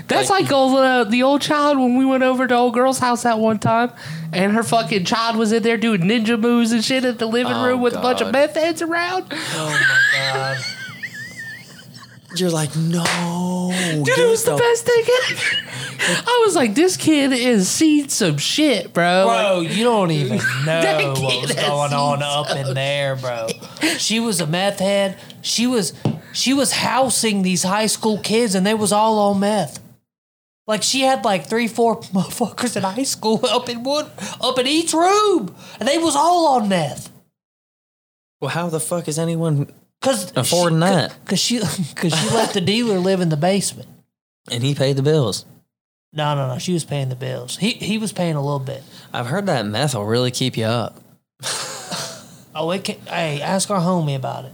That's 0.09 0.31
like, 0.31 0.51
old, 0.53 0.77
uh, 0.79 1.05
the 1.05 1.23
old 1.23 1.43
child 1.43 1.79
when 1.79 1.97
we 1.97 2.05
went 2.05 2.23
over 2.23 2.47
to 2.47 2.55
old 2.55 2.75
girl's 2.75 2.99
house 2.99 3.23
that 3.23 3.39
one 3.39 3.59
time, 3.59 3.93
and 4.33 4.53
her 4.53 4.63
fucking 4.63 5.05
child 5.05 5.37
was 5.37 5.53
in 5.53 5.63
there 5.63 5.77
doing 5.77 6.03
ninja 6.03 6.39
moves 6.39 6.73
and 6.73 6.85
shit 6.85 7.05
at 7.05 7.19
the 7.19 7.27
living 7.27 7.53
Oh, 7.53 7.67
room 7.67 7.81
with 7.81 7.95
a 7.95 8.01
bunch 8.01 8.21
of 8.21 8.31
meth 8.33 8.55
heads 8.55 8.83
around. 8.83 9.27
oh 9.33 9.71
my 9.71 10.33
god. 10.33 10.59
You're 12.37 12.51
like, 12.51 12.77
no, 12.77 13.73
Dude, 14.05 14.19
it 14.19 14.29
was 14.29 14.45
the 14.45 14.55
best 14.55 14.85
thing 14.85 15.03
ever. 15.31 16.23
I 16.29 16.43
was 16.45 16.55
like, 16.55 16.75
this 16.75 16.97
kid 16.99 17.33
is 17.33 17.69
seen 17.71 18.11
some 18.11 18.37
shit, 18.37 18.93
bro. 18.93 19.25
Bro, 19.27 19.61
you 19.63 19.83
don't 19.83 20.11
even 20.11 20.37
know 20.67 21.15
what 21.19 21.43
was 21.43 21.55
going 21.55 21.93
on 21.95 22.23
up 22.23 22.51
in 22.55 22.75
there, 22.75 23.17
bro. 23.17 23.49
She 23.97 24.21
was 24.21 24.43
a 24.43 24.47
meth 24.47 24.79
head. 24.79 25.17
She 25.41 25.67
was 25.67 25.95
she 26.33 26.55
was 26.55 26.73
housing 26.73 27.43
these 27.43 27.63
high 27.63 27.87
school 27.87 28.19
kids 28.19 28.55
and 28.55 28.67
they 28.67 28.75
was 28.75 28.93
all 28.93 29.19
on 29.19 29.41
meth. 29.41 29.81
Like 30.67 30.83
she 30.83 31.01
had 31.01 31.25
like 31.25 31.47
three, 31.47 31.69
four 31.69 32.01
motherfuckers 32.01 32.77
in 32.77 32.83
high 32.83 33.03
school 33.03 33.45
up 33.47 33.69
in 33.69 33.83
one 33.83 34.11
up 34.41 34.59
in 34.59 34.67
each 34.67 34.93
room. 34.93 35.55
And 35.81 35.89
they 35.89 35.99
was 35.99 36.15
all 36.15 36.49
on 36.49 36.69
meth. 36.69 37.11
Well, 38.41 38.51
how 38.51 38.69
the 38.69 38.81
fuck 38.81 39.09
is 39.09 39.19
anyone? 39.19 39.73
Cause 40.01 40.33
Affording 40.37 40.79
she, 40.79 40.85
that. 40.85 41.25
Cause 41.25 41.41
she 41.41 41.59
cause 41.95 42.15
she 42.15 42.31
let 42.35 42.53
the 42.53 42.61
dealer 42.61 42.99
live 42.99 43.21
in 43.21 43.31
the 43.31 43.37
basement. 43.37 43.89
And 44.51 44.63
he 44.63 44.75
paid 44.75 44.97
the 44.97 45.03
bills. 45.03 45.45
No, 46.13 46.35
no, 46.35 46.49
no. 46.49 46.59
She 46.59 46.73
was 46.73 46.85
paying 46.85 47.09
the 47.09 47.17
bills. 47.17 47.57
He 47.57 47.73
he 47.73 47.99
was 47.99 48.13
paying 48.13 48.37
a 48.37 48.43
little 48.43 48.59
bit. 48.59 48.83
I've 49.13 49.27
heard 49.27 49.47
that 49.47 49.67
meth 49.67 49.95
will 49.95 50.05
really 50.05 50.31
keep 50.31 50.57
you 50.57 50.65
up. 50.65 51.01
Oh, 52.55 52.73
it 52.73 52.83
can, 52.83 52.99
hey, 53.07 53.41
ask 53.41 53.71
our 53.71 53.81
homie 53.81 54.17
about 54.17 54.45
it. 54.45 54.53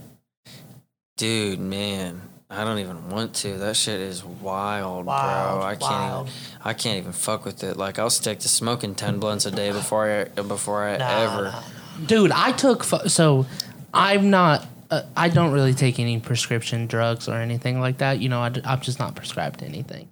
Dude, 1.17 1.59
man, 1.59 2.21
I 2.49 2.63
don't 2.65 2.79
even 2.79 3.09
want 3.09 3.33
to. 3.35 3.57
That 3.57 3.77
shit 3.77 4.01
is 4.01 4.23
wild, 4.23 5.05
Wild, 5.05 5.59
bro. 5.61 5.67
I 5.67 5.75
can't 5.75 6.27
even. 6.27 6.33
I 6.63 6.73
can't 6.73 6.97
even 6.97 7.13
fuck 7.13 7.45
with 7.45 7.63
it. 7.63 7.77
Like 7.77 7.99
I'll 7.99 8.09
stick 8.09 8.39
to 8.39 8.49
smoking 8.49 8.95
ten 8.95 9.19
blunts 9.19 9.45
a 9.45 9.51
day 9.51 9.71
before 9.71 10.09
I 10.09 10.41
before 10.41 10.83
I 10.83 10.97
Nah, 10.97 11.21
ever. 11.21 11.43
nah. 11.43 11.61
Dude, 12.05 12.31
I 12.31 12.51
took 12.51 12.83
fu- 12.83 13.07
so 13.07 13.45
I'm 13.93 14.29
not. 14.29 14.65
Uh, 14.91 15.03
I 15.15 15.29
don't 15.29 15.51
really 15.53 15.73
take 15.73 15.99
any 15.99 16.19
prescription 16.19 16.85
drugs 16.85 17.27
or 17.29 17.35
anything 17.35 17.79
like 17.79 17.99
that. 17.99 18.19
You 18.19 18.27
know, 18.29 18.41
I, 18.41 18.51
am 18.65 18.81
just 18.81 18.99
not 18.99 19.15
prescribed 19.15 19.63
anything. 19.63 20.09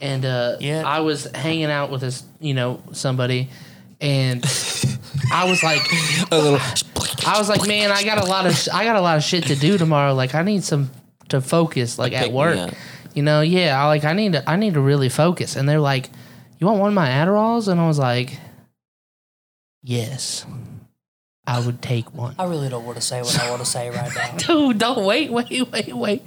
And 0.00 0.24
uh, 0.24 0.56
Yeah. 0.60 0.82
I 0.84 1.00
was 1.00 1.24
hanging 1.34 1.66
out 1.70 1.90
with 1.90 2.00
this, 2.02 2.24
you 2.40 2.52
know, 2.52 2.82
somebody, 2.92 3.48
and 4.00 4.42
I 5.30 5.48
was 5.48 5.62
like, 5.62 5.82
A 6.30 6.38
little. 6.38 6.58
I 7.26 7.38
was 7.38 7.48
like, 7.48 7.66
man, 7.68 7.90
I 7.92 8.02
got 8.02 8.18
a 8.18 8.24
lot 8.24 8.46
of, 8.46 8.54
sh- 8.56 8.68
I 8.72 8.84
got 8.84 8.96
a 8.96 9.00
lot 9.00 9.16
of 9.16 9.22
shit 9.22 9.44
to 9.46 9.54
do 9.56 9.78
tomorrow. 9.78 10.14
Like, 10.14 10.34
I 10.34 10.42
need 10.42 10.64
some 10.64 10.90
to 11.28 11.40
focus, 11.40 11.98
like 11.98 12.12
pick 12.12 12.22
at 12.22 12.28
me 12.28 12.34
work. 12.34 12.56
up. 12.56 12.74
You 13.14 13.22
know, 13.22 13.40
yeah, 13.42 13.80
I 13.80 13.86
like, 13.86 14.04
I 14.04 14.12
need 14.14 14.32
to, 14.32 14.48
I 14.50 14.56
need 14.56 14.74
to 14.74 14.80
really 14.80 15.08
focus. 15.08 15.54
And 15.56 15.68
they're 15.68 15.78
like, 15.80 16.10
you 16.58 16.66
want 16.66 16.80
one 16.80 16.88
of 16.88 16.94
my 16.94 17.08
Adderalls? 17.08 17.68
And 17.68 17.80
I 17.80 17.86
was 17.86 17.98
like, 17.98 18.38
yes, 19.82 20.44
I 21.46 21.64
would 21.64 21.82
take 21.82 22.12
one. 22.14 22.34
I 22.38 22.44
really 22.46 22.68
don't 22.68 22.84
want 22.84 22.96
to 22.96 23.02
say 23.02 23.20
what 23.22 23.38
I 23.40 23.50
want 23.50 23.62
to 23.62 23.66
say 23.68 23.90
right 23.90 24.10
now. 24.14 24.36
Dude, 24.36 24.78
don't 24.78 25.04
wait, 25.04 25.30
wait, 25.30 25.70
wait, 25.70 25.92
wait. 25.94 26.22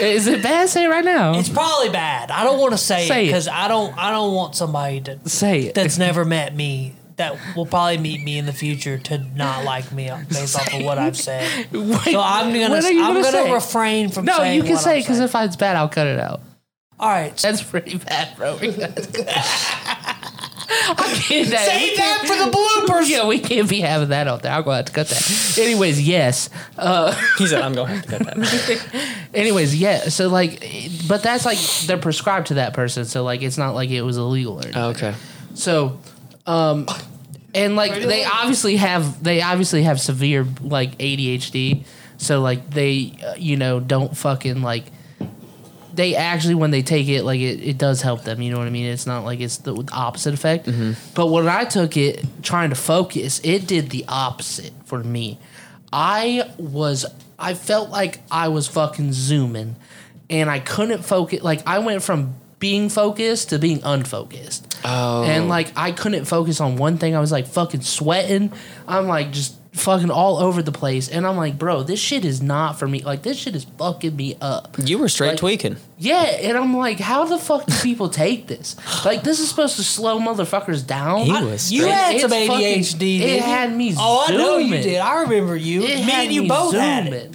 Is 0.00 0.26
it 0.26 0.42
bad? 0.42 0.68
Say 0.68 0.84
it 0.84 0.88
right 0.88 1.04
now. 1.04 1.38
It's 1.38 1.48
probably 1.48 1.88
bad. 1.90 2.30
I 2.30 2.44
don't 2.44 2.58
want 2.60 2.72
to 2.72 2.78
say, 2.78 3.06
Say 3.08 3.20
it 3.20 3.24
it. 3.24 3.26
because 3.28 3.48
I 3.48 3.68
don't. 3.68 3.96
I 3.96 4.10
don't 4.10 4.34
want 4.34 4.54
somebody 4.54 5.00
to, 5.02 5.18
Say 5.28 5.62
it. 5.62 5.74
that's 5.74 5.96
never 5.98 6.24
met 6.26 6.54
me 6.54 6.94
that 7.16 7.36
will 7.56 7.66
probably 7.66 7.98
meet 7.98 8.22
me 8.22 8.38
in 8.38 8.46
the 8.46 8.52
future 8.52 8.98
to 8.98 9.18
not 9.36 9.64
like 9.64 9.92
me 9.92 10.10
based 10.28 10.56
off 10.56 10.72
of 10.72 10.82
what 10.84 10.98
I've 10.98 11.16
said. 11.16 11.70
Wait, 11.72 11.98
So 12.12 12.20
I'm 12.20 12.52
gonna. 12.52 12.68
what 12.70 12.84
are 12.84 12.88
I'm 12.88 13.14
gonna 13.22 13.32
gonna 13.32 13.52
refrain 13.54 14.08
from. 14.08 14.24
no, 14.24 14.36
saying 14.38 14.56
you 14.56 14.62
can 14.62 14.72
what 14.74 14.80
say 14.82 14.96
I'm 14.96 15.02
because 15.02 15.16
saying. 15.18 15.28
if 15.28 15.34
it's 15.48 15.56
bad, 15.56 15.76
I'll 15.76 15.88
cut 15.88 16.06
it 16.06 16.18
out. 16.18 16.40
all 16.98 17.08
right, 17.08 17.36
That's 17.36 17.62
pretty 17.62 17.98
bad, 17.98 18.36
bro. 18.36 18.58
I 20.74 20.94
can't. 21.22 21.48
save 21.48 21.96
that 21.98 22.20
for 22.22 22.34
the 22.34 22.50
bloopers. 22.56 23.08
Yeah, 23.08 23.26
we 23.26 23.38
can't 23.40 23.68
be 23.68 23.80
having 23.80 24.08
that 24.08 24.26
out 24.26 24.42
there. 24.42 24.52
I'm 24.52 24.62
going 24.64 24.72
to 24.72 24.76
have 24.78 24.86
to 24.86 24.92
cut 24.92 25.08
that. 25.08 25.58
Anyways, 25.58 26.00
yes. 26.06 26.48
Uh, 26.78 27.14
He 27.38 27.46
said, 27.46 27.60
"I'm 27.60 27.74
going 27.74 28.00
to 28.00 28.08
cut 28.08 28.22
that." 28.24 29.28
anyways, 29.34 29.76
yeah. 29.76 30.08
So 30.08 30.28
like, 30.28 30.64
but 31.08 31.22
that's 31.22 31.44
like 31.44 31.58
they're 31.86 31.98
prescribed 31.98 32.46
to 32.48 32.54
that 32.54 32.72
person. 32.72 33.04
So 33.04 33.22
like, 33.22 33.42
it's 33.42 33.58
not 33.58 33.74
like 33.74 33.90
it 33.90 34.02
was 34.02 34.16
illegal 34.16 34.54
or 34.60 34.62
anything. 34.62 34.82
okay. 34.82 35.14
So, 35.54 36.00
um, 36.46 36.86
and 37.54 37.76
like 37.76 37.92
they 38.02 38.24
obviously 38.24 38.76
have 38.76 39.22
they 39.22 39.42
obviously 39.42 39.82
have 39.82 40.00
severe 40.00 40.46
like 40.62 40.98
ADHD. 40.98 41.84
So 42.16 42.40
like 42.40 42.70
they 42.70 43.14
uh, 43.24 43.34
you 43.36 43.56
know 43.56 43.80
don't 43.80 44.16
fucking 44.16 44.62
like 44.62 44.86
they 45.94 46.16
actually 46.16 46.54
when 46.54 46.70
they 46.70 46.82
take 46.82 47.08
it 47.08 47.22
like 47.24 47.40
it, 47.40 47.60
it 47.62 47.78
does 47.78 48.00
help 48.02 48.22
them. 48.24 48.40
You 48.40 48.50
know 48.52 48.58
what 48.58 48.66
I 48.66 48.70
mean? 48.70 48.86
It's 48.86 49.06
not 49.06 49.24
like 49.24 49.40
it's 49.40 49.58
the 49.58 49.74
opposite 49.92 50.34
effect. 50.34 50.66
But 51.14 51.26
when 51.26 51.48
I 51.48 51.64
took 51.64 51.96
it 51.96 52.24
trying 52.42 52.70
to 52.70 52.76
focus, 52.76 53.40
it 53.44 53.66
did 53.66 53.90
the 53.90 54.04
opposite 54.08 54.72
for 54.84 55.02
me. 55.02 55.38
I 55.92 56.50
was 56.58 57.04
I 57.38 57.54
felt 57.54 57.90
like 57.90 58.20
I 58.30 58.48
was 58.48 58.66
fucking 58.68 59.12
zooming 59.12 59.76
and 60.30 60.48
I 60.48 60.60
couldn't 60.60 61.04
focus 61.04 61.42
like 61.42 61.60
I 61.66 61.80
went 61.80 62.02
from 62.02 62.34
being 62.58 62.88
focused 62.88 63.50
to 63.50 63.58
being 63.58 63.80
unfocused. 63.84 64.71
Oh. 64.84 65.24
And 65.24 65.48
like 65.48 65.72
I 65.76 65.92
couldn't 65.92 66.24
focus 66.24 66.60
on 66.60 66.76
one 66.76 66.98
thing. 66.98 67.14
I 67.14 67.20
was 67.20 67.32
like 67.32 67.46
fucking 67.46 67.82
sweating. 67.82 68.52
I'm 68.88 69.06
like 69.06 69.30
just 69.32 69.56
fucking 69.72 70.10
all 70.10 70.36
over 70.38 70.60
the 70.62 70.72
place. 70.72 71.08
And 71.08 71.26
I'm 71.26 71.36
like, 71.38 71.58
bro, 71.58 71.82
this 71.82 71.98
shit 71.98 72.26
is 72.26 72.42
not 72.42 72.78
for 72.78 72.86
me. 72.86 73.02
Like 73.02 73.22
this 73.22 73.38
shit 73.38 73.56
is 73.56 73.64
fucking 73.78 74.14
me 74.14 74.36
up. 74.40 74.76
You 74.78 74.98
were 74.98 75.08
straight 75.08 75.28
Like- 75.30 75.36
tweaking. 75.38 75.76
Yeah, 75.98 76.20
and 76.24 76.58
I'm 76.58 76.76
like, 76.76 76.98
how 76.98 77.24
the 77.24 77.38
fuck 77.38 77.64
do 77.64 77.72
people 77.80 78.08
take 78.08 78.48
this? 78.48 78.76
Like 79.04 79.22
this 79.22 79.38
is 79.40 79.48
supposed 79.48 79.76
to 79.76 79.82
slow 79.84 80.18
motherfuckers 80.18 80.86
down. 80.86 81.20
He 81.20 81.32
was 81.32 81.72
You 81.72 81.82
straight. 81.82 81.92
had 81.94 82.20
some 82.20 82.32
It's 82.32 82.46
fucking- 82.48 82.80
ADHD. 83.00 83.20
it 83.20 83.42
had 83.42 83.74
me 83.74 83.94
Oh, 83.96 84.26
I 84.28 84.36
know 84.36 84.58
you 84.58 84.82
did. 84.82 84.98
I 84.98 85.22
remember 85.22 85.56
you. 85.56 85.82
It 85.84 85.94
me 85.94 86.00
had 86.02 86.24
and 86.24 86.34
you 86.34 86.42
me 86.42 86.48
both 86.48 86.74
had 86.74 87.06
it. 87.12 87.34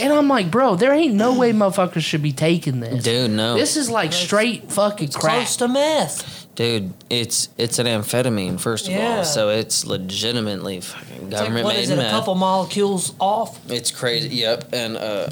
And 0.00 0.10
I'm 0.12 0.26
like, 0.28 0.50
bro, 0.50 0.74
there 0.76 0.92
ain't 0.94 1.14
no 1.14 1.34
way 1.38 1.52
motherfuckers 1.52 2.00
should 2.02 2.22
be 2.22 2.32
taking 2.32 2.80
this. 2.80 3.02
Dude, 3.04 3.30
no. 3.30 3.54
This 3.56 3.76
is 3.76 3.90
like 3.90 4.12
straight 4.12 4.70
fucking 4.72 5.10
crack. 5.10 5.34
Close 5.36 5.56
to 5.56 5.68
meth. 5.68 6.41
Dude, 6.54 6.92
it's 7.08 7.48
it's 7.56 7.78
an 7.78 7.86
amphetamine 7.86 8.60
first 8.60 8.86
of 8.86 8.92
Yeah. 8.92 9.18
all, 9.18 9.24
so 9.24 9.48
it's 9.48 9.86
legitimately 9.86 10.80
fucking 10.82 11.30
like, 11.30 11.30
government 11.30 11.64
what 11.64 11.74
made 11.76 11.84
is 11.84 11.90
it? 11.90 11.98
A 11.98 12.10
couple 12.10 12.34
molecules 12.34 13.14
off. 13.18 13.58
It's 13.70 13.90
crazy. 13.90 14.28
Yep. 14.36 14.68
And 14.74 14.96
uh, 14.98 15.28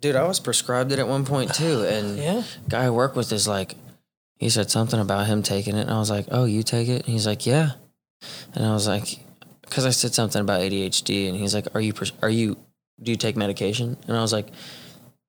dude, 0.00 0.14
I 0.14 0.26
was 0.28 0.38
prescribed 0.38 0.92
it 0.92 1.00
at 1.00 1.08
one 1.08 1.24
point 1.24 1.52
too. 1.54 1.82
And 1.82 2.16
Yeah. 2.22 2.42
guy 2.68 2.84
I 2.84 2.90
work 2.90 3.16
with 3.16 3.32
is 3.32 3.48
like, 3.48 3.74
he 4.36 4.48
said 4.48 4.70
something 4.70 5.00
about 5.00 5.26
him 5.26 5.42
taking 5.42 5.76
it, 5.76 5.82
and 5.82 5.90
I 5.90 5.98
was 5.98 6.08
like, 6.10 6.26
oh, 6.30 6.44
you 6.44 6.62
take 6.62 6.88
it? 6.88 7.04
And 7.04 7.12
he's 7.12 7.26
like, 7.26 7.46
yeah. 7.46 7.72
And 8.54 8.64
I 8.64 8.72
was 8.72 8.86
like, 8.86 9.18
because 9.62 9.84
I 9.86 9.90
said 9.90 10.14
something 10.14 10.40
about 10.40 10.60
ADHD, 10.60 11.28
and 11.28 11.36
he's 11.36 11.54
like, 11.54 11.66
are 11.74 11.80
you 11.80 11.92
pres- 11.92 12.12
are 12.22 12.30
you 12.30 12.56
do 13.02 13.10
you 13.10 13.16
take 13.16 13.36
medication? 13.36 13.96
And 14.06 14.16
I 14.16 14.20
was 14.22 14.32
like, 14.32 14.46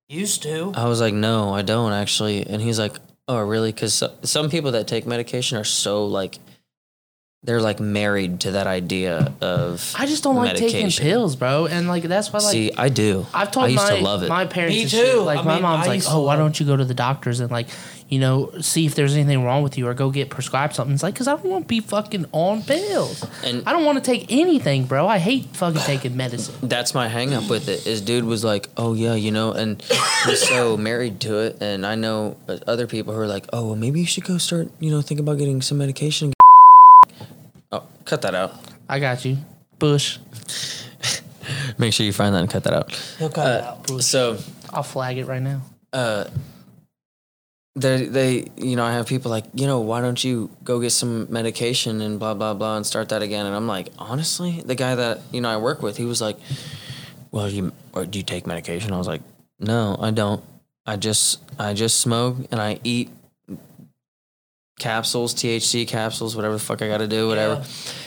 Used 0.08 0.44
to. 0.44 0.74
I 0.76 0.86
was 0.90 1.00
like, 1.00 1.14
no, 1.14 1.54
I 1.54 1.62
don't 1.62 1.94
actually. 1.94 2.46
And 2.46 2.62
he's 2.62 2.78
like, 2.78 2.94
oh, 3.28 3.40
really? 3.40 3.72
Because 3.72 4.04
some 4.24 4.50
people 4.50 4.72
that 4.72 4.88
take 4.88 5.06
medication 5.06 5.58
are 5.58 5.64
so 5.64 6.06
like, 6.06 6.40
they're 7.44 7.62
like 7.62 7.80
married 7.80 8.42
to 8.42 8.52
that 8.52 8.68
idea 8.68 9.34
of. 9.42 9.96
I 9.98 10.06
just 10.06 10.24
don't 10.24 10.36
like 10.36 10.56
taking 10.56 10.92
pills, 10.92 11.36
bro. 11.36 11.66
And 11.66 11.88
like 11.88 12.04
that's 12.04 12.32
why 12.32 12.40
like 12.40 12.52
See, 12.52 12.72
I 12.78 12.90
do. 12.90 13.26
I've 13.34 13.52
told 13.52 13.66
I 13.66 13.70
used 13.70 13.84
my, 13.84 13.98
to 13.98 14.04
love 14.04 14.24
it. 14.24 14.30
my 14.30 14.46
parents 14.46 14.76
Me 14.76 14.84
too. 14.84 14.90
shit, 14.90 15.18
like 15.18 15.40
I 15.40 15.42
my 15.42 15.54
mean, 15.56 15.64
mom's 15.64 15.88
I 15.88 15.90
like, 15.90 16.04
oh, 16.08 16.22
why 16.24 16.36
don't 16.36 16.60
you 16.60 16.66
go 16.68 16.78
to 16.78 16.86
the 16.86 16.94
doctors 16.94 17.40
and 17.40 17.50
like, 17.50 17.68
you 18.12 18.20
know, 18.20 18.52
see 18.60 18.86
if 18.86 18.94
there's 18.94 19.16
anything 19.16 19.44
wrong 19.44 19.64
with 19.64 19.78
you 19.78 19.88
or 19.88 19.94
go 19.94 20.12
get 20.12 20.30
prescribed 20.30 20.76
something. 20.76 20.94
It's 20.94 21.02
like, 21.02 21.16
cause 21.16 21.28
I 21.28 21.32
don't 21.32 21.46
want 21.46 21.64
to 21.64 21.68
be 21.68 21.80
fucking 21.80 22.26
on 22.34 22.62
pills. 22.62 23.26
And- 23.44 23.64
I 23.66 23.72
don't 23.72 23.86
want 23.86 23.98
to 23.98 24.04
take 24.04 24.30
anything, 24.32 24.84
bro. 24.86 25.08
I 25.08 25.18
hate 25.18 25.46
fucking 25.56 25.82
taking 25.82 26.16
medicine. 26.18 26.54
that's 26.62 26.94
my 26.94 27.08
hang 27.08 27.34
up 27.34 27.50
with 27.50 27.68
it 27.70 27.88
is 27.88 28.02
dude 28.02 28.26
was 28.26 28.44
like 28.44 28.68
oh 28.78 28.94
yeah 28.94 29.16
you 29.16 29.32
know 29.32 29.54
and 29.54 29.82
he's 30.26 30.48
so 30.48 30.76
married 30.90 31.20
to 31.22 31.38
it 31.40 31.58
and 31.62 31.86
i 31.86 31.96
know 31.96 32.38
uh, 32.48 32.58
other 32.68 32.86
people 32.86 33.14
who 33.14 33.20
are 33.20 33.28
like 33.28 33.46
oh 33.54 33.68
well 33.68 33.76
maybe 33.76 34.00
you 34.00 34.06
should 34.06 34.24
go 34.26 34.38
start 34.38 34.70
you 34.80 34.92
know 34.92 35.02
think 35.02 35.20
about 35.20 35.38
getting 35.38 35.62
some 35.62 35.78
medication 35.78 36.34
oh 37.72 37.84
cut 38.06 38.22
that 38.22 38.36
out 38.36 38.54
I 38.90 39.00
got 39.00 39.24
you, 39.24 39.38
Bush. 39.80 40.20
make 41.78 41.94
sure 41.94 42.06
you 42.06 42.12
find 42.14 42.36
that 42.36 42.42
and 42.42 42.50
cut 42.50 42.64
that 42.66 42.74
out 42.74 42.92
He'll 43.20 43.30
cut 43.30 43.48
it 43.48 43.64
out. 43.64 43.88
Bush. 43.88 44.04
so 44.06 44.38
I'll 44.72 44.84
flag 44.84 45.18
it 45.18 45.26
right 45.26 45.42
now. 45.42 45.62
uh 45.94 46.26
they 47.76 48.06
they 48.06 48.52
you 48.58 48.76
know 48.76 48.84
i 48.84 48.92
have 48.92 49.08
people 49.08 49.32
like 49.32 49.46
you 49.54 49.66
know 49.66 49.80
why 49.80 50.02
don't 50.02 50.24
you 50.24 50.50
go 50.64 50.80
get 50.80 50.90
some 50.90 51.32
medication 51.32 52.02
and 52.02 52.20
blah 52.20 52.34
blah 52.34 52.54
blah 52.54 52.76
and 52.76 52.86
start 52.86 53.10
that 53.10 53.22
again? 53.22 53.46
And 53.46 53.56
i'm 53.56 53.68
like 53.68 53.90
honestly 53.98 54.62
the 54.66 54.76
guy 54.76 54.96
that 54.96 55.22
you 55.32 55.40
know 55.40 55.50
i 55.50 55.58
work 55.58 55.82
with 55.82 55.96
he 55.98 56.06
was 56.06 56.20
like 56.22 56.38
well 57.32 57.48
you 57.50 57.72
do 58.10 58.20
you 58.20 58.24
take 58.24 58.46
medication? 58.46 58.92
I 58.92 58.98
was 58.98 59.08
like 59.08 59.22
no 59.60 59.98
i 60.02 60.12
don't. 60.12 60.44
I 60.86 60.98
just 60.98 61.40
i 61.60 61.74
just 61.74 62.00
smoke 62.00 62.38
and 62.52 62.60
i 62.60 62.80
eat 62.84 63.10
capsules 64.80 65.36
thc 65.36 65.88
capsules 65.88 66.36
whatever 66.36 66.56
the 66.56 66.60
fuck 66.60 66.82
i 66.82 66.88
gotta 66.88 67.08
do 67.08 67.28
whatever 67.28 67.64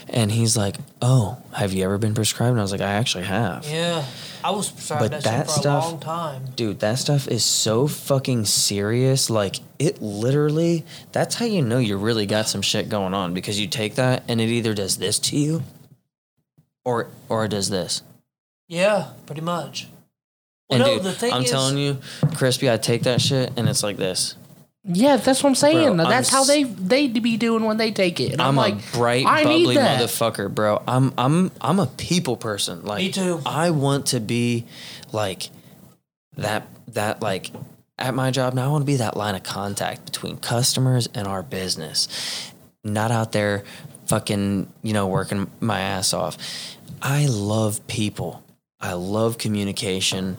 and 0.09 0.33
he's 0.33 0.57
like 0.57 0.77
oh 1.01 1.39
have 1.53 1.73
you 1.73 1.85
ever 1.85 1.99
been 1.99 2.15
prescribed 2.15 2.51
and 2.51 2.59
i 2.59 2.62
was 2.62 2.73
like 2.73 2.81
i 2.81 2.95
actually 2.95 3.25
have 3.25 3.65
Yeah. 3.67 4.05
I 4.43 4.51
was 4.51 4.69
prescribed 4.71 5.01
But 5.05 5.11
that, 5.12 5.23
that 5.25 5.37
shit 5.47 5.55
for 5.55 5.61
stuff- 5.61 5.85
a 5.87 5.89
long 5.93 6.01
time. 6.01 6.43
Dude, 6.55 6.81
that 6.81 6.99
stuff 6.99 7.29
is 7.29 7.43
so 7.43 7.87
fucking 7.89 8.45
serious. 8.45 9.31
Like, 9.31 9.57
it 9.79 10.03
literally, 10.03 10.85
that's 11.12 11.37
how 11.37 11.47
you 11.47 11.62
know 11.62 11.79
you 11.79 11.97
really 11.97 12.27
got 12.27 12.47
some 12.47 12.61
shit 12.61 12.91
going 12.91 13.15
on 13.15 13.33
because 13.33 13.59
you 13.59 13.67
take 13.69 13.95
that 13.95 14.23
and 14.29 14.43
it 14.43 14.51
either 14.51 14.75
does 14.75 14.99
this 14.99 15.19
to 15.21 15.39
you 15.39 15.62
or 16.85 17.09
or 17.31 17.47
it 17.47 17.53
does 17.53 17.71
this. 17.71 18.03
Yeah, 18.69 19.12
pretty 19.25 19.41
much. 19.41 19.89
Well, 20.69 20.83
And 20.83 20.89
no, 20.91 20.95
dude, 20.97 21.05
the 21.05 21.12
thing 21.12 21.33
I'm 21.33 21.45
is, 21.45 21.51
telling 21.51 21.79
you, 21.79 21.97
Crispy, 22.35 22.71
I 22.71 22.77
take 22.77 23.05
that 23.05 23.23
shit 23.23 23.51
and 23.57 23.67
it's 23.67 23.83
like 23.83 23.97
this. 23.97 24.37
Yeah, 24.87 25.16
that's 25.16 25.43
what 25.43 25.49
I'm 25.49 25.55
saying. 25.55 25.97
Bro, 25.97 26.05
I'm 26.05 26.11
that's 26.11 26.28
how 26.28 26.45
they 26.45 26.64
they 26.64 27.09
be 27.09 27.39
doing 27.39 27.64
when 27.64 27.78
they 27.78 27.91
take 27.91 28.20
it. 28.20 28.32
And 28.32 28.43
I'm, 28.43 28.49
I'm, 28.49 28.57
like, 28.57 28.74
a 28.74 28.97
bright, 28.97 29.24
I 29.26 29.45
bubbly 29.45 29.76
motherfucker, 29.76 30.55
bro. 30.55 30.82
I'm 30.87 31.14
I'm 31.16 31.51
I'm 31.61 31.80
a 31.80 31.87
people 31.87 32.37
person. 32.37 32.85
Like 32.85 32.99
Me 32.99 33.12
too. 33.12 33.41
I 33.47 33.70
want 33.70 34.07
to 34.07 34.20
be 34.20 34.66
like 35.11 35.49
that 36.37 36.66
that 36.89 37.22
like 37.22 37.51
at 37.99 38.14
my 38.14 38.30
job 38.30 38.53
now 38.53 38.66
I 38.66 38.68
want 38.68 38.82
to 38.82 38.87
be 38.87 38.97
that 38.97 39.16
line 39.16 39.35
of 39.35 39.43
contact 39.43 40.05
between 40.05 40.37
customers 40.37 41.09
and 41.14 41.26
our 41.26 41.43
business. 41.43 42.53
Not 42.82 43.11
out 43.11 43.32
there 43.32 43.64
fucking, 44.07 44.70
you 44.82 44.93
know, 44.93 45.07
working 45.07 45.51
my 45.61 45.80
ass 45.80 46.12
off. 46.12 46.37
I 47.01 47.26
love 47.26 47.87
people. 47.87 48.43
I 48.80 48.93
love 48.93 49.39
communication. 49.39 50.37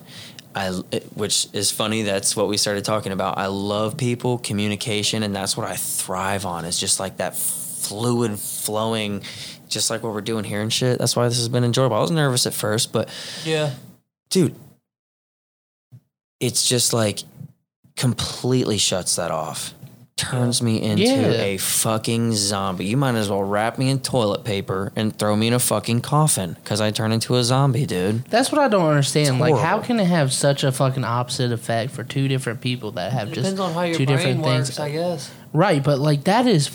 I, 0.55 0.69
which 1.13 1.47
is 1.51 1.69
funny. 1.69 2.03
That's 2.03 2.35
what 2.35 2.47
we 2.47 2.55
started 2.55 2.85
talking 2.85 3.11
about. 3.11 3.37
I 3.37 3.47
love 3.47 3.97
people, 3.97 4.37
communication, 4.37 5.21
and 5.21 5.35
that's 5.35 5.57
what 5.57 5.67
I 5.67 5.75
thrive 5.75 6.45
on. 6.45 6.63
It's 6.63 6.79
just 6.79 6.99
like 6.99 7.17
that 7.17 7.35
fluid 7.35 8.39
flowing, 8.39 9.21
just 9.67 9.89
like 9.89 10.01
what 10.01 10.13
we're 10.13 10.21
doing 10.21 10.45
here 10.45 10.61
and 10.61 10.71
shit. 10.71 10.97
That's 10.97 11.15
why 11.15 11.27
this 11.27 11.37
has 11.37 11.49
been 11.49 11.65
enjoyable. 11.65 11.97
I 11.97 11.99
was 11.99 12.11
nervous 12.11 12.47
at 12.47 12.53
first, 12.53 12.93
but 12.93 13.09
yeah, 13.43 13.73
dude, 14.29 14.55
it's 16.39 16.67
just 16.67 16.93
like 16.93 17.19
completely 17.97 18.77
shuts 18.77 19.17
that 19.17 19.31
off. 19.31 19.73
Turns 20.17 20.61
me 20.61 20.81
into 20.81 21.03
Yeah. 21.03 21.31
a 21.41 21.57
fucking 21.57 22.33
zombie. 22.35 22.85
You 22.85 22.95
might 22.95 23.15
as 23.15 23.29
well 23.29 23.43
wrap 23.43 23.77
me 23.77 23.89
in 23.89 23.99
toilet 23.99 24.45
paper 24.45 24.93
and 24.95 25.13
throw 25.17 25.35
me 25.35 25.47
in 25.47 25.53
a 25.53 25.59
fucking 25.59 25.99
coffin 26.01 26.55
because 26.63 26.79
I 26.79 26.89
turn 26.91 27.11
into 27.11 27.35
a 27.35 27.43
zombie, 27.43 27.85
dude. 27.85 28.23
That's 28.29 28.49
what 28.49 28.61
I 28.61 28.69
don't 28.69 28.87
understand. 28.87 29.39
Like, 29.39 29.57
how 29.57 29.79
can 29.79 29.99
it 29.99 30.05
have 30.05 30.31
such 30.31 30.63
a 30.63 30.71
fucking 30.71 31.03
opposite 31.03 31.51
effect 31.51 31.91
for 31.91 32.05
two 32.05 32.29
different 32.29 32.61
people 32.61 32.91
that 32.91 33.11
have 33.11 33.27
it 33.27 33.35
just 33.35 33.59
on 33.59 33.73
how 33.73 33.81
your 33.81 33.97
two 33.97 34.05
brain 34.05 34.17
different 34.17 34.39
works, 34.41 34.67
things? 34.69 34.79
I 34.79 34.89
guess. 34.91 35.31
Right, 35.51 35.83
but 35.83 35.99
like 35.99 36.23
that 36.23 36.47
is 36.47 36.69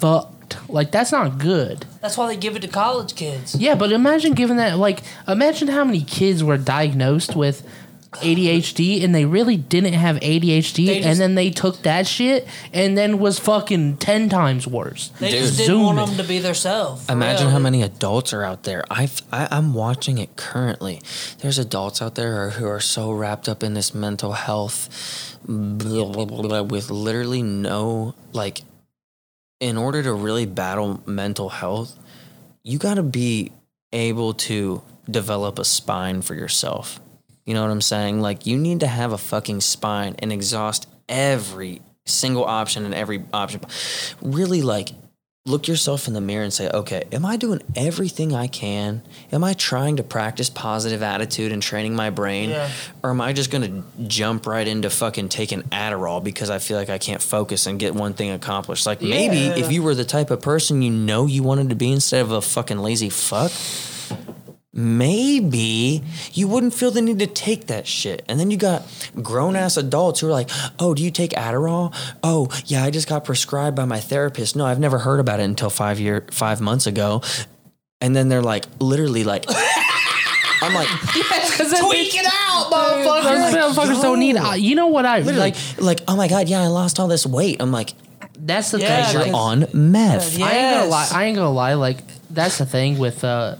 fucked. 0.00 0.56
Like 0.68 0.90
that's 0.90 1.12
not 1.12 1.38
good. 1.38 1.86
That's 2.00 2.16
why 2.18 2.26
they 2.26 2.36
give 2.36 2.56
it 2.56 2.62
to 2.62 2.68
college 2.68 3.14
kids. 3.14 3.54
Yeah, 3.54 3.76
but 3.76 3.92
imagine 3.92 4.32
giving 4.32 4.56
that. 4.56 4.76
Like, 4.76 5.02
imagine 5.28 5.68
how 5.68 5.84
many 5.84 6.02
kids 6.02 6.42
were 6.42 6.58
diagnosed 6.58 7.36
with 7.36 7.64
ADHD 8.12 9.02
and 9.02 9.14
they 9.14 9.24
really 9.24 9.56
didn't 9.56 9.94
have 9.94 10.16
ADHD, 10.20 10.86
just- 10.86 11.06
and 11.06 11.18
then 11.18 11.34
they 11.34 11.50
took 11.50 11.82
that 11.82 12.06
shit 12.06 12.46
and 12.72 12.96
then 12.96 13.18
was 13.18 13.38
fucking 13.38 13.96
ten 13.96 14.28
times 14.28 14.66
worse. 14.66 15.10
They 15.18 15.30
Dude. 15.30 15.40
just 15.40 15.58
didn't 15.58 15.80
want 15.82 15.98
them 16.06 16.16
to 16.18 16.24
be 16.24 16.38
themselves. 16.38 17.06
for 17.06 17.12
Imagine 17.12 17.46
real. 17.46 17.52
how 17.52 17.58
many 17.58 17.82
adults 17.82 18.32
are 18.32 18.42
out 18.44 18.64
there. 18.64 18.84
I've, 18.90 19.20
I, 19.32 19.48
I'm 19.50 19.74
watching 19.74 20.18
it 20.18 20.36
currently. 20.36 21.00
There's 21.38 21.58
adults 21.58 22.02
out 22.02 22.14
there 22.14 22.50
who 22.50 22.66
are 22.66 22.80
so 22.80 23.10
wrapped 23.12 23.48
up 23.48 23.62
in 23.62 23.74
this 23.74 23.94
mental 23.94 24.32
health 24.32 24.88
blah, 25.44 26.04
blah, 26.04 26.24
blah, 26.24 26.42
blah, 26.42 26.62
with 26.62 26.90
literally 26.90 27.42
no, 27.42 28.14
like, 28.32 28.60
in 29.60 29.76
order 29.76 30.02
to 30.02 30.12
really 30.12 30.46
battle 30.46 31.02
mental 31.06 31.48
health, 31.48 31.98
you 32.62 32.78
got 32.78 32.94
to 32.94 33.02
be 33.02 33.52
able 33.92 34.34
to 34.34 34.82
develop 35.10 35.58
a 35.58 35.64
spine 35.64 36.22
for 36.22 36.34
yourself. 36.34 37.00
You 37.44 37.54
know 37.54 37.62
what 37.62 37.70
I'm 37.70 37.80
saying? 37.80 38.20
Like, 38.20 38.46
you 38.46 38.56
need 38.56 38.80
to 38.80 38.86
have 38.86 39.12
a 39.12 39.18
fucking 39.18 39.60
spine 39.60 40.14
and 40.20 40.32
exhaust 40.32 40.88
every 41.08 41.82
single 42.04 42.44
option 42.44 42.84
and 42.84 42.94
every 42.94 43.24
option. 43.32 43.60
Really, 44.20 44.62
like, 44.62 44.90
look 45.44 45.66
yourself 45.66 46.06
in 46.06 46.14
the 46.14 46.20
mirror 46.20 46.44
and 46.44 46.52
say, 46.52 46.70
okay, 46.70 47.02
am 47.10 47.26
I 47.26 47.36
doing 47.36 47.60
everything 47.74 48.32
I 48.32 48.46
can? 48.46 49.02
Am 49.32 49.42
I 49.42 49.54
trying 49.54 49.96
to 49.96 50.04
practice 50.04 50.48
positive 50.48 51.02
attitude 51.02 51.50
and 51.50 51.60
training 51.60 51.96
my 51.96 52.10
brain? 52.10 52.50
Yeah. 52.50 52.70
Or 53.02 53.10
am 53.10 53.20
I 53.20 53.32
just 53.32 53.50
going 53.50 53.82
to 53.82 54.06
jump 54.06 54.46
right 54.46 54.66
into 54.66 54.88
fucking 54.88 55.30
taking 55.30 55.62
Adderall 55.62 56.22
because 56.22 56.48
I 56.48 56.60
feel 56.60 56.76
like 56.76 56.90
I 56.90 56.98
can't 56.98 57.20
focus 57.20 57.66
and 57.66 57.80
get 57.80 57.92
one 57.92 58.14
thing 58.14 58.30
accomplished? 58.30 58.86
Like 58.86 59.02
maybe 59.02 59.60
if 59.60 59.72
you 59.72 59.82
were 59.82 59.96
the 59.96 60.04
type 60.04 60.30
of 60.30 60.40
person 60.42 60.80
you 60.80 60.92
know 60.92 61.26
you 61.26 61.42
wanted 61.42 61.70
to 61.70 61.74
be 61.74 61.90
instead 61.90 62.22
of 62.22 62.30
a 62.30 62.40
fucking 62.40 62.78
lazy 62.78 63.10
fuck, 63.10 63.50
maybe 64.74 66.02
you 66.32 66.48
wouldn't 66.48 66.74
feel 66.74 66.90
the 66.90 67.02
need 67.02 67.18
to 67.18 67.26
take 67.26 67.66
that 67.66 67.86
shit. 67.86 68.22
And 68.28 68.38
then 68.40 68.50
you 68.50 68.56
got 68.56 68.82
grown 69.22 69.56
ass 69.56 69.76
adults 69.76 70.20
who 70.20 70.28
are 70.28 70.32
like, 70.32 70.48
oh, 70.78 70.94
do 70.94 71.02
you 71.02 71.10
take 71.10 71.32
Adderall? 71.32 71.94
Oh, 72.22 72.48
yeah, 72.66 72.82
I 72.84 72.90
just 72.90 73.08
got 73.08 73.24
prescribed 73.24 73.76
by 73.76 73.84
my 73.84 74.00
therapist. 74.00 74.56
No, 74.56 74.64
I've 74.64 74.80
never 74.80 74.98
heard 74.98 75.20
about 75.20 75.40
it 75.40 75.44
until 75.44 75.70
five 75.70 76.00
year 76.00 76.26
five 76.30 76.60
months 76.60 76.86
ago. 76.86 77.22
And 78.00 78.16
then 78.16 78.28
they're 78.28 78.42
like, 78.42 78.64
literally 78.80 79.24
like, 79.24 79.44
I'm 80.60 80.74
like, 80.74 80.88
Tweak 81.12 82.14
it 82.16 82.26
out, 82.26 82.70
motherfuckers. 82.72 83.04
like, 83.24 83.52
Those 83.52 83.76
motherfuckers 83.76 84.02
don't 84.02 84.18
need. 84.20 84.36
yo. 84.36 84.42
uh, 84.42 84.54
You 84.54 84.74
know 84.74 84.86
what 84.88 85.04
I 85.06 85.18
literally, 85.18 85.38
like? 85.38 85.56
like, 85.78 86.00
oh 86.08 86.16
my 86.16 86.28
god, 86.28 86.48
yeah, 86.48 86.60
I 86.62 86.68
lost 86.68 86.98
all 86.98 87.08
this 87.08 87.26
weight. 87.26 87.56
I'm 87.60 87.72
like, 87.72 87.94
That's 88.38 88.70
the 88.70 88.80
Yeah, 88.80 89.04
thing. 89.04 89.14
you're 89.14 89.24
like- 89.26 89.34
on 89.34 89.66
meth. 89.72 90.36
Yeah. 90.38 90.46
I 90.46 90.50
ain't 90.52 90.76
gonna 90.78 90.90
lie. 90.90 91.08
I 91.12 91.24
ain't 91.24 91.36
gonna 91.36 91.50
lie. 91.52 91.74
Like 91.74 91.98
that's 92.30 92.58
the 92.58 92.66
thing 92.66 92.98
with 92.98 93.22
uh 93.24 93.56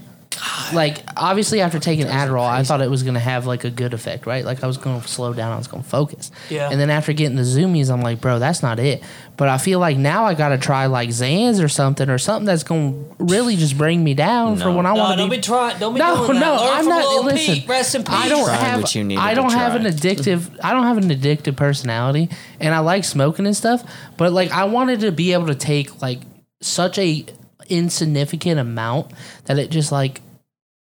like 0.72 0.98
obviously 1.16 1.60
after 1.60 1.78
taking 1.78 2.06
Adderall, 2.06 2.46
I 2.48 2.62
thought 2.64 2.80
it 2.80 2.90
was 2.90 3.02
gonna 3.02 3.20
have 3.20 3.46
like 3.46 3.64
a 3.64 3.70
good 3.70 3.94
effect, 3.94 4.26
right? 4.26 4.44
Like 4.44 4.62
I 4.64 4.66
was 4.66 4.76
gonna 4.78 5.02
slow 5.06 5.32
down, 5.32 5.52
I 5.52 5.56
was 5.58 5.66
gonna 5.68 5.82
focus. 5.82 6.30
Yeah. 6.50 6.68
And 6.70 6.80
then 6.80 6.90
after 6.90 7.12
getting 7.12 7.36
the 7.36 7.42
zoomies, 7.42 7.90
I'm 7.90 8.00
like, 8.02 8.20
bro, 8.20 8.38
that's 8.38 8.62
not 8.62 8.78
it. 8.78 9.02
But 9.36 9.48
I 9.48 9.58
feel 9.58 9.78
like 9.78 9.96
now 9.96 10.24
I 10.24 10.34
gotta 10.34 10.58
try 10.58 10.86
like 10.86 11.08
Zans 11.10 11.62
or 11.62 11.68
something 11.68 12.08
or 12.10 12.18
something 12.18 12.46
that's 12.46 12.62
gonna 12.62 12.94
really 13.18 13.56
just 13.56 13.76
bring 13.78 14.02
me 14.04 14.14
down 14.14 14.56
for 14.56 14.70
when 14.70 14.86
I 14.86 14.94
No, 14.94 15.00
want 15.00 15.12
to 15.12 15.16
don't 15.22 15.30
be. 15.30 15.36
be 15.36 15.42
trying. 15.42 15.78
Don't 15.78 15.94
be 15.94 16.00
no, 16.00 16.26
doing 16.26 16.40
that. 16.40 16.40
no, 16.40 16.64
Learn 16.64 16.74
I'm 16.78 16.86
not. 16.88 17.24
Listen, 17.24 17.54
Peep. 17.56 17.68
Rest 17.68 17.94
in 17.94 18.02
peace. 18.04 18.14
I 18.14 18.28
don't 18.28 18.44
Try 18.44 18.54
have. 18.54 18.94
you 18.94 19.18
I 19.18 19.34
don't 19.34 19.52
have 19.52 19.74
an 19.74 19.84
addictive. 19.84 20.58
I 20.62 20.72
don't 20.72 20.84
have 20.84 20.98
an 20.98 21.08
addictive 21.10 21.56
personality, 21.56 22.28
and 22.60 22.74
I 22.74 22.80
like 22.80 23.04
smoking 23.04 23.46
and 23.46 23.56
stuff. 23.56 23.82
But 24.16 24.32
like, 24.32 24.50
I 24.50 24.64
wanted 24.64 25.00
to 25.00 25.12
be 25.12 25.32
able 25.32 25.46
to 25.48 25.54
take 25.54 26.00
like 26.02 26.20
such 26.60 26.98
a 26.98 27.24
insignificant 27.72 28.60
amount 28.60 29.12
that 29.46 29.58
it 29.58 29.70
just 29.70 29.90
like 29.92 30.20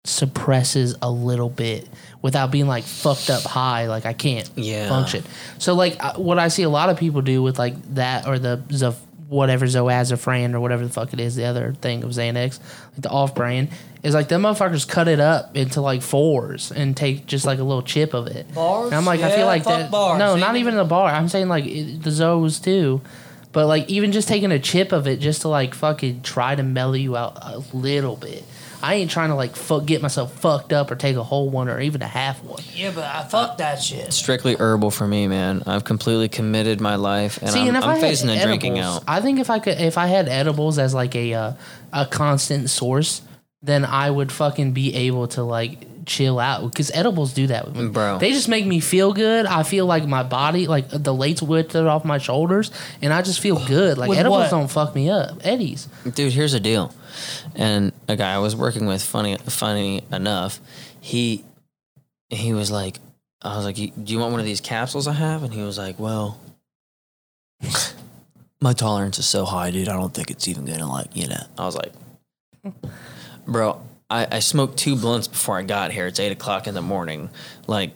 suppresses 0.04 0.94
a 1.02 1.10
little 1.10 1.48
bit 1.50 1.88
without 2.22 2.50
being 2.50 2.66
like 2.66 2.84
fucked 2.84 3.30
up 3.30 3.42
high. 3.42 3.86
Like 3.88 4.06
I 4.06 4.12
can't 4.12 4.48
Yeah. 4.56 4.88
function. 4.88 5.22
So 5.58 5.74
like 5.74 6.02
I- 6.02 6.18
what 6.18 6.38
I 6.38 6.48
see 6.48 6.62
a 6.62 6.68
lot 6.70 6.88
of 6.88 6.96
people 6.96 7.20
do 7.20 7.42
with 7.42 7.58
like 7.58 7.74
that 7.94 8.26
or 8.26 8.38
the 8.38 8.58
Zof, 8.68 8.94
whatever 9.28 9.66
Zoazafran 9.66 10.54
or 10.54 10.60
whatever 10.60 10.84
the 10.86 10.92
fuck 10.92 11.12
it 11.12 11.20
is, 11.20 11.36
the 11.36 11.44
other 11.44 11.74
thing 11.82 12.02
of 12.04 12.10
Xanax, 12.10 12.58
like 12.94 13.02
the 13.02 13.10
off 13.10 13.34
brand, 13.34 13.68
is 14.02 14.14
like 14.14 14.28
them 14.28 14.42
motherfuckers 14.42 14.88
cut 14.88 15.08
it 15.08 15.20
up 15.20 15.54
into 15.54 15.82
like 15.82 16.00
fours 16.00 16.72
and 16.72 16.96
take 16.96 17.26
just 17.26 17.44
like 17.44 17.58
a 17.58 17.64
little 17.64 17.82
chip 17.82 18.14
of 18.14 18.28
it. 18.28 18.52
Bars? 18.54 18.86
And 18.86 18.94
I'm 18.94 19.04
like, 19.04 19.20
I 19.20 19.30
feel 19.36 19.46
like 19.46 19.64
that. 19.64 19.90
bars. 19.90 20.18
No, 20.18 20.36
not 20.36 20.56
even 20.56 20.76
the 20.76 20.84
bar. 20.84 21.10
I'm 21.10 21.28
saying 21.28 21.48
like 21.48 21.66
it, 21.66 22.02
the 22.02 22.10
Zos 22.10 22.62
too. 22.62 23.02
But 23.58 23.66
like 23.66 23.88
even 23.88 24.12
just 24.12 24.28
taking 24.28 24.52
a 24.52 24.60
chip 24.60 24.92
of 24.92 25.08
it 25.08 25.18
just 25.18 25.42
to 25.42 25.48
like 25.48 25.74
fucking 25.74 26.22
try 26.22 26.54
to 26.54 26.62
mellow 26.62 26.92
you 26.92 27.16
out 27.16 27.38
a 27.42 27.60
little 27.76 28.14
bit. 28.14 28.44
I 28.80 28.94
ain't 28.94 29.10
trying 29.10 29.30
to 29.30 29.34
like 29.34 29.56
fuck, 29.56 29.84
get 29.84 30.00
myself 30.00 30.32
fucked 30.34 30.72
up 30.72 30.92
or 30.92 30.94
take 30.94 31.16
a 31.16 31.24
whole 31.24 31.50
one 31.50 31.68
or 31.68 31.80
even 31.80 32.00
a 32.00 32.06
half 32.06 32.40
one. 32.44 32.62
Yeah, 32.72 32.92
but 32.94 33.02
I 33.02 33.24
fuck 33.24 33.58
that 33.58 33.82
shit. 33.82 34.12
Strictly 34.12 34.54
herbal 34.54 34.92
for 34.92 35.08
me, 35.08 35.26
man. 35.26 35.64
I've 35.66 35.82
completely 35.82 36.28
committed 36.28 36.80
my 36.80 36.94
life, 36.94 37.42
and 37.42 37.50
See, 37.50 37.62
I'm, 37.62 37.66
and 37.66 37.76
if 37.78 37.82
I'm 37.82 37.98
I 37.98 38.00
phasing 38.00 38.26
the 38.28 38.40
drinking 38.40 38.78
out. 38.78 39.02
I 39.08 39.20
think 39.20 39.40
if 39.40 39.50
I 39.50 39.58
could, 39.58 39.80
if 39.80 39.98
I 39.98 40.06
had 40.06 40.28
edibles 40.28 40.78
as 40.78 40.94
like 40.94 41.16
a 41.16 41.34
uh, 41.34 41.52
a 41.92 42.06
constant 42.06 42.70
source, 42.70 43.22
then 43.60 43.84
I 43.84 44.08
would 44.08 44.30
fucking 44.30 44.70
be 44.70 44.94
able 44.94 45.26
to 45.26 45.42
like 45.42 45.97
chill 46.08 46.40
out 46.40 46.64
because 46.72 46.90
edibles 46.92 47.32
do 47.32 47.46
that 47.48 47.66
with 47.66 47.76
me, 47.76 47.88
Bro. 47.88 48.18
They 48.18 48.32
just 48.32 48.48
make 48.48 48.66
me 48.66 48.80
feel 48.80 49.12
good. 49.12 49.46
I 49.46 49.62
feel 49.62 49.86
like 49.86 50.06
my 50.06 50.22
body, 50.24 50.66
like 50.66 50.88
the 50.88 51.14
weights 51.14 51.42
lifted 51.42 51.86
off 51.86 52.04
my 52.04 52.18
shoulders, 52.18 52.72
and 53.00 53.12
I 53.12 53.22
just 53.22 53.40
feel 53.40 53.64
good. 53.66 53.98
Like 53.98 54.08
With 54.08 54.18
edibles 54.18 54.44
what? 54.44 54.50
don't 54.50 54.68
fuck 54.70 54.94
me 54.94 55.10
up. 55.10 55.38
Eddies. 55.44 55.86
Dude, 56.14 56.32
here's 56.32 56.52
the 56.52 56.60
deal. 56.60 56.92
And 57.54 57.92
a 58.08 58.16
guy 58.16 58.34
I 58.34 58.38
was 58.38 58.56
working 58.56 58.86
with, 58.86 59.02
funny, 59.02 59.36
funny 59.36 60.02
enough, 60.10 60.60
he 61.00 61.44
he 62.30 62.52
was 62.52 62.70
like, 62.70 62.98
I 63.42 63.56
was 63.56 63.64
like, 63.64 63.76
"Do 63.76 64.12
you 64.12 64.18
want 64.18 64.32
one 64.32 64.40
of 64.40 64.46
these 64.46 64.60
capsules 64.60 65.06
I 65.06 65.12
have?" 65.12 65.42
And 65.44 65.52
he 65.52 65.62
was 65.62 65.78
like, 65.78 65.98
"Well, 65.98 66.40
my 68.60 68.72
tolerance 68.72 69.18
is 69.18 69.26
so 69.26 69.44
high, 69.44 69.70
dude. 69.70 69.88
I 69.88 69.92
don't 69.94 70.12
think 70.12 70.30
it's 70.30 70.48
even 70.48 70.64
gonna 70.64 70.90
like, 70.90 71.14
you 71.14 71.28
know." 71.28 71.42
I 71.56 71.64
was 71.64 71.76
like, 71.76 71.92
"Bro, 73.46 73.80
I, 74.10 74.26
I 74.32 74.38
smoked 74.40 74.78
two 74.78 74.96
blunts 74.96 75.28
before 75.28 75.58
I 75.58 75.62
got 75.62 75.92
here. 75.92 76.06
It's 76.06 76.18
eight 76.20 76.32
o'clock 76.32 76.66
in 76.66 76.74
the 76.74 76.82
morning. 76.82 77.30
Like, 77.66 77.92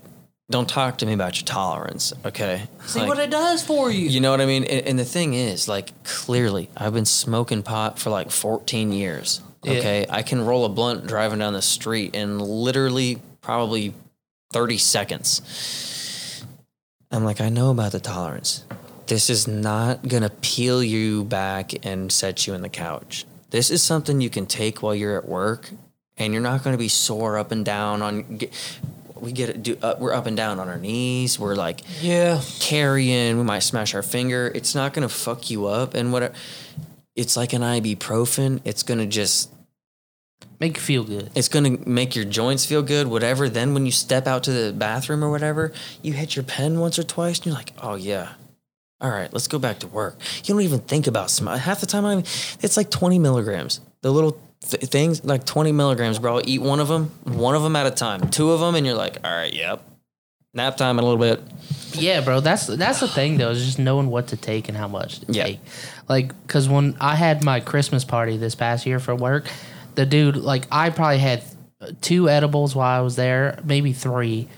don't 0.50 0.68
talk 0.68 0.98
to 0.98 1.06
me 1.06 1.14
about 1.14 1.40
your 1.40 1.46
tolerance, 1.46 2.12
okay?" 2.24 2.64
See 2.86 3.00
Like- 3.00 3.08
what 3.08 3.18
it 3.18 3.30
does 3.30 3.62
for 3.62 3.90
you. 3.90 4.08
you 4.08 4.20
know 4.20 4.30
what 4.30 4.40
I 4.40 4.46
mean? 4.46 4.64
And, 4.64 4.86
and 4.86 4.98
the 4.98 5.04
thing 5.04 5.34
is, 5.34 5.68
like, 5.68 5.92
clearly, 6.04 6.68
I've 6.76 6.92
been 6.92 7.06
smoking 7.06 7.62
pot 7.62 7.98
for 7.98 8.10
like 8.10 8.30
14 8.30 8.92
years. 8.92 9.40
Yeah. 9.62 9.72
Okay. 9.74 10.06
I 10.10 10.22
can 10.22 10.44
roll 10.44 10.64
a 10.64 10.68
blunt 10.68 11.06
driving 11.06 11.38
down 11.38 11.52
the 11.52 11.62
street 11.62 12.14
in 12.14 12.38
literally 12.40 13.20
probably 13.40 13.94
30 14.52 14.76
seconds. 14.78 15.40
I'm 17.10 17.24
like, 17.24 17.40
I 17.40 17.48
know 17.48 17.70
about 17.70 17.92
the 17.92 18.00
tolerance. 18.00 18.64
This 19.06 19.28
is 19.30 19.46
not 19.46 20.08
to 20.08 20.30
peel 20.40 20.82
you 20.82 21.24
back 21.24 21.72
and 21.86 22.10
set 22.10 22.46
you 22.46 22.54
in 22.54 22.62
the 22.62 22.68
couch. 22.68 23.24
This 23.50 23.70
is 23.70 23.82
something 23.82 24.20
you 24.20 24.30
can 24.30 24.46
take 24.46 24.82
while 24.82 24.94
you're 24.94 25.16
at 25.18 25.28
work, 25.28 25.70
and 26.16 26.32
you're 26.32 26.42
not 26.42 26.62
going 26.62 26.74
to 26.74 26.78
be 26.78 26.88
sore 26.88 27.38
up 27.38 27.52
and 27.52 27.64
down 27.64 28.02
on. 28.02 28.36
Get, 28.38 28.52
we 29.16 29.30
get 29.30 29.50
it. 29.50 29.62
Do, 29.62 29.76
uh, 29.80 29.94
we're 29.98 30.12
up 30.12 30.26
and 30.26 30.36
down 30.36 30.58
on 30.58 30.68
our 30.68 30.78
knees. 30.78 31.38
We're 31.38 31.54
like, 31.54 31.82
yeah. 32.00 32.40
carrying. 32.58 33.38
We 33.38 33.44
might 33.44 33.60
smash 33.60 33.94
our 33.94 34.02
finger. 34.02 34.50
It's 34.52 34.74
not 34.74 34.92
going 34.94 35.08
to 35.08 35.14
fuck 35.14 35.48
you 35.48 35.66
up. 35.66 35.94
And 35.94 36.12
whatever. 36.12 36.34
It's 37.14 37.36
like 37.36 37.52
an 37.52 37.62
ibuprofen. 37.62 38.60
It's 38.64 38.82
going 38.82 38.98
to 38.98 39.06
just, 39.06 39.50
Make 40.58 40.76
you 40.76 40.82
feel 40.82 41.04
good. 41.04 41.30
it's 41.34 41.48
going 41.48 41.76
to 41.76 41.88
make 41.88 42.14
your 42.14 42.24
joints 42.24 42.64
feel 42.64 42.82
good, 42.82 43.08
whatever. 43.08 43.48
Then 43.48 43.74
when 43.74 43.84
you 43.84 43.90
step 43.92 44.28
out 44.28 44.44
to 44.44 44.52
the 44.52 44.72
bathroom 44.72 45.24
or 45.24 45.30
whatever, 45.30 45.72
you 46.02 46.12
hit 46.12 46.36
your 46.36 46.44
pen 46.44 46.78
once 46.78 46.98
or 47.00 47.02
twice 47.02 47.38
and 47.38 47.46
you're 47.46 47.54
like, 47.54 47.72
oh, 47.82 47.96
yeah. 47.96 48.34
All 49.00 49.10
right, 49.10 49.32
let's 49.32 49.48
go 49.48 49.58
back 49.58 49.80
to 49.80 49.88
work. 49.88 50.16
You 50.44 50.54
don't 50.54 50.62
even 50.62 50.78
think 50.78 51.08
about 51.08 51.30
smoke. 51.30 51.58
Half 51.58 51.80
the 51.80 51.86
time, 51.86 52.04
I 52.06 52.18
it's 52.60 52.76
like 52.76 52.90
20 52.90 53.18
milligrams. 53.18 53.80
The 54.02 54.12
little 54.12 54.40
th- 54.68 54.82
things, 54.84 55.24
like 55.24 55.44
20 55.44 55.72
milligrams, 55.72 56.18
bro. 56.18 56.40
Eat 56.44 56.60
one 56.60 56.80
of 56.80 56.88
them, 56.88 57.06
one 57.24 57.54
of 57.54 57.62
them 57.62 57.76
at 57.76 57.86
a 57.86 57.90
time. 57.90 58.28
Two 58.30 58.50
of 58.52 58.60
them, 58.60 58.74
and 58.74 58.86
you're 58.86 58.96
like, 58.96 59.18
all 59.24 59.30
right, 59.30 59.52
yep. 59.52 59.82
Nap 60.54 60.76
time 60.76 60.98
in 60.98 61.04
a 61.04 61.08
little 61.08 61.20
bit. 61.20 61.40
Yeah, 61.94 62.20
bro. 62.20 62.40
That's 62.40 62.66
that's 62.66 63.00
the 63.00 63.08
thing 63.08 63.38
though, 63.38 63.50
is 63.50 63.64
just 63.64 63.78
knowing 63.78 64.08
what 64.08 64.28
to 64.28 64.36
take 64.36 64.68
and 64.68 64.76
how 64.76 64.86
much 64.88 65.20
to 65.20 65.32
Yeah. 65.32 65.44
take. 65.44 65.60
Like, 66.08 66.46
cause 66.46 66.68
when 66.68 66.94
I 67.00 67.14
had 67.16 67.42
my 67.42 67.60
Christmas 67.60 68.04
party 68.04 68.36
this 68.36 68.54
past 68.54 68.84
year 68.86 68.98
for 68.98 69.14
work, 69.14 69.46
the 69.94 70.04
dude, 70.04 70.36
like, 70.36 70.66
I 70.70 70.90
probably 70.90 71.18
had 71.18 71.42
two 72.02 72.28
edibles 72.28 72.74
while 72.74 72.98
I 72.98 73.02
was 73.02 73.16
there, 73.16 73.58
maybe 73.64 73.92
three. 73.94 74.48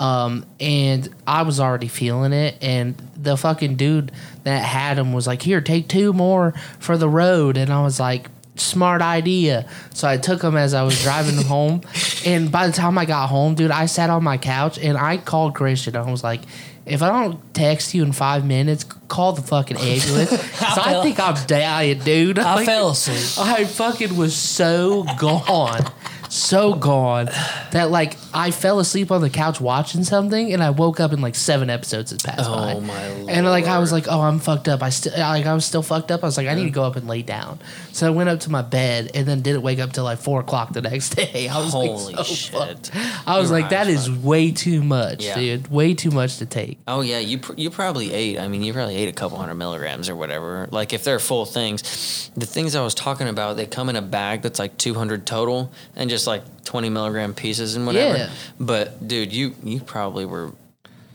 Um, 0.00 0.44
and 0.60 1.08
I 1.26 1.42
was 1.42 1.58
already 1.58 1.88
feeling 1.88 2.32
it, 2.32 2.56
and 2.62 2.94
the 3.16 3.36
fucking 3.36 3.74
dude 3.76 4.12
that 4.44 4.64
had 4.64 4.96
him 4.96 5.12
was 5.12 5.26
like, 5.26 5.42
"Here, 5.42 5.60
take 5.60 5.88
two 5.88 6.12
more 6.12 6.54
for 6.78 6.96
the 6.96 7.08
road," 7.08 7.56
and 7.56 7.72
I 7.72 7.82
was 7.82 7.98
like, 7.98 8.28
"Smart 8.60 9.02
idea." 9.02 9.66
So 9.94 10.06
I 10.08 10.16
took 10.16 10.40
them 10.42 10.56
as 10.56 10.74
I 10.74 10.82
was 10.82 11.00
driving 11.02 11.42
home, 11.44 11.80
and 12.24 12.50
by 12.50 12.66
the 12.66 12.72
time 12.72 12.98
I 12.98 13.04
got 13.04 13.28
home, 13.28 13.54
dude, 13.54 13.70
I 13.70 13.86
sat 13.86 14.10
on 14.10 14.22
my 14.24 14.38
couch 14.38 14.78
and 14.78 14.96
I 14.98 15.16
called 15.18 15.54
Christian. 15.54 15.96
I 15.96 16.10
was 16.10 16.22
like, 16.24 16.40
"If 16.86 17.02
I 17.02 17.08
don't 17.08 17.38
text 17.54 17.94
you 17.94 18.02
in 18.02 18.12
five 18.12 18.44
minutes, 18.44 18.84
call 19.08 19.32
the 19.32 19.42
fucking 19.42 19.76
ambulance." 19.76 20.30
so 20.30 20.66
I 20.82 20.90
fell- 20.92 21.02
think 21.02 21.20
I'm 21.20 21.46
dying, 21.46 21.98
dude. 22.00 22.38
I 22.38 22.54
Like, 22.56 22.66
fell 22.66 22.90
asleep. 22.90 23.46
I 23.46 23.64
fucking 23.64 24.16
was 24.16 24.34
so 24.36 25.04
gone, 25.18 25.84
so 26.28 26.74
gone 26.74 27.26
that 27.72 27.90
like 27.90 28.16
I 28.34 28.50
fell 28.50 28.78
asleep 28.78 29.10
on 29.10 29.20
the 29.20 29.30
couch 29.30 29.60
watching 29.60 30.04
something, 30.04 30.52
and 30.52 30.62
I 30.62 30.70
woke 30.70 31.00
up 31.00 31.12
and 31.12 31.22
like 31.22 31.34
seven 31.34 31.70
episodes 31.70 32.10
had 32.10 32.22
passed 32.22 32.48
by. 32.48 32.74
Oh, 32.74 32.80
my 32.80 32.94
And 32.96 33.46
like 33.46 33.66
I 33.66 33.78
was 33.78 33.92
like, 33.92 34.06
oh, 34.08 34.20
I'm 34.20 34.38
fucked 34.38 34.68
up. 34.68 34.82
I 34.82 34.90
still 34.90 35.12
like 35.18 35.46
I 35.46 35.54
was 35.54 35.64
still 35.64 35.82
fucked 35.82 36.10
up. 36.10 36.22
I 36.22 36.26
was 36.26 36.36
like, 36.36 36.46
I 36.48 36.54
need 36.54 36.64
to 36.64 36.70
go 36.70 36.84
up 36.84 36.96
and 36.96 37.06
lay 37.08 37.22
down. 37.22 37.58
So 37.92 38.06
I 38.06 38.10
went 38.10 38.28
up 38.28 38.40
to 38.40 38.50
my 38.50 38.62
bed 38.62 39.10
and 39.14 39.26
then 39.26 39.40
didn't 39.42 39.62
wake 39.62 39.78
up 39.80 39.92
till 39.92 40.04
like 40.04 40.18
four 40.18 40.40
o'clock 40.40 40.72
the 40.72 40.82
next 40.82 41.10
day. 41.16 41.48
I 41.48 41.58
was 41.58 41.72
Holy 41.72 42.14
like, 42.14 42.24
so 42.26 42.34
shit. 42.34 42.54
fucked. 42.54 42.90
I 43.26 43.38
was 43.38 43.50
Your 43.50 43.60
like, 43.60 43.70
that 43.70 43.88
is 43.88 43.98
is 44.06 44.10
way 44.10 44.52
too 44.52 44.82
much, 44.84 45.24
Yeah. 45.24 45.34
dude. 45.36 45.68
Way 45.68 45.94
too 45.94 46.10
much 46.10 46.38
to 46.38 46.46
take. 46.46 46.78
Oh 46.86 47.00
yeah, 47.00 47.18
you 47.18 47.38
pr- 47.38 47.54
you 47.56 47.70
probably 47.70 48.12
ate. 48.12 48.38
I 48.38 48.46
mean, 48.48 48.62
you 48.62 48.72
probably 48.72 48.96
ate 48.96 49.08
a 49.08 49.12
couple 49.12 49.38
hundred 49.38 49.54
milligrams 49.54 50.08
or 50.08 50.14
whatever. 50.14 50.68
Like 50.70 50.92
if 50.92 51.02
they're 51.02 51.18
full 51.18 51.46
things, 51.46 52.30
the 52.36 52.46
things 52.46 52.74
I 52.76 52.82
was 52.82 52.94
talking 52.94 53.26
about, 53.28 53.56
they 53.56 53.66
come 53.66 53.88
in 53.88 53.96
a 53.96 54.02
bag 54.02 54.42
that's 54.42 54.58
like 54.58 54.76
two 54.78 54.94
hundred 54.94 55.26
total, 55.26 55.72
and 55.96 56.08
just 56.18 56.26
like 56.26 56.64
twenty 56.64 56.90
milligram 56.90 57.32
pieces 57.34 57.76
and 57.76 57.86
whatever. 57.86 58.16
Yeah. 58.18 58.30
But 58.60 59.06
dude, 59.06 59.32
you 59.32 59.54
you 59.62 59.80
probably 59.80 60.26
were, 60.26 60.52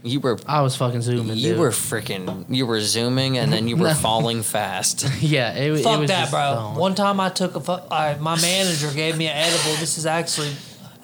you 0.04 0.20
were. 0.20 0.40
I 0.48 0.62
was 0.62 0.76
fucking 0.76 1.02
zooming. 1.02 1.38
You 1.38 1.50
dude. 1.52 1.60
were 1.60 1.70
freaking. 1.72 2.46
You 2.50 2.66
were 2.66 2.82
zooming, 2.82 3.38
and 3.38 3.52
then 3.52 3.68
you 3.68 3.76
were 3.76 3.88
No. 3.90 3.94
falling 3.94 4.42
fast. 4.44 5.06
yeah. 5.22 5.54
It, 5.54 5.72
it 5.72 5.84
Fuck 5.84 6.00
was 6.00 6.08
that, 6.10 6.20
just 6.22 6.32
bro. 6.32 6.40
gone. 6.56 6.76
One 6.78 6.96
time 6.96 7.20
I 7.20 7.30
took 7.30 7.56
a 7.56 7.60
fu- 7.60 7.88
I, 7.92 8.16
my 8.16 8.40
manager 8.42 8.92
gave 8.94 9.18
me 9.18 9.28
an 9.28 9.36
edible. 9.38 9.76
This 9.80 9.98
is 9.98 10.06
actually 10.06 10.52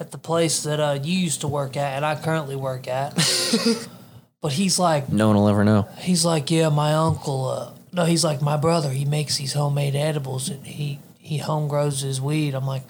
at 0.00 0.10
the 0.10 0.18
place 0.18 0.62
that 0.64 0.80
uh, 0.80 0.98
you 1.02 1.16
used 1.18 1.42
to 1.42 1.48
work 1.48 1.76
at, 1.76 1.94
and 1.96 2.04
I 2.06 2.14
currently 2.14 2.56
work 2.56 2.88
at. 2.88 3.14
but 4.40 4.52
he's 4.52 4.78
like, 4.78 5.10
No 5.10 5.28
one 5.28 5.36
will 5.36 5.48
ever 5.48 5.64
know. 5.64 5.82
he's 5.98 6.24
like, 6.24 6.50
yeah, 6.50 6.68
my 6.70 6.94
uncle. 6.94 7.48
Uh, 7.48 7.70
no, 7.92 8.04
he's 8.04 8.24
like 8.24 8.40
my 8.40 8.56
brother. 8.56 8.88
He 8.90 9.04
makes 9.04 9.36
these 9.36 9.52
homemade 9.52 9.94
edibles, 9.94 10.48
and 10.48 10.64
he 10.66 11.00
he 11.18 11.38
home 11.38 11.68
grows 11.68 12.00
his 12.00 12.20
weed. 12.20 12.54
I'm 12.54 12.66
like, 12.66 12.82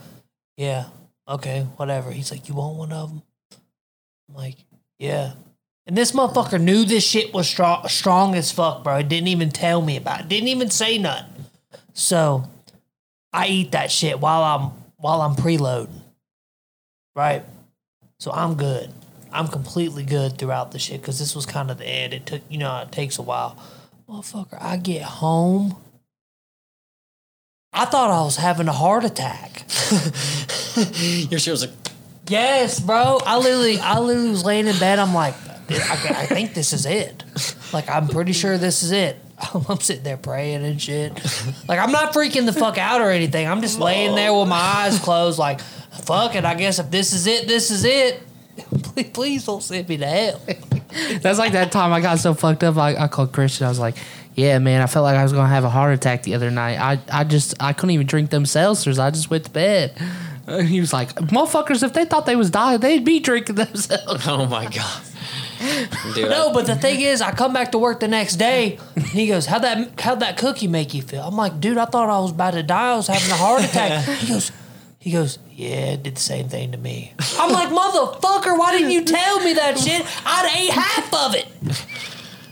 yeah, 0.56 0.84
okay, 1.30 1.66
whatever. 1.76 2.10
He's 2.10 2.30
like, 2.30 2.48
you 2.48 2.54
want 2.54 2.76
one 2.76 2.92
of 2.92 3.10
them? 3.10 3.22
I'm 4.28 4.34
like, 4.34 4.56
yeah. 4.98 5.32
And 5.86 5.96
this 5.96 6.12
motherfucker 6.12 6.60
knew 6.60 6.84
this 6.84 7.06
shit 7.06 7.32
was 7.32 7.48
strong, 7.48 7.88
strong 7.88 8.34
as 8.34 8.52
fuck, 8.52 8.84
bro. 8.84 9.02
Didn't 9.02 9.28
even 9.28 9.50
tell 9.50 9.80
me 9.80 9.96
about 9.96 10.20
it. 10.20 10.28
Didn't 10.28 10.48
even 10.48 10.70
say 10.70 10.98
nothing. 10.98 11.46
So 11.94 12.44
I 13.32 13.46
eat 13.46 13.72
that 13.72 13.90
shit 13.90 14.20
while 14.20 14.42
I'm 14.42 14.70
while 14.96 15.22
I'm 15.22 15.34
preloading. 15.34 16.02
Right? 17.16 17.44
So 18.18 18.30
I'm 18.30 18.54
good. 18.54 18.92
I'm 19.32 19.48
completely 19.48 20.04
good 20.04 20.38
throughout 20.38 20.72
the 20.72 20.78
shit 20.78 21.00
because 21.00 21.18
this 21.18 21.34
was 21.34 21.46
kind 21.46 21.70
of 21.70 21.78
the 21.78 21.86
end. 21.86 22.12
It 22.12 22.26
took, 22.26 22.42
you 22.48 22.58
know, 22.58 22.80
it 22.80 22.92
takes 22.92 23.18
a 23.18 23.22
while. 23.22 23.56
Motherfucker, 24.08 24.60
I 24.60 24.76
get 24.76 25.02
home. 25.02 25.76
I 27.72 27.84
thought 27.84 28.10
I 28.10 28.22
was 28.22 28.36
having 28.36 28.68
a 28.68 28.72
heart 28.72 29.04
attack. 29.04 29.64
Your 31.30 31.38
shit 31.38 31.52
was 31.52 31.62
like, 31.62 31.74
Yes, 32.30 32.78
bro. 32.78 33.18
I 33.26 33.38
literally, 33.38 33.80
I 33.80 33.98
literally 33.98 34.30
was 34.30 34.44
laying 34.44 34.68
in 34.68 34.78
bed. 34.78 35.00
I'm 35.00 35.12
like, 35.12 35.34
I, 35.68 36.22
I 36.22 36.26
think 36.26 36.54
this 36.54 36.72
is 36.72 36.86
it. 36.86 37.24
Like, 37.72 37.90
I'm 37.90 38.06
pretty 38.06 38.32
sure 38.32 38.56
this 38.56 38.84
is 38.84 38.92
it. 38.92 39.16
I'm 39.68 39.80
sitting 39.80 40.04
there 40.04 40.16
praying 40.16 40.64
and 40.64 40.80
shit. 40.80 41.12
Like, 41.68 41.80
I'm 41.80 41.90
not 41.90 42.12
freaking 42.12 42.46
the 42.46 42.52
fuck 42.52 42.78
out 42.78 43.00
or 43.00 43.10
anything. 43.10 43.48
I'm 43.48 43.60
just 43.60 43.80
laying 43.80 44.14
there 44.14 44.32
with 44.32 44.48
my 44.48 44.56
eyes 44.56 45.00
closed, 45.00 45.40
like, 45.40 45.60
fuck 45.60 46.36
it. 46.36 46.44
I 46.44 46.54
guess 46.54 46.78
if 46.78 46.90
this 46.90 47.12
is 47.12 47.26
it, 47.26 47.48
this 47.48 47.70
is 47.72 47.84
it. 47.84 48.22
Please, 48.82 49.10
please 49.10 49.44
don't 49.46 49.62
send 49.62 49.88
me 49.88 49.96
to 49.96 50.06
hell. 50.06 50.40
That's 51.22 51.38
like 51.38 51.52
that 51.52 51.72
time 51.72 51.92
I 51.92 52.00
got 52.00 52.18
so 52.18 52.34
fucked 52.34 52.62
up. 52.62 52.76
I, 52.76 52.94
I 52.94 53.08
called 53.08 53.32
Christian. 53.32 53.64
I 53.66 53.70
was 53.70 53.78
like, 53.78 53.96
"Yeah, 54.34 54.58
man, 54.58 54.80
I 54.82 54.86
felt 54.86 55.04
like 55.04 55.16
I 55.16 55.22
was 55.22 55.32
gonna 55.32 55.48
have 55.48 55.64
a 55.64 55.70
heart 55.70 55.92
attack 55.94 56.22
the 56.22 56.34
other 56.34 56.50
night. 56.50 56.78
I, 56.78 57.20
I 57.20 57.24
just 57.24 57.54
I 57.60 57.72
couldn't 57.72 57.90
even 57.92 58.06
drink 58.06 58.30
them 58.30 58.44
seltzers. 58.44 58.98
I 58.98 59.10
just 59.10 59.30
went 59.30 59.44
to 59.44 59.50
bed." 59.50 59.92
And 60.46 60.66
he 60.68 60.80
was 60.80 60.92
like, 60.92 61.14
"Motherfuckers, 61.14 61.82
if 61.82 61.92
they 61.92 62.04
thought 62.04 62.26
they 62.26 62.36
was 62.36 62.50
dying, 62.50 62.80
they'd 62.80 63.04
be 63.04 63.20
drinking 63.20 63.56
themselves." 63.56 64.26
oh 64.26 64.46
my 64.46 64.64
god. 64.66 65.02
Dude, 66.14 66.30
No, 66.30 66.50
I- 66.50 66.52
but 66.54 66.66
the 66.66 66.74
thing 66.74 67.02
is, 67.02 67.20
I 67.20 67.32
come 67.32 67.52
back 67.52 67.72
to 67.72 67.78
work 67.78 68.00
the 68.00 68.08
next 68.08 68.36
day. 68.36 68.78
And 68.96 69.04
he 69.04 69.26
goes, 69.26 69.46
"How'd 69.46 69.62
that 69.62 70.00
how'd 70.00 70.20
that 70.20 70.36
cookie 70.38 70.68
make 70.68 70.94
you 70.94 71.02
feel?" 71.02 71.22
I'm 71.22 71.36
like, 71.36 71.60
"Dude, 71.60 71.76
I 71.78 71.84
thought 71.84 72.08
I 72.08 72.18
was 72.18 72.30
about 72.30 72.52
to 72.54 72.62
die. 72.62 72.92
I 72.92 72.96
was 72.96 73.06
having 73.08 73.30
a 73.30 73.36
heart 73.36 73.62
attack." 73.64 74.08
He 74.20 74.28
goes, 74.28 74.52
"He 74.98 75.12
goes, 75.12 75.38
yeah, 75.54 75.92
it 75.92 76.02
did 76.02 76.16
the 76.16 76.20
same 76.20 76.48
thing 76.48 76.72
to 76.72 76.78
me." 76.78 77.12
I'm 77.38 77.52
like, 77.52 77.68
"Motherfucker, 77.68 78.58
why 78.58 78.72
didn't 78.72 78.90
you 78.90 79.04
tell 79.04 79.40
me 79.40 79.52
that 79.54 79.78
shit? 79.78 80.04
I'd 80.26 80.50
ate 80.58 80.70
half 80.70 81.12
of 81.14 81.34
it. 81.34 81.46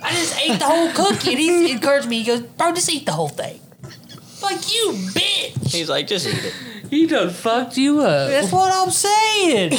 I 0.02 0.12
just 0.12 0.40
ate 0.40 0.58
the 0.58 0.64
whole 0.64 0.90
cookie." 0.92 1.30
And 1.30 1.38
he 1.38 1.72
encouraged 1.76 2.08
me. 2.08 2.20
He 2.20 2.24
goes, 2.26 2.40
"Bro, 2.42 2.74
just 2.74 2.90
eat 2.92 3.06
the 3.06 3.12
whole 3.12 3.28
thing." 3.28 3.60
Like 4.40 4.72
you 4.72 4.92
bitch. 5.14 5.72
he's 5.72 5.88
like, 5.88 6.06
just 6.06 6.26
eat 6.26 6.44
it. 6.44 6.54
He 6.90 7.06
done 7.06 7.30
fucked 7.30 7.76
you 7.76 8.00
up. 8.00 8.30
That's 8.30 8.52
what 8.52 8.72
I'm 8.72 8.90
saying. 8.90 9.72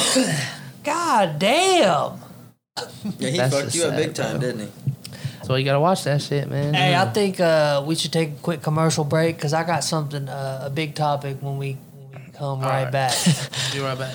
God 0.84 1.38
damn. 1.38 2.20
Yeah, 3.18 3.30
he 3.30 3.36
That's 3.36 3.54
fucked 3.54 3.64
just 3.66 3.76
you 3.76 3.84
up 3.84 3.90
sad, 3.90 3.96
big 3.96 4.14
time, 4.14 4.38
bro. 4.38 4.40
didn't 4.40 4.60
he? 4.68 4.68
So 5.44 5.56
you 5.56 5.64
gotta 5.64 5.80
watch 5.80 6.04
that 6.04 6.22
shit, 6.22 6.48
man. 6.48 6.74
Hey, 6.74 6.94
I 6.94 7.06
think 7.06 7.40
uh, 7.40 7.82
we 7.84 7.96
should 7.96 8.12
take 8.12 8.30
a 8.30 8.36
quick 8.42 8.62
commercial 8.62 9.04
break 9.04 9.36
because 9.36 9.52
I 9.52 9.64
got 9.64 9.82
something, 9.82 10.28
uh, 10.28 10.62
a 10.66 10.70
big 10.70 10.94
topic 10.94 11.38
when 11.40 11.56
we, 11.58 11.72
when 11.72 12.22
we 12.24 12.30
come 12.32 12.60
right, 12.60 12.84
right. 12.84 12.92
back. 12.92 13.14
Be 13.72 13.80
right 13.80 13.98
back. 13.98 14.14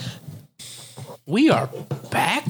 We 1.25 1.49
are 1.49 1.67
back. 2.11 2.45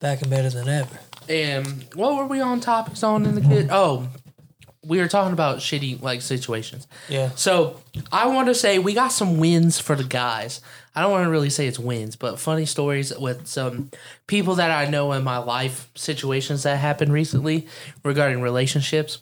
back 0.00 0.22
and 0.22 0.30
better 0.30 0.48
than 0.48 0.68
ever. 0.68 0.98
And 1.28 1.86
what 1.94 2.16
were 2.16 2.26
we 2.26 2.40
on 2.40 2.60
topics 2.60 3.02
on 3.02 3.26
in 3.26 3.34
the 3.34 3.40
kid? 3.40 3.68
Oh, 3.70 4.08
we 4.84 4.98
were 4.98 5.08
talking 5.08 5.32
about 5.32 5.58
shitty 5.58 6.00
like 6.00 6.22
situations. 6.22 6.86
Yeah. 7.08 7.30
So 7.34 7.80
I 8.12 8.28
want 8.28 8.48
to 8.48 8.54
say 8.54 8.78
we 8.78 8.94
got 8.94 9.08
some 9.08 9.38
wins 9.38 9.80
for 9.80 9.96
the 9.96 10.04
guys. 10.04 10.60
I 10.94 11.02
don't 11.02 11.10
want 11.10 11.24
to 11.24 11.30
really 11.30 11.50
say 11.50 11.66
it's 11.66 11.78
wins, 11.78 12.16
but 12.16 12.38
funny 12.38 12.64
stories 12.64 13.16
with 13.16 13.46
some 13.46 13.90
people 14.26 14.54
that 14.54 14.70
I 14.70 14.88
know 14.88 15.12
in 15.12 15.24
my 15.24 15.38
life 15.38 15.90
situations 15.94 16.62
that 16.62 16.78
happened 16.78 17.12
recently 17.12 17.66
regarding 18.04 18.40
relationships. 18.40 19.18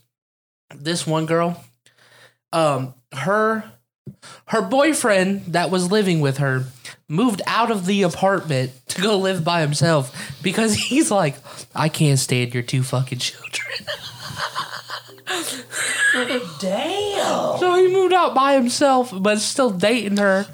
This 0.74 1.06
one 1.06 1.26
girl, 1.26 1.64
um, 2.52 2.94
her 3.12 3.72
her 4.46 4.62
boyfriend 4.62 5.46
that 5.54 5.70
was 5.70 5.90
living 5.90 6.20
with 6.20 6.38
her 6.38 6.64
moved 7.08 7.42
out 7.46 7.70
of 7.70 7.86
the 7.86 8.02
apartment 8.02 8.70
to 8.88 9.00
go 9.02 9.18
live 9.18 9.44
by 9.44 9.60
himself 9.60 10.38
because 10.42 10.74
he's 10.74 11.10
like, 11.10 11.36
I 11.74 11.88
can't 11.88 12.18
stand 12.18 12.52
your 12.54 12.62
two 12.62 12.82
fucking 12.82 13.18
children. 13.18 13.78
Damn. 16.60 17.58
So 17.58 17.74
he 17.76 17.92
moved 17.92 18.12
out 18.12 18.34
by 18.34 18.54
himself, 18.54 19.12
but 19.14 19.38
still 19.40 19.70
dating 19.70 20.18
her. 20.18 20.46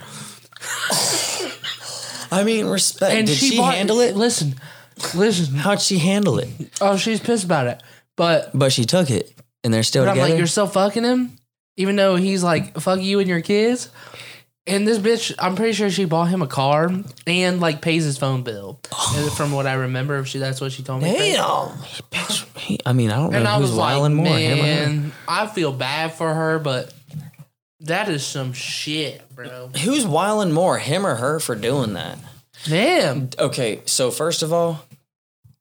I 2.33 2.43
mean, 2.45 2.67
respect. 2.67 3.13
And 3.15 3.27
Did 3.27 3.37
she, 3.37 3.57
bought- 3.59 3.75
handle 3.75 4.01
it? 4.01 4.17
Listen, 4.17 4.55
listen. 5.15 5.55
How'd 5.57 5.81
she 5.81 5.99
handle 5.99 6.39
it? 6.39 6.49
Oh, 6.81 6.97
she's 6.97 7.21
pissed 7.21 7.45
about 7.45 7.67
it. 7.67 7.83
But, 8.17 8.51
But 8.55 8.73
she 8.73 8.85
took 8.85 9.11
it, 9.11 9.33
and 9.65 9.73
they're 9.75 9.83
still 9.83 10.05
but 10.05 10.13
I'm 10.13 10.19
like, 10.19 10.37
you're 10.37 10.47
still 10.47 10.67
fucking 10.67 11.05
him, 11.05 11.37
even 11.81 11.97
though 11.97 12.17
he's 12.17 12.43
like, 12.45 12.79
fuck 12.79 13.01
you 13.01 13.19
and 13.21 13.29
your 13.29 13.41
kids. 13.41 13.91
And 14.67 14.87
this 14.87 14.99
bitch, 14.99 15.35
I'm 15.39 15.57
pretty 15.57 15.73
sure 15.73 15.91
she 15.91 16.05
bought 16.05 16.27
him 16.29 16.43
a 16.43 16.47
car 16.47 16.91
and 17.27 17.61
like 17.61 17.81
pays 17.81 18.05
his 18.05 18.19
phone 18.19 18.43
bill. 18.43 18.79
And 19.17 19.33
From 19.37 19.53
what 19.53 19.67
I 19.67 19.73
remember, 19.73 20.19
if 20.19 20.29
she 20.29 20.39
that's 20.39 20.61
what 20.61 20.71
she 20.73 20.83
told 20.83 21.03
me. 21.03 21.11
Damn. 21.13 21.69
Bitch, 22.11 22.59
he- 22.59 22.79
I 22.85 22.93
mean, 22.93 23.11
I 23.11 23.17
don't 23.17 23.35
And 23.35 23.45
know 23.45 23.51
I 23.51 23.55
who's 23.55 23.71
was 23.71 23.75
like, 23.77 23.95
wilding 23.97 24.15
more, 24.17 24.27
him 24.37 24.59
or 24.59 24.63
man, 24.63 25.13
I 25.27 25.47
feel 25.47 25.73
bad 25.73 26.13
for 26.13 26.33
her, 26.33 26.59
but 26.59 26.93
that 27.81 28.09
is 28.11 28.25
some 28.25 28.53
shit, 28.53 29.23
bro. 29.35 29.71
Who's 29.83 30.07
wilding 30.07 30.53
more, 30.53 30.79
him 30.79 31.07
or 31.07 31.15
her, 31.17 31.41
for 31.41 31.55
doing 31.57 31.95
that? 31.95 32.19
Damn. 32.67 33.31
Okay, 33.39 33.81
so 33.87 34.11
first 34.11 34.43
of 34.43 34.53
all, 34.53 34.85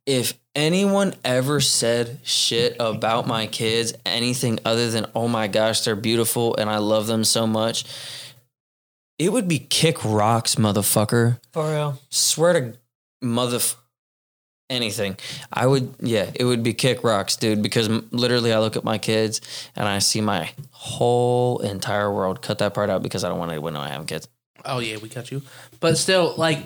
if 0.05 0.34
anyone 0.55 1.13
ever 1.23 1.59
said 1.59 2.19
shit 2.23 2.75
about 2.79 3.27
my 3.27 3.47
kids, 3.47 3.93
anything 4.05 4.59
other 4.65 4.89
than, 4.89 5.05
oh 5.15 5.27
my 5.27 5.47
gosh, 5.47 5.81
they're 5.81 5.95
beautiful 5.95 6.55
and 6.55 6.69
I 6.69 6.77
love 6.77 7.07
them 7.07 7.23
so 7.23 7.47
much, 7.47 7.85
it 9.17 9.31
would 9.31 9.47
be 9.47 9.59
kick 9.59 10.03
rocks, 10.05 10.55
motherfucker. 10.55 11.39
For 11.51 11.71
real. 11.71 11.99
Swear 12.09 12.53
to 12.53 12.77
mother 13.21 13.59
anything. 14.69 15.17
I 15.51 15.67
would, 15.67 15.93
yeah, 15.99 16.29
it 16.35 16.45
would 16.45 16.63
be 16.63 16.73
kick 16.73 17.03
rocks, 17.03 17.35
dude, 17.35 17.61
because 17.61 17.89
literally 18.11 18.53
I 18.53 18.59
look 18.59 18.77
at 18.77 18.83
my 18.83 18.97
kids 18.97 19.41
and 19.75 19.87
I 19.87 19.99
see 19.99 20.21
my 20.21 20.51
whole 20.71 21.59
entire 21.59 22.13
world. 22.13 22.41
Cut 22.41 22.59
that 22.59 22.73
part 22.73 22.89
out 22.89 23.03
because 23.03 23.23
I 23.23 23.29
don't 23.29 23.39
want 23.39 23.51
anyone 23.51 23.73
to 23.73 23.79
know 23.79 23.85
I 23.85 23.89
have 23.89 24.07
kids. 24.07 24.27
Oh 24.65 24.79
yeah, 24.79 24.97
we 24.97 25.09
cut 25.09 25.31
you. 25.31 25.41
But 25.79 25.97
still, 25.97 26.33
like, 26.37 26.59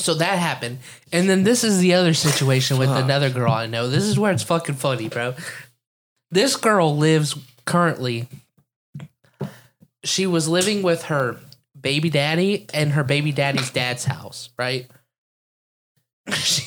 so 0.00 0.14
that 0.14 0.38
happened, 0.38 0.78
and 1.12 1.28
then 1.28 1.44
this 1.44 1.62
is 1.64 1.78
the 1.78 1.94
other 1.94 2.14
situation 2.14 2.78
with 2.78 2.88
another 2.90 3.30
girl 3.30 3.52
I 3.52 3.66
know. 3.66 3.88
This 3.88 4.04
is 4.04 4.18
where 4.18 4.32
it's 4.32 4.42
fucking 4.42 4.76
funny, 4.76 5.08
bro. 5.08 5.34
This 6.30 6.56
girl 6.56 6.96
lives 6.96 7.36
currently. 7.64 8.28
She 10.04 10.26
was 10.26 10.48
living 10.48 10.82
with 10.82 11.04
her 11.04 11.36
baby 11.78 12.08
daddy 12.10 12.66
and 12.72 12.92
her 12.92 13.04
baby 13.04 13.32
daddy's 13.32 13.70
dad's 13.70 14.04
house, 14.04 14.50
right? 14.58 14.86
She, 16.32 16.62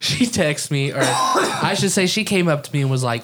she 0.00 0.24
texted 0.24 0.70
me, 0.70 0.90
or 0.90 1.00
I 1.02 1.74
should 1.78 1.90
say, 1.90 2.06
she 2.06 2.24
came 2.24 2.48
up 2.48 2.62
to 2.62 2.72
me 2.72 2.80
and 2.80 2.90
was 2.90 3.04
like, 3.04 3.22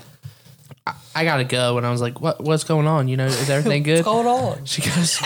"I, 0.86 0.94
I 1.14 1.24
gotta 1.24 1.44
go," 1.44 1.78
and 1.78 1.86
I 1.86 1.90
was 1.90 2.02
like, 2.02 2.20
"What? 2.20 2.42
What's 2.42 2.64
going 2.64 2.86
on? 2.86 3.08
You 3.08 3.16
know, 3.16 3.24
is 3.24 3.48
everything 3.48 3.82
good?" 3.84 4.04
What's 4.04 4.24
going 4.24 4.26
on? 4.26 4.64
She 4.66 4.82
goes, 4.82 5.18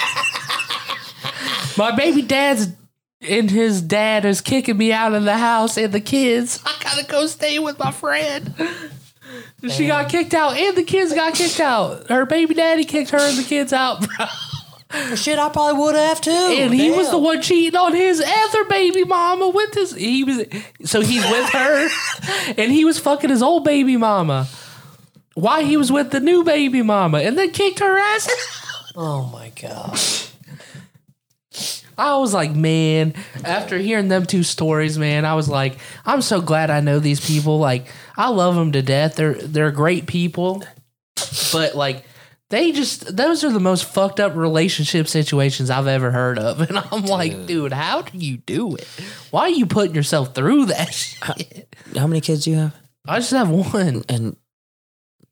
My 1.77 1.95
baby 1.95 2.23
dad's 2.23 2.69
and 3.29 3.51
his 3.51 3.83
dad 3.83 4.25
is 4.25 4.41
kicking 4.41 4.77
me 4.77 4.93
out 4.93 5.15
of 5.15 5.25
the 5.25 5.37
house 5.37 5.77
and 5.77 5.93
the 5.93 6.01
kids. 6.01 6.63
I 6.65 6.75
gotta 6.83 7.05
go 7.07 7.27
stay 7.27 7.59
with 7.59 7.79
my 7.79 7.91
friend. 7.91 8.55
She 9.69 9.89
got 9.89 10.09
kicked 10.09 10.35
out 10.35 10.57
and 10.57 10.77
the 10.77 10.85
kids 10.85 11.13
got 11.13 11.35
kicked 11.35 11.61
out. 11.61 12.09
Her 12.09 12.27
baby 12.27 12.55
daddy 12.55 12.85
kicked 12.85 13.11
her 13.11 13.19
and 13.19 13.37
the 13.37 13.43
kids 13.43 13.73
out, 13.73 14.07
bro. 14.07 14.27
Shit, 15.17 15.39
I 15.39 15.49
probably 15.49 15.81
would 15.81 15.97
have 15.97 16.21
too. 16.21 16.31
And 16.31 16.73
he 16.73 16.91
was 16.91 17.11
the 17.11 17.19
one 17.19 17.43
cheating 17.43 17.77
on 17.77 17.93
his 17.93 18.21
other 18.25 18.65
baby 18.65 19.05
mama 19.05 19.49
with 19.49 19.75
his 19.75 19.95
he 19.95 20.23
was 20.25 20.45
so 20.85 21.01
he's 21.01 21.25
with 21.25 21.51
her 21.51 21.89
and 22.57 22.71
he 22.71 22.85
was 22.85 22.99
fucking 22.99 23.31
his 23.31 23.43
old 23.43 23.65
baby 23.65 23.97
mama. 23.97 24.47
Why 25.35 25.65
he 25.65 25.77
was 25.77 25.91
with 25.91 26.13
the 26.13 26.21
new 26.21 26.45
baby 26.45 26.83
mama 26.83 27.19
and 27.19 27.37
then 27.37 27.51
kicked 27.51 27.81
her 27.81 27.99
ass. 27.99 28.31
Oh 28.95 29.25
my 29.33 29.51
god. 29.61 29.99
I 31.99 32.17
was 32.19 32.35
like, 32.35 32.55
man, 32.55 33.15
after 33.45 33.79
hearing 33.79 34.09
them 34.09 34.27
two 34.27 34.43
stories, 34.43 34.99
man, 34.99 35.25
I 35.25 35.35
was 35.35 35.49
like, 35.49 35.79
I'm 36.05 36.23
so 36.23 36.41
glad 36.41 36.71
I 36.71 36.81
know 36.81 36.99
these 36.99 37.25
people. 37.27 37.59
Like, 37.59 37.87
I 38.17 38.29
love 38.29 38.55
them 38.55 38.73
to 38.73 38.83
death. 38.83 39.17
They're 39.17 39.35
they're 39.35 39.71
great 39.71 40.07
people, 40.07 40.63
but 41.53 41.75
like, 41.75 42.05
they 42.51 42.73
just 42.73 43.17
those 43.17 43.45
are 43.45 43.53
the 43.53 43.61
most 43.61 43.87
fucked 43.87 44.21
up 44.21 44.37
relationship 44.37 45.09
situations 45.09 45.71
I've 45.71 45.87
ever 45.87 46.11
heard 46.11 46.39
of. 46.39 46.61
And 46.69 46.79
I'm 46.79 47.07
like, 47.07 47.47
dude, 47.47 47.73
how 47.73 48.03
do 48.03 48.19
you 48.19 48.37
do 48.39 48.77
it? 48.77 48.87
Why 49.31 49.43
are 49.43 49.51
you 49.51 49.67
putting 49.67 49.95
yourself 49.95 50.35
through 50.35 50.67
that 50.67 50.93
shit? 50.95 51.75
How 51.97 52.07
many 52.07 52.21
kids 52.21 52.45
do 52.45 52.51
you 52.51 52.57
have? 52.59 52.77
I 53.09 53.19
just 53.19 53.31
have 53.33 53.49
one. 53.51 54.05
And 54.09 54.37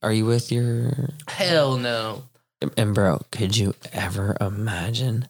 are 0.02 0.12
you 0.12 0.26
with 0.26 0.50
your 0.50 1.10
Hell 1.28 1.76
no. 1.76 2.24
And 2.76 2.94
bro, 2.94 3.20
could 3.30 3.56
you 3.56 3.74
ever 3.92 4.36
imagine 4.40 5.28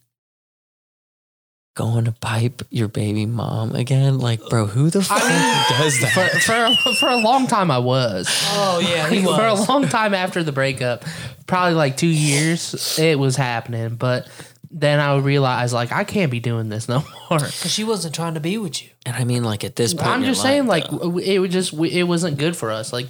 going 1.75 2.05
to 2.05 2.13
pipe 2.13 2.63
your 2.71 2.89
baby 2.89 3.27
mom 3.27 3.75
again? 3.75 4.19
Like, 4.19 4.41
bro, 4.49 4.67
who 4.67 4.91
the 4.91 5.03
fuck 5.03 5.19
does 5.21 6.01
that? 6.01 6.41
For 6.45 6.75
for 6.75 6.95
for 6.95 7.09
a 7.09 7.17
long 7.17 7.47
time, 7.47 7.71
I 7.71 7.79
was. 7.79 8.29
Oh 8.53 8.81
yeah, 8.81 9.09
he 9.09 9.23
for 9.25 9.45
a 9.45 9.55
long 9.55 9.89
time 9.89 10.15
after 10.15 10.43
the 10.43 10.53
breakup, 10.53 11.05
probably 11.47 11.75
like 11.75 11.97
two 11.97 12.07
years, 12.07 12.99
it 12.99 13.19
was 13.19 13.37
happening. 13.37 13.97
But 13.97 14.29
then 14.71 14.99
I 14.99 15.15
would 15.15 15.25
realize 15.25 15.73
like 15.73 15.93
I 15.93 16.05
can't 16.05 16.31
be 16.31 16.41
doing 16.41 16.69
this 16.69 16.89
no 16.89 17.01
more. 17.31 17.39
Cause 17.39 17.71
she 17.71 17.85
wasn't 17.85 18.15
trying 18.15 18.35
to 18.35 18.41
be 18.41 18.59
with 18.59 18.83
you. 18.83 18.91
And 19.07 19.17
I 19.17 19.25
mean, 19.25 19.45
like 19.45 19.65
at 19.65 19.77
this 19.77 19.95
point, 19.95 20.07
I'm 20.07 20.19
in 20.21 20.25
your 20.25 20.31
just 20.33 20.43
saying, 20.43 20.67
life, 20.67 20.91
like 20.91 21.01
though, 21.01 21.19
it 21.19 21.39
was 21.39 21.51
just 21.51 21.73
it 21.73 22.05
wasn't 22.05 22.39
good 22.39 22.57
for 22.57 22.71
us. 22.71 22.93
Like 22.93 23.07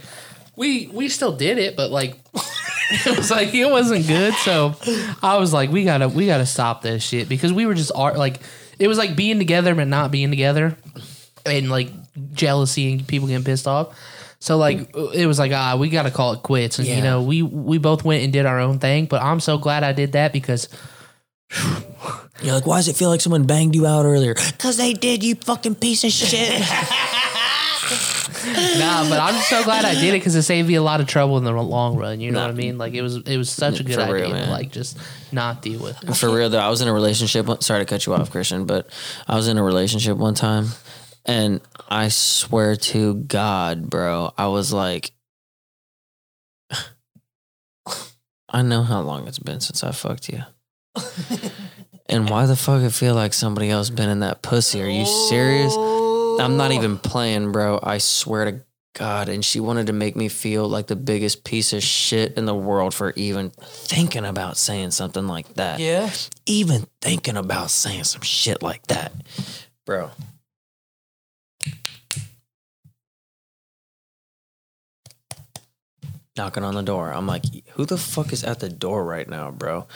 we 0.56 0.88
we 0.88 1.08
still 1.08 1.36
did 1.36 1.58
it, 1.58 1.76
but 1.76 1.90
like 1.90 2.18
it 3.06 3.16
was 3.16 3.30
like 3.30 3.54
it 3.54 3.70
wasn't 3.70 4.06
good. 4.06 4.34
So 4.34 4.74
I 5.22 5.38
was 5.38 5.52
like, 5.52 5.70
we 5.70 5.84
gotta 5.84 6.08
we 6.08 6.26
gotta 6.26 6.46
stop 6.46 6.82
this 6.82 7.02
shit 7.02 7.28
because 7.28 7.52
we 7.52 7.66
were 7.66 7.74
just 7.74 7.92
ar- 7.94 8.16
like 8.16 8.40
it 8.78 8.88
was 8.88 8.98
like 8.98 9.16
being 9.16 9.38
together 9.38 9.74
but 9.74 9.88
not 9.88 10.10
being 10.10 10.30
together, 10.30 10.76
and 11.46 11.70
like 11.70 11.88
jealousy 12.32 12.92
and 12.92 13.06
people 13.08 13.28
getting 13.28 13.44
pissed 13.44 13.66
off. 13.66 13.98
So 14.40 14.58
like 14.58 14.94
it 15.14 15.26
was 15.26 15.38
like 15.38 15.52
ah 15.52 15.76
we 15.76 15.88
got 15.88 16.02
to 16.02 16.10
call 16.10 16.32
it 16.34 16.42
quits, 16.42 16.78
and 16.78 16.86
you 16.86 17.00
know 17.02 17.22
we 17.22 17.42
we 17.42 17.78
both 17.78 18.04
went 18.04 18.22
and 18.24 18.32
did 18.32 18.44
our 18.46 18.60
own 18.60 18.78
thing. 18.78 19.06
But 19.06 19.22
I'm 19.22 19.40
so 19.40 19.56
glad 19.58 19.84
I 19.84 19.92
did 19.92 20.12
that 20.12 20.32
because 20.32 20.68
You're 22.42 22.54
like, 22.54 22.66
why 22.66 22.78
does 22.78 22.88
it 22.88 22.96
feel 22.96 23.08
like 23.08 23.20
someone 23.20 23.44
banged 23.46 23.74
you 23.74 23.86
out 23.86 24.04
earlier? 24.04 24.34
Because 24.34 24.76
they 24.76 24.92
did, 24.92 25.22
you 25.22 25.34
fucking 25.36 25.76
piece 25.76 26.04
of 26.04 26.10
shit. 26.10 26.62
nah, 28.78 29.08
but 29.08 29.18
I'm 29.20 29.40
so 29.42 29.62
glad 29.64 29.84
I 29.84 29.94
did 29.94 30.10
it 30.10 30.18
because 30.18 30.34
it 30.34 30.42
saved 30.42 30.68
me 30.68 30.74
a 30.74 30.82
lot 30.82 31.00
of 31.00 31.06
trouble 31.06 31.38
in 31.38 31.44
the 31.44 31.52
long 31.52 31.96
run. 31.96 32.20
You 32.20 32.30
know 32.30 32.40
Nah. 32.40 32.46
what 32.46 32.52
I 32.54 32.56
mean? 32.56 32.78
Like 32.78 32.94
it 32.94 33.02
was 33.02 33.16
it 33.16 33.36
was 33.36 33.50
such 33.50 33.80
a 33.80 33.82
good 33.84 33.94
For 33.94 34.00
idea 34.02 34.34
real, 34.34 34.44
to 34.44 34.50
like 34.50 34.70
just 34.70 34.98
not 35.32 35.62
deal 35.62 35.80
with. 35.80 36.02
it. 36.02 36.14
For 36.14 36.28
real 36.30 36.48
though, 36.50 36.58
I 36.58 36.68
was 36.68 36.80
in 36.80 36.88
a 36.88 36.92
relationship. 36.92 37.46
Sorry 37.62 37.80
to 37.80 37.86
cut 37.86 38.06
you 38.06 38.14
off, 38.14 38.30
Christian, 38.30 38.66
but 38.66 38.88
I 39.26 39.34
was 39.36 39.48
in 39.48 39.56
a 39.58 39.62
relationship 39.62 40.16
one 40.16 40.34
time, 40.34 40.66
and 41.24 41.60
I 41.88 42.08
swear 42.08 42.76
to 42.76 43.14
God, 43.14 43.88
bro, 43.90 44.32
I 44.36 44.46
was 44.48 44.72
like, 44.72 45.12
I 48.48 48.62
know 48.62 48.82
how 48.82 49.00
long 49.00 49.26
it's 49.26 49.38
been 49.38 49.60
since 49.60 49.82
I 49.82 49.90
fucked 49.92 50.28
you. 50.28 50.42
and 52.08 52.28
why 52.30 52.46
the 52.46 52.54
fuck 52.56 52.82
I 52.82 52.88
feel 52.88 53.14
like 53.14 53.32
somebody 53.34 53.68
else 53.70 53.90
been 53.90 54.08
in 54.08 54.20
that 54.20 54.42
pussy? 54.42 54.80
Are 54.82 54.86
you 54.88 55.04
serious? 55.06 55.74
I'm 56.40 56.56
not 56.56 56.72
even 56.72 56.98
playing, 56.98 57.52
bro. 57.52 57.80
I 57.82 57.98
swear 57.98 58.44
to 58.44 58.60
God. 58.94 59.28
And 59.28 59.44
she 59.44 59.60
wanted 59.60 59.88
to 59.88 59.92
make 59.92 60.16
me 60.16 60.28
feel 60.28 60.68
like 60.68 60.86
the 60.86 60.96
biggest 60.96 61.44
piece 61.44 61.72
of 61.72 61.82
shit 61.82 62.36
in 62.36 62.46
the 62.46 62.54
world 62.54 62.94
for 62.94 63.12
even 63.16 63.50
thinking 63.50 64.24
about 64.24 64.56
saying 64.56 64.92
something 64.92 65.26
like 65.26 65.54
that. 65.54 65.80
Yeah. 65.80 66.10
Even 66.46 66.86
thinking 67.00 67.36
about 67.36 67.70
saying 67.70 68.04
some 68.04 68.22
shit 68.22 68.62
like 68.62 68.86
that. 68.86 69.12
Bro. 69.84 70.10
Knocking 76.36 76.64
on 76.64 76.74
the 76.74 76.82
door. 76.82 77.12
I'm 77.12 77.26
like, 77.26 77.44
who 77.72 77.84
the 77.84 77.98
fuck 77.98 78.32
is 78.32 78.42
at 78.42 78.60
the 78.60 78.68
door 78.68 79.04
right 79.04 79.28
now, 79.28 79.50
bro? 79.50 79.86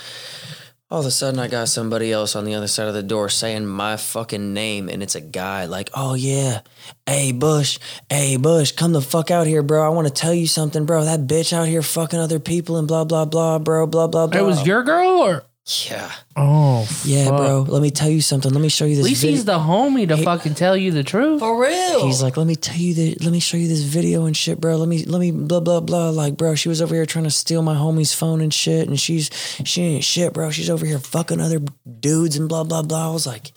All 0.90 1.00
of 1.00 1.06
a 1.06 1.10
sudden, 1.10 1.38
I 1.38 1.48
got 1.48 1.68
somebody 1.68 2.10
else 2.10 2.34
on 2.34 2.46
the 2.46 2.54
other 2.54 2.66
side 2.66 2.88
of 2.88 2.94
the 2.94 3.02
door 3.02 3.28
saying 3.28 3.66
my 3.66 3.98
fucking 3.98 4.54
name, 4.54 4.88
and 4.88 5.02
it's 5.02 5.14
a 5.14 5.20
guy 5.20 5.66
like, 5.66 5.90
oh 5.92 6.14
yeah, 6.14 6.62
hey 7.04 7.30
Bush, 7.30 7.78
hey 8.08 8.38
Bush, 8.38 8.72
come 8.72 8.92
the 8.92 9.02
fuck 9.02 9.30
out 9.30 9.46
here, 9.46 9.62
bro. 9.62 9.84
I 9.84 9.90
want 9.90 10.08
to 10.08 10.14
tell 10.14 10.32
you 10.32 10.46
something, 10.46 10.86
bro. 10.86 11.04
That 11.04 11.26
bitch 11.26 11.52
out 11.52 11.68
here 11.68 11.82
fucking 11.82 12.18
other 12.18 12.38
people 12.38 12.78
and 12.78 12.88
blah 12.88 13.04
blah 13.04 13.26
blah, 13.26 13.58
bro, 13.58 13.86
blah 13.86 14.06
blah 14.06 14.28
blah. 14.28 14.40
It 14.40 14.44
was 14.44 14.66
your 14.66 14.82
girl 14.82 15.08
or 15.08 15.42
yeah, 15.90 16.10
oh 16.34 16.88
yeah, 17.04 17.26
fuck. 17.26 17.36
bro. 17.36 17.60
Let 17.68 17.82
me 17.82 17.90
tell 17.90 18.08
you 18.08 18.22
something. 18.22 18.50
Let 18.50 18.60
me 18.62 18.70
show 18.70 18.86
you 18.86 18.96
this. 18.96 19.04
At 19.04 19.08
this. 19.08 19.10
least 19.10 19.20
video. 19.20 19.36
he's 19.36 19.44
the 19.44 19.58
homie 19.58 20.08
to 20.08 20.16
He- 20.16 20.24
fucking 20.24 20.54
tell 20.54 20.76
you 20.76 20.92
the 20.92 21.04
truth. 21.04 21.40
For 21.40 21.60
real. 21.60 22.06
He's 22.06 22.22
like, 22.22 22.38
let 22.38 22.46
me 22.46 22.56
tell 22.56 22.76
you 22.76 22.94
the, 22.94 23.14
let 23.22 23.30
me 23.32 23.38
show 23.40 23.58
you 23.58 23.68
this 23.68 23.82
video 23.82 24.24
and 24.24 24.34
shit, 24.34 24.60
bro. 24.60 24.76
Let 24.76 24.88
me, 24.88 25.04
let 25.04 25.20
me, 25.20 25.30
blah 25.30 25.60
blah 25.60 25.80
blah. 25.80 26.08
Like, 26.08 26.38
bro, 26.38 26.54
she 26.54 26.70
was 26.70 26.80
over 26.80 26.94
here 26.94 27.04
trying 27.04 27.24
to 27.24 27.30
steal 27.30 27.60
my 27.60 27.74
homie's 27.74 28.14
phone 28.14 28.40
and 28.40 28.52
shit, 28.52 28.88
and 28.88 28.98
she's, 28.98 29.30
she 29.64 29.82
ain't 29.82 30.04
shit, 30.04 30.32
bro. 30.32 30.50
She's 30.50 30.70
over 30.70 30.86
here 30.86 30.98
fucking 30.98 31.40
other 31.40 31.60
dudes 32.00 32.36
and 32.36 32.48
blah 32.48 32.64
blah 32.64 32.80
blah. 32.82 33.10
I 33.10 33.12
was 33.12 33.26
like, 33.26 33.52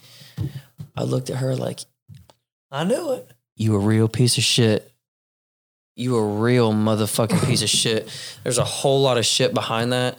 I 0.98 1.04
looked 1.04 1.30
at 1.30 1.38
her 1.38 1.56
like, 1.56 1.80
I 2.70 2.84
knew 2.84 3.14
it. 3.14 3.32
you 3.56 3.76
a 3.76 3.80
real 3.80 4.10
piece 4.10 4.38
of 4.38 4.44
shit. 4.44 4.92
You 5.96 6.18
a 6.18 6.26
real 6.26 6.74
motherfucking 6.74 7.46
piece 7.48 7.62
of 7.62 7.70
shit. 7.70 8.10
There's 8.44 8.58
a 8.58 8.64
whole 8.66 9.02
lot 9.02 9.18
of 9.18 9.26
shit 9.26 9.54
behind 9.54 9.94
that, 9.94 10.18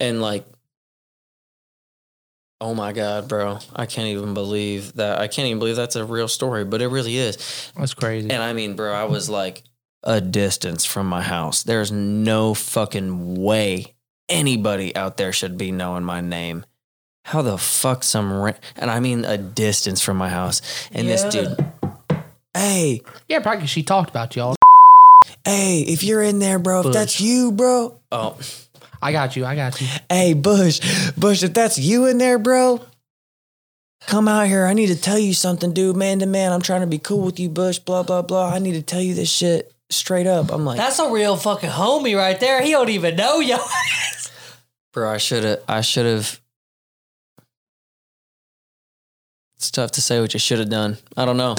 and 0.00 0.20
like. 0.20 0.44
Oh 2.60 2.74
my 2.74 2.92
god, 2.92 3.28
bro! 3.28 3.58
I 3.74 3.86
can't 3.86 4.08
even 4.08 4.34
believe 4.34 4.94
that. 4.94 5.20
I 5.20 5.28
can't 5.28 5.46
even 5.46 5.60
believe 5.60 5.76
that's 5.76 5.94
a 5.94 6.04
real 6.04 6.26
story, 6.26 6.64
but 6.64 6.82
it 6.82 6.88
really 6.88 7.16
is. 7.16 7.70
That's 7.76 7.94
crazy. 7.94 8.30
And 8.30 8.42
I 8.42 8.52
mean, 8.52 8.74
bro, 8.74 8.92
I 8.92 9.04
was 9.04 9.30
like 9.30 9.62
a 10.02 10.20
distance 10.20 10.84
from 10.84 11.06
my 11.06 11.22
house. 11.22 11.62
There's 11.62 11.92
no 11.92 12.54
fucking 12.54 13.36
way 13.40 13.94
anybody 14.28 14.94
out 14.96 15.16
there 15.16 15.32
should 15.32 15.56
be 15.56 15.70
knowing 15.70 16.02
my 16.04 16.20
name. 16.20 16.64
How 17.24 17.42
the 17.42 17.58
fuck 17.58 18.02
some 18.02 18.32
ra- 18.32 18.52
and 18.74 18.90
I 18.90 19.00
mean 19.00 19.24
a 19.24 19.38
distance 19.38 20.00
from 20.02 20.16
my 20.16 20.28
house. 20.28 20.60
And 20.92 21.08
this 21.08 21.22
dude, 21.24 21.56
hey, 22.54 23.02
yeah, 23.28 23.38
probably 23.40 23.66
she 23.66 23.82
talked 23.82 24.10
about 24.10 24.34
y'all. 24.34 24.56
hey, 25.44 25.80
if 25.82 26.02
you're 26.02 26.22
in 26.22 26.38
there, 26.38 26.58
bro, 26.58 26.80
if 26.80 26.92
that's 26.92 27.20
you, 27.20 27.52
bro. 27.52 28.00
Oh, 28.10 28.38
I 29.00 29.12
got 29.12 29.36
you. 29.36 29.44
I 29.44 29.54
got 29.54 29.80
you. 29.80 29.86
hey, 30.08 30.34
Bush, 30.34 30.80
Bush, 31.16 31.42
if 31.42 31.54
that's 31.54 31.78
you 31.78 32.06
in 32.06 32.18
there, 32.18 32.38
bro. 32.38 32.80
Come 34.06 34.28
out 34.28 34.46
here. 34.46 34.64
I 34.64 34.74
need 34.74 34.86
to 34.88 35.00
tell 35.00 35.18
you 35.18 35.34
something, 35.34 35.72
dude. 35.74 35.96
Man 35.96 36.20
to 36.20 36.26
man, 36.26 36.52
I'm 36.52 36.62
trying 36.62 36.82
to 36.82 36.86
be 36.86 36.98
cool 36.98 37.24
with 37.24 37.40
you, 37.40 37.48
Bush. 37.48 37.78
Blah 37.78 38.04
blah 38.04 38.22
blah. 38.22 38.52
I 38.52 38.58
need 38.58 38.72
to 38.72 38.82
tell 38.82 39.00
you 39.00 39.14
this 39.14 39.30
shit 39.30 39.72
straight 39.90 40.26
up. 40.26 40.52
I'm 40.52 40.64
like, 40.64 40.78
That's 40.78 40.98
a 40.98 41.10
real 41.10 41.36
fucking 41.36 41.70
homie 41.70 42.16
right 42.16 42.38
there. 42.38 42.62
He 42.62 42.70
don't 42.70 42.88
even 42.88 43.16
know 43.16 43.40
yo. 43.40 43.58
Bro, 44.92 45.10
I 45.10 45.18
should 45.18 45.44
have. 45.44 45.62
I 45.68 45.80
should 45.80 46.06
have. 46.06 46.40
It's 49.56 49.70
tough 49.72 49.90
to 49.92 50.00
say 50.00 50.20
what 50.20 50.32
you 50.32 50.40
should 50.40 50.60
have 50.60 50.70
done. 50.70 50.98
I 51.16 51.24
don't 51.24 51.36
know. 51.36 51.56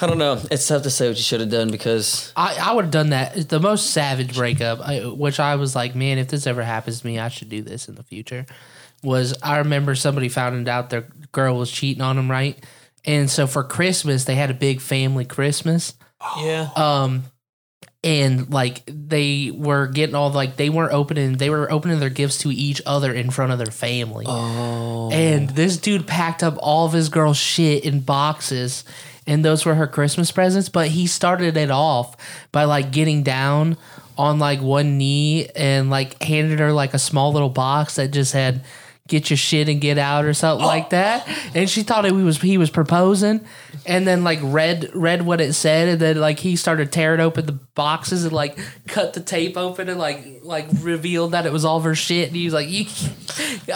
I 0.00 0.06
don't 0.06 0.18
know. 0.18 0.40
It's 0.50 0.66
tough 0.68 0.82
to 0.82 0.90
say 0.90 1.08
what 1.08 1.16
you 1.16 1.22
should 1.22 1.40
have 1.40 1.50
done 1.50 1.70
because 1.70 2.32
I, 2.36 2.56
I 2.60 2.72
would 2.72 2.86
have 2.86 2.92
done 2.92 3.10
that. 3.10 3.48
The 3.48 3.60
most 3.60 3.90
savage 3.90 4.34
breakup, 4.34 4.80
I, 4.80 5.00
which 5.06 5.40
I 5.40 5.56
was 5.56 5.74
like, 5.74 5.94
man, 5.94 6.18
if 6.18 6.28
this 6.28 6.46
ever 6.46 6.62
happens 6.62 7.00
to 7.00 7.06
me, 7.06 7.18
I 7.18 7.28
should 7.28 7.48
do 7.48 7.62
this 7.62 7.88
in 7.88 7.94
the 7.94 8.02
future. 8.02 8.46
Was 9.02 9.34
I 9.42 9.58
remember 9.58 9.94
somebody 9.94 10.28
found 10.28 10.68
out 10.68 10.90
their 10.90 11.08
girl 11.32 11.56
was 11.56 11.70
cheating 11.70 12.02
on 12.02 12.16
them, 12.16 12.30
right? 12.30 12.62
And 13.04 13.30
so 13.30 13.46
for 13.46 13.62
Christmas, 13.62 14.24
they 14.24 14.34
had 14.34 14.50
a 14.50 14.54
big 14.54 14.80
family 14.80 15.24
Christmas. 15.24 15.94
yeah. 16.38 16.70
Um, 16.76 17.24
and 18.02 18.50
like 18.52 18.82
they 18.86 19.50
were 19.52 19.88
getting 19.88 20.14
all 20.14 20.30
like 20.30 20.56
they 20.56 20.70
weren't 20.70 20.92
opening, 20.92 21.34
they 21.38 21.50
were 21.50 21.70
opening 21.70 21.98
their 21.98 22.10
gifts 22.10 22.38
to 22.38 22.50
each 22.50 22.80
other 22.86 23.12
in 23.12 23.30
front 23.30 23.52
of 23.52 23.58
their 23.58 23.66
family. 23.66 24.24
oh, 24.28 25.10
And 25.10 25.50
this 25.50 25.76
dude 25.76 26.06
packed 26.06 26.42
up 26.42 26.56
all 26.58 26.86
of 26.86 26.92
his 26.92 27.08
girl's 27.08 27.36
shit 27.36 27.84
in 27.84 28.00
boxes, 28.00 28.84
and 29.26 29.44
those 29.44 29.64
were 29.64 29.74
her 29.74 29.86
Christmas 29.86 30.30
presents. 30.30 30.68
But 30.68 30.88
he 30.88 31.06
started 31.06 31.56
it 31.56 31.70
off 31.70 32.16
by 32.52 32.64
like 32.64 32.92
getting 32.92 33.22
down 33.22 33.76
on 34.18 34.38
like 34.38 34.60
one 34.60 34.96
knee 34.98 35.46
and 35.54 35.90
like 35.90 36.22
handed 36.22 36.58
her 36.58 36.72
like 36.72 36.94
a 36.94 36.98
small 36.98 37.32
little 37.32 37.50
box 37.50 37.96
that 37.96 38.10
just 38.12 38.32
had 38.32 38.64
"get 39.08 39.30
your 39.30 39.36
shit 39.36 39.68
and 39.68 39.80
get 39.80 39.98
out" 39.98 40.24
or 40.24 40.34
something 40.34 40.66
like 40.74 40.90
that. 40.90 41.28
And 41.54 41.68
she 41.68 41.82
thought 41.82 42.04
it 42.04 42.12
was 42.12 42.40
he 42.40 42.58
was 42.58 42.70
proposing, 42.70 43.44
and 43.84 44.06
then 44.06 44.24
like 44.24 44.38
read 44.42 44.90
read 44.94 45.22
what 45.22 45.40
it 45.40 45.52
said, 45.52 45.88
and 45.88 46.00
then 46.00 46.18
like 46.18 46.38
he 46.38 46.56
started 46.56 46.92
tearing 46.92 47.20
open 47.20 47.46
the 47.46 47.52
boxes 47.52 48.24
and 48.24 48.32
like 48.32 48.58
cut 48.86 49.12
the 49.12 49.20
tape 49.20 49.56
open 49.56 49.88
and 49.88 49.98
like 49.98 50.24
like 50.42 50.66
revealed 50.80 51.32
that 51.32 51.46
it 51.46 51.52
was 51.52 51.64
all 51.64 51.78
of 51.78 51.84
her 51.84 51.94
shit. 51.94 52.28
And 52.28 52.36
he 52.36 52.44
was 52.44 52.54
like, 52.54 52.68
"You, 52.68 52.86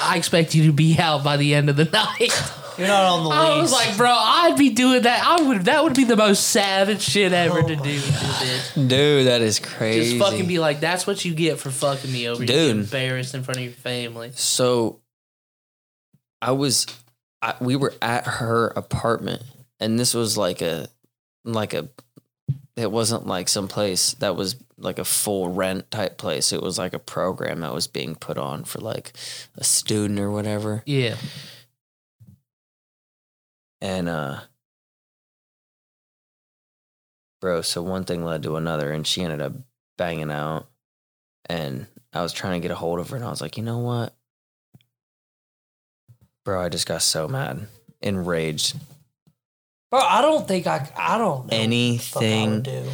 I 0.00 0.16
expect 0.16 0.54
you 0.54 0.66
to 0.66 0.72
be 0.72 0.98
out 0.98 1.22
by 1.22 1.36
the 1.36 1.54
end 1.54 1.68
of 1.68 1.76
the 1.76 1.84
night." 2.20 2.32
You're 2.80 2.88
not 2.88 3.04
on 3.04 3.24
the 3.24 3.30
I 3.30 3.60
was 3.60 3.70
lease. 3.72 3.88
like, 3.88 3.96
bro, 3.98 4.10
I'd 4.10 4.56
be 4.56 4.70
doing 4.70 5.02
that. 5.02 5.22
I 5.22 5.42
would. 5.42 5.66
That 5.66 5.84
would 5.84 5.94
be 5.94 6.04
the 6.04 6.16
most 6.16 6.48
savage 6.48 7.02
shit 7.02 7.32
ever 7.32 7.58
oh 7.58 7.68
to 7.68 7.76
do, 7.76 7.98
bitch. 7.98 8.88
dude, 8.88 9.26
that 9.26 9.42
is 9.42 9.58
crazy. 9.58 10.18
Just 10.18 10.30
fucking 10.30 10.46
be 10.46 10.58
like, 10.58 10.80
that's 10.80 11.06
what 11.06 11.22
you 11.24 11.34
get 11.34 11.58
for 11.58 11.70
fucking 11.70 12.10
me 12.10 12.26
over. 12.26 12.40
You 12.40 12.46
get 12.46 12.54
Dude. 12.54 12.76
embarrassed 12.78 13.34
in 13.34 13.42
front 13.42 13.58
of 13.58 13.64
your 13.64 13.74
family. 13.74 14.32
So, 14.34 15.00
I 16.40 16.52
was, 16.52 16.86
I, 17.42 17.54
we 17.60 17.76
were 17.76 17.92
at 18.00 18.26
her 18.26 18.68
apartment, 18.68 19.42
and 19.78 19.98
this 19.98 20.14
was 20.14 20.38
like 20.38 20.62
a, 20.62 20.88
like 21.44 21.74
a, 21.74 21.90
it 22.76 22.90
wasn't 22.90 23.26
like 23.26 23.48
some 23.50 23.68
place 23.68 24.14
that 24.14 24.36
was 24.36 24.56
like 24.78 24.98
a 24.98 25.04
full 25.04 25.50
rent 25.50 25.90
type 25.90 26.16
place. 26.16 26.50
It 26.50 26.62
was 26.62 26.78
like 26.78 26.94
a 26.94 26.98
program 26.98 27.60
that 27.60 27.74
was 27.74 27.86
being 27.86 28.14
put 28.14 28.38
on 28.38 28.64
for 28.64 28.78
like 28.78 29.12
a 29.58 29.64
student 29.64 30.18
or 30.18 30.30
whatever. 30.30 30.82
Yeah. 30.86 31.16
And 33.80 34.08
uh 34.08 34.40
bro, 37.40 37.62
so 37.62 37.82
one 37.82 38.04
thing 38.04 38.24
led 38.24 38.42
to 38.42 38.56
another 38.56 38.90
and 38.92 39.06
she 39.06 39.22
ended 39.22 39.40
up 39.40 39.52
banging 39.96 40.30
out 40.30 40.66
and 41.46 41.86
I 42.12 42.22
was 42.22 42.32
trying 42.32 42.60
to 42.60 42.62
get 42.66 42.70
a 42.72 42.76
hold 42.76 42.98
of 42.98 43.10
her 43.10 43.16
and 43.16 43.24
I 43.24 43.30
was 43.30 43.40
like, 43.40 43.56
"You 43.56 43.62
know 43.62 43.78
what? 43.78 44.14
Bro, 46.44 46.60
I 46.62 46.68
just 46.68 46.86
got 46.86 47.02
so 47.02 47.28
mad, 47.28 47.68
enraged. 48.00 48.76
Bro, 49.90 50.00
I 50.00 50.22
don't 50.22 50.46
think 50.46 50.66
I. 50.66 50.88
I 50.96 51.18
don't 51.18 51.46
know. 51.50 51.58
what 51.58 51.70
the 51.70 51.98
fuck 51.98 52.22
I 52.22 52.26
Anything 52.26 52.50
would 52.50 52.62
do. 52.62 52.90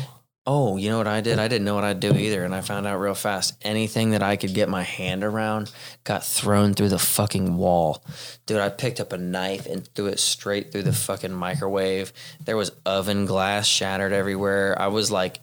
Oh, 0.48 0.76
you 0.76 0.90
know 0.90 0.98
what 0.98 1.08
I 1.08 1.20
did? 1.22 1.40
I 1.40 1.48
didn't 1.48 1.64
know 1.64 1.74
what 1.74 1.82
I'd 1.82 1.98
do 1.98 2.14
either, 2.14 2.44
and 2.44 2.54
I 2.54 2.60
found 2.60 2.86
out 2.86 3.00
real 3.00 3.14
fast. 3.14 3.54
Anything 3.62 4.10
that 4.10 4.22
I 4.22 4.36
could 4.36 4.54
get 4.54 4.68
my 4.68 4.84
hand 4.84 5.24
around 5.24 5.72
got 6.04 6.24
thrown 6.24 6.72
through 6.74 6.90
the 6.90 7.00
fucking 7.00 7.56
wall. 7.56 8.04
Dude, 8.46 8.58
I 8.60 8.68
picked 8.68 9.00
up 9.00 9.12
a 9.12 9.18
knife 9.18 9.66
and 9.66 9.86
threw 9.94 10.06
it 10.06 10.20
straight 10.20 10.70
through 10.70 10.84
the 10.84 10.92
fucking 10.92 11.32
microwave. 11.32 12.12
There 12.44 12.56
was 12.56 12.70
oven 12.86 13.26
glass 13.26 13.66
shattered 13.66 14.12
everywhere. 14.12 14.80
I 14.80 14.86
was 14.86 15.10
like 15.10 15.40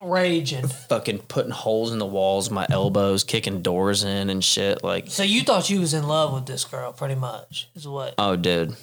Raging. 0.00 0.68
fucking 0.68 1.20
putting 1.20 1.50
holes 1.50 1.90
in 1.90 1.98
the 1.98 2.06
walls, 2.06 2.48
my 2.50 2.66
elbows, 2.70 3.24
kicking 3.24 3.62
doors 3.62 4.04
in 4.04 4.30
and 4.30 4.44
shit. 4.44 4.84
Like, 4.84 5.08
So 5.10 5.24
you 5.24 5.42
thought 5.42 5.68
you 5.70 5.80
was 5.80 5.92
in 5.94 6.06
love 6.06 6.32
with 6.32 6.46
this 6.46 6.64
girl, 6.64 6.92
pretty 6.92 7.16
much, 7.16 7.68
is 7.74 7.88
what? 7.88 8.14
oh, 8.18 8.36
dude. 8.36 8.76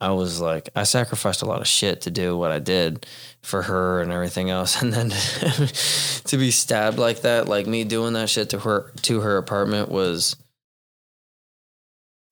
I 0.00 0.12
was 0.12 0.40
like, 0.40 0.70
I 0.74 0.84
sacrificed 0.84 1.42
a 1.42 1.46
lot 1.46 1.60
of 1.60 1.66
shit 1.66 2.02
to 2.02 2.10
do 2.10 2.36
what 2.36 2.50
I 2.50 2.58
did 2.58 3.06
for 3.42 3.62
her 3.62 4.00
and 4.00 4.10
everything 4.10 4.48
else, 4.48 4.80
and 4.82 4.92
then 4.92 5.10
to 6.24 6.36
be 6.36 6.50
stabbed 6.50 6.98
like 6.98 7.22
that, 7.22 7.48
like 7.48 7.66
me 7.66 7.84
doing 7.84 8.14
that 8.14 8.30
shit 8.30 8.50
to 8.50 8.60
her 8.60 8.90
to 9.02 9.20
her 9.20 9.36
apartment 9.36 9.90
was 9.90 10.36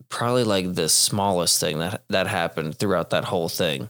probably 0.08 0.44
like 0.44 0.74
the 0.74 0.88
smallest 0.88 1.60
thing 1.60 1.78
that 1.80 2.02
that 2.08 2.26
happened 2.26 2.76
throughout 2.76 3.10
that 3.10 3.24
whole 3.24 3.48
thing. 3.48 3.88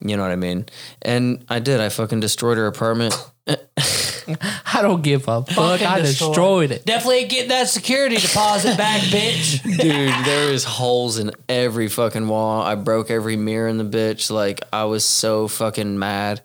You 0.00 0.16
know 0.16 0.22
what 0.22 0.32
I 0.32 0.36
mean? 0.36 0.66
And 1.02 1.44
I 1.48 1.60
did. 1.60 1.80
I 1.80 1.88
fucking 1.88 2.20
destroyed 2.20 2.58
her 2.58 2.66
apartment. 2.66 3.14
I 4.74 4.80
don't 4.82 5.02
give 5.02 5.22
a 5.22 5.42
fuck. 5.42 5.50
Fucking 5.50 5.86
I 5.86 6.00
destroyed. 6.00 6.28
destroyed 6.28 6.70
it. 6.72 6.86
Definitely 6.86 7.26
get 7.26 7.48
that 7.48 7.68
security 7.68 8.16
deposit 8.16 8.76
back, 8.76 9.00
bitch. 9.04 9.62
Dude, 9.62 10.24
there 10.26 10.50
was 10.50 10.64
holes 10.64 11.18
in 11.18 11.30
every 11.48 11.88
fucking 11.88 12.28
wall. 12.28 12.62
I 12.62 12.74
broke 12.74 13.10
every 13.10 13.36
mirror 13.36 13.68
in 13.68 13.78
the 13.78 13.84
bitch. 13.84 14.30
Like 14.30 14.60
I 14.72 14.84
was 14.84 15.04
so 15.04 15.48
fucking 15.48 15.98
mad 15.98 16.40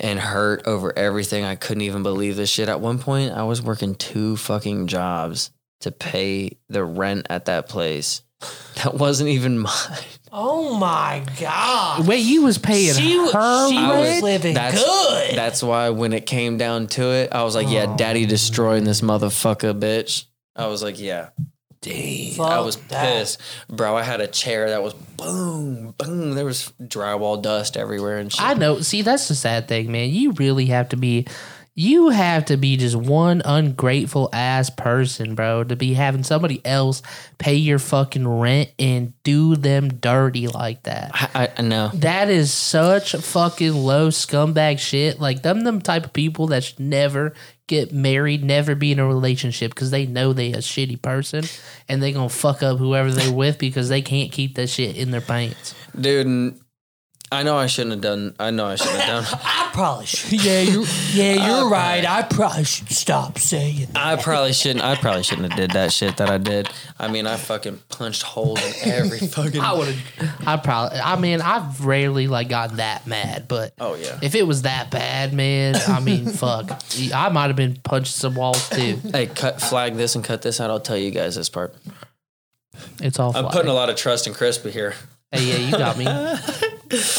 and 0.00 0.18
hurt 0.18 0.66
over 0.66 0.96
everything. 0.96 1.44
I 1.44 1.54
couldn't 1.54 1.82
even 1.82 2.02
believe 2.02 2.36
this 2.36 2.50
shit. 2.50 2.68
At 2.68 2.80
one 2.80 2.98
point, 2.98 3.32
I 3.32 3.44
was 3.44 3.62
working 3.62 3.94
two 3.94 4.36
fucking 4.36 4.86
jobs 4.86 5.50
to 5.80 5.90
pay 5.90 6.58
the 6.68 6.84
rent 6.84 7.26
at 7.30 7.46
that 7.46 7.68
place. 7.68 8.22
That 8.82 8.94
wasn't 8.94 9.28
even 9.30 9.58
mine. 9.58 9.72
Oh 10.32 10.78
my 10.78 11.22
god. 11.38 12.06
Wait, 12.06 12.20
you 12.20 12.42
was 12.42 12.56
paying 12.56 12.94
She, 12.94 13.18
wa- 13.18 13.30
her 13.32 13.68
she 13.68 13.76
rent? 13.76 13.98
was 13.98 14.22
living 14.22 14.54
That's 14.54 14.82
good. 14.82 15.36
That's 15.36 15.62
why 15.62 15.90
when 15.90 16.14
it 16.14 16.24
came 16.24 16.56
down 16.56 16.86
to 16.88 17.02
it, 17.12 17.32
I 17.32 17.42
was 17.44 17.54
like, 17.54 17.68
"Yeah, 17.70 17.84
oh. 17.88 17.96
Daddy 17.98 18.24
destroying 18.24 18.84
this 18.84 19.02
motherfucker, 19.02 19.78
bitch." 19.78 20.24
I 20.56 20.66
was 20.68 20.82
like, 20.82 20.98
"Yeah." 20.98 21.28
Fuck 21.84 22.46
I 22.48 22.60
was 22.60 22.76
that. 22.76 23.04
pissed, 23.18 23.40
bro. 23.68 23.96
I 23.96 24.04
had 24.04 24.20
a 24.20 24.28
chair 24.28 24.70
that 24.70 24.82
was 24.84 24.94
boom, 24.94 25.94
boom. 25.98 26.34
There 26.36 26.44
was 26.44 26.72
drywall 26.80 27.42
dust 27.42 27.76
everywhere 27.76 28.18
and 28.18 28.32
shit. 28.32 28.40
I 28.40 28.54
know. 28.54 28.80
See, 28.80 29.02
that's 29.02 29.26
the 29.26 29.34
sad 29.34 29.66
thing, 29.66 29.90
man. 29.90 30.10
You 30.10 30.30
really 30.32 30.66
have 30.66 30.90
to 30.90 30.96
be, 30.96 31.26
you 31.74 32.10
have 32.10 32.46
to 32.46 32.58
be 32.58 32.76
just 32.76 32.94
one 32.94 33.40
ungrateful 33.44 34.28
ass 34.32 34.68
person, 34.68 35.34
bro, 35.34 35.64
to 35.64 35.74
be 35.74 35.94
having 35.94 36.22
somebody 36.22 36.60
else 36.66 37.00
pay 37.38 37.54
your 37.54 37.78
fucking 37.78 38.28
rent 38.28 38.70
and 38.78 39.14
do 39.22 39.56
them 39.56 39.88
dirty 39.88 40.48
like 40.48 40.82
that. 40.82 41.10
I, 41.34 41.48
I 41.56 41.62
know. 41.62 41.90
That 41.94 42.28
is 42.28 42.52
such 42.52 43.12
fucking 43.12 43.72
low 43.72 44.08
scumbag 44.08 44.78
shit. 44.78 45.18
Like 45.18 45.42
them, 45.42 45.62
them 45.62 45.80
type 45.80 46.04
of 46.04 46.12
people 46.12 46.48
that 46.48 46.62
should 46.62 46.80
never 46.80 47.32
get 47.68 47.90
married, 47.90 48.44
never 48.44 48.74
be 48.74 48.92
in 48.92 48.98
a 48.98 49.06
relationship 49.06 49.74
because 49.74 49.90
they 49.90 50.04
know 50.04 50.34
they 50.34 50.52
a 50.52 50.58
shitty 50.58 51.00
person 51.00 51.44
and 51.88 52.02
they 52.02 52.12
gonna 52.12 52.28
fuck 52.28 52.62
up 52.62 52.76
whoever 52.76 53.10
they're 53.10 53.32
with 53.32 53.58
because 53.58 53.88
they 53.88 54.02
can't 54.02 54.30
keep 54.30 54.56
that 54.56 54.66
shit 54.68 54.96
in 54.96 55.10
their 55.10 55.22
pants. 55.22 55.74
dude. 55.98 56.58
I 57.32 57.42
know 57.42 57.56
I 57.56 57.66
shouldn't 57.66 57.92
have 57.92 58.00
done. 58.02 58.34
I 58.38 58.50
know 58.50 58.66
I 58.66 58.74
shouldn't 58.76 59.00
have 59.00 59.24
done. 59.28 59.40
I 59.44 59.70
probably 59.72 60.06
should. 60.06 60.32
Yeah, 60.42 60.60
you're, 60.62 60.84
yeah, 61.12 61.46
you're 61.46 61.68
right. 61.68 62.04
I 62.04 62.22
probably 62.22 62.64
should 62.64 62.90
stop 62.90 63.38
saying 63.38 63.86
that. 63.92 63.96
I 63.96 64.16
probably 64.20 64.52
shouldn't. 64.52 64.84
I 64.84 64.96
probably 64.96 65.22
shouldn't 65.22 65.48
have 65.50 65.56
did 65.58 65.70
that 65.72 65.92
shit 65.92 66.16
that 66.18 66.28
I 66.30 66.38
did. 66.38 66.68
I 66.98 67.08
mean, 67.08 67.26
I 67.26 67.36
fucking 67.36 67.80
punched 67.88 68.22
holes 68.22 68.60
in 68.82 68.90
every 68.92 69.18
fucking. 69.26 69.60
I 69.60 69.72
would 69.72 69.88
have. 69.88 70.48
I 70.48 70.56
probably. 70.56 70.98
I 70.98 71.16
mean, 71.18 71.40
I've 71.40 71.84
rarely 71.84 72.26
like 72.28 72.48
gotten 72.48 72.76
that 72.76 73.06
mad, 73.06 73.46
but 73.48 73.72
Oh 73.80 73.94
yeah. 73.94 74.18
if 74.22 74.34
it 74.34 74.46
was 74.46 74.62
that 74.62 74.90
bad, 74.90 75.32
man, 75.32 75.76
I 75.76 76.00
mean, 76.00 76.26
fuck, 76.26 76.70
I 77.14 77.28
might 77.30 77.46
have 77.46 77.56
been 77.56 77.76
punching 77.82 78.06
some 78.12 78.34
walls 78.34 78.68
too. 78.68 78.98
Hey, 79.12 79.26
cut 79.26 79.60
flag 79.60 79.94
this 79.94 80.14
and 80.16 80.24
cut 80.24 80.42
this 80.42 80.60
out. 80.60 80.70
I'll 80.70 80.80
tell 80.80 80.96
you 80.98 81.10
guys 81.10 81.36
this 81.36 81.48
part. 81.48 81.74
It's 83.00 83.18
all. 83.18 83.34
I'm 83.36 83.44
fly. 83.44 83.52
putting 83.52 83.70
a 83.70 83.74
lot 83.74 83.88
of 83.90 83.96
trust 83.96 84.26
in 84.26 84.34
Crispy 84.34 84.70
here. 84.70 84.94
Hey, 85.30 85.44
yeah, 85.44 85.56
you 85.56 85.70
got 85.72 85.96
me. 85.96 86.68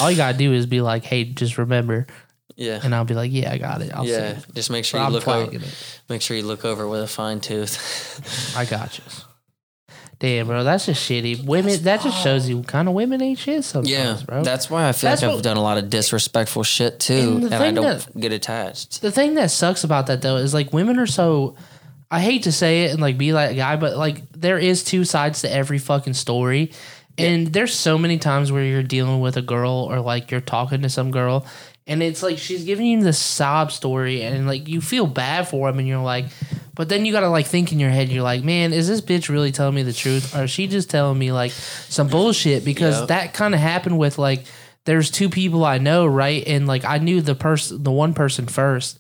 All 0.01 0.09
you 0.11 0.17
gotta 0.17 0.37
do 0.37 0.53
is 0.53 0.65
be 0.65 0.81
like, 0.81 1.03
hey, 1.03 1.23
just 1.25 1.57
remember, 1.57 2.07
Yeah. 2.55 2.79
and 2.83 2.93
I'll 2.93 3.05
be 3.05 3.13
like, 3.13 3.31
yeah, 3.31 3.51
I 3.51 3.57
got 3.57 3.81
it. 3.81 3.91
I'll 3.93 4.05
yeah. 4.05 4.39
Just 4.53 4.69
make 4.69 4.85
sure 4.85 4.99
But 4.99 5.07
you 5.07 5.13
look 5.13 5.27
over. 5.27 5.55
it. 5.55 6.01
Make 6.09 6.21
sure 6.21 6.35
you 6.37 6.43
look 6.43 6.65
over 6.65 6.87
with 6.87 7.01
a 7.01 7.07
fine 7.07 7.39
tooth. 7.39 8.53
I 8.57 8.65
got 8.65 8.97
you. 8.97 9.03
Damn, 10.19 10.47
bro, 10.47 10.63
that's 10.63 10.85
just 10.85 11.09
shitty. 11.09 11.43
Women, 11.43 11.83
that 11.83 12.01
just 12.01 12.23
shows 12.23 12.47
you 12.47 12.61
kind 12.63 12.87
of 12.87 12.93
women 12.93 13.21
ain't 13.21 13.39
shit 13.39 13.63
sometimes, 13.65 13.89
yeah, 13.89 14.17
bro. 14.25 14.41
that's 14.43 14.69
why 14.69 14.87
I 14.87 14.93
feel 14.93 15.09
That's 15.09 15.21
like 15.21 15.31
I've 15.31 15.41
done 15.41 15.57
a 15.57 15.61
lot 15.61 15.77
of 15.77 15.89
disrespectful 15.89 16.63
shit 16.63 16.99
too, 17.01 17.13
And 17.13 17.43
and, 17.45 17.53
I 17.55 17.71
don't 17.71 17.83
that- 17.83 18.17
get 18.19 18.31
attached. 18.31 19.01
the 19.01 19.11
thing 19.11 19.33
that 19.35 19.51
sucks 19.51 19.83
about 19.83 20.07
that 20.07 20.21
though 20.21 20.37
is 20.37 20.53
like 20.53 20.71
women 20.71 20.97
are 20.97 21.07
so 21.07 21.55
I 22.09 22.21
hate 22.21 22.43
to 22.43 22.51
say 22.53 22.83
it 22.85 22.91
and 22.91 23.01
like 23.01 23.17
be 23.17 23.33
like 23.33 23.51
a 23.51 23.55
guy, 23.55 23.75
but 23.75 23.97
like 23.97 24.21
there 24.31 24.57
is 24.59 24.83
two 24.85 25.03
sides 25.03 25.41
to 25.41 25.51
every 25.51 25.79
fucking 25.79 26.13
story. 26.13 26.71
And 27.17 27.47
there's 27.53 27.73
so 27.73 27.97
many 27.97 28.17
times 28.17 28.51
where 28.51 28.63
you're 28.63 28.83
dealing 28.83 29.19
with 29.21 29.37
a 29.37 29.41
girl 29.41 29.87
or 29.89 29.99
like 29.99 30.31
you're 30.31 30.41
talking 30.41 30.81
to 30.81 30.89
some 30.89 31.11
girl 31.11 31.45
and 31.85 32.01
it's 32.01 32.23
like 32.23 32.37
she's 32.37 32.63
giving 32.63 32.85
you 32.85 33.03
this 33.03 33.19
sob 33.19 33.71
story 33.71 34.21
and 34.23 34.47
like 34.47 34.67
you 34.69 34.79
feel 34.79 35.05
bad 35.05 35.47
for 35.47 35.67
him 35.69 35.79
and 35.79 35.87
you're 35.87 36.01
like 36.01 36.25
but 36.75 36.87
then 36.87 37.05
you 37.05 37.11
gotta 37.11 37.27
like 37.27 37.45
think 37.45 37.73
in 37.73 37.79
your 37.79 37.89
head 37.89 38.07
you're 38.09 38.23
like 38.23 38.41
man 38.43 38.71
is 38.71 38.87
this 38.87 39.01
bitch 39.01 39.27
really 39.27 39.51
telling 39.51 39.75
me 39.75 39.83
the 39.83 39.91
truth 39.91 40.33
or 40.35 40.43
is 40.43 40.49
she 40.49 40.65
just 40.65 40.89
telling 40.89 41.19
me 41.19 41.31
like 41.33 41.51
some 41.51 42.07
bullshit? 42.07 42.63
Because 42.63 42.99
Yep. 43.01 43.07
that 43.09 43.33
kind 43.33 43.53
of 43.53 43.59
happened 43.59 43.97
with 43.99 44.17
like 44.17 44.45
there's 44.85 45.11
two 45.11 45.29
people 45.29 45.65
I 45.65 45.77
know 45.77 46.05
right? 46.05 46.43
And 46.47 46.67
like 46.67 46.85
I 46.85 46.99
knew 46.99 47.21
the 47.21 47.35
person 47.35 47.83
the 47.83 47.91
one 47.91 48.13
person 48.13 48.47
first 48.47 48.97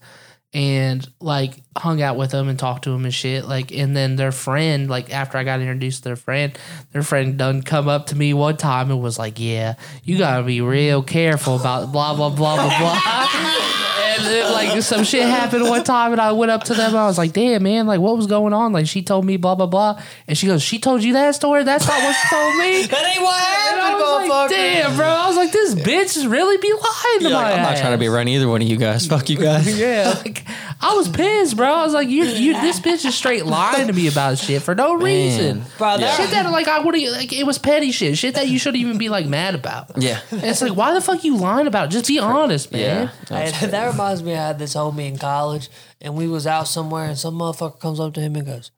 and 0.53 1.07
like 1.19 1.55
hung 1.75 2.01
out 2.01 2.15
with 2.15 2.31
them 2.31 2.47
and 2.47 2.59
talked 2.59 2.83
to 2.83 2.91
them 2.91 3.05
and 3.05 3.13
shit. 3.13 3.45
Like, 3.45 3.71
and 3.71 3.95
then 3.95 4.15
their 4.15 4.31
friend, 4.31 4.89
like 4.89 5.11
after 5.11 5.37
I 5.37 5.43
got 5.43 5.59
introduced 5.59 6.03
to 6.03 6.09
their 6.09 6.15
friend, 6.15 6.57
their 6.91 7.03
friend 7.03 7.37
done 7.37 7.63
come 7.63 7.87
up 7.87 8.07
to 8.07 8.15
me 8.15 8.33
one 8.33 8.57
time 8.57 8.91
and 8.91 9.01
was 9.01 9.17
like, 9.17 9.39
"Yeah, 9.39 9.75
you 10.03 10.17
gotta 10.17 10.43
be 10.43 10.61
real 10.61 11.01
careful 11.01 11.55
about 11.55 11.91
blah 11.91 12.15
blah 12.15 12.29
blah 12.29 12.55
blah 12.55 12.79
blah." 12.79 13.79
and 14.17 14.25
then, 14.25 14.51
like 14.53 14.81
some 14.81 15.03
shit 15.03 15.23
happened 15.27 15.63
one 15.69 15.83
time, 15.83 16.11
and 16.11 16.21
I 16.21 16.31
went 16.31 16.51
up 16.51 16.63
to 16.65 16.73
them. 16.73 16.89
And 16.89 16.97
I 16.97 17.05
was 17.05 17.17
like, 17.17 17.33
"Damn, 17.33 17.63
man, 17.63 17.87
like 17.87 17.99
what 17.99 18.15
was 18.17 18.27
going 18.27 18.53
on?" 18.53 18.73
Like 18.73 18.87
she 18.87 19.01
told 19.01 19.25
me 19.25 19.37
blah 19.37 19.55
blah 19.55 19.65
blah, 19.67 20.01
and 20.27 20.37
she 20.37 20.47
goes, 20.47 20.61
"She 20.63 20.79
told 20.79 21.03
you 21.03 21.13
that 21.13 21.35
story? 21.35 21.63
That's 21.63 21.87
not 21.87 22.01
what 22.01 22.15
she 22.15 22.29
told 22.29 22.57
me." 22.57 22.83
That 22.93 23.05
ain't 23.05 23.21
what 23.23 23.35
And 23.35 23.81
I 23.81 23.89
happened, 23.89 23.99
was 24.01 24.29
like, 24.29 24.49
"Damn, 24.51 24.95
bro!" 24.95 25.05
I 25.07 25.27
was 25.27 25.35
like, 25.37 25.51
"This 25.51 25.75
bitch 25.75 26.17
is 26.17 26.27
really 26.27 26.57
be 26.57 26.71
lying 26.71 27.19
to 27.19 27.21
You're 27.21 27.31
my 27.31 27.43
like, 27.43 27.53
I'm 27.55 27.61
not 27.63 27.73
ass." 27.73 27.79
trying 27.79 27.91
to 27.93 27.97
be 27.97 28.07
around 28.07 28.27
either 28.27 28.47
one 28.47 28.61
of 28.61 28.67
you 28.67 28.77
guys. 28.77 29.07
Fuck 29.07 29.29
you 29.29 29.37
guys. 29.37 29.63
Yeah, 29.83 30.13
like 30.23 30.43
I 30.81 30.93
was 30.95 31.07
pissed, 31.09 31.55
bro. 31.57 31.67
I 31.73 31.83
was 31.83 31.93
like, 31.93 32.09
"You, 32.09 32.23
you, 32.25 32.53
this 32.61 32.79
bitch 32.79 33.05
is 33.05 33.15
straight 33.15 33.45
lying 33.45 33.87
to 33.87 33.93
me 33.93 34.07
about 34.07 34.37
shit 34.37 34.61
for 34.61 34.75
no 34.75 34.93
reason." 34.95 35.63
Bro, 35.77 35.97
that- 35.97 36.17
Shit 36.17 36.29
that 36.31 36.49
like 36.51 36.67
I 36.67 36.79
would 36.79 36.95
like 36.95 37.33
it 37.33 37.45
was 37.45 37.57
petty 37.57 37.91
shit. 37.91 38.17
Shit 38.17 38.35
that 38.35 38.47
you 38.47 38.59
shouldn't 38.59 38.81
even 38.81 38.97
be 38.97 39.09
like 39.09 39.25
mad 39.25 39.55
about. 39.55 39.91
Yeah. 39.97 40.19
And 40.31 40.43
it's 40.43 40.61
like, 40.61 40.75
why 40.75 40.93
the 40.93 41.01
fuck 41.01 41.23
you 41.23 41.37
lying 41.37 41.67
about? 41.67 41.87
it? 41.87 41.91
Just 41.91 42.07
be 42.07 42.19
honest, 42.19 42.71
man. 42.71 43.09
Yeah. 43.29 43.49
Hey, 43.51 43.67
that 43.67 43.87
reminds 43.91 44.02
me, 44.23 44.33
I 44.33 44.47
had 44.47 44.59
this 44.59 44.75
homie 44.75 45.07
in 45.07 45.17
college, 45.17 45.69
and 46.01 46.15
we 46.15 46.27
was 46.27 46.45
out 46.45 46.67
somewhere, 46.67 47.05
and 47.05 47.17
some 47.17 47.35
motherfucker 47.35 47.79
comes 47.79 47.99
up 47.99 48.13
to 48.15 48.21
him 48.21 48.35
and 48.35 48.45
goes, 48.45 48.71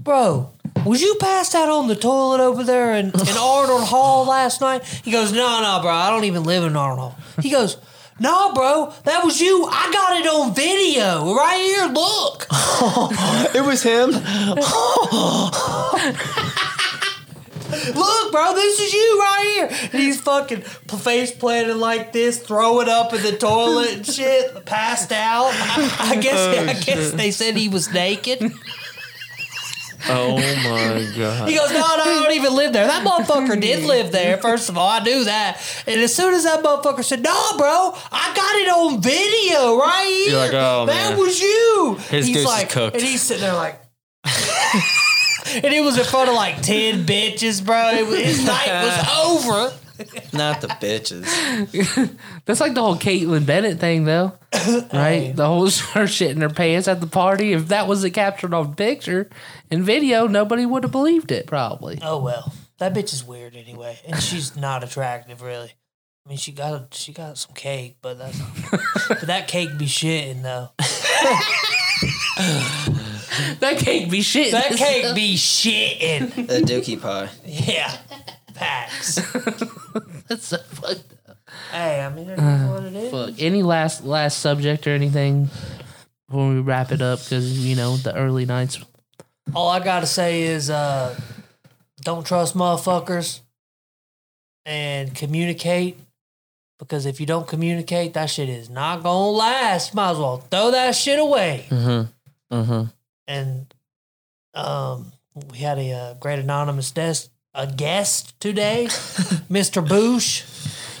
"Bro, 0.00 0.50
was 0.84 1.02
you 1.02 1.16
passed 1.20 1.54
out 1.54 1.68
on 1.68 1.88
the 1.88 1.96
toilet 1.96 2.40
over 2.40 2.62
there 2.62 2.94
in, 2.94 3.06
in 3.06 3.12
Arnold 3.38 3.84
Hall 3.84 4.24
last 4.26 4.60
night?" 4.60 4.84
He 5.04 5.10
goes, 5.10 5.32
"No, 5.32 5.60
no, 5.60 5.80
bro, 5.82 5.90
I 5.90 6.10
don't 6.10 6.24
even 6.24 6.44
live 6.44 6.64
in 6.64 6.76
Arnold 6.76 7.12
Hall." 7.12 7.18
He 7.42 7.50
goes, 7.50 7.76
"No, 8.20 8.52
bro, 8.54 8.92
that 9.04 9.24
was 9.24 9.40
you. 9.40 9.66
I 9.70 9.90
got 9.92 10.20
it 10.20 10.26
on 10.26 10.54
video 10.54 11.34
right 11.34 11.60
here. 11.60 11.86
Look." 11.92 12.46
It 13.56 13.64
was 13.64 13.82
him. 13.82 14.10
Look, 17.94 18.32
bro, 18.32 18.54
this 18.54 18.80
is 18.80 18.92
you 18.92 19.18
right 19.20 19.52
here. 19.54 19.88
And 19.92 20.02
he's 20.02 20.20
fucking 20.20 20.62
face 20.62 21.32
planted 21.32 21.76
like 21.76 22.12
this, 22.12 22.38
throwing 22.38 22.88
up 22.88 23.12
in 23.12 23.22
the 23.22 23.36
toilet 23.36 23.94
and 23.94 24.06
shit, 24.06 24.64
passed 24.64 25.12
out. 25.12 25.50
I, 25.52 25.74
oh, 25.78 25.96
I 26.10 26.16
guess 26.16 26.38
I 26.38 26.72
guess 26.80 27.10
they 27.12 27.30
said 27.30 27.56
he 27.56 27.68
was 27.68 27.92
naked. 27.92 28.52
Oh 30.08 30.36
my 30.36 31.12
god. 31.16 31.48
He 31.48 31.56
goes, 31.56 31.70
no, 31.70 31.78
no, 31.78 31.84
I 31.84 31.96
don't 31.96 32.32
even 32.32 32.54
live 32.54 32.72
there. 32.72 32.86
That 32.86 33.04
motherfucker 33.04 33.60
did 33.60 33.84
live 33.84 34.12
there. 34.12 34.38
First 34.38 34.68
of 34.68 34.78
all, 34.78 34.88
I 34.88 35.00
knew 35.00 35.24
that. 35.24 35.60
And 35.86 36.00
as 36.00 36.14
soon 36.14 36.32
as 36.34 36.44
that 36.44 36.62
motherfucker 36.62 37.02
said, 37.02 37.22
no, 37.22 37.56
bro, 37.56 37.92
I 38.12 38.32
got 38.34 38.54
it 38.56 38.68
on 38.68 39.02
video 39.02 39.78
right 39.78 40.06
here. 40.06 40.30
You're 40.30 40.38
like, 40.38 40.52
oh, 40.52 40.86
that 40.86 41.10
man. 41.10 41.18
was 41.18 41.40
you. 41.40 41.98
His 42.08 42.26
he's 42.26 42.44
like, 42.44 42.70
cooked. 42.70 42.96
and 42.96 43.04
he's 43.04 43.22
sitting 43.22 43.42
there 43.42 43.54
like. 43.54 43.80
and 45.54 45.64
it 45.64 45.82
was 45.82 45.98
in 45.98 46.04
front 46.04 46.28
of 46.28 46.34
like 46.34 46.62
ten 46.62 47.04
bitches, 47.04 47.64
bro. 47.64 47.90
It 47.90 48.06
was, 48.06 48.18
his 48.18 48.46
night 48.46 48.68
was 48.68 49.70
over. 49.70 49.76
Not 50.32 50.60
the 50.60 50.68
bitches. 50.68 51.24
That's 52.44 52.60
like 52.60 52.74
the 52.74 52.82
whole 52.82 52.96
Kaitlin 52.96 53.46
Bennett 53.46 53.80
thing, 53.80 54.04
though, 54.04 54.34
right? 54.92 55.32
The 55.34 55.46
whole 55.46 55.70
her 55.94 56.06
shit 56.06 56.32
in 56.32 56.42
her 56.42 56.50
pants 56.50 56.88
at 56.88 57.00
the 57.00 57.06
party. 57.06 57.52
If 57.52 57.68
that 57.68 57.88
wasn't 57.88 58.14
captured 58.14 58.52
on 58.52 58.74
picture 58.74 59.30
and 59.70 59.82
video, 59.82 60.26
nobody 60.26 60.66
would 60.66 60.82
have 60.82 60.92
believed 60.92 61.32
it. 61.32 61.46
Probably. 61.46 61.98
Oh 62.02 62.20
well, 62.20 62.52
that 62.78 62.92
bitch 62.94 63.12
is 63.14 63.24
weird 63.24 63.56
anyway, 63.56 63.98
and 64.06 64.22
she's 64.22 64.56
not 64.56 64.84
attractive 64.84 65.40
really. 65.40 65.72
I 66.26 66.28
mean, 66.28 66.38
she 66.38 66.52
got 66.52 66.92
she 66.92 67.12
got 67.12 67.38
some 67.38 67.54
cake, 67.54 67.96
but 68.02 68.18
that's 68.18 68.38
but 69.08 69.22
that 69.22 69.48
cake 69.48 69.78
be 69.78 69.86
shitting 69.86 70.42
though. 70.42 70.70
That 73.60 73.78
cake 73.78 74.10
be 74.10 74.22
shit. 74.22 74.52
That 74.52 74.72
cake 74.76 75.14
be 75.14 75.34
shitting. 75.34 76.46
The 76.46 76.60
dookie 76.60 77.00
pie. 77.00 77.28
Yeah, 77.44 77.94
Facts. 78.56 79.16
That's 80.28 80.46
so 80.46 80.56
fucked 80.58 81.14
up. 81.28 81.36
hey, 81.70 82.00
I 82.02 82.08
mean, 82.14 82.30
it 82.30 82.38
is 82.38 82.70
what 82.70 82.84
it 82.84 82.94
is. 82.94 83.10
Fuck. 83.10 83.34
Any 83.38 83.62
last 83.62 84.04
last 84.04 84.38
subject 84.38 84.86
or 84.86 84.90
anything 84.90 85.50
before 86.28 86.48
we 86.48 86.60
wrap 86.60 86.92
it 86.92 87.02
up? 87.02 87.18
Because 87.18 87.66
you 87.66 87.76
know 87.76 87.96
the 87.98 88.14
early 88.16 88.46
nights. 88.46 88.78
All 89.54 89.68
I 89.68 89.80
gotta 89.80 90.06
say 90.06 90.42
is, 90.42 90.70
uh, 90.70 91.18
don't 92.00 92.26
trust 92.26 92.56
motherfuckers 92.56 93.40
and 94.64 95.14
communicate. 95.14 95.98
Because 96.78 97.06
if 97.06 97.20
you 97.20 97.26
don't 97.26 97.46
communicate, 97.46 98.14
that 98.14 98.30
shit 98.30 98.48
is 98.48 98.68
not 98.70 99.02
gonna 99.02 99.30
last. 99.30 99.94
Might 99.94 100.12
as 100.12 100.18
well 100.18 100.38
throw 100.38 100.70
that 100.70 100.94
shit 100.94 101.18
away. 101.18 101.66
Mm-hmm. 101.68 102.10
Mm-hmm. 102.52 102.84
And 103.28 103.74
um, 104.54 105.12
we 105.50 105.58
had 105.58 105.78
a, 105.78 105.92
uh 105.92 106.14
great 106.14 106.38
anonymous 106.38 106.90
desk, 106.90 107.30
a 107.54 107.66
guest 107.66 108.38
today, 108.40 108.86
Mr. 109.50 109.86
Bush. 109.86 110.44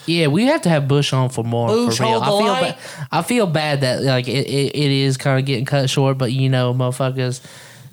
Yeah, 0.06 0.28
we 0.28 0.44
have 0.46 0.62
to 0.62 0.68
have 0.68 0.86
Bush 0.86 1.12
on 1.12 1.30
for 1.30 1.42
more. 1.44 1.68
Bush, 1.68 1.98
for 1.98 2.04
real. 2.04 2.20
hold 2.20 2.22
I 2.22 2.26
the 2.26 2.36
feel 2.38 2.52
light. 2.52 2.76
bad. 2.76 3.08
I 3.10 3.22
feel 3.22 3.46
bad 3.46 3.80
that 3.80 4.02
like 4.02 4.28
it, 4.28 4.46
it, 4.46 4.74
it 4.76 4.90
is 4.92 5.16
kind 5.16 5.38
of 5.40 5.44
getting 5.46 5.64
cut 5.64 5.90
short, 5.90 6.16
but 6.16 6.32
you 6.32 6.48
know, 6.48 6.72
motherfuckers 6.72 7.44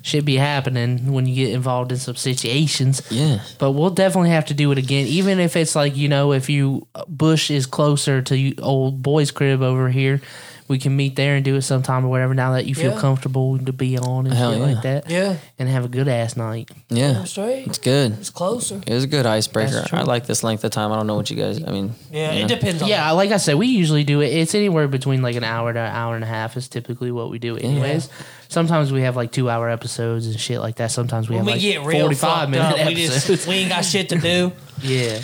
should 0.02 0.24
be 0.24 0.36
happening 0.36 1.12
when 1.12 1.26
you 1.26 1.34
get 1.34 1.54
involved 1.54 1.90
in 1.90 1.98
some 1.98 2.14
situations. 2.14 3.00
Yeah. 3.10 3.40
But 3.58 3.72
we'll 3.72 3.90
definitely 3.90 4.30
have 4.30 4.44
to 4.46 4.54
do 4.54 4.70
it 4.70 4.78
again, 4.78 5.06
even 5.06 5.40
if 5.40 5.56
it's 5.56 5.74
like 5.74 5.96
you 5.96 6.08
know, 6.08 6.32
if 6.32 6.48
you 6.48 6.86
Bush 7.08 7.50
is 7.50 7.66
closer 7.66 8.22
to 8.22 8.38
you, 8.38 8.54
old 8.62 9.02
boy's 9.02 9.30
crib 9.32 9.60
over 9.62 9.88
here, 9.88 10.20
we 10.66 10.78
can 10.78 10.96
meet 10.96 11.14
there 11.16 11.34
and 11.36 11.44
do 11.44 11.56
it 11.56 11.62
sometime 11.62 12.04
or 12.04 12.08
whatever. 12.08 12.32
Now 12.34 12.52
that 12.52 12.64
you 12.66 12.74
feel 12.74 12.92
Yeah. 12.92 13.00
comfortable 13.00 13.58
to 13.58 13.72
be 13.72 13.98
on 13.98 14.26
and 14.26 14.34
Hell 14.34 14.52
shit 14.52 14.60
yeah. 14.60 14.66
like 14.66 14.82
that, 14.82 15.10
Yeah, 15.10 15.36
and 15.58 15.68
have 15.68 15.84
a 15.84 15.88
good 15.88 16.08
ass 16.08 16.36
night. 16.36 16.70
Yeah. 16.88 17.18
I'm 17.20 17.26
straight. 17.26 17.66
It's 17.66 17.78
good. 17.78 18.12
It's 18.18 18.30
closer. 18.30 18.80
It 18.86 18.94
was 18.94 19.04
a 19.04 19.06
good 19.06 19.26
icebreaker. 19.26 19.72
That's 19.72 19.88
true. 19.90 19.98
I 19.98 20.02
like 20.02 20.26
this 20.26 20.42
length 20.42 20.64
of 20.64 20.70
time. 20.70 20.90
I 20.90 20.96
don't 20.96 21.06
know 21.06 21.16
what 21.16 21.28
you 21.30 21.36
guys. 21.36 21.62
I 21.62 21.70
mean, 21.70 21.94
Yeah, 22.10 22.32
you 22.32 22.44
it 22.44 22.48
depends 22.48 22.82
on 22.82 22.88
Yeah, 22.88 23.10
like 23.12 23.30
I 23.30 23.36
said, 23.36 23.56
we 23.56 23.66
usually 23.66 24.04
do 24.04 24.20
it. 24.22 24.28
It's 24.32 24.54
anywhere 24.54 24.88
between 24.88 25.20
like 25.22 25.36
an 25.36 25.44
hour 25.44 25.72
to 25.72 25.78
an 25.78 25.94
hour 25.94 26.14
and 26.14 26.24
a 26.24 26.28
half 26.28 26.56
is 26.56 26.68
typically 26.68 27.10
what 27.12 27.30
we 27.30 27.38
do, 27.38 27.56
anyways. 27.56 28.08
Sometimes 28.48 28.92
we 28.92 29.02
have 29.02 29.16
like 29.16 29.32
two 29.32 29.50
hour 29.50 29.68
episodes 29.68 30.26
and 30.26 30.38
shit 30.38 30.60
like 30.60 30.76
that. 30.76 30.90
Sometimes 30.92 31.28
we 31.28 31.36
When 31.36 31.40
have 31.40 31.46
we 31.46 31.52
like 31.52 31.60
get 31.60 31.84
real 31.84 32.00
forty 32.02 32.14
five 32.14 32.38
fucked 32.40 32.50
minute 32.52 32.66
up, 32.80 32.86
we 32.86 32.92
episodes. 33.04 33.26
just 33.26 33.48
we 33.48 33.54
ain't 33.56 33.68
got 33.70 33.84
shit 33.84 34.08
to 34.10 34.18
do. 34.18 34.52
yeah, 34.82 35.18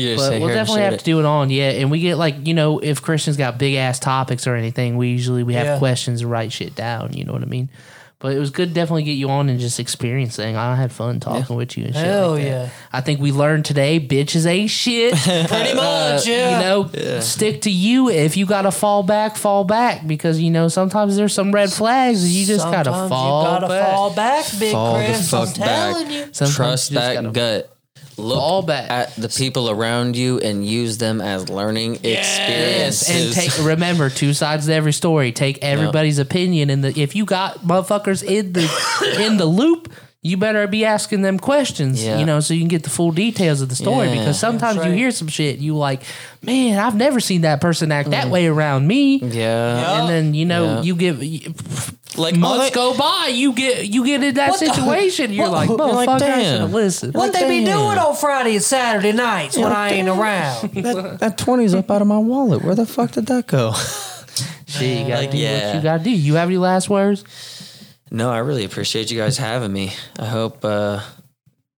You 0.00 0.16
just 0.16 0.30
but 0.30 0.40
we'll 0.40 0.48
definitely 0.54 0.82
have 0.82 0.94
it. 0.94 0.98
to 1.00 1.04
do 1.04 1.18
it 1.20 1.24
on. 1.24 1.50
Yeah, 1.50 1.70
and 1.70 1.90
we 1.90 2.00
get 2.00 2.16
like 2.16 2.46
you 2.46 2.54
know 2.54 2.78
if 2.78 3.02
Christian's 3.02 3.36
got 3.36 3.58
big 3.58 3.74
ass 3.74 3.98
topics 3.98 4.46
or 4.46 4.54
anything, 4.56 4.96
we 4.96 5.08
usually 5.08 5.42
we 5.42 5.54
have 5.54 5.66
Yeah. 5.66 5.78
questions 5.78 6.22
and 6.22 6.30
write 6.30 6.52
shit 6.52 6.74
down. 6.74 7.12
You 7.12 7.24
know 7.24 7.32
what 7.32 7.42
I 7.42 7.46
mean? 7.46 7.68
But 8.22 8.34
it 8.34 8.38
was 8.38 8.50
good, 8.50 8.68
to 8.68 8.74
definitely 8.74 9.04
get 9.04 9.12
you 9.12 9.30
on 9.30 9.48
and 9.48 9.58
just 9.58 9.80
experiencing. 9.80 10.54
I 10.54 10.76
had 10.76 10.92
fun 10.92 11.20
talking 11.20 11.56
with 11.56 11.78
you 11.78 11.86
and 11.86 11.94
shit. 11.94 12.04
Hell 12.04 12.32
like 12.32 12.44
yeah. 12.44 12.68
I 12.92 13.00
think 13.00 13.18
we 13.18 13.32
learned 13.32 13.64
today, 13.64 13.98
bitches 13.98 14.44
ain't 14.44 14.68
shit. 14.68 15.14
Pretty 15.16 15.48
uh, 15.70 15.74
much, 15.74 16.26
yeah. 16.26 16.58
You 16.58 16.64
know, 16.92 17.20
stick 17.20 17.62
to 17.62 17.70
you. 17.70 18.10
If 18.10 18.36
you 18.36 18.44
gotta 18.44 18.72
fall 18.72 19.02
back, 19.02 19.36
fall 19.36 19.64
back 19.64 20.06
because 20.06 20.38
you 20.38 20.50
know 20.50 20.68
sometimes 20.68 21.16
there's 21.16 21.32
some 21.32 21.50
red 21.50 21.72
flags 21.72 22.22
and 22.22 22.30
you 22.30 22.44
just 22.44 22.66
gotta 22.70 22.92
fall 22.92 23.42
You 23.44 23.48
gotta 23.48 23.68
back. 23.68 23.90
fall 23.94 24.14
back, 24.14 24.44
big 24.58 24.72
Fall 24.72 24.98
the 24.98 25.04
Chris. 25.06 25.32
I'm 25.32 25.46
fuck 25.46 25.56
back. 25.58 25.92
telling 25.94 26.10
you. 26.10 26.24
Sometimes 26.32 26.56
Trust 26.56 26.90
you 26.90 26.98
that 26.98 27.14
gotta 27.14 27.30
gut. 27.30 27.76
Look 28.16 28.36
fall 28.36 28.62
back. 28.62 28.90
at 28.90 29.16
the 29.16 29.28
people 29.28 29.70
around 29.70 30.16
you 30.16 30.38
and 30.40 30.66
use 30.66 30.98
them 30.98 31.20
as 31.20 31.48
learning 31.48 31.98
Yes, 32.02 32.38
experiences. 32.38 33.08
and 33.08 33.34
take 33.34 33.66
remember 33.66 34.10
two 34.10 34.34
sides 34.34 34.66
to 34.66 34.72
every 34.74 34.92
story. 34.92 35.32
Take 35.32 35.58
everybody's 35.62 36.18
opinion, 36.18 36.70
and 36.70 36.84
the 36.84 37.00
if 37.00 37.14
you 37.16 37.24
got 37.24 37.60
motherfuckers 37.60 38.22
in 38.22 38.52
the 38.52 39.24
in 39.24 39.36
the 39.36 39.46
loop, 39.46 39.92
you 40.22 40.36
better 40.36 40.66
be 40.66 40.84
asking 40.84 41.22
them 41.22 41.38
questions. 41.38 42.04
Yeah. 42.04 42.18
You 42.18 42.26
know, 42.26 42.40
so 42.40 42.52
you 42.52 42.60
can 42.60 42.68
get 42.68 42.82
the 42.82 42.90
full 42.90 43.10
details 43.10 43.62
of 43.62 43.70
the 43.70 43.74
story. 43.76 44.08
Yeah. 44.08 44.18
Because 44.18 44.38
sometimes 44.38 44.76
That's 44.76 44.88
you 44.88 44.92
hear 44.92 45.10
some 45.12 45.28
shit, 45.28 45.58
you 45.60 45.74
like, 45.76 46.02
man, 46.42 46.78
I've 46.78 46.94
never 46.94 47.20
seen 47.20 47.40
that 47.42 47.62
person 47.62 47.90
act 47.90 48.10
that 48.10 48.26
mm. 48.26 48.30
way 48.30 48.46
around 48.46 48.86
me. 48.86 49.18
yeah. 49.20 50.00
And 50.02 50.08
then 50.10 50.34
you 50.34 50.44
know 50.44 50.76
Yeah. 50.76 50.82
you 50.82 50.94
give 50.94 51.22
Like 52.16 52.34
months 52.36 52.70
they- 52.70 52.74
go 52.74 52.96
by, 52.96 53.30
you 53.32 53.52
get 53.52 53.86
you 53.86 54.04
get 54.04 54.22
in 54.22 54.34
that 54.34 54.50
What 54.50 54.60
the- 54.60 54.66
situation. 54.74 55.32
You're 55.32 55.48
like, 55.48 55.68
You're 55.68 55.78
like, 55.78 56.08
motherfucker, 56.08 56.14
I 56.14 56.18
damn. 56.18 56.42
should 56.44 56.60
have 56.60 56.72
listened. 56.72 57.14
What 57.14 57.32
they 57.32 57.48
be 57.48 57.64
doing 57.64 57.98
on 57.98 58.16
Friday 58.16 58.54
and 58.56 58.64
Saturday 58.64 59.12
nights 59.12 59.56
when 59.56 59.70
I 59.72 59.90
ain't 59.92 60.08
around? 60.08 60.72
that, 60.72 61.18
that 61.20 61.38
20's 61.38 61.74
up 61.74 61.90
out 61.90 62.02
of 62.02 62.08
my 62.08 62.18
wallet. 62.18 62.62
Where 62.64 62.74
the 62.74 62.84
fuck 62.86 63.12
did 63.12 63.26
that 63.26 63.46
go? 63.46 63.72
Shit, 64.66 64.98
you 65.00 65.08
gotta 65.08 65.22
Like, 65.22 65.30
do 65.30 65.38
what 65.38 65.74
you 65.76 65.80
gotta 65.82 66.02
do. 66.04 66.10
You 66.10 66.34
have 66.34 66.48
any 66.48 66.58
last 66.58 66.88
words? 66.90 67.24
No, 68.10 68.30
I 68.30 68.38
really 68.38 68.64
appreciate 68.64 69.10
you 69.10 69.18
guys 69.18 69.36
having 69.38 69.72
me. 69.72 69.92
I 70.18 70.24
hope, 70.26 70.64
uh, 70.64 71.00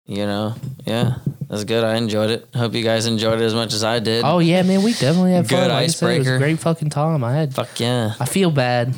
you 0.06 0.24
know, 0.26 0.54
yeah, 0.86 1.16
that's 1.48 1.64
good. 1.64 1.84
I 1.84 1.96
enjoyed 1.96 2.30
it. 2.30 2.48
Hope 2.54 2.72
you 2.74 2.82
guys 2.82 3.06
enjoyed 3.06 3.40
it 3.40 3.44
as 3.44 3.54
much 3.54 3.72
as 3.74 3.84
I 3.84 3.98
did. 3.98 4.24
Oh 4.24 4.38
yeah, 4.38 4.62
man, 4.62 4.82
we 4.82 4.92
definitely 4.92 5.32
had 5.32 5.46
fun. 5.48 5.58
Good 5.60 5.70
Like 5.70 5.84
I 5.84 5.86
said, 5.88 6.06
it 6.14 6.18
was 6.18 6.26
a 6.26 6.30
icebreaker. 6.30 6.38
great 6.38 6.58
fucking 6.58 6.90
time. 6.90 7.22
I 7.22 7.34
had. 7.34 7.54
Fuck 7.54 7.78
yeah. 7.80 8.14
I 8.18 8.24
feel 8.24 8.50
bad. 8.50 8.94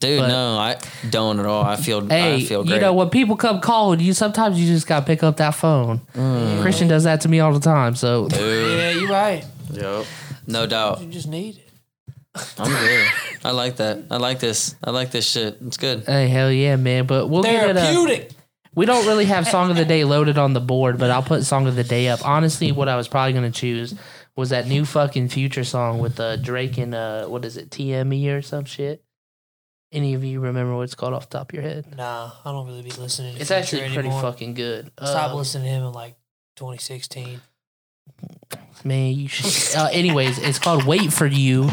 Dude, 0.00 0.20
But- 0.20 0.28
no, 0.28 0.56
I 0.58 0.76
don't 1.10 1.40
at 1.40 1.46
all. 1.46 1.64
I 1.64 1.74
feel, 1.76 2.06
Hey, 2.06 2.36
I 2.36 2.40
feel 2.44 2.62
great. 2.62 2.74
you 2.76 2.80
know 2.80 2.92
when 2.94 3.10
people 3.10 3.36
come 3.36 3.60
calling 3.60 3.98
you, 4.00 4.12
sometimes 4.12 4.60
you 4.60 4.66
just 4.72 4.86
gotta 4.86 5.04
pick 5.04 5.22
up 5.24 5.38
that 5.38 5.54
phone. 5.56 6.00
Mm. 6.14 6.62
Christian 6.62 6.86
does 6.88 7.04
that 7.04 7.20
to 7.22 7.28
me 7.28 7.40
all 7.40 7.52
the 7.52 7.58
time. 7.60 7.96
So 7.96 8.28
yeah, 8.30 8.90
you're 8.90 9.08
right. 9.10 9.44
Yep. 9.72 10.06
No 10.46 10.66
doubt. 10.66 11.00
You 11.02 11.08
just 11.08 11.26
need 11.28 11.56
it. 11.56 11.64
I'm 12.58 12.70
good. 12.70 13.06
I 13.44 13.50
like 13.50 13.76
that. 13.76 14.04
I 14.10 14.16
like 14.18 14.38
this. 14.38 14.76
I 14.84 14.90
like 14.90 15.10
this 15.10 15.28
shit. 15.28 15.58
It's 15.66 15.76
good. 15.76 16.04
hey, 16.06 16.28
hell 16.28 16.52
yeah, 16.52 16.76
man. 16.76 17.06
But 17.06 17.26
we'll 17.28 17.42
get 17.42 17.70
it. 17.70 17.76
A, 17.76 17.80
Therapeutic. 17.80 18.30
we 18.76 18.86
don't 18.86 19.06
really 19.06 19.24
have 19.24 19.48
song 19.48 19.70
of 19.70 19.76
the 19.76 19.84
day 19.84 20.04
loaded 20.04 20.38
on 20.38 20.52
the 20.52 20.60
board, 20.60 20.98
but 20.98 21.10
I'll 21.10 21.22
put 21.22 21.44
song 21.44 21.66
of 21.66 21.74
the 21.74 21.82
day 21.84 22.06
up. 22.08 22.24
Honestly, 22.24 22.70
what 22.70 22.88
I 22.88 22.94
was 22.96 23.08
probably 23.08 23.32
gonna 23.32 23.50
choose 23.50 23.94
was 24.36 24.50
that 24.50 24.68
new 24.68 24.84
fucking 24.84 25.28
future 25.30 25.64
song 25.64 25.98
with 25.98 26.20
uh, 26.20 26.36
Drake 26.36 26.78
and 26.78 26.94
uh, 26.94 27.26
what 27.26 27.44
is 27.44 27.56
it, 27.56 27.70
TME 27.70 28.28
or 28.32 28.40
some 28.42 28.64
shit. 28.64 29.02
Any 29.90 30.14
of 30.14 30.22
you 30.22 30.40
remember 30.40 30.76
what 30.76 30.82
it's 30.82 30.94
called 30.94 31.14
off 31.14 31.30
the 31.30 31.38
top 31.38 31.50
of 31.50 31.54
your 31.54 31.62
head? 31.62 31.96
Nah, 31.96 32.30
I 32.44 32.52
don't 32.52 32.66
really 32.66 32.82
be 32.82 32.90
listening 32.90 33.34
to 33.34 33.40
It's 33.40 33.48
Future 33.48 33.60
actually 33.60 33.80
pretty 33.94 34.08
anymore. 34.08 34.20
fucking 34.22 34.54
good. 34.54 34.90
Stopped 35.02 35.32
Uh, 35.32 35.36
listening 35.36 35.64
to 35.64 35.70
him 35.70 35.84
in 35.84 35.92
like 35.92 36.16
2016. 36.56 37.40
Man, 38.84 39.12
you 39.14 39.28
should. 39.28 39.46
Uh, 39.78 39.88
anyways, 39.92 40.38
it's 40.38 40.58
called 40.58 40.84
"Wait 40.84 41.12
for 41.12 41.26
You." 41.26 41.70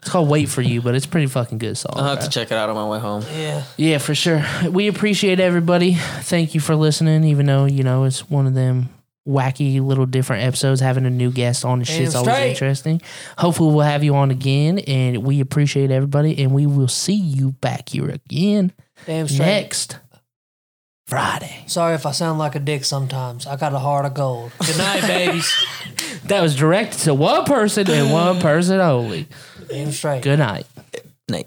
It's 0.00 0.10
called 0.10 0.28
"Wait 0.28 0.48
for 0.48 0.62
You," 0.62 0.80
but 0.82 0.94
it's 0.94 1.06
a 1.06 1.08
pretty 1.08 1.26
fucking 1.26 1.58
good 1.58 1.76
song. 1.76 1.94
I'll 1.96 2.04
have 2.04 2.18
bro. 2.18 2.26
to 2.26 2.30
check 2.32 2.50
it 2.52 2.54
out 2.56 2.68
on 2.68 2.74
my 2.76 2.88
way 2.88 2.98
home. 2.98 3.24
Yeah. 3.34 3.64
Yeah, 3.76 3.98
for 3.98 4.14
sure. 4.14 4.44
We 4.70 4.88
appreciate 4.88 5.40
everybody. 5.40 5.94
Thank 5.94 6.54
you 6.54 6.60
for 6.60 6.76
listening, 6.76 7.24
even 7.24 7.46
though 7.46 7.64
you 7.64 7.82
know 7.82 8.04
it's 8.04 8.28
one 8.30 8.46
of 8.46 8.54
them 8.54 8.88
wacky 9.26 9.80
little 9.84 10.06
different 10.06 10.42
episodes. 10.44 10.80
Having 10.80 11.06
a 11.06 11.10
new 11.10 11.30
guest 11.30 11.64
on 11.64 11.78
and 11.80 11.86
Damn 11.86 11.96
shit's 11.98 12.14
always 12.14 12.34
straight. 12.34 12.50
interesting. 12.50 13.02
Hopefully, 13.38 13.74
we'll 13.74 13.84
have 13.84 14.04
you 14.04 14.14
on 14.14 14.30
again, 14.30 14.78
and 14.80 15.18
we 15.24 15.40
appreciate 15.40 15.90
everybody, 15.90 16.42
and 16.42 16.52
we 16.52 16.66
will 16.66 16.88
see 16.88 17.14
you 17.14 17.52
back 17.52 17.88
here 17.90 18.08
again 18.10 18.72
Damn 19.04 19.28
straight. 19.28 19.46
next 19.46 19.98
Friday. 21.06 21.64
Sorry 21.66 21.94
if 21.94 22.04
I 22.06 22.12
sound 22.12 22.38
like 22.38 22.54
a 22.54 22.60
dick 22.60 22.84
sometimes. 22.84 23.46
I 23.46 23.56
got 23.56 23.72
a 23.72 23.78
heart 23.78 24.04
of 24.06 24.14
gold. 24.14 24.52
Good 24.64 24.78
night, 24.78 25.02
babies. 25.02 25.52
That 26.24 26.40
was 26.42 26.56
directed 26.56 26.98
to 27.02 27.14
one 27.14 27.44
person 27.44 27.88
and 27.88 28.10
one 28.12 28.40
person 28.40 28.80
only. 28.80 29.28
Damn 29.68 29.92
straight. 29.92 30.22
Good 30.24 30.40
night. 30.40 30.66
Nate. 31.30 31.46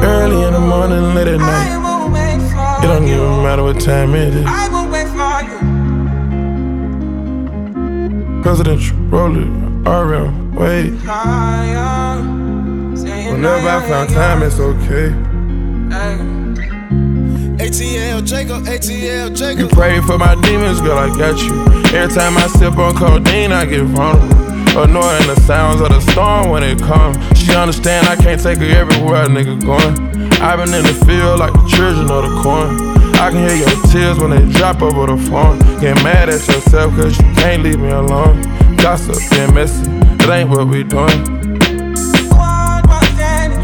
Early 0.00 0.46
in 0.46 0.52
the 0.52 0.60
morning, 0.60 1.14
late 1.14 1.28
at 1.28 1.38
night. 1.40 1.97
It 2.78 2.86
don't 2.86 3.04
even 3.08 3.42
matter 3.42 3.64
what 3.64 3.80
time 3.80 4.14
it 4.14 4.34
is. 4.34 4.46
I 4.46 4.68
will 4.68 4.88
wait 4.90 5.08
for 5.08 5.42
you. 5.48 5.58
Presidential 8.42 8.96
Rollie, 9.10 9.48
RM, 9.84 10.54
wait. 10.54 10.92
Whenever 13.32 13.68
I 13.68 13.80
found 13.88 14.10
time, 14.10 14.42
it's 14.42 14.60
okay. 14.60 15.12
ATL 17.58 18.24
Jacob, 18.24 18.64
ATL 18.64 19.36
Jacob. 19.36 19.58
You 19.58 19.68
pray 19.68 20.00
for 20.02 20.16
my 20.16 20.34
demons, 20.42 20.80
girl, 20.80 20.98
I 20.98 21.08
got 21.18 21.36
you. 21.40 21.60
Every 21.96 22.14
time 22.14 22.36
I 22.36 22.46
sip 22.46 22.78
on 22.78 22.94
codeine, 22.96 23.50
I 23.50 23.64
get 23.66 23.82
vulnerable. 23.82 24.48
Annoying 24.78 25.26
the 25.26 25.34
sounds 25.40 25.80
of 25.80 25.88
the 25.88 26.00
storm 26.12 26.50
when 26.50 26.62
it 26.62 26.78
comes. 26.78 27.18
She 27.36 27.52
understand 27.54 28.06
I 28.06 28.14
can't 28.14 28.40
take 28.40 28.58
her 28.58 28.64
everywhere 28.64 29.24
a 29.24 29.26
nigga 29.26 29.60
going. 29.64 30.07
I've 30.40 30.58
been 30.58 30.72
in 30.72 30.84
the 30.86 30.94
field 31.04 31.40
like 31.40 31.52
the 31.52 31.66
children 31.66 32.10
of 32.10 32.22
the 32.22 32.40
corn. 32.42 32.78
I 33.18 33.30
can 33.30 33.42
hear 33.42 33.58
your 33.58 33.74
tears 33.90 34.18
when 34.18 34.30
they 34.30 34.46
drop 34.56 34.80
over 34.82 35.06
the 35.12 35.18
phone. 35.28 35.58
Get 35.80 35.96
mad 36.04 36.28
at 36.28 36.46
yourself 36.46 36.94
cause 36.94 37.18
you 37.18 37.26
can't 37.34 37.64
leave 37.64 37.80
me 37.80 37.90
alone. 37.90 38.42
Gossip 38.76 39.18
and 39.32 39.52
messy, 39.52 39.82
it 39.90 40.28
ain't 40.30 40.48
what 40.48 40.68
we 40.68 40.84
doing. 40.84 41.24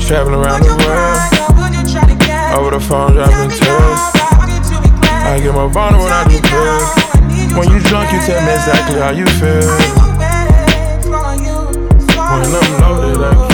Traveling 0.02 0.34
around 0.34 0.66
the 0.66 0.74
world, 0.82 1.18
over 2.59 2.70
the 2.74 2.80
phone 2.80 3.12
dropping 3.14 3.51
tears. 3.51 4.01
I 5.30 5.38
get 5.40 5.55
more 5.55 5.70
vulnerable 5.70 6.05
when 6.05 6.12
I 6.12 6.26
do 6.26 6.42
pills. 6.42 6.90
When 7.55 7.70
you 7.70 7.78
drunk, 7.86 8.10
you 8.10 8.18
tell 8.26 8.42
me 8.42 8.52
exactly 8.52 8.98
how 8.98 9.10
you 9.10 9.26
feel. 9.38 9.62
When 12.34 12.51
I'm 12.51 12.80
loaded, 12.82 13.22
I 13.22 13.53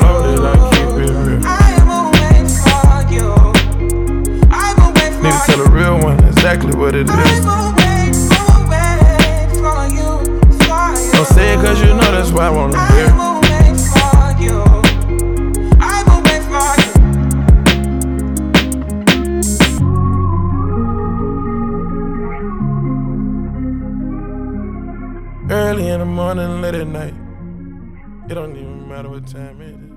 exactly 6.53 6.77
what 6.77 6.93
it 6.95 7.09
is. 7.09 7.45
Don't 11.13 11.27
say 11.27 11.53
it 11.53 11.59
cause 11.63 11.81
you 11.81 11.87
know 11.87 12.11
that's 12.11 12.31
why 12.31 12.47
I 12.47 12.49
wanna 12.49 12.93
hear. 12.93 13.31
Early 25.53 25.89
in 25.89 25.99
the 25.99 26.05
morning, 26.05 26.61
late 26.61 26.75
at 26.75 26.87
night. 26.87 27.13
It 28.29 28.35
don't 28.35 28.55
even 28.55 28.87
matter 28.87 29.09
what 29.09 29.27
time 29.27 29.61
it 29.61 29.75
is. 29.75 29.90